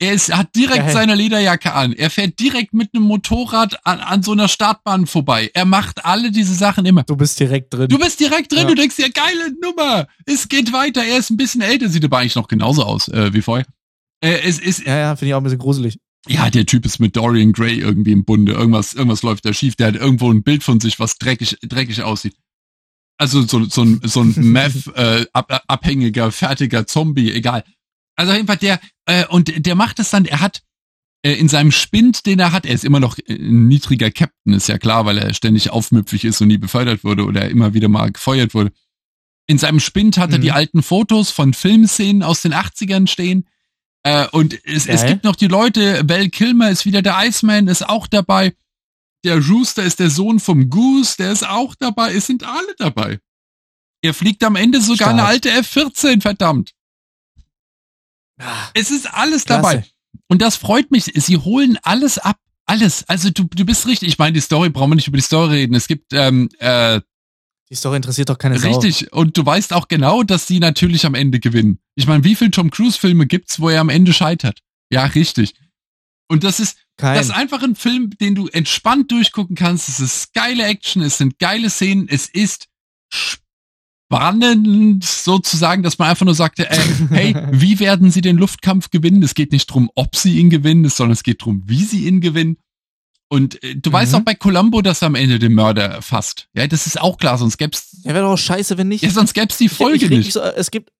Er 0.00 0.12
ist, 0.12 0.32
hat 0.32 0.54
direkt 0.54 0.84
Geil. 0.84 0.92
seine 0.92 1.16
Lederjacke 1.16 1.72
an. 1.72 1.92
Er 1.92 2.08
fährt 2.08 2.38
direkt 2.38 2.72
mit 2.72 2.94
einem 2.94 3.04
Motorrad 3.04 3.84
an, 3.84 3.98
an 3.98 4.22
so 4.22 4.30
einer 4.30 4.46
Startbahn 4.46 5.08
vorbei. 5.08 5.50
Er 5.54 5.64
macht 5.64 6.04
alle 6.04 6.30
diese 6.30 6.54
Sachen 6.54 6.86
immer. 6.86 7.02
Du 7.02 7.16
bist 7.16 7.40
direkt 7.40 7.74
drin. 7.74 7.88
Du 7.88 7.98
bist 7.98 8.20
direkt 8.20 8.52
drin. 8.52 8.60
Ja. 8.60 8.68
Du 8.68 8.74
denkst 8.76 8.94
dir, 8.94 9.10
geile 9.10 9.52
Nummer. 9.60 10.06
Es 10.24 10.48
geht 10.48 10.72
weiter. 10.72 11.04
Er 11.04 11.18
ist 11.18 11.30
ein 11.30 11.36
bisschen 11.36 11.62
älter, 11.62 11.88
sieht 11.88 12.04
aber 12.04 12.18
eigentlich 12.18 12.36
noch 12.36 12.46
genauso 12.46 12.84
aus 12.84 13.08
äh, 13.08 13.32
wie 13.32 13.42
vorher. 13.42 13.66
Äh, 14.20 14.40
es 14.44 14.58
ist, 14.58 14.84
ja, 14.84 14.98
ja, 14.98 15.16
finde 15.16 15.28
ich 15.28 15.34
auch 15.34 15.38
ein 15.38 15.44
bisschen 15.44 15.58
gruselig. 15.58 15.98
Ja, 16.26 16.50
der 16.50 16.66
Typ 16.66 16.84
ist 16.84 16.98
mit 16.98 17.16
Dorian 17.16 17.52
Gray 17.52 17.78
irgendwie 17.78 18.12
im 18.12 18.24
Bunde. 18.24 18.52
Irgendwas, 18.52 18.92
irgendwas 18.92 19.22
läuft 19.22 19.44
da 19.44 19.52
schief. 19.52 19.76
Der 19.76 19.88
hat 19.88 19.96
irgendwo 19.96 20.30
ein 20.30 20.42
Bild 20.42 20.62
von 20.62 20.80
sich, 20.80 20.98
was 20.98 21.16
dreckig, 21.18 21.56
dreckig 21.62 22.02
aussieht. 22.02 22.34
Also 23.18 23.42
so, 23.42 23.64
so 23.64 23.82
ein, 23.82 24.00
so 24.04 24.22
ein 24.22 24.34
Meth-abhängiger, 24.36 26.26
äh, 26.26 26.30
fertiger 26.30 26.86
Zombie, 26.86 27.32
egal. 27.32 27.64
Also 28.16 28.32
auf 28.32 28.36
jeden 28.36 28.48
Fall 28.48 28.56
der, 28.56 28.80
äh, 29.06 29.26
und 29.26 29.64
der 29.66 29.74
macht 29.74 30.00
es 30.00 30.10
dann, 30.10 30.24
er 30.24 30.40
hat 30.40 30.62
äh, 31.22 31.32
in 31.32 31.48
seinem 31.48 31.72
Spind, 31.72 32.26
den 32.26 32.38
er 32.40 32.52
hat, 32.52 32.66
er 32.66 32.74
ist 32.74 32.84
immer 32.84 33.00
noch 33.00 33.16
ein 33.28 33.68
niedriger 33.68 34.10
Captain, 34.10 34.52
ist 34.52 34.68
ja 34.68 34.78
klar, 34.78 35.06
weil 35.06 35.18
er 35.18 35.34
ständig 35.34 35.70
aufmüpfig 35.70 36.24
ist 36.24 36.40
und 36.40 36.48
nie 36.48 36.58
befördert 36.58 37.04
wurde 37.04 37.24
oder 37.24 37.48
immer 37.48 37.74
wieder 37.74 37.88
mal 37.88 38.10
gefeuert 38.10 38.54
wurde. 38.54 38.72
In 39.46 39.58
seinem 39.58 39.80
Spind 39.80 40.18
hat 40.18 40.30
er 40.30 40.38
mhm. 40.38 40.42
die 40.42 40.52
alten 40.52 40.82
Fotos 40.82 41.30
von 41.30 41.54
Filmszenen 41.54 42.22
aus 42.22 42.42
den 42.42 42.54
80ern 42.54 43.06
stehen 43.06 43.46
äh, 44.08 44.28
und 44.32 44.58
es, 44.64 44.86
es 44.86 45.04
gibt 45.04 45.24
noch 45.24 45.36
die 45.36 45.48
Leute, 45.48 46.08
Val 46.08 46.28
Kilmer 46.28 46.70
ist 46.70 46.86
wieder 46.86 47.02
der 47.02 47.16
Iceman, 47.18 47.68
ist 47.68 47.86
auch 47.86 48.06
dabei. 48.06 48.54
Der 49.24 49.44
Rooster 49.44 49.82
ist 49.82 49.98
der 49.98 50.10
Sohn 50.10 50.40
vom 50.40 50.70
Goose, 50.70 51.16
der 51.18 51.32
ist 51.32 51.46
auch 51.46 51.74
dabei. 51.74 52.14
Es 52.14 52.26
sind 52.26 52.44
alle 52.44 52.74
dabei. 52.78 53.20
Er 54.00 54.14
fliegt 54.14 54.42
am 54.44 54.56
Ende 54.56 54.80
sogar 54.80 54.96
Stark. 54.96 55.10
eine 55.10 55.24
alte 55.24 55.50
F-14, 55.50 56.22
verdammt. 56.22 56.72
Ah, 58.40 58.70
es 58.74 58.90
ist 58.90 59.12
alles 59.12 59.44
Klasse. 59.44 59.62
dabei. 59.62 59.84
Und 60.28 60.40
das 60.40 60.56
freut 60.56 60.90
mich. 60.90 61.04
Sie 61.04 61.36
holen 61.36 61.78
alles 61.82 62.18
ab. 62.18 62.38
Alles. 62.64 63.04
Also 63.08 63.30
du, 63.30 63.44
du 63.44 63.64
bist 63.64 63.86
richtig. 63.86 64.08
Ich 64.08 64.18
meine, 64.18 64.32
die 64.32 64.40
Story 64.40 64.70
brauchen 64.70 64.90
wir 64.90 64.96
nicht 64.96 65.08
über 65.08 65.16
die 65.16 65.22
Story 65.22 65.54
reden. 65.54 65.74
Es 65.74 65.88
gibt 65.88 66.12
ähm, 66.12 66.48
äh, 66.58 67.00
die 67.70 67.74
Story 67.74 67.96
interessiert 67.96 68.30
doch 68.30 68.38
keine 68.38 68.58
Sau. 68.58 68.68
Richtig. 68.68 69.12
Und 69.12 69.36
du 69.36 69.44
weißt 69.44 69.72
auch 69.72 69.88
genau, 69.88 70.22
dass 70.22 70.46
sie 70.46 70.58
natürlich 70.58 71.04
am 71.04 71.14
Ende 71.14 71.38
gewinnen. 71.38 71.78
Ich 71.96 72.06
meine, 72.06 72.24
wie 72.24 72.34
viele 72.34 72.50
Tom 72.50 72.70
Cruise 72.70 72.98
Filme 72.98 73.26
gibt's, 73.26 73.60
wo 73.60 73.68
er 73.68 73.80
am 73.80 73.90
Ende 73.90 74.12
scheitert? 74.12 74.60
Ja, 74.90 75.04
richtig. 75.04 75.54
Und 76.28 76.44
das 76.44 76.60
ist, 76.60 76.78
Kein. 76.96 77.16
das 77.16 77.26
ist 77.26 77.34
einfach 77.34 77.62
ein 77.62 77.74
Film, 77.74 78.10
den 78.18 78.34
du 78.34 78.48
entspannt 78.48 79.10
durchgucken 79.10 79.56
kannst. 79.56 79.88
Es 79.88 80.00
ist 80.00 80.34
geile 80.34 80.64
Action, 80.64 81.02
es 81.02 81.18
sind 81.18 81.38
geile 81.38 81.70
Szenen, 81.70 82.08
es 82.08 82.28
ist 82.28 82.68
spannend 84.10 85.04
sozusagen, 85.04 85.82
dass 85.82 85.98
man 85.98 86.08
einfach 86.10 86.26
nur 86.26 86.34
sagte, 86.34 86.70
äh, 86.70 86.78
hey, 87.10 87.34
wie 87.52 87.80
werden 87.80 88.10
sie 88.10 88.20
den 88.20 88.36
Luftkampf 88.36 88.90
gewinnen? 88.90 89.22
Es 89.22 89.34
geht 89.34 89.52
nicht 89.52 89.66
drum, 89.66 89.90
ob 89.94 90.16
sie 90.16 90.38
ihn 90.38 90.50
gewinnen, 90.50 90.88
sondern 90.88 91.12
es 91.12 91.22
geht 91.22 91.44
drum, 91.44 91.62
wie 91.66 91.84
sie 91.84 92.06
ihn 92.06 92.20
gewinnen. 92.20 92.56
Und 93.28 93.62
äh, 93.62 93.76
du 93.76 93.90
mhm. 93.90 93.94
weißt 93.94 94.14
auch 94.14 94.20
bei 94.20 94.34
Columbo, 94.34 94.82
dass 94.82 95.02
er 95.02 95.06
am 95.06 95.14
Ende 95.14 95.38
den 95.38 95.54
Mörder 95.54 96.00
fasst. 96.02 96.48
Ja, 96.54 96.66
das 96.66 96.86
ist 96.86 97.00
auch 97.00 97.18
klar, 97.18 97.38
sonst 97.38 97.58
gäb's. 97.58 97.98
Ja, 98.02 98.14
wäre 98.14 98.24
doch 98.24 98.36
scheiße, 98.36 98.78
wenn 98.78 98.88
nicht. 98.88 99.04
Ja, 99.04 99.10
sonst 99.10 99.34
gäb's 99.34 99.58
die 99.58 99.68
Folge 99.68 99.96
ich, 99.96 100.02
ich 100.04 100.10
nicht. 100.10 100.32
So, 100.32 100.40
es 100.40 100.70
gibt, 100.70 100.90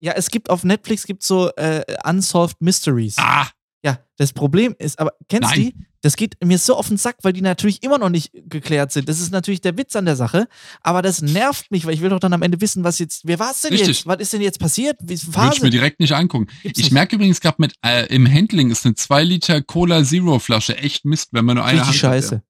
ja, 0.00 0.12
es 0.12 0.30
gibt 0.30 0.50
auf 0.50 0.64
Netflix 0.64 1.04
gibt 1.04 1.22
so 1.22 1.50
äh, 1.56 1.82
Unsolved 2.04 2.60
Mysteries. 2.60 3.16
Ah. 3.18 3.48
Ja, 3.84 3.98
das 4.16 4.32
Problem 4.32 4.74
ist, 4.78 4.98
aber 4.98 5.12
kennst 5.28 5.56
du 5.56 5.60
die? 5.60 5.74
Das 6.04 6.16
geht 6.16 6.36
mir 6.44 6.58
so 6.58 6.76
auf 6.76 6.88
den 6.88 6.98
Sack, 6.98 7.16
weil 7.22 7.32
die 7.32 7.40
natürlich 7.40 7.82
immer 7.82 7.96
noch 7.96 8.10
nicht 8.10 8.30
geklärt 8.34 8.92
sind. 8.92 9.08
Das 9.08 9.20
ist 9.20 9.32
natürlich 9.32 9.62
der 9.62 9.78
Witz 9.78 9.96
an 9.96 10.04
der 10.04 10.16
Sache, 10.16 10.48
aber 10.82 11.00
das 11.00 11.22
nervt 11.22 11.70
mich, 11.70 11.86
weil 11.86 11.94
ich 11.94 12.02
will 12.02 12.10
doch 12.10 12.20
dann 12.20 12.34
am 12.34 12.42
Ende 12.42 12.60
wissen, 12.60 12.84
was 12.84 12.98
jetzt, 12.98 13.26
wer 13.26 13.38
war 13.38 13.52
es 13.52 13.62
denn 13.62 13.70
Richtig. 13.70 13.88
jetzt? 13.88 14.06
Was 14.06 14.20
ist 14.20 14.34
denn 14.34 14.42
jetzt 14.42 14.60
passiert? 14.60 14.98
Wie 15.00 15.18
Würde 15.18 15.54
ich 15.54 15.62
mir 15.62 15.70
direkt 15.70 16.00
nicht 16.00 16.12
angucken. 16.12 16.48
Gibt's 16.62 16.78
ich 16.78 16.84
nicht. 16.84 16.92
merke 16.92 17.16
übrigens 17.16 17.40
gerade 17.40 17.56
mit, 17.58 17.72
äh, 17.80 18.06
im 18.14 18.30
Handling 18.30 18.70
ist 18.70 18.84
eine 18.84 18.94
2 18.94 19.24
Liter 19.24 19.62
Cola 19.62 20.04
Zero 20.04 20.38
Flasche 20.40 20.76
echt 20.76 21.06
Mist, 21.06 21.30
wenn 21.32 21.46
man 21.46 21.56
nur 21.56 21.64
eine 21.64 21.80
Richtig 21.80 22.02
Hand 22.04 22.12
scheiße. 22.12 22.36
Hat, 22.36 22.44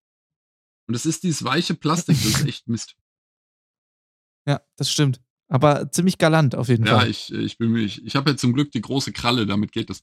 Und 0.89 0.95
das 0.95 1.07
ist 1.07 1.23
dieses 1.23 1.45
weiche 1.45 1.75
Plastik, 1.77 2.17
das 2.21 2.41
ist 2.41 2.45
echt 2.49 2.67
Mist. 2.67 2.97
Ja, 4.49 4.63
das 4.77 4.91
stimmt. 4.91 5.21
Aber 5.49 5.93
ziemlich 5.93 6.19
galant 6.19 6.57
auf 6.57 6.67
jeden 6.69 6.87
ja, 6.87 6.97
Fall. 6.97 7.05
Ja, 7.05 7.11
ich, 7.11 7.33
ich 7.33 7.57
bin 7.57 7.77
ich, 7.77 8.05
ich 8.05 8.17
habe 8.17 8.33
ja 8.33 8.37
zum 8.37 8.53
Glück 8.53 8.73
die 8.73 8.81
große 8.81 9.13
Kralle, 9.13 9.47
damit 9.47 9.71
geht 9.71 9.91
das. 9.91 10.03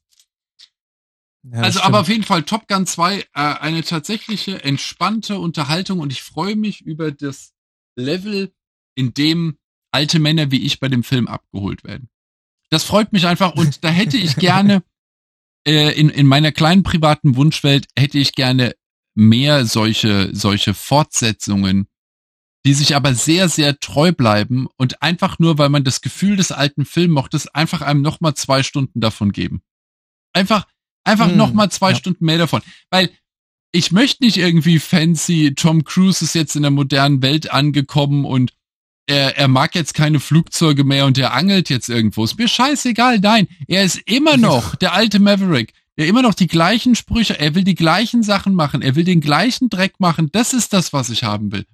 Ja, 1.43 1.61
also, 1.61 1.81
aber 1.81 2.01
auf 2.01 2.09
jeden 2.09 2.23
Fall 2.23 2.43
Top 2.43 2.67
Gun 2.67 2.85
2, 2.85 3.19
äh, 3.19 3.23
eine 3.33 3.83
tatsächliche 3.83 4.63
entspannte 4.63 5.39
Unterhaltung 5.39 5.99
und 5.99 6.11
ich 6.11 6.21
freue 6.21 6.55
mich 6.55 6.81
über 6.81 7.11
das 7.11 7.53
Level, 7.95 8.53
in 8.95 9.13
dem 9.13 9.57
alte 9.91 10.19
Männer 10.19 10.51
wie 10.51 10.63
ich 10.63 10.79
bei 10.79 10.87
dem 10.87 11.03
Film 11.03 11.27
abgeholt 11.27 11.83
werden. 11.83 12.09
Das 12.69 12.83
freut 12.83 13.11
mich 13.11 13.25
einfach 13.25 13.55
und 13.55 13.83
da 13.83 13.89
hätte 13.89 14.17
ich 14.17 14.35
gerne 14.37 14.83
äh, 15.65 15.91
in, 15.99 16.09
in 16.09 16.27
meiner 16.27 16.51
kleinen 16.51 16.83
privaten 16.83 17.35
Wunschwelt 17.35 17.87
hätte 17.97 18.19
ich 18.19 18.33
gerne 18.33 18.75
mehr 19.13 19.65
solche, 19.65 20.29
solche 20.33 20.73
Fortsetzungen, 20.73 21.87
die 22.65 22.73
sich 22.73 22.95
aber 22.95 23.13
sehr, 23.13 23.49
sehr 23.49 23.79
treu 23.79 24.11
bleiben 24.11 24.67
und 24.77 25.01
einfach 25.01 25.39
nur, 25.39 25.57
weil 25.57 25.69
man 25.69 25.83
das 25.83 26.01
Gefühl 26.01 26.35
des 26.35 26.51
alten 26.51 26.85
Films 26.85 27.13
mochte, 27.13 27.39
einfach 27.53 27.81
einem 27.81 28.01
nochmal 28.01 28.35
zwei 28.35 28.63
Stunden 28.63 29.01
davon 29.01 29.31
geben. 29.31 29.61
Einfach, 30.33 30.67
Einfach 31.03 31.29
hm, 31.29 31.37
noch 31.37 31.53
mal 31.53 31.69
zwei 31.69 31.91
ja. 31.91 31.95
Stunden 31.95 32.25
mehr 32.25 32.37
davon. 32.37 32.61
Weil 32.89 33.09
ich 33.71 33.91
möchte 33.91 34.23
nicht 34.23 34.37
irgendwie 34.37 34.79
fancy, 34.79 35.53
Tom 35.55 35.83
Cruise 35.83 36.23
ist 36.23 36.35
jetzt 36.35 36.55
in 36.55 36.61
der 36.61 36.71
modernen 36.71 37.21
Welt 37.21 37.51
angekommen 37.51 38.25
und 38.25 38.53
er, 39.07 39.37
er 39.37 39.47
mag 39.47 39.75
jetzt 39.75 39.93
keine 39.93 40.19
Flugzeuge 40.19 40.83
mehr 40.83 41.05
und 41.05 41.17
er 41.17 41.33
angelt 41.33 41.69
jetzt 41.69 41.89
irgendwo. 41.89 42.23
Ist 42.23 42.37
mir 42.37 42.47
scheißegal, 42.47 43.19
nein. 43.19 43.47
Er 43.67 43.83
ist 43.83 43.99
immer 44.05 44.37
noch 44.37 44.75
der 44.75 44.93
alte 44.93 45.19
Maverick, 45.19 45.73
der 45.97 46.07
immer 46.07 46.21
noch 46.21 46.33
die 46.33 46.47
gleichen 46.47 46.95
Sprüche, 46.95 47.39
er 47.39 47.55
will 47.55 47.63
die 47.63 47.75
gleichen 47.75 48.23
Sachen 48.23 48.53
machen, 48.53 48.81
er 48.81 48.95
will 48.95 49.03
den 49.03 49.21
gleichen 49.21 49.69
Dreck 49.69 49.99
machen. 49.99 50.29
Das 50.31 50.53
ist 50.53 50.73
das, 50.73 50.93
was 50.93 51.09
ich 51.09 51.23
haben 51.23 51.51
will. 51.51 51.65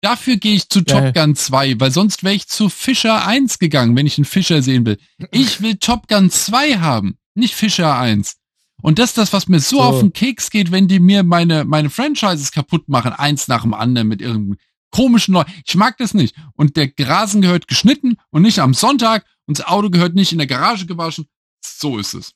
Dafür 0.00 0.36
gehe 0.36 0.54
ich 0.54 0.68
zu 0.68 0.82
Geil. 0.82 1.12
Top 1.12 1.14
Gun 1.14 1.36
2, 1.36 1.78
weil 1.78 1.92
sonst 1.92 2.24
wäre 2.24 2.34
ich 2.34 2.48
zu 2.48 2.68
Fischer 2.68 3.24
1 3.24 3.60
gegangen, 3.60 3.94
wenn 3.94 4.06
ich 4.06 4.18
einen 4.18 4.24
Fischer 4.24 4.62
sehen 4.62 4.84
will. 4.84 4.98
Ich 5.30 5.60
will 5.60 5.76
Top 5.76 6.08
Gun 6.08 6.30
2 6.30 6.78
haben, 6.78 7.18
nicht 7.34 7.54
Fischer 7.54 7.96
1. 7.96 8.36
Und 8.82 8.98
das 8.98 9.10
ist 9.10 9.18
das, 9.18 9.32
was 9.32 9.48
mir 9.48 9.60
so, 9.60 9.76
so, 9.76 9.82
auf 9.82 10.00
den 10.00 10.12
Keks 10.12 10.50
geht, 10.50 10.72
wenn 10.72 10.88
die 10.88 11.00
mir 11.00 11.22
meine, 11.22 11.64
meine 11.64 11.88
Franchises 11.88 12.52
kaputt 12.52 12.88
machen, 12.88 13.12
eins 13.12 13.48
nach 13.48 13.62
dem 13.62 13.74
anderen 13.74 14.08
mit 14.08 14.20
irgendeinem 14.20 14.58
komischen 14.90 15.32
Neu. 15.34 15.44
Ich 15.64 15.74
mag 15.74 15.96
das 15.98 16.14
nicht. 16.14 16.36
Und 16.54 16.76
der 16.76 16.90
Rasen 17.00 17.40
gehört 17.40 17.68
geschnitten 17.68 18.16
und 18.30 18.42
nicht 18.42 18.58
am 18.58 18.74
Sonntag 18.74 19.24
und 19.46 19.58
das 19.58 19.66
Auto 19.66 19.88
gehört 19.88 20.14
nicht 20.14 20.32
in 20.32 20.38
der 20.38 20.46
Garage 20.46 20.86
gewaschen. 20.86 21.26
So 21.64 21.98
ist 21.98 22.14
es. 22.14 22.34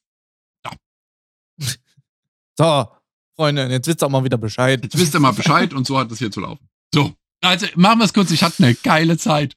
Ja. 0.64 0.72
So, 2.58 2.88
Freunde, 3.34 3.66
jetzt 3.66 3.86
wisst 3.86 4.02
ihr 4.02 4.06
auch 4.06 4.10
mal 4.10 4.24
wieder 4.24 4.38
Bescheid. 4.38 4.82
Jetzt 4.82 4.96
wisst 4.96 5.12
ihr 5.12 5.20
mal 5.20 5.32
Bescheid 5.32 5.74
und 5.74 5.86
so 5.86 5.98
hat 5.98 6.10
es 6.10 6.18
hier 6.18 6.30
zu 6.30 6.40
laufen. 6.40 6.66
So. 6.94 7.12
Also, 7.42 7.66
machen 7.76 7.98
wir 7.98 8.06
es 8.06 8.14
kurz. 8.14 8.30
Ich 8.30 8.42
hatte 8.42 8.64
eine 8.64 8.74
geile 8.74 9.18
Zeit. 9.18 9.54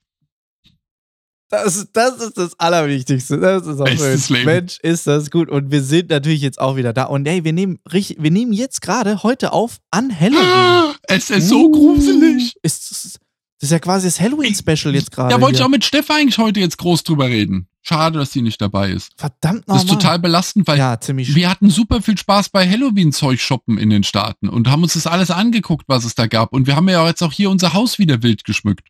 Das, 1.50 1.88
das 1.93 2.22
ist 2.22 2.38
das 2.38 2.60
Allerwichtigste. 2.60 3.39
Das 3.39 3.66
ist 3.66 3.82
auch 3.82 3.88
schön. 3.88 4.45
Mensch, 4.45 4.78
ist 4.82 5.08
das 5.08 5.32
gut. 5.32 5.50
Und 5.50 5.72
wir 5.72 5.82
sind 5.82 6.12
natürlich 6.12 6.41
jetzt 6.41 6.62
auch 6.62 6.76
wieder 6.76 6.93
da. 6.93 7.06
Und 7.06 7.28
hey, 7.28 7.43
wir 7.43 7.54
nehmen, 7.54 7.80
wir 7.89 8.32
nehmen 8.32 8.54
jetzt 8.54 8.82
gerade 8.82 9.24
heute 9.24 9.52
auf 9.52 9.80
an 9.91 10.18
Halloween. 10.18 10.95
Es 11.12 11.32
ist 11.32 11.47
so 11.47 11.66
uh, 11.66 11.72
gruselig. 11.72 12.54
Ist, 12.62 12.91
das 12.91 13.20
ist 13.62 13.72
ja 13.72 13.80
quasi 13.80 14.08
das 14.08 14.20
Halloween-Special 14.20 14.93
jetzt 14.93 15.12
gerade. 15.12 15.34
Da 15.34 15.41
wollte 15.41 15.58
ich 15.58 15.64
auch 15.64 15.70
mit 15.70 15.84
Stefan 15.84 16.18
eigentlich 16.18 16.38
heute 16.38 16.60
jetzt 16.60 16.78
groß 16.78 17.04
drüber 17.04 17.26
reden. 17.26 17.68
Schade, 17.82 18.20
dass 18.20 18.32
sie 18.32 18.43
nicht 18.43 18.62
dabei 18.62 18.91
ist. 18.91 19.14
Verdammt 19.18 19.68
nochmal. 19.68 19.84
Das 19.84 19.84
ist 19.86 19.89
total 19.89 20.20
belastend, 20.20 20.68
weil 20.68 20.78
ja, 20.78 21.00
ziemlich 21.00 21.34
wir 21.34 21.50
hatten 21.50 21.72
super 21.72 22.04
viel 22.04 22.18
Spaß 22.18 22.50
bei 22.50 22.70
Halloween-Zeug 22.70 23.39
shoppen 23.39 23.80
in 23.80 23.89
den 23.89 24.04
Staaten 24.04 24.50
und 24.50 24.70
haben 24.70 24.84
uns 24.84 24.93
das 24.93 25.08
alles 25.08 25.32
angeguckt, 25.32 25.86
was 25.88 26.06
es 26.06 26.14
da 26.14 26.28
gab. 26.28 26.54
Und 26.54 26.68
wir 26.68 26.76
haben 26.76 26.88
ja 26.89 27.06
jetzt 27.08 27.24
auch 27.24 27.34
hier 27.34 27.50
unser 27.50 27.74
Haus 27.74 27.97
wieder 27.97 28.22
wild 28.22 28.43
geschmückt. 28.43 28.88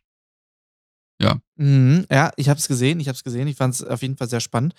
Ja. 1.20 1.36
Mhm, 1.56 2.06
ja, 2.10 2.30
ich 2.36 2.48
habe 2.48 2.58
es 2.58 2.66
gesehen, 2.66 2.98
ich 3.00 3.08
habe 3.08 3.16
es 3.16 3.22
gesehen. 3.24 3.46
Ich 3.46 3.56
fand 3.56 3.74
es 3.74 3.84
auf 3.84 4.00
jeden 4.02 4.16
Fall 4.16 4.28
sehr 4.28 4.40
spannend. 4.40 4.74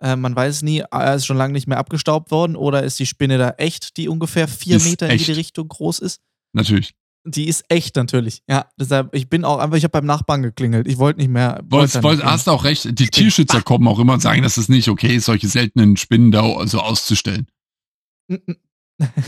Äh, 0.00 0.16
man 0.16 0.34
weiß 0.34 0.62
nie, 0.62 0.78
er 0.90 1.14
ist 1.16 1.26
schon 1.26 1.36
lange 1.36 1.52
nicht 1.52 1.66
mehr 1.66 1.78
abgestaubt 1.78 2.30
worden 2.30 2.56
oder 2.56 2.82
ist 2.82 2.98
die 2.98 3.06
Spinne 3.06 3.36
da 3.38 3.50
echt, 3.58 3.96
die 3.98 4.08
ungefähr 4.08 4.48
vier 4.48 4.76
ist 4.76 4.86
Meter 4.88 5.08
echt. 5.08 5.20
in 5.22 5.26
jede 5.26 5.38
Richtung 5.38 5.68
groß 5.68 5.98
ist? 5.98 6.20
Natürlich. 6.54 6.94
Die 7.24 7.46
ist 7.46 7.64
echt 7.68 7.94
natürlich. 7.94 8.42
Ja, 8.48 8.66
deshalb, 8.80 9.14
ich 9.14 9.28
bin 9.28 9.44
auch 9.44 9.58
einfach, 9.58 9.76
ich 9.76 9.84
habe 9.84 9.92
beim 9.92 10.06
Nachbarn 10.06 10.42
geklingelt. 10.42 10.88
Ich 10.88 10.98
wollte 10.98 11.20
nicht 11.20 11.28
mehr. 11.28 11.60
Wollt, 11.68 11.94
wollt, 11.94 12.02
wollt 12.02 12.24
hast 12.24 12.48
auch 12.48 12.64
recht. 12.64 12.98
Die 12.98 13.06
Tierschützer 13.08 13.58
Ach. 13.60 13.64
kommen 13.64 13.86
auch 13.86 13.98
immer 14.00 14.14
und 14.14 14.20
sagen, 14.20 14.42
dass 14.42 14.56
es 14.56 14.68
nicht 14.68 14.88
okay 14.88 15.14
ist, 15.14 15.26
solche 15.26 15.46
seltenen 15.46 15.96
Spinnen 15.96 16.32
da 16.32 16.66
so 16.66 16.80
auszustellen. 16.80 17.46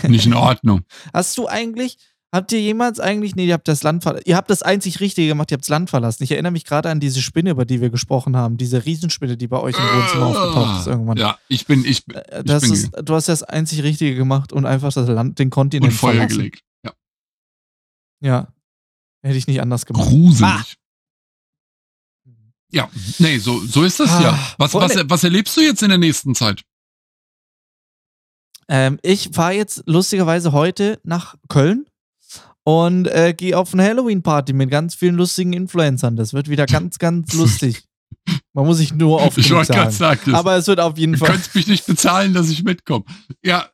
nicht 0.08 0.26
in 0.26 0.34
Ordnung. 0.34 0.80
Hast 1.12 1.36
du 1.38 1.46
eigentlich, 1.46 1.98
Habt 2.34 2.50
ihr 2.50 2.60
jemals 2.60 2.98
eigentlich, 2.98 3.36
nee, 3.36 3.46
ihr 3.46 3.54
habt 3.54 3.68
das 3.68 3.84
Land 3.84 4.02
verlassen, 4.02 4.24
ihr 4.26 4.34
habt 4.34 4.50
das 4.50 4.60
einzig 4.60 4.98
Richtige 4.98 5.28
gemacht, 5.28 5.52
ihr 5.52 5.54
habt 5.54 5.62
das 5.62 5.68
Land 5.68 5.88
verlassen. 5.88 6.24
Ich 6.24 6.32
erinnere 6.32 6.50
mich 6.50 6.64
gerade 6.64 6.90
an 6.90 6.98
diese 6.98 7.22
Spinne, 7.22 7.50
über 7.50 7.64
die 7.64 7.80
wir 7.80 7.90
gesprochen 7.90 8.36
haben, 8.36 8.56
diese 8.56 8.84
Riesenspinne, 8.84 9.36
die 9.36 9.46
bei 9.46 9.60
euch 9.60 9.76
im 9.78 9.84
Wohnzimmer 9.84 10.26
aufgetaucht 10.26 10.80
ist 10.80 10.86
irgendwann. 10.88 11.16
Ja, 11.16 11.38
ich 11.46 11.64
bin, 11.66 11.84
ich, 11.84 12.04
bin, 12.04 12.16
äh, 12.16 12.40
ich 12.40 12.60
bin 12.60 12.72
ist, 12.72 12.90
Du 13.04 13.14
hast 13.14 13.28
das 13.28 13.44
einzig 13.44 13.84
Richtige 13.84 14.16
gemacht 14.16 14.52
und 14.52 14.66
einfach 14.66 14.92
das 14.92 15.08
Land, 15.08 15.38
den 15.38 15.50
Kontinent 15.50 15.92
und 15.92 15.96
Feuer 15.96 16.14
verlassen. 16.14 16.38
gelegt. 16.38 16.64
Ja. 16.84 16.92
Ja. 18.20 18.48
Hätte 19.22 19.38
ich 19.38 19.46
nicht 19.46 19.60
anders 19.60 19.86
gemacht. 19.86 20.08
Gruselig. 20.08 20.42
Ah. 20.42 20.64
Ja, 22.72 22.90
nee, 23.20 23.38
so, 23.38 23.60
so 23.60 23.84
ist 23.84 24.00
das 24.00 24.10
ah, 24.10 24.22
ja. 24.22 24.54
Was, 24.58 24.74
was, 24.74 25.08
was 25.08 25.22
erlebst 25.22 25.56
du 25.56 25.60
jetzt 25.60 25.84
in 25.84 25.88
der 25.88 25.98
nächsten 25.98 26.34
Zeit? 26.34 26.62
Ähm, 28.66 28.98
ich 29.02 29.30
fahre 29.32 29.52
jetzt 29.52 29.84
lustigerweise 29.86 30.50
heute 30.50 30.98
nach 31.04 31.36
Köln 31.48 31.86
und 32.64 33.06
äh, 33.06 33.34
gehe 33.36 33.56
auf 33.56 33.72
eine 33.72 33.84
Halloween-Party 33.84 34.52
mit 34.54 34.70
ganz 34.70 34.94
vielen 34.94 35.14
lustigen 35.14 35.52
Influencern. 35.52 36.16
Das 36.16 36.32
wird 36.32 36.48
wieder 36.48 36.66
ganz, 36.66 36.98
ganz 36.98 37.32
lustig. 37.34 37.84
Man 38.54 38.66
muss 38.66 38.78
sich 38.78 38.94
nur 38.94 39.22
auf 39.22 39.36
Ich 39.36 39.50
wollte 39.50 39.72
gerade 39.72 39.90
sagen, 39.90 40.34
aber 40.34 40.56
es 40.56 40.66
wird 40.66 40.80
auf 40.80 40.96
jeden 40.96 41.16
Fall. 41.16 41.28
Du 41.28 41.32
könntest 41.32 41.54
mich 41.54 41.66
nicht 41.66 41.86
bezahlen, 41.86 42.32
dass 42.32 42.48
ich 42.48 42.64
mitkomme. 42.64 43.04
Ja, 43.44 43.68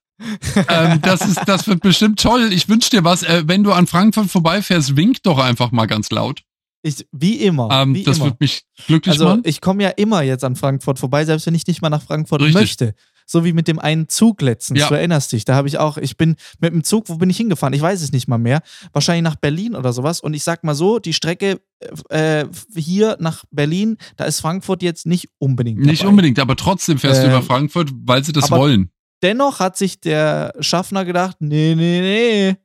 ähm, 0.68 1.00
das 1.02 1.22
ist, 1.22 1.40
das 1.46 1.66
wird 1.66 1.80
bestimmt 1.80 2.20
toll. 2.20 2.52
Ich 2.52 2.68
wünsche 2.68 2.90
dir 2.90 3.04
was. 3.04 3.22
Äh, 3.22 3.44
wenn 3.46 3.62
du 3.62 3.72
an 3.72 3.86
Frankfurt 3.86 4.28
vorbeifährst, 4.28 4.96
wink 4.96 5.22
doch 5.22 5.38
einfach 5.38 5.70
mal 5.70 5.86
ganz 5.86 6.10
laut. 6.10 6.42
Ich, 6.82 7.06
wie 7.12 7.36
immer. 7.36 7.68
Ähm, 7.70 7.94
wie 7.94 8.02
das 8.02 8.16
immer. 8.16 8.26
wird 8.26 8.40
mich 8.40 8.62
glücklich 8.86 9.12
also, 9.12 9.26
machen. 9.26 9.42
Ich 9.44 9.60
komme 9.60 9.82
ja 9.82 9.90
immer 9.90 10.22
jetzt 10.22 10.44
an 10.44 10.56
Frankfurt 10.56 10.98
vorbei, 10.98 11.24
selbst 11.24 11.46
wenn 11.46 11.54
ich 11.54 11.66
nicht 11.66 11.82
mal 11.82 11.90
nach 11.90 12.02
Frankfurt 12.02 12.40
Richtig. 12.40 12.54
möchte 12.54 12.94
so 13.30 13.44
wie 13.44 13.52
mit 13.52 13.68
dem 13.68 13.78
einen 13.78 14.08
Zug 14.08 14.42
letztens. 14.42 14.80
Ja. 14.80 14.88
Du 14.88 14.94
erinnerst 14.94 15.30
dich, 15.30 15.44
da 15.44 15.54
habe 15.54 15.68
ich 15.68 15.78
auch, 15.78 15.98
ich 15.98 16.16
bin 16.16 16.34
mit 16.58 16.72
dem 16.72 16.82
Zug, 16.82 17.08
wo 17.08 17.14
bin 17.14 17.30
ich 17.30 17.36
hingefahren? 17.36 17.72
Ich 17.74 17.80
weiß 17.80 18.02
es 18.02 18.10
nicht 18.10 18.26
mal 18.26 18.38
mehr. 18.38 18.60
Wahrscheinlich 18.92 19.22
nach 19.22 19.36
Berlin 19.36 19.76
oder 19.76 19.92
sowas. 19.92 20.20
Und 20.20 20.34
ich 20.34 20.42
sag 20.42 20.64
mal 20.64 20.74
so, 20.74 20.98
die 20.98 21.12
Strecke 21.12 21.60
äh, 22.08 22.46
hier 22.74 23.16
nach 23.20 23.44
Berlin, 23.52 23.98
da 24.16 24.24
ist 24.24 24.40
Frankfurt 24.40 24.82
jetzt 24.82 25.06
nicht 25.06 25.28
unbedingt. 25.38 25.78
Dabei. 25.78 25.92
Nicht 25.92 26.04
unbedingt, 26.04 26.40
aber 26.40 26.56
trotzdem 26.56 26.98
fährst 26.98 27.20
äh, 27.20 27.26
du 27.26 27.28
über 27.28 27.42
Frankfurt, 27.42 27.90
weil 27.94 28.24
sie 28.24 28.32
das 28.32 28.50
wollen. 28.50 28.90
Dennoch 29.22 29.60
hat 29.60 29.76
sich 29.76 30.00
der 30.00 30.52
Schaffner 30.58 31.04
gedacht, 31.04 31.36
nee, 31.38 31.74
nee, 31.76 32.00
nee. 32.00 32.56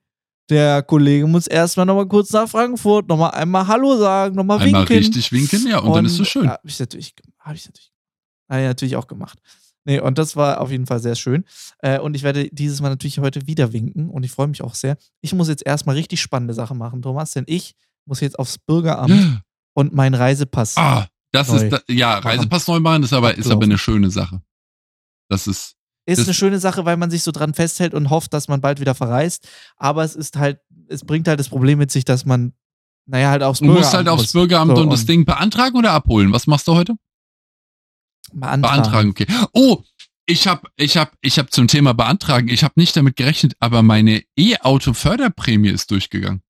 Der 0.50 0.82
Kollege 0.82 1.28
muss 1.28 1.46
erstmal 1.46 1.86
nochmal 1.86 2.08
kurz 2.08 2.32
nach 2.32 2.50
Frankfurt, 2.50 3.08
nochmal 3.08 3.32
einmal 3.32 3.68
Hallo 3.68 3.98
sagen, 3.98 4.36
nochmal 4.36 4.60
winken. 4.62 4.76
Einmal 4.76 4.88
richtig 4.88 5.32
winken, 5.32 5.68
ja, 5.68 5.78
und, 5.78 5.90
und 5.90 5.96
dann 5.96 6.06
ist 6.06 6.20
es 6.20 6.28
schön. 6.28 6.50
Habe 6.50 6.68
ich 6.68 6.80
natürlich, 6.80 7.14
habe 7.40 7.56
ich 7.56 7.66
natürlich, 7.66 7.92
hab 8.50 8.58
ich 8.58 8.66
natürlich 8.66 8.96
auch 8.96 9.08
gemacht. 9.08 9.40
Nee, 9.86 10.00
und 10.00 10.18
das 10.18 10.36
war 10.36 10.62
auf 10.62 10.72
jeden 10.72 10.88
Fall 10.88 11.00
sehr 11.00 11.16
schön. 11.16 11.46
Äh, 11.80 12.00
und 12.00 12.16
ich 12.16 12.24
werde 12.24 12.50
dieses 12.52 12.82
Mal 12.82 12.90
natürlich 12.90 13.20
heute 13.20 13.46
wieder 13.48 13.72
winken 13.72 14.10
und 14.10 14.24
ich 14.24 14.32
freue 14.32 14.48
mich 14.48 14.64
auch 14.64 14.74
sehr. 14.74 14.98
Ich 15.22 15.34
muss 15.34 15.48
jetzt 15.48 15.66
erstmal 15.66 15.96
richtig 15.96 16.22
spannende 16.22 16.54
Sachen 16.56 16.78
machen, 16.78 17.02
Thomas, 17.02 17.32
denn 17.34 17.46
ich 17.48 17.76
muss 18.06 18.20
jetzt 18.20 18.38
aufs 18.40 18.58
Bürgeramt 18.58 19.42
und 19.74 19.94
meinen 19.94 20.16
Reisepass. 20.16 20.76
Ah, 20.78 21.08
das 21.32 21.50
ist, 21.50 21.70
da, 21.70 21.80
ja, 21.88 22.18
Reisepass 22.18 22.68
neu 22.68 22.80
machen 22.80 23.04
ist 23.04 23.14
aber, 23.14 23.36
ist 23.36 23.52
aber 23.52 23.64
eine 23.64 23.78
schöne 23.78 24.10
Sache. 24.10 24.42
Das 25.30 25.48
ist. 25.48 25.76
Ist 26.08 26.20
das 26.20 26.28
eine 26.28 26.34
schöne 26.36 26.60
Sache, 26.60 26.86
weil 26.86 26.98
man 26.98 27.10
sich 27.10 27.24
so 27.24 27.32
dran 27.32 27.56
festhält 27.56 27.96
und 27.96 28.12
hofft, 28.12 28.32
dass 28.34 28.48
man 28.48 28.62
bald 28.62 28.80
wieder 28.80 28.94
verreist. 28.94 29.48
Aber 29.76 30.04
es 30.04 30.16
ist 30.16 30.38
halt, 30.38 30.60
es 30.88 31.04
bringt 31.04 31.28
halt 31.28 31.40
das 31.40 31.50
Problem 31.50 31.80
mit 31.80 31.90
sich, 31.90 32.06
dass 32.06 32.26
man 32.26 32.54
Naja, 33.08 33.30
halt 33.32 33.42
aufs 33.42 33.60
Bürgeramt. 33.60 33.78
Du 33.78 33.84
musst 33.84 33.94
halt 33.96 34.08
aufs 34.08 34.34
Bürgeramt 34.34 34.78
so, 34.78 34.84
und 34.84 34.92
das 34.92 35.06
Ding 35.06 35.26
beantragen 35.26 35.78
oder 35.78 35.92
abholen. 35.92 36.32
Was 36.32 36.46
machst 36.48 36.68
du 36.68 36.76
heute? 36.76 36.96
Beantragen. 38.34 38.62
Beantragen, 38.62 39.10
okay. 39.10 39.28
Oh, 39.54 39.84
ich 40.26 40.48
habe 40.48 40.70
ich 40.76 40.98
hab, 40.98 41.16
ich 41.22 41.38
hab 41.38 41.52
zum 41.52 41.68
Thema 41.68 41.94
beantragen, 41.94 42.50
ich 42.50 42.64
habe 42.64 42.74
nicht 42.78 42.96
damit 42.96 43.16
gerechnet, 43.16 43.56
aber 43.60 43.84
meine 43.84 44.24
E-Auto-Förderprämie 44.38 45.70
ist 45.70 45.92
durchgegangen. 45.92 46.42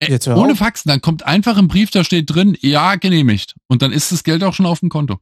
Äh, 0.00 0.18
ohne 0.30 0.56
Faxen, 0.56 0.88
dann 0.88 1.00
kommt 1.00 1.22
einfach 1.24 1.56
im 1.56 1.68
Brief, 1.68 1.90
da 1.90 2.02
steht 2.02 2.28
drin, 2.28 2.56
ja, 2.60 2.96
genehmigt. 2.96 3.54
Und 3.68 3.82
dann 3.82 3.92
ist 3.92 4.10
das 4.10 4.24
Geld 4.24 4.42
auch 4.42 4.52
schon 4.52 4.66
auf 4.66 4.80
dem 4.80 4.88
Konto. 4.88 5.18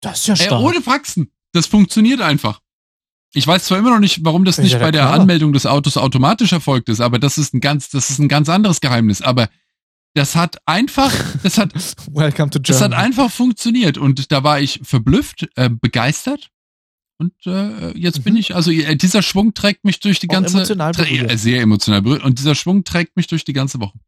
Das 0.00 0.20
ist 0.20 0.26
ja 0.26 0.36
stark. 0.36 0.60
Äh, 0.60 0.64
ohne 0.64 0.82
Faxen. 0.82 1.32
Das 1.52 1.66
funktioniert 1.66 2.22
einfach. 2.22 2.60
Ich 3.34 3.46
weiß 3.46 3.64
zwar 3.64 3.78
immer 3.78 3.90
noch 3.90 3.98
nicht, 3.98 4.24
warum 4.24 4.44
das 4.44 4.58
nicht 4.58 4.72
ja 4.72 4.78
bei 4.78 4.90
der. 4.90 5.10
Anmeldung 5.10 5.52
des 5.52 5.66
Autos 5.66 5.96
automatisch 5.96 6.52
erfolgt 6.52 6.88
ist, 6.88 7.00
aber 7.00 7.18
das 7.18 7.38
ist 7.38 7.54
ein 7.54 7.60
ganz, 7.60 7.90
das 7.90 8.10
ist 8.10 8.18
ein 8.18 8.28
ganz 8.28 8.48
anderes 8.48 8.80
Geheimnis. 8.80 9.22
Aber 9.22 9.48
das 10.14 10.36
hat 10.36 10.56
einfach, 10.66 11.12
das 11.42 11.58
hat, 11.58 11.72
Welcome 12.12 12.50
to 12.50 12.60
Germany. 12.60 12.62
das 12.66 12.80
hat 12.80 12.92
einfach 12.92 13.30
funktioniert 13.30 13.98
und 13.98 14.30
da 14.32 14.44
war 14.44 14.60
ich 14.60 14.80
verblüfft, 14.82 15.48
äh, 15.56 15.70
begeistert 15.70 16.50
und 17.18 17.34
äh, 17.46 17.96
jetzt 17.96 18.18
mhm. 18.18 18.22
bin 18.24 18.36
ich, 18.36 18.54
also 18.54 18.70
äh, 18.70 18.96
dieser 18.96 19.22
Schwung 19.22 19.54
trägt 19.54 19.84
mich 19.84 20.00
durch 20.00 20.18
die 20.18 20.28
Auch 20.28 20.34
ganze, 20.34 20.56
emotional 20.56 20.92
berührt. 20.92 21.38
sehr 21.38 21.62
emotional 21.62 22.02
berührt 22.02 22.24
und 22.24 22.38
dieser 22.38 22.54
Schwung 22.54 22.84
trägt 22.84 23.16
mich 23.16 23.26
durch 23.26 23.44
die 23.44 23.52
ganze 23.52 23.80
Woche. 23.80 23.98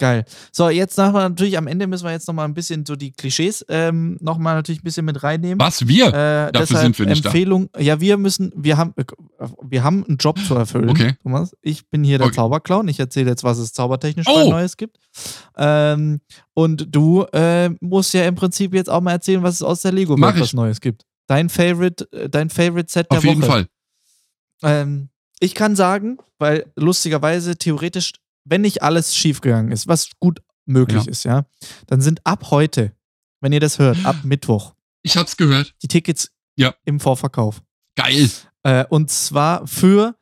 Geil. 0.00 0.24
So, 0.50 0.70
jetzt 0.70 0.96
nach, 0.96 1.12
natürlich 1.12 1.58
am 1.58 1.66
Ende 1.66 1.86
müssen 1.86 2.04
wir 2.06 2.10
jetzt 2.10 2.26
nochmal 2.26 2.46
ein 2.46 2.54
bisschen 2.54 2.86
so 2.86 2.96
die 2.96 3.12
Klischees 3.12 3.62
ähm, 3.68 4.16
nochmal 4.22 4.54
natürlich 4.54 4.80
ein 4.80 4.84
bisschen 4.84 5.04
mit 5.04 5.22
reinnehmen. 5.22 5.60
Was 5.60 5.86
wir? 5.86 6.06
Äh, 6.06 6.52
Dafür 6.52 6.78
sind 6.78 6.98
wir 6.98 7.04
nicht 7.04 7.26
Empfehlung, 7.26 7.68
da. 7.74 7.80
Ja, 7.80 8.00
wir 8.00 8.16
müssen, 8.16 8.50
wir 8.56 8.78
haben, 8.78 8.94
wir 9.62 9.84
haben 9.84 10.02
einen 10.08 10.16
Job 10.16 10.38
zu 10.38 10.54
erfüllen. 10.54 10.88
Okay. 10.88 11.16
Thomas. 11.22 11.54
Ich 11.60 11.86
bin 11.90 12.02
hier 12.02 12.16
der 12.16 12.28
okay. 12.28 12.36
Zauberclown. 12.36 12.88
Ich 12.88 12.98
erzähle 12.98 13.28
jetzt, 13.28 13.44
was 13.44 13.58
es 13.58 13.74
zaubertechnisch 13.74 14.26
oh. 14.26 14.48
Neues 14.48 14.78
gibt. 14.78 14.96
Ähm, 15.58 16.22
und 16.54 16.86
du 16.88 17.24
äh, 17.34 17.68
musst 17.80 18.14
ja 18.14 18.24
im 18.24 18.36
Prinzip 18.36 18.72
jetzt 18.72 18.88
auch 18.88 19.02
mal 19.02 19.12
erzählen, 19.12 19.42
was 19.42 19.56
es 19.56 19.62
aus 19.62 19.82
der 19.82 19.92
Lego-Welt 19.92 20.40
was 20.40 20.54
Neues 20.54 20.80
gibt. 20.80 21.04
Dein 21.26 21.50
Favorite, 21.50 22.10
äh, 22.12 22.30
dein 22.30 22.48
Favorite 22.48 22.90
Set 22.90 23.10
der 23.10 23.18
Auf 23.18 23.24
jeden 23.24 23.42
Woche. 23.42 23.50
Fall. 23.50 23.66
Ähm, 24.62 25.10
ich 25.40 25.54
kann 25.54 25.76
sagen, 25.76 26.16
weil 26.38 26.72
lustigerweise 26.74 27.56
theoretisch 27.56 28.14
wenn 28.50 28.60
nicht 28.60 28.82
alles 28.82 29.16
schiefgegangen 29.16 29.72
ist, 29.72 29.88
was 29.88 30.10
gut 30.18 30.42
möglich 30.66 31.04
ja. 31.04 31.10
ist, 31.10 31.24
ja, 31.24 31.46
dann 31.86 32.00
sind 32.00 32.20
ab 32.24 32.50
heute, 32.50 32.92
wenn 33.40 33.52
ihr 33.52 33.60
das 33.60 33.78
hört, 33.78 34.04
ab 34.04 34.16
Mittwoch. 34.24 34.74
Ich 35.02 35.16
hab's 35.16 35.36
gehört. 35.36 35.74
Die 35.82 35.88
Tickets 35.88 36.30
ja. 36.56 36.74
im 36.84 37.00
Vorverkauf. 37.00 37.62
Geil. 37.96 38.28
Äh, 38.62 38.84
und 38.90 39.10
zwar 39.10 39.66
für 39.66 40.16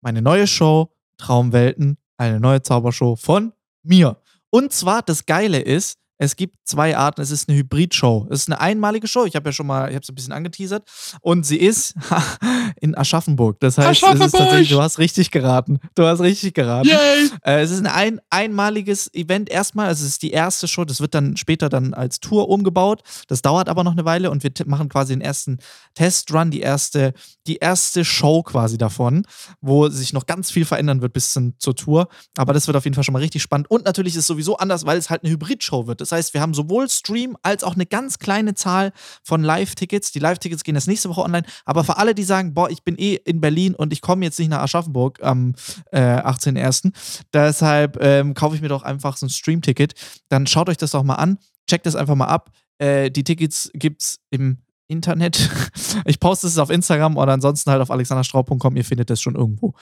meine 0.00 0.22
neue 0.22 0.46
Show 0.46 0.92
Traumwelten, 1.18 1.98
eine 2.16 2.40
neue 2.40 2.62
Zaubershow 2.62 3.16
von 3.16 3.52
mir. 3.82 4.20
Und 4.50 4.72
zwar, 4.72 5.02
das 5.02 5.26
Geile 5.26 5.60
ist, 5.60 5.98
es 6.18 6.36
gibt 6.36 6.56
zwei 6.64 6.96
Arten. 6.96 7.20
Es 7.20 7.30
ist 7.30 7.48
eine 7.48 7.58
Hybrid-Show. 7.58 8.28
Es 8.30 8.40
ist 8.40 8.48
eine 8.48 8.60
einmalige 8.60 9.06
Show. 9.06 9.24
Ich 9.24 9.36
habe 9.36 9.48
ja 9.48 9.52
schon 9.52 9.66
mal, 9.66 9.88
ich 9.88 9.94
habe 9.94 10.02
es 10.02 10.08
ein 10.08 10.14
bisschen 10.14 10.32
angeteasert. 10.32 10.84
Und 11.20 11.44
sie 11.44 11.58
ist 11.58 11.94
in 12.80 12.96
Aschaffenburg. 12.96 13.60
Das 13.60 13.78
heißt, 13.78 14.02
es 14.02 14.20
ist 14.20 14.32
tatsächlich, 14.32 14.70
du 14.70 14.80
hast 14.80 14.98
richtig 14.98 15.30
geraten. 15.30 15.78
Du 15.94 16.04
hast 16.04 16.20
richtig 16.20 16.54
geraten. 16.54 16.88
Yay. 16.88 17.30
Äh, 17.44 17.60
es 17.60 17.70
ist 17.70 17.80
ein, 17.80 17.86
ein 17.86 18.20
einmaliges 18.30 19.12
Event 19.14 19.50
erstmal. 19.50 19.88
Also 19.88 20.04
es 20.04 20.12
ist 20.12 20.22
die 20.22 20.30
erste 20.30 20.68
Show. 20.68 20.84
Das 20.84 21.00
wird 21.00 21.14
dann 21.14 21.36
später 21.36 21.68
dann 21.68 21.92
als 21.92 22.20
Tour 22.20 22.48
umgebaut. 22.48 23.02
Das 23.28 23.42
dauert 23.42 23.68
aber 23.68 23.84
noch 23.84 23.92
eine 23.92 24.04
Weile 24.04 24.30
und 24.30 24.42
wir 24.42 24.50
machen 24.66 24.88
quasi 24.88 25.12
den 25.12 25.20
ersten 25.20 25.58
Testrun, 25.94 26.50
die 26.50 26.60
erste, 26.60 27.12
die 27.46 27.56
erste 27.56 28.04
Show 28.04 28.42
quasi 28.42 28.78
davon, 28.78 29.26
wo 29.60 29.88
sich 29.88 30.12
noch 30.12 30.26
ganz 30.26 30.50
viel 30.50 30.64
verändern 30.64 31.02
wird 31.02 31.12
bis 31.12 31.32
zum, 31.32 31.58
zur 31.58 31.76
Tour. 31.76 32.08
Aber 32.36 32.52
das 32.52 32.66
wird 32.66 32.76
auf 32.76 32.84
jeden 32.84 32.94
Fall 32.94 33.04
schon 33.04 33.12
mal 33.12 33.20
richtig 33.20 33.42
spannend. 33.42 33.70
Und 33.70 33.84
natürlich 33.84 34.14
ist 34.14 34.20
es 34.20 34.26
sowieso 34.26 34.56
anders, 34.56 34.86
weil 34.86 34.98
es 34.98 35.10
halt 35.10 35.22
eine 35.22 35.32
Hybrid-Show 35.32 35.86
wird. 35.86 36.00
Das 36.06 36.12
heißt, 36.12 36.34
wir 36.34 36.40
haben 36.40 36.54
sowohl 36.54 36.88
Stream 36.88 37.36
als 37.42 37.64
auch 37.64 37.74
eine 37.74 37.86
ganz 37.86 38.18
kleine 38.18 38.54
Zahl 38.54 38.92
von 39.22 39.42
Live-Tickets. 39.42 40.12
Die 40.12 40.18
Live-Tickets 40.18 40.62
gehen 40.62 40.74
jetzt 40.74 40.86
nächste 40.86 41.08
Woche 41.08 41.22
online. 41.22 41.46
Aber 41.64 41.84
für 41.84 41.96
alle, 41.96 42.14
die 42.14 42.22
sagen, 42.22 42.54
boah, 42.54 42.70
ich 42.70 42.84
bin 42.84 42.96
eh 42.96 43.16
in 43.16 43.40
Berlin 43.40 43.74
und 43.74 43.92
ich 43.92 44.00
komme 44.00 44.24
jetzt 44.24 44.38
nicht 44.38 44.48
nach 44.48 44.62
Aschaffenburg 44.62 45.22
am 45.22 45.54
äh, 45.90 46.00
18.01., 46.00 46.92
deshalb 47.32 47.98
ähm, 48.00 48.34
kaufe 48.34 48.54
ich 48.54 48.62
mir 48.62 48.68
doch 48.68 48.82
einfach 48.82 49.16
so 49.16 49.26
ein 49.26 49.30
Stream-Ticket. 49.30 49.94
Dann 50.28 50.46
schaut 50.46 50.68
euch 50.68 50.76
das 50.76 50.92
doch 50.92 51.02
mal 51.02 51.14
an. 51.14 51.38
Checkt 51.68 51.86
das 51.86 51.96
einfach 51.96 52.14
mal 52.14 52.26
ab. 52.26 52.50
Äh, 52.78 53.10
die 53.10 53.24
Tickets 53.24 53.70
gibt 53.74 54.02
es 54.02 54.20
im 54.30 54.58
Internet. 54.88 55.50
Ich 56.04 56.20
poste 56.20 56.46
es 56.46 56.58
auf 56.58 56.70
Instagram 56.70 57.16
oder 57.16 57.32
ansonsten 57.32 57.70
halt 57.70 57.80
auf 57.80 57.90
alexanderstraub.com. 57.90 58.76
Ihr 58.76 58.84
findet 58.84 59.08
das 59.08 59.20
schon 59.20 59.34
irgendwo. 59.34 59.72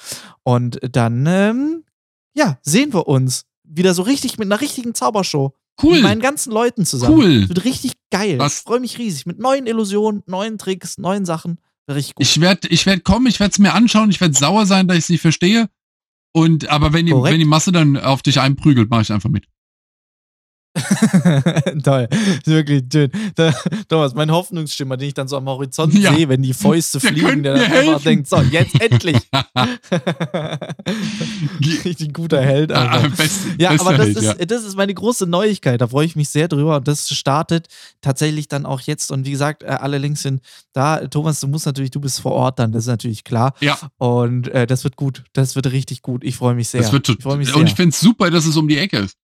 Und 0.42 0.78
dann, 0.92 1.26
ähm, 1.26 1.84
ja, 2.34 2.58
sehen 2.62 2.94
wir 2.94 3.08
uns 3.08 3.46
wieder 3.64 3.94
so 3.94 4.02
richtig 4.02 4.38
mit 4.38 4.46
einer 4.46 4.60
richtigen 4.60 4.94
Zaubershow. 4.94 5.54
Cool. 5.82 5.94
Mit 5.94 6.02
meinen 6.02 6.20
ganzen 6.20 6.52
Leuten 6.52 6.86
zusammen. 6.86 7.16
Cool. 7.16 7.40
Das 7.40 7.48
wird 7.48 7.64
richtig 7.64 7.92
geil. 8.10 8.38
Was? 8.38 8.58
Ich 8.58 8.62
freue 8.62 8.80
mich 8.80 8.98
riesig. 8.98 9.26
Mit 9.26 9.38
neuen 9.38 9.66
Illusionen, 9.66 10.22
neuen 10.26 10.58
Tricks, 10.58 10.98
neuen 10.98 11.24
Sachen. 11.24 11.58
Wird 11.86 11.98
richtig 11.98 12.14
gut. 12.14 12.26
Ich 12.26 12.40
werde 12.40 12.68
ich 12.68 12.86
werd 12.86 13.04
kommen, 13.04 13.26
ich 13.26 13.40
werde 13.40 13.52
es 13.52 13.58
mir 13.58 13.74
anschauen, 13.74 14.10
ich 14.10 14.20
werde 14.20 14.34
sauer 14.34 14.66
sein, 14.66 14.86
dass 14.86 14.96
ich 14.96 15.04
es 15.04 15.08
nicht 15.10 15.20
verstehe. 15.20 15.68
Und, 16.32 16.68
aber 16.68 16.92
wenn 16.92 17.06
die, 17.06 17.12
wenn 17.12 17.38
die 17.38 17.44
Masse 17.44 17.70
dann 17.70 17.96
auf 17.96 18.22
dich 18.22 18.40
einprügelt, 18.40 18.90
mache 18.90 19.02
ich 19.02 19.12
einfach 19.12 19.30
mit. 19.30 19.46
Toll, 21.84 22.08
wirklich 22.44 22.82
schön. 22.92 23.10
Da, 23.36 23.54
Thomas, 23.88 24.14
mein 24.14 24.30
Hoffnungsschimmer, 24.30 24.96
den 24.96 25.08
ich 25.08 25.14
dann 25.14 25.28
so 25.28 25.36
am 25.36 25.46
Horizont 25.46 25.94
ja. 25.94 26.12
sehe, 26.12 26.28
wenn 26.28 26.42
die 26.42 26.52
Fäuste 26.52 26.98
der 27.00 27.12
fliegen, 27.12 27.44
der 27.44 27.54
dann 27.54 27.72
einfach 27.72 28.02
denkt, 28.02 28.28
so, 28.28 28.40
jetzt 28.40 28.80
endlich. 28.80 29.16
Richtig 31.84 32.12
guter 32.12 32.40
Held. 32.40 32.72
Also. 32.72 33.10
Best, 33.10 33.40
ja, 33.58 33.70
aber 33.70 33.96
das, 33.96 34.06
Held, 34.06 34.16
ist, 34.16 34.24
ja. 34.24 34.34
das 34.34 34.64
ist 34.64 34.76
meine 34.76 34.92
große 34.92 35.26
Neuigkeit, 35.26 35.80
da 35.80 35.86
freue 35.86 36.06
ich 36.06 36.16
mich 36.16 36.28
sehr 36.28 36.48
drüber 36.48 36.76
und 36.76 36.88
das 36.88 37.08
startet 37.08 37.68
tatsächlich 38.00 38.48
dann 38.48 38.66
auch 38.66 38.80
jetzt 38.80 39.12
und 39.12 39.26
wie 39.26 39.30
gesagt, 39.30 39.62
äh, 39.62 39.66
alle 39.66 39.98
Links 39.98 40.22
sind 40.22 40.40
da. 40.72 41.06
Thomas, 41.06 41.40
du 41.40 41.46
musst 41.46 41.66
natürlich, 41.66 41.92
du 41.92 42.00
bist 42.00 42.20
vor 42.20 42.32
Ort 42.32 42.58
dann, 42.58 42.72
das 42.72 42.84
ist 42.84 42.88
natürlich 42.88 43.22
klar. 43.22 43.54
Ja. 43.60 43.78
Und 43.98 44.48
äh, 44.48 44.66
das 44.66 44.82
wird 44.82 44.96
gut, 44.96 45.22
das 45.34 45.54
wird 45.54 45.70
richtig 45.70 46.02
gut. 46.02 46.24
Ich 46.24 46.36
freue 46.36 46.54
mich 46.54 46.68
sehr. 46.68 46.82
Das 46.82 46.92
wird, 46.92 47.08
ich 47.08 47.24
mich 47.24 47.48
sehr. 47.48 47.56
Und 47.56 47.68
ich 47.68 47.74
finde 47.74 47.90
es 47.90 48.00
super, 48.00 48.30
dass 48.30 48.44
es 48.44 48.56
um 48.56 48.66
die 48.66 48.78
Ecke 48.78 48.98
ist. 48.98 49.16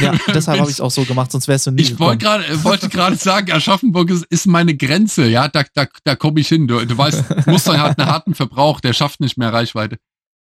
Ja, 0.00 0.14
deshalb 0.34 0.58
habe 0.60 0.70
ich 0.70 0.76
es 0.76 0.80
auch 0.80 0.90
so 0.90 1.04
gemacht, 1.04 1.30
sonst 1.30 1.48
wärst 1.48 1.66
du 1.66 1.70
nie. 1.70 1.82
Ich 1.82 1.98
wollt 1.98 2.20
grad, 2.20 2.42
wollte 2.64 2.88
gerade 2.88 3.16
sagen, 3.16 3.52
Aschaffenburg 3.52 4.10
ist, 4.10 4.24
ist 4.30 4.46
meine 4.46 4.74
Grenze, 4.74 5.26
ja, 5.26 5.48
da, 5.48 5.64
da, 5.74 5.86
da 6.04 6.16
komme 6.16 6.40
ich 6.40 6.48
hin. 6.48 6.66
Du, 6.66 6.84
du 6.84 6.96
weißt, 6.96 7.46
Mustang 7.46 7.78
hat 7.78 7.98
einen 7.98 8.10
harten 8.10 8.34
Verbrauch, 8.34 8.80
der 8.80 8.94
schafft 8.94 9.20
nicht 9.20 9.36
mehr 9.36 9.52
Reichweite. 9.52 9.98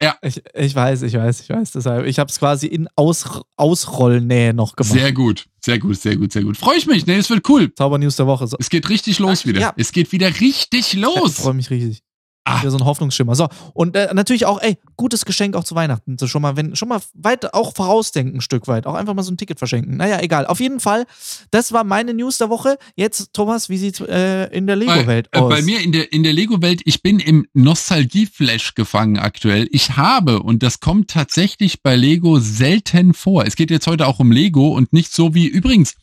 Ja. 0.02 0.16
Ich, 0.22 0.42
ich 0.56 0.74
weiß, 0.74 1.04
ich 1.04 1.14
weiß, 1.14 1.42
ich 1.42 1.50
weiß. 1.50 1.72
Deshalb, 1.74 2.08
ich 2.08 2.18
habe 2.18 2.30
es 2.30 2.40
quasi 2.40 2.66
in 2.66 2.88
Aus, 2.96 3.26
Ausrollnähe 3.56 4.54
noch 4.54 4.76
gemacht. 4.76 4.94
Sehr 4.94 5.12
gut, 5.12 5.46
sehr 5.60 5.78
gut, 5.78 6.00
sehr 6.00 6.16
gut, 6.16 6.32
sehr 6.32 6.44
gut. 6.44 6.58
Freue 6.58 6.78
ich 6.78 6.88
mich, 6.88 7.06
ne? 7.06 7.18
Es 7.18 7.30
wird 7.30 7.48
cool. 7.50 7.72
Zauber-News 7.76 8.16
der 8.16 8.26
Woche. 8.26 8.48
So. 8.48 8.58
Es 8.60 8.70
geht 8.70 8.90
richtig 8.90 9.20
los 9.20 9.46
wieder. 9.46 9.62
Ja. 9.62 9.74
Es 9.78 9.92
geht 9.92 10.12
wieder 10.12 10.40
richtig 10.40 10.94
los. 10.94 11.16
Ja, 11.16 11.26
ich 11.26 11.34
freue 11.34 11.54
mich 11.54 11.70
richtig. 11.70 12.02
Ah. 12.44 12.68
so 12.68 12.78
ein 12.78 12.86
Hoffnungsschimmer. 12.86 13.36
So, 13.36 13.50
und 13.74 13.96
äh, 13.96 14.14
natürlich 14.14 14.46
auch, 14.46 14.62
ey, 14.62 14.78
gutes 14.98 15.26
Geschenk 15.26 15.56
auch 15.56 15.64
zu 15.64 15.76
Weihnachten. 15.76 16.18
So 16.18 16.28
schon 16.28 16.42
mal, 16.42 16.56
wenn, 16.58 16.76
schon 16.76 16.90
mal 16.90 17.00
weit 17.14 17.54
auch 17.54 17.76
vorausdenken, 17.76 18.38
ein 18.38 18.42
Stück 18.42 18.68
weit. 18.68 18.88
Auch 18.88 18.96
einfach 18.96 19.14
mal 19.14 19.22
so 19.22 19.32
ein 19.32 19.38
Ticket 19.38 19.60
verschenken. 19.60 19.98
Naja, 19.98 20.20
egal. 20.22 20.48
Auf 20.48 20.60
jeden 20.60 20.80
Fall, 20.80 21.06
das 21.52 21.72
war 21.72 21.84
meine 21.84 22.14
News 22.14 22.40
der 22.40 22.50
Woche. 22.50 22.78
Jetzt, 22.96 23.34
Thomas, 23.34 23.70
wie 23.70 23.78
sieht's 23.78 24.00
äh, 24.00 24.46
in 24.56 24.66
der 24.66 24.76
Lego-Welt 24.76 25.30
äh, 25.32 25.40
aus? 25.40 25.50
Bei 25.50 25.62
mir 25.62 25.82
in 25.82 25.92
der, 25.92 26.12
in 26.12 26.24
der 26.24 26.34
Lego-Welt, 26.34 26.82
ich 26.86 27.04
bin 27.04 27.20
im 27.20 27.46
Nostalgie-Flash 27.54 28.74
gefangen 28.74 29.20
aktuell. 29.20 29.68
Ich 29.72 29.98
habe, 29.98 30.42
und 30.42 30.64
das 30.64 30.80
kommt 30.80 31.12
tatsächlich 31.12 31.84
bei 31.84 31.96
Lego 31.96 32.40
selten 32.40 33.14
vor. 33.14 33.46
Es 33.46 33.56
geht 33.56 33.70
jetzt 33.70 33.86
heute 33.86 34.08
auch 34.08 34.20
um 34.20 34.32
Lego 34.32 34.70
und 34.70 34.94
nicht 34.94 35.14
so 35.14 35.36
wie, 35.36 35.46
übrigens, 35.48 35.94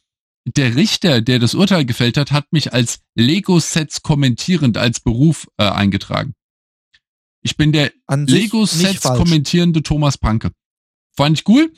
der 0.45 0.77
Richter, 0.77 1.21
der 1.21 1.39
das 1.39 1.55
Urteil 1.55 1.85
gefällt 1.85 2.17
hat, 2.17 2.33
hat 2.33 2.53
mich 2.53 2.73
als 2.73 3.01
Lego-Sets 3.15 4.03
kommentierend 4.03 4.79
als 4.79 5.01
Beruf 5.01 5.49
äh, 5.59 5.65
eingetragen. 5.65 6.35
Ich 7.43 7.57
bin 7.57 7.73
der 7.73 7.93
Lego-Sets 8.09 9.03
kommentierende 9.03 9.83
Thomas 9.83 10.19
Panke. 10.19 10.53
Fand 11.17 11.39
ich 11.39 11.49
cool. 11.49 11.73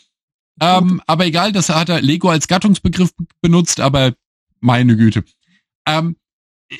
Ähm, 0.60 1.00
aber 1.06 1.26
egal, 1.26 1.52
das 1.52 1.70
hat 1.70 1.88
er 1.88 2.02
Lego 2.02 2.28
als 2.28 2.46
Gattungsbegriff 2.46 3.12
benutzt, 3.40 3.80
aber 3.80 4.14
meine 4.60 4.96
Güte. 4.96 5.24
Ähm, 5.86 6.16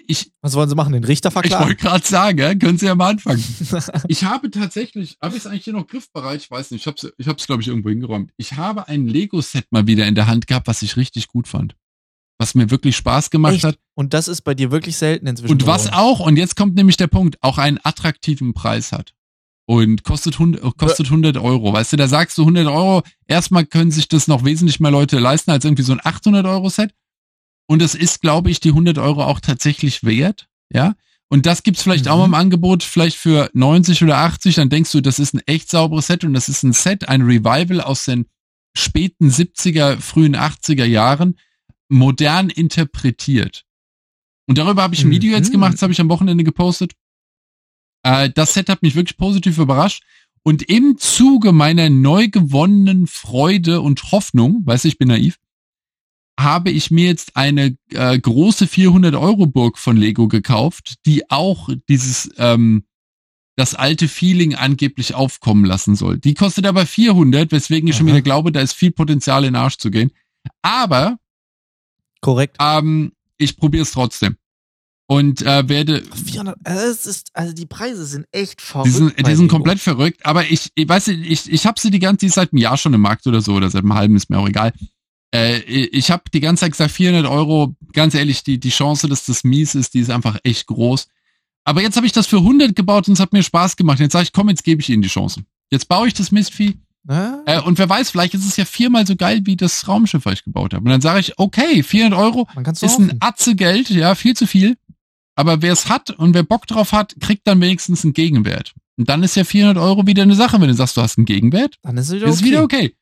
ich, 0.06 0.32
Was 0.40 0.54
wollen 0.54 0.68
Sie 0.68 0.74
machen? 0.74 0.92
Den 0.92 1.04
Richter 1.04 1.30
verklagen? 1.30 1.62
Ich 1.62 1.68
wollte 1.68 1.82
gerade 1.82 2.06
sagen, 2.06 2.58
können 2.58 2.78
Sie 2.78 2.86
ja 2.86 2.94
mal 2.94 3.10
anfangen. 3.10 3.42
ich 4.08 4.24
habe 4.24 4.50
tatsächlich, 4.50 5.16
habe 5.20 5.36
ich 5.36 5.44
es 5.44 5.46
eigentlich 5.46 5.64
hier 5.64 5.72
noch 5.72 5.86
griffbereit? 5.86 6.40
Ich 6.40 6.50
weiß 6.50 6.70
nicht, 6.70 6.82
ich 6.82 6.86
habe 6.86 6.96
es, 6.96 7.12
ich 7.18 7.28
hab's, 7.28 7.46
glaube 7.46 7.62
ich, 7.62 7.68
irgendwo 7.68 7.88
hingeräumt. 7.88 8.32
Ich 8.36 8.54
habe 8.54 8.88
ein 8.88 9.06
Lego-Set 9.06 9.66
mal 9.70 9.86
wieder 9.86 10.06
in 10.06 10.14
der 10.14 10.26
Hand 10.26 10.46
gehabt, 10.46 10.68
was 10.68 10.82
ich 10.82 10.96
richtig 10.96 11.28
gut 11.28 11.48
fand 11.48 11.74
was 12.40 12.54
mir 12.54 12.70
wirklich 12.70 12.96
Spaß 12.96 13.28
gemacht 13.28 13.56
Echt? 13.56 13.64
hat. 13.64 13.78
Und 13.94 14.14
das 14.14 14.26
ist 14.26 14.40
bei 14.40 14.54
dir 14.54 14.70
wirklich 14.70 14.96
selten 14.96 15.26
inzwischen. 15.26 15.52
Und 15.52 15.66
was 15.66 15.92
auch, 15.92 16.20
und 16.20 16.36
jetzt 16.36 16.56
kommt 16.56 16.74
nämlich 16.74 16.96
der 16.96 17.06
Punkt, 17.06 17.36
auch 17.42 17.58
einen 17.58 17.78
attraktiven 17.82 18.54
Preis 18.54 18.92
hat. 18.92 19.12
Und 19.66 20.04
kostet, 20.04 20.34
100, 20.34 20.76
kostet 20.78 21.06
100 21.06 21.36
Euro. 21.36 21.72
Weißt 21.72 21.92
du, 21.92 21.96
da 21.96 22.08
sagst 22.08 22.38
du 22.38 22.42
100 22.42 22.66
Euro, 22.66 23.02
erstmal 23.26 23.66
können 23.66 23.90
sich 23.90 24.08
das 24.08 24.26
noch 24.26 24.42
wesentlich 24.42 24.80
mehr 24.80 24.90
Leute 24.90 25.18
leisten 25.18 25.50
als 25.50 25.66
irgendwie 25.66 25.82
so 25.82 25.92
ein 25.92 26.00
800 26.02 26.46
Euro 26.46 26.70
Set. 26.70 26.94
Und 27.70 27.82
es 27.82 27.94
ist, 27.94 28.20
glaube 28.20 28.50
ich, 28.50 28.58
die 28.58 28.70
100 28.70 28.98
Euro 28.98 29.22
auch 29.22 29.38
tatsächlich 29.38 30.02
wert. 30.02 30.48
Ja. 30.74 30.96
Und 31.28 31.46
das 31.46 31.62
gibt's 31.62 31.84
vielleicht 31.84 32.06
mhm. 32.06 32.10
auch 32.10 32.18
mal 32.18 32.24
im 32.24 32.34
Angebot, 32.34 32.82
vielleicht 32.82 33.16
für 33.16 33.48
90 33.52 34.02
oder 34.02 34.18
80. 34.18 34.56
Dann 34.56 34.70
denkst 34.70 34.90
du, 34.90 35.00
das 35.00 35.20
ist 35.20 35.34
ein 35.34 35.42
echt 35.46 35.70
sauberes 35.70 36.08
Set 36.08 36.24
und 36.24 36.34
das 36.34 36.48
ist 36.48 36.64
ein 36.64 36.72
Set, 36.72 37.08
ein 37.08 37.22
Revival 37.22 37.80
aus 37.80 38.06
den 38.06 38.26
späten 38.76 39.30
70er, 39.30 40.00
frühen 40.00 40.34
80er 40.34 40.84
Jahren, 40.84 41.38
modern 41.88 42.50
interpretiert. 42.50 43.64
Und 44.48 44.58
darüber 44.58 44.82
habe 44.82 44.96
ich 44.96 45.04
ein 45.04 45.10
Video 45.12 45.30
mhm. 45.30 45.36
jetzt 45.36 45.52
gemacht, 45.52 45.74
das 45.74 45.82
habe 45.82 45.92
ich 45.92 46.00
am 46.00 46.08
Wochenende 46.08 46.42
gepostet. 46.42 46.94
Äh, 48.02 48.30
das 48.30 48.52
Set 48.52 48.68
hat 48.68 48.82
mich 48.82 48.96
wirklich 48.96 49.16
positiv 49.16 49.58
überrascht. 49.58 50.02
Und 50.42 50.62
im 50.68 50.98
Zuge 50.98 51.52
meiner 51.52 51.88
neu 51.88 52.26
gewonnenen 52.26 53.06
Freude 53.06 53.80
und 53.80 54.10
Hoffnung, 54.10 54.62
weiß 54.64 54.86
ich 54.86 54.98
bin 54.98 55.06
naiv, 55.06 55.38
habe 56.42 56.70
ich 56.70 56.90
mir 56.90 57.06
jetzt 57.06 57.36
eine 57.36 57.76
äh, 57.92 58.18
große 58.18 58.66
400 58.66 59.14
Euro 59.14 59.46
Burg 59.46 59.78
von 59.78 59.96
Lego 59.96 60.28
gekauft, 60.28 60.94
die 61.06 61.30
auch 61.30 61.68
dieses 61.88 62.30
ähm, 62.36 62.84
das 63.56 63.74
alte 63.74 64.08
Feeling 64.08 64.54
angeblich 64.54 65.14
aufkommen 65.14 65.64
lassen 65.64 65.94
soll. 65.94 66.18
Die 66.18 66.34
kostet 66.34 66.66
aber 66.66 66.86
400, 66.86 67.52
weswegen 67.52 67.88
ich 67.88 67.94
Aha. 67.94 67.98
schon 67.98 68.06
wieder 68.06 68.22
glaube, 68.22 68.52
da 68.52 68.60
ist 68.60 68.72
viel 68.72 68.90
Potenzial 68.90 69.44
in 69.44 69.52
den 69.52 69.60
Arsch 69.60 69.76
zu 69.76 69.90
gehen. 69.90 70.12
Aber 70.62 71.18
korrekt. 72.20 72.56
Ähm, 72.60 73.12
ich 73.36 73.56
probiere 73.56 73.82
es 73.82 73.92
trotzdem 73.92 74.36
und 75.10 75.42
äh, 75.42 75.68
werde. 75.68 76.02
400, 76.24 76.56
also, 76.62 76.86
es 76.86 77.04
ist, 77.04 77.30
also 77.34 77.52
die 77.52 77.66
Preise 77.66 78.06
sind 78.06 78.26
echt 78.30 78.60
verrückt. 78.60 78.86
Die 78.86 78.92
sind, 78.92 79.26
die 79.26 79.34
sind 79.34 79.48
komplett 79.48 79.80
verrückt, 79.80 80.24
aber 80.24 80.48
ich, 80.48 80.70
ich 80.76 80.88
weiß 80.88 81.08
nicht, 81.08 81.28
ich, 81.28 81.52
ich 81.52 81.66
habe 81.66 81.80
sie 81.80 81.90
die 81.90 81.98
ganze 81.98 82.26
die 82.26 82.30
seit 82.30 82.52
einem 82.52 82.62
Jahr 82.62 82.76
schon 82.76 82.94
im 82.94 83.00
Markt 83.00 83.26
oder 83.26 83.40
so, 83.40 83.54
oder 83.54 83.68
seit 83.68 83.82
einem 83.82 83.94
halben, 83.94 84.14
ist 84.14 84.30
mir 84.30 84.38
auch 84.38 84.48
egal. 84.48 84.72
Äh, 85.34 85.60
ich 85.60 86.10
habe 86.10 86.24
die 86.32 86.40
ganze 86.40 86.62
Zeit 86.62 86.72
gesagt, 86.72 86.90
400 86.90 87.30
Euro, 87.30 87.74
ganz 87.92 88.14
ehrlich, 88.14 88.42
die, 88.42 88.58
die 88.58 88.70
Chance, 88.70 89.08
dass 89.08 89.26
das 89.26 89.44
mies 89.44 89.74
ist, 89.74 89.94
die 89.94 90.00
ist 90.00 90.10
einfach 90.10 90.38
echt 90.42 90.66
groß. 90.66 91.08
Aber 91.64 91.82
jetzt 91.82 91.96
habe 91.96 92.06
ich 92.06 92.12
das 92.12 92.26
für 92.26 92.38
100 92.38 92.74
gebaut 92.74 93.06
und 93.08 93.14
es 93.14 93.20
hat 93.20 93.32
mir 93.32 93.42
Spaß 93.42 93.76
gemacht. 93.76 94.00
Jetzt 94.00 94.12
sage 94.12 94.24
ich, 94.24 94.32
komm, 94.32 94.48
jetzt 94.48 94.64
gebe 94.64 94.80
ich 94.80 94.88
ihnen 94.88 95.02
die 95.02 95.08
Chance. 95.08 95.42
Jetzt 95.70 95.88
baue 95.88 96.08
ich 96.08 96.14
das 96.14 96.32
Mistvieh. 96.32 96.78
Ah. 97.06 97.38
Äh, 97.46 97.60
und 97.60 97.78
wer 97.78 97.88
weiß, 97.88 98.10
vielleicht 98.10 98.34
ist 98.34 98.46
es 98.46 98.56
ja 98.56 98.64
viermal 98.64 99.06
so 99.06 99.16
geil 99.16 99.42
wie 99.44 99.56
das 99.56 99.86
Raumschiff, 99.86 100.24
was 100.24 100.34
ich 100.34 100.44
gebaut 100.44 100.74
habe. 100.74 100.84
Und 100.84 100.90
dann 100.90 101.00
sage 101.00 101.20
ich, 101.20 101.38
okay, 101.38 101.82
400 101.82 102.18
Euro 102.18 102.48
ist 102.68 102.98
ein 102.98 103.16
Atze 103.20 103.54
Geld, 103.54 103.90
ja, 103.90 104.14
viel 104.14 104.34
zu 104.34 104.46
viel. 104.46 104.76
Aber 105.36 105.62
wer 105.62 105.72
es 105.72 105.88
hat 105.88 106.10
und 106.10 106.34
wer 106.34 106.42
Bock 106.42 106.66
drauf 106.66 106.92
hat, 106.92 107.14
kriegt 107.20 107.46
dann 107.46 107.60
wenigstens 107.60 108.04
einen 108.04 108.12
Gegenwert. 108.12 108.74
Und 108.98 109.08
dann 109.08 109.22
ist 109.22 109.36
ja 109.36 109.44
400 109.44 109.82
Euro 109.82 110.06
wieder 110.06 110.24
eine 110.24 110.34
Sache, 110.34 110.60
wenn 110.60 110.68
du 110.68 110.74
sagst, 110.74 110.96
du 110.96 111.02
hast 111.02 111.16
einen 111.16 111.24
Gegenwert. 111.24 111.76
Dann 111.82 111.96
ist 111.96 112.08
es 112.08 112.12
wieder, 112.12 112.26
okay. 112.26 112.34
Ist 112.34 112.44
wieder 112.44 112.62
okay. 112.62 112.94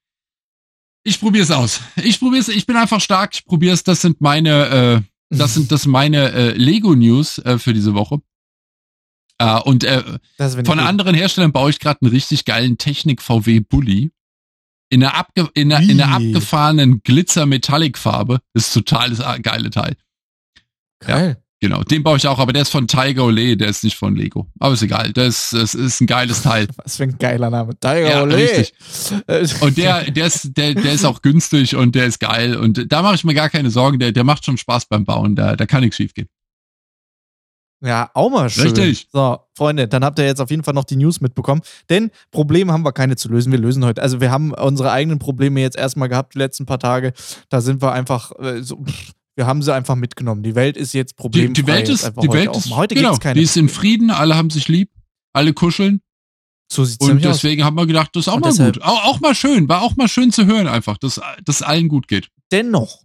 Ich 1.05 1.20
probiere 1.20 1.44
es 1.44 1.51
aus. 1.51 1.80
Ich 1.96 2.18
probiere 2.18 2.40
es. 2.40 2.49
Ich 2.49 2.66
bin 2.66 2.76
einfach 2.76 3.01
stark. 3.01 3.34
Ich 3.34 3.44
probiere 3.44 3.74
es. 3.74 3.84
Das 3.84 4.01
sind 4.01 4.20
meine, 4.20 5.03
äh, 5.30 5.36
das 5.36 5.55
sind 5.55 5.72
das 5.72 5.86
meine 5.86 6.32
äh, 6.32 6.51
Lego 6.53 6.94
News 6.94 7.38
äh, 7.38 7.59
für 7.59 7.72
diese 7.72 7.94
Woche. 7.94 8.20
Äh, 9.38 9.61
und 9.61 9.84
äh, 9.84 10.03
von 10.64 10.80
anderen 10.80 11.14
Herstellern 11.14 11.53
baue 11.53 11.70
ich 11.70 11.78
gerade 11.78 12.03
einen 12.03 12.11
richtig 12.11 12.44
geilen 12.44 12.76
Technik 12.76 13.22
VW 13.22 13.61
Bully 13.61 14.11
in 14.90 15.05
einer, 15.05 15.14
abge 15.14 15.49
in 15.55 15.72
einer, 15.72 15.88
in 15.88 16.01
einer 16.01 16.14
abgefahrenen 16.14 17.03
Glitzer 17.03 17.46
Metallic 17.46 17.99
Farbe. 17.99 18.40
Das 18.55 18.68
ist 18.68 18.74
total 18.74 19.11
das 19.11 19.20
äh, 19.20 19.40
geile 19.40 19.70
Teil. 19.70 19.96
Geil. 21.01 21.36
Ja. 21.38 21.47
Genau, 21.61 21.82
den 21.82 22.04
baue 22.04 22.16
ich 22.18 22.26
auch, 22.28 22.38
aber 22.38 22.52
der 22.52 22.62
ist 22.62 22.70
von 22.70 22.86
Tiger 22.86 23.24
Ole, 23.24 23.56
der 23.56 23.68
ist 23.68 23.82
nicht 23.82 23.96
von 23.96 24.14
Lego. 24.14 24.46
Aber 24.61 24.74
ist 24.74 24.82
egal, 24.82 25.12
das, 25.12 25.50
das 25.50 25.74
ist 25.74 26.00
ein 26.00 26.06
geiles 26.06 26.42
Teil. 26.42 26.68
Was 26.76 26.96
für 26.98 27.02
ein 27.02 27.18
geiler 27.18 27.50
Name. 27.50 27.74
Tiger 27.80 28.09
ja, 28.09 28.22
Ole. 28.22 28.36
Richtig. 28.36 28.72
Und 29.61 29.76
der, 29.76 30.09
der 30.11 30.26
ist, 30.26 30.56
der, 30.56 30.74
der 30.74 30.92
ist 30.92 31.04
auch 31.04 31.20
günstig 31.20 31.74
und 31.74 31.94
der 31.94 32.06
ist 32.06 32.20
geil. 32.20 32.56
Und 32.56 32.90
da 32.92 33.02
mache 33.02 33.16
ich 33.16 33.24
mir 33.24 33.34
gar 33.34 33.50
keine 33.50 33.70
Sorgen, 33.70 33.98
der, 33.98 34.12
der 34.12 34.24
macht 34.24 34.44
schon 34.44 34.56
Spaß 34.56 34.86
beim 34.86 35.04
Bauen, 35.04 35.34
da, 35.34 35.56
da 35.56 35.66
kann 35.66 35.80
nichts 35.80 35.96
schief 35.96 36.14
gehen. 36.14 36.28
Ja, 37.80 38.11
auch 38.14 38.28
mal 38.28 38.50
schön. 38.50 38.64
Richtig. 38.64 39.09
So, 39.12 39.38
Freunde, 39.56 39.86
dann 39.86 40.04
habt 40.04 40.18
ihr 40.18 40.26
jetzt 40.26 40.40
auf 40.40 40.50
jeden 40.50 40.64
Fall 40.64 40.74
noch 40.74 40.84
die 40.84 40.96
News 40.96 41.20
mitbekommen. 41.20 41.62
Denn 41.88 42.11
Probleme 42.32 42.72
haben 42.72 42.84
wir 42.84 42.92
keine 42.92 43.16
zu 43.16 43.28
lösen. 43.28 43.52
Wir 43.52 43.59
lösen 43.59 43.84
heute. 43.84 44.02
Also, 44.02 44.20
wir 44.20 44.32
haben 44.32 44.52
unsere 44.52 44.90
eigenen 44.90 45.20
Probleme 45.20 45.61
jetzt 45.61 45.76
erstmal 45.76 46.09
gehabt, 46.09 46.34
die 46.34 46.38
letzten 46.38 46.66
paar 46.66 46.80
Tage. 46.80 47.12
Da 47.48 47.61
sind 47.61 47.80
wir 47.80 47.92
einfach 47.92 48.32
äh, 48.40 48.62
so. 48.62 48.82
Pff, 48.84 49.12
wir 49.39 49.47
haben 49.47 49.62
sie 49.62 49.72
einfach 49.72 49.95
mitgenommen. 49.95 50.43
Die 50.43 50.57
Welt 50.57 50.76
ist 50.76 50.93
jetzt 50.93 51.16
problemfrei. 51.16 51.53
Die, 51.55 51.62
die 51.62 51.66
Welt 51.68 51.89
ist, 51.89 52.12
die 52.20 52.32
Welt 52.32 52.57
ist, 52.57 52.70
heute 52.74 52.97
genau, 52.97 53.11
gibt's 53.11 53.22
keine 53.22 53.39
die 53.39 53.45
ist 53.45 53.57
in 53.57 53.68
Frieden, 53.68 54.11
alle 54.11 54.34
haben 54.34 54.51
sich 54.51 54.66
lieb, 54.66 54.91
alle 55.32 55.53
kuscheln. 55.53 56.01
So 56.70 56.84
sieht's 56.84 57.09
Und 57.09 57.24
deswegen 57.24 57.62
aus. 57.62 57.66
haben 57.66 57.76
wir 57.76 57.86
gedacht, 57.86 58.11
das 58.14 58.26
ist 58.26 58.28
auch 58.28 58.34
Und 58.34 58.59
mal 58.59 58.72
gut. 58.72 58.82
Auch, 58.82 59.05
auch, 59.05 59.20
mal 59.20 59.36
schön, 59.36 59.68
war 59.68 59.82
auch 59.82 59.97
mal 59.97 60.09
schön 60.09 60.32
zu 60.32 60.45
hören 60.45 60.66
einfach, 60.66 60.99
dass, 60.99 61.20
dass 61.45 61.62
allen 61.62 61.89
gut 61.89 62.09
geht. 62.09 62.28
Dennoch 62.51 63.05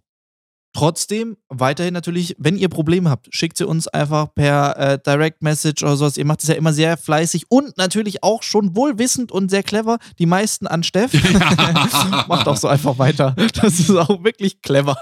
Trotzdem, 0.74 1.36
weiterhin 1.48 1.94
natürlich, 1.94 2.34
wenn 2.36 2.56
ihr 2.56 2.68
Probleme 2.68 3.08
habt, 3.08 3.32
schickt 3.32 3.56
sie 3.56 3.64
uns 3.64 3.86
einfach 3.86 4.34
per 4.34 4.76
äh, 4.76 4.98
Direct 4.98 5.40
Message 5.40 5.84
oder 5.84 5.96
sowas. 5.96 6.16
Ihr 6.16 6.24
macht 6.24 6.42
es 6.42 6.48
ja 6.48 6.56
immer 6.56 6.72
sehr 6.72 6.96
fleißig 6.96 7.44
und 7.48 7.78
natürlich 7.78 8.24
auch 8.24 8.42
schon 8.42 8.74
wohlwissend 8.74 9.30
und 9.30 9.50
sehr 9.50 9.62
clever. 9.62 9.98
Die 10.18 10.26
meisten 10.26 10.66
an 10.66 10.82
Steff. 10.82 11.12
Ja. 11.14 12.24
macht 12.28 12.48
auch 12.48 12.56
so 12.56 12.66
einfach 12.66 12.98
weiter. 12.98 13.36
Das 13.54 13.78
ist 13.78 13.90
auch 13.90 14.24
wirklich 14.24 14.62
clever. 14.62 14.96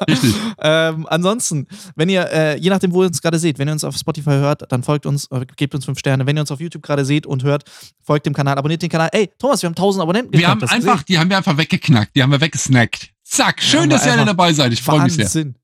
Ähm, 0.61 1.07
ansonsten, 1.09 1.66
wenn 1.97 2.11
ihr, 2.11 2.31
äh, 2.31 2.59
je 2.59 2.68
nachdem, 2.68 2.93
wo 2.93 3.03
ihr 3.03 3.07
uns 3.07 3.23
gerade 3.23 3.39
seht, 3.39 3.59
wenn 3.59 3.66
ihr 3.66 3.73
uns 3.73 3.85
auf 3.85 3.97
Spotify 3.97 4.33
hört, 4.33 4.70
dann 4.70 4.83
folgt 4.83 5.07
uns, 5.07 5.27
äh, 5.31 5.47
gebt 5.57 5.75
uns 5.75 5.87
fünf 5.87 5.99
Sterne. 5.99 6.27
Wenn 6.27 6.37
ihr 6.37 6.43
uns 6.43 6.51
auf 6.51 6.61
YouTube 6.61 6.83
gerade 6.83 7.07
seht 7.07 7.27
und 7.27 7.45
hört, 7.45 7.64
folgt 8.03 8.27
dem 8.27 8.35
Kanal, 8.35 8.59
abonniert 8.59 8.83
den 8.83 8.91
Kanal. 8.91 9.09
Ey, 9.12 9.31
Thomas, 9.39 9.62
wir 9.62 9.68
haben 9.68 9.75
1000 9.75 10.03
Abonnenten. 10.03 10.39
Wir 10.39 10.49
haben 10.49 10.62
einfach, 10.62 11.03
die 11.03 11.18
haben 11.18 11.31
wir 11.31 11.39
einfach 11.39 11.57
weggeknackt, 11.57 12.14
die 12.14 12.23
haben 12.23 12.31
wir 12.31 12.43
weggesnackt. 12.43 13.09
Zack, 13.25 13.62
schön, 13.62 13.89
dass 13.89 14.05
ihr 14.05 14.12
alle 14.12 14.27
dabei 14.27 14.53
seid. 14.53 14.75
Ich 14.75 14.83
freue 14.83 15.05
mich 15.05 15.14
sehr 15.14 15.55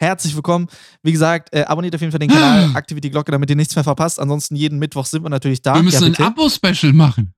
herzlich 0.00 0.34
willkommen. 0.34 0.68
Wie 1.02 1.12
gesagt, 1.12 1.54
äh, 1.54 1.62
abonniert 1.62 1.94
auf 1.94 2.00
jeden 2.00 2.10
Fall 2.10 2.18
den 2.18 2.30
Kanal, 2.30 2.70
aktiviert 2.74 3.04
die 3.04 3.10
Glocke, 3.10 3.30
damit 3.30 3.50
ihr 3.50 3.56
nichts 3.56 3.74
mehr 3.76 3.84
verpasst. 3.84 4.18
Ansonsten 4.18 4.56
jeden 4.56 4.78
Mittwoch 4.78 5.04
sind 5.04 5.22
wir 5.22 5.30
natürlich 5.30 5.62
da. 5.62 5.74
Wir 5.74 5.82
müssen 5.82 6.12
ja, 6.12 6.18
ein 6.18 6.32
Abo-Special 6.32 6.92
machen. 6.92 7.34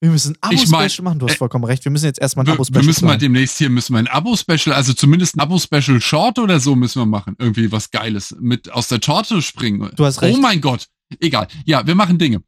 Wir 0.00 0.10
müssen 0.10 0.36
ein 0.40 0.50
Abo-Special 0.50 0.86
ich 0.86 0.98
mein, 0.98 1.04
machen, 1.04 1.18
du 1.18 1.26
hast 1.26 1.34
äh, 1.34 1.38
vollkommen 1.38 1.64
recht. 1.64 1.84
Wir 1.84 1.92
müssen 1.92 2.06
jetzt 2.06 2.20
erstmal 2.20 2.46
ein 2.46 2.52
Abo-Special 2.52 2.78
machen. 2.78 2.82
Wir 2.82 2.88
müssen 2.88 3.06
mal 3.06 3.18
demnächst 3.18 3.58
hier 3.58 3.68
müssen 3.68 3.92
wir 3.92 3.98
ein 3.98 4.08
Abo-Special, 4.08 4.74
also 4.74 4.92
zumindest 4.94 5.36
ein 5.36 5.40
Abo-Special 5.40 6.00
Short 6.00 6.38
oder 6.38 6.60
so 6.60 6.74
müssen 6.74 7.00
wir 7.02 7.06
machen. 7.06 7.36
Irgendwie 7.38 7.70
was 7.70 7.90
Geiles. 7.90 8.34
Mit 8.40 8.72
aus 8.72 8.88
der 8.88 9.00
Torte 9.00 9.42
springen. 9.42 9.90
Du 9.96 10.04
hast 10.04 10.22
recht. 10.22 10.36
Oh 10.36 10.40
mein 10.40 10.60
Gott. 10.60 10.86
Egal. 11.20 11.48
Ja, 11.64 11.86
wir 11.86 11.94
machen 11.94 12.18
Dinge. 12.18 12.42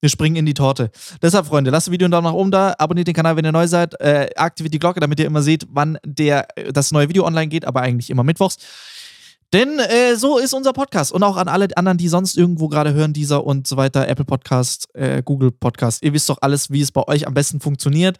Wir 0.00 0.08
springen 0.08 0.36
in 0.36 0.46
die 0.46 0.54
Torte. 0.54 0.90
Deshalb, 1.22 1.46
Freunde, 1.46 1.70
lasst 1.70 1.88
ein 1.88 1.92
Video 1.92 2.06
einen 2.06 2.12
Daumen 2.12 2.26
nach 2.26 2.32
oben 2.32 2.52
da, 2.52 2.74
abonniert 2.78 3.08
den 3.08 3.14
Kanal, 3.14 3.36
wenn 3.36 3.44
ihr 3.44 3.52
neu 3.52 3.66
seid, 3.66 4.00
äh, 4.00 4.30
aktiviert 4.36 4.72
die 4.72 4.78
Glocke, 4.78 5.00
damit 5.00 5.18
ihr 5.18 5.26
immer 5.26 5.42
seht, 5.42 5.66
wann 5.70 5.98
der, 6.04 6.46
das 6.72 6.92
neue 6.92 7.08
Video 7.08 7.26
online 7.26 7.48
geht, 7.48 7.64
aber 7.64 7.80
eigentlich 7.80 8.10
immer 8.10 8.22
mittwochs. 8.22 8.58
Denn 9.52 9.78
äh, 9.78 10.14
so 10.14 10.38
ist 10.38 10.52
unser 10.52 10.72
Podcast. 10.72 11.10
Und 11.10 11.22
auch 11.22 11.36
an 11.36 11.48
alle 11.48 11.68
anderen, 11.76 11.98
die 11.98 12.08
sonst 12.08 12.36
irgendwo 12.36 12.68
gerade 12.68 12.92
hören, 12.92 13.12
dieser 13.12 13.44
und 13.44 13.66
so 13.66 13.76
weiter, 13.76 14.06
Apple 14.06 14.26
Podcast, 14.26 14.94
äh, 14.94 15.22
Google 15.24 15.50
Podcast. 15.50 16.04
Ihr 16.04 16.12
wisst 16.12 16.28
doch 16.28 16.38
alles, 16.42 16.70
wie 16.70 16.82
es 16.82 16.92
bei 16.92 17.02
euch 17.08 17.26
am 17.26 17.34
besten 17.34 17.60
funktioniert. 17.60 18.18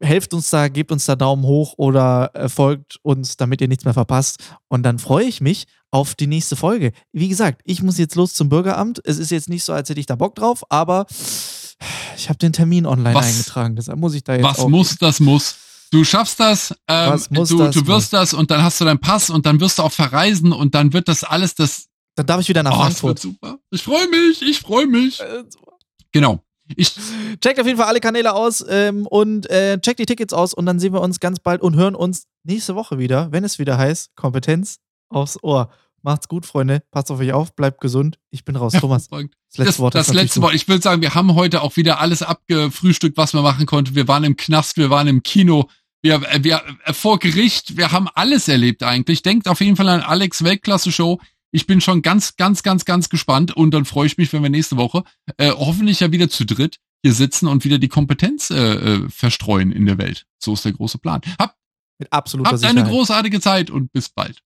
Helft 0.00 0.34
uns 0.34 0.50
da, 0.50 0.68
gebt 0.68 0.92
uns 0.92 1.06
da 1.06 1.16
Daumen 1.16 1.44
hoch 1.44 1.74
oder 1.78 2.30
äh, 2.34 2.48
folgt 2.48 2.98
uns, 3.02 3.36
damit 3.36 3.60
ihr 3.60 3.68
nichts 3.68 3.84
mehr 3.84 3.94
verpasst. 3.94 4.38
Und 4.68 4.84
dann 4.84 4.98
freue 4.98 5.24
ich 5.24 5.40
mich 5.40 5.66
auf 5.92 6.14
die 6.14 6.26
nächste 6.26 6.56
Folge. 6.56 6.92
Wie 7.12 7.28
gesagt, 7.28 7.60
ich 7.64 7.82
muss 7.82 7.98
jetzt 7.98 8.16
los 8.16 8.34
zum 8.34 8.48
Bürgeramt. 8.48 9.00
Es 9.04 9.18
ist 9.18 9.30
jetzt 9.30 9.48
nicht 9.48 9.62
so, 9.62 9.72
als 9.72 9.88
hätte 9.88 10.00
ich 10.00 10.06
da 10.06 10.16
Bock 10.16 10.34
drauf, 10.34 10.64
aber 10.70 11.06
ich 12.16 12.28
habe 12.28 12.38
den 12.38 12.52
Termin 12.52 12.86
online 12.86 13.14
was, 13.14 13.26
eingetragen. 13.26 13.76
Deshalb 13.76 13.98
muss 13.98 14.14
ich 14.14 14.24
da 14.24 14.34
jetzt. 14.34 14.44
Was 14.44 14.58
auch 14.58 14.68
muss, 14.68 14.96
das 14.96 15.20
muss. 15.20 15.56
Du 15.90 16.02
schaffst 16.04 16.40
das, 16.40 16.74
ähm, 16.88 17.20
du, 17.30 17.58
das 17.58 17.74
du 17.74 17.86
wirst 17.86 17.86
muss. 17.86 18.08
das 18.10 18.32
und 18.32 18.50
dann 18.50 18.62
hast 18.62 18.80
du 18.80 18.86
deinen 18.86 19.00
Pass 19.00 19.28
und 19.28 19.44
dann 19.44 19.60
wirst 19.60 19.78
du 19.78 19.82
auch 19.82 19.92
verreisen 19.92 20.50
und 20.52 20.74
dann 20.74 20.94
wird 20.94 21.06
das 21.06 21.22
alles 21.22 21.54
das. 21.54 21.88
Dann 22.14 22.26
darf 22.26 22.40
ich 22.40 22.48
wieder 22.48 22.62
nach 22.62 22.72
oh, 22.72 22.80
Frankfurt. 22.80 23.18
super. 23.18 23.58
Ich 23.70 23.82
freue 23.82 24.08
mich, 24.08 24.40
ich 24.42 24.60
freue 24.60 24.86
mich. 24.86 25.20
Äh, 25.20 25.44
genau. 26.10 26.40
Ich 26.74 26.94
checkt 27.42 27.60
auf 27.60 27.66
jeden 27.66 27.78
Fall 27.78 27.88
alle 27.88 28.00
Kanäle 28.00 28.32
aus 28.32 28.64
ähm, 28.66 29.06
und 29.06 29.50
äh, 29.50 29.78
checkt 29.80 29.98
die 29.98 30.06
Tickets 30.06 30.32
aus 30.32 30.54
und 30.54 30.64
dann 30.64 30.78
sehen 30.78 30.94
wir 30.94 31.02
uns 31.02 31.20
ganz 31.20 31.38
bald 31.38 31.60
und 31.60 31.76
hören 31.76 31.94
uns 31.94 32.24
nächste 32.44 32.74
Woche 32.74 32.98
wieder, 32.98 33.30
wenn 33.30 33.44
es 33.44 33.58
wieder 33.58 33.76
heißt 33.76 34.16
Kompetenz 34.16 34.78
aufs 35.10 35.42
Ohr. 35.42 35.70
Macht's 36.02 36.28
gut, 36.28 36.46
Freunde. 36.46 36.82
Passt 36.90 37.10
auf 37.10 37.20
euch 37.20 37.32
auf, 37.32 37.54
bleibt 37.54 37.80
gesund. 37.80 38.18
Ich 38.30 38.44
bin 38.44 38.56
raus. 38.56 38.72
Thomas. 38.80 39.08
Das 39.08 39.20
letzte 39.20 39.64
das, 39.64 39.78
Wort. 39.78 39.94
Das 39.94 40.12
letzte 40.12 40.42
Wort. 40.42 40.54
Ich 40.54 40.68
würde 40.68 40.82
sagen, 40.82 41.00
wir 41.00 41.14
haben 41.14 41.34
heute 41.34 41.62
auch 41.62 41.76
wieder 41.76 42.00
alles 42.00 42.22
abgefrühstückt, 42.22 43.16
was 43.16 43.32
man 43.32 43.42
machen 43.42 43.66
konnte. 43.66 43.94
Wir 43.94 44.08
waren 44.08 44.24
im 44.24 44.36
Knast, 44.36 44.76
wir 44.76 44.90
waren 44.90 45.06
im 45.06 45.22
Kino, 45.22 45.68
wir, 46.02 46.22
wir 46.40 46.62
vor 46.92 47.18
Gericht, 47.18 47.76
wir 47.76 47.92
haben 47.92 48.08
alles 48.14 48.48
erlebt 48.48 48.82
eigentlich. 48.82 49.22
Denkt 49.22 49.48
auf 49.48 49.60
jeden 49.60 49.76
Fall 49.76 49.88
an 49.88 50.00
Alex 50.00 50.42
Weltklasse 50.42 50.90
Show. 50.90 51.20
Ich 51.52 51.66
bin 51.66 51.80
schon 51.80 52.02
ganz, 52.02 52.36
ganz, 52.36 52.62
ganz, 52.62 52.84
ganz 52.84 53.08
gespannt 53.08 53.54
und 53.54 53.72
dann 53.72 53.84
freue 53.84 54.06
ich 54.06 54.16
mich, 54.16 54.32
wenn 54.32 54.42
wir 54.42 54.50
nächste 54.50 54.76
Woche 54.76 55.04
äh, 55.36 55.50
hoffentlich 55.50 56.00
ja 56.00 56.10
wieder 56.10 56.28
zu 56.28 56.44
dritt 56.44 56.78
hier 57.02 57.12
sitzen 57.12 57.46
und 57.46 57.64
wieder 57.64 57.78
die 57.78 57.88
Kompetenz 57.88 58.50
äh, 58.50 58.56
äh, 58.56 59.08
verstreuen 59.10 59.70
in 59.70 59.86
der 59.86 59.98
Welt. 59.98 60.24
So 60.38 60.54
ist 60.54 60.64
der 60.64 60.72
große 60.72 60.98
Plan. 60.98 61.20
Habt, 61.38 61.56
Mit 61.98 62.12
absoluter 62.12 62.52
habt 62.52 62.64
eine 62.64 62.84
großartige 62.84 63.40
Zeit 63.40 63.70
und 63.70 63.92
bis 63.92 64.08
bald. 64.08 64.40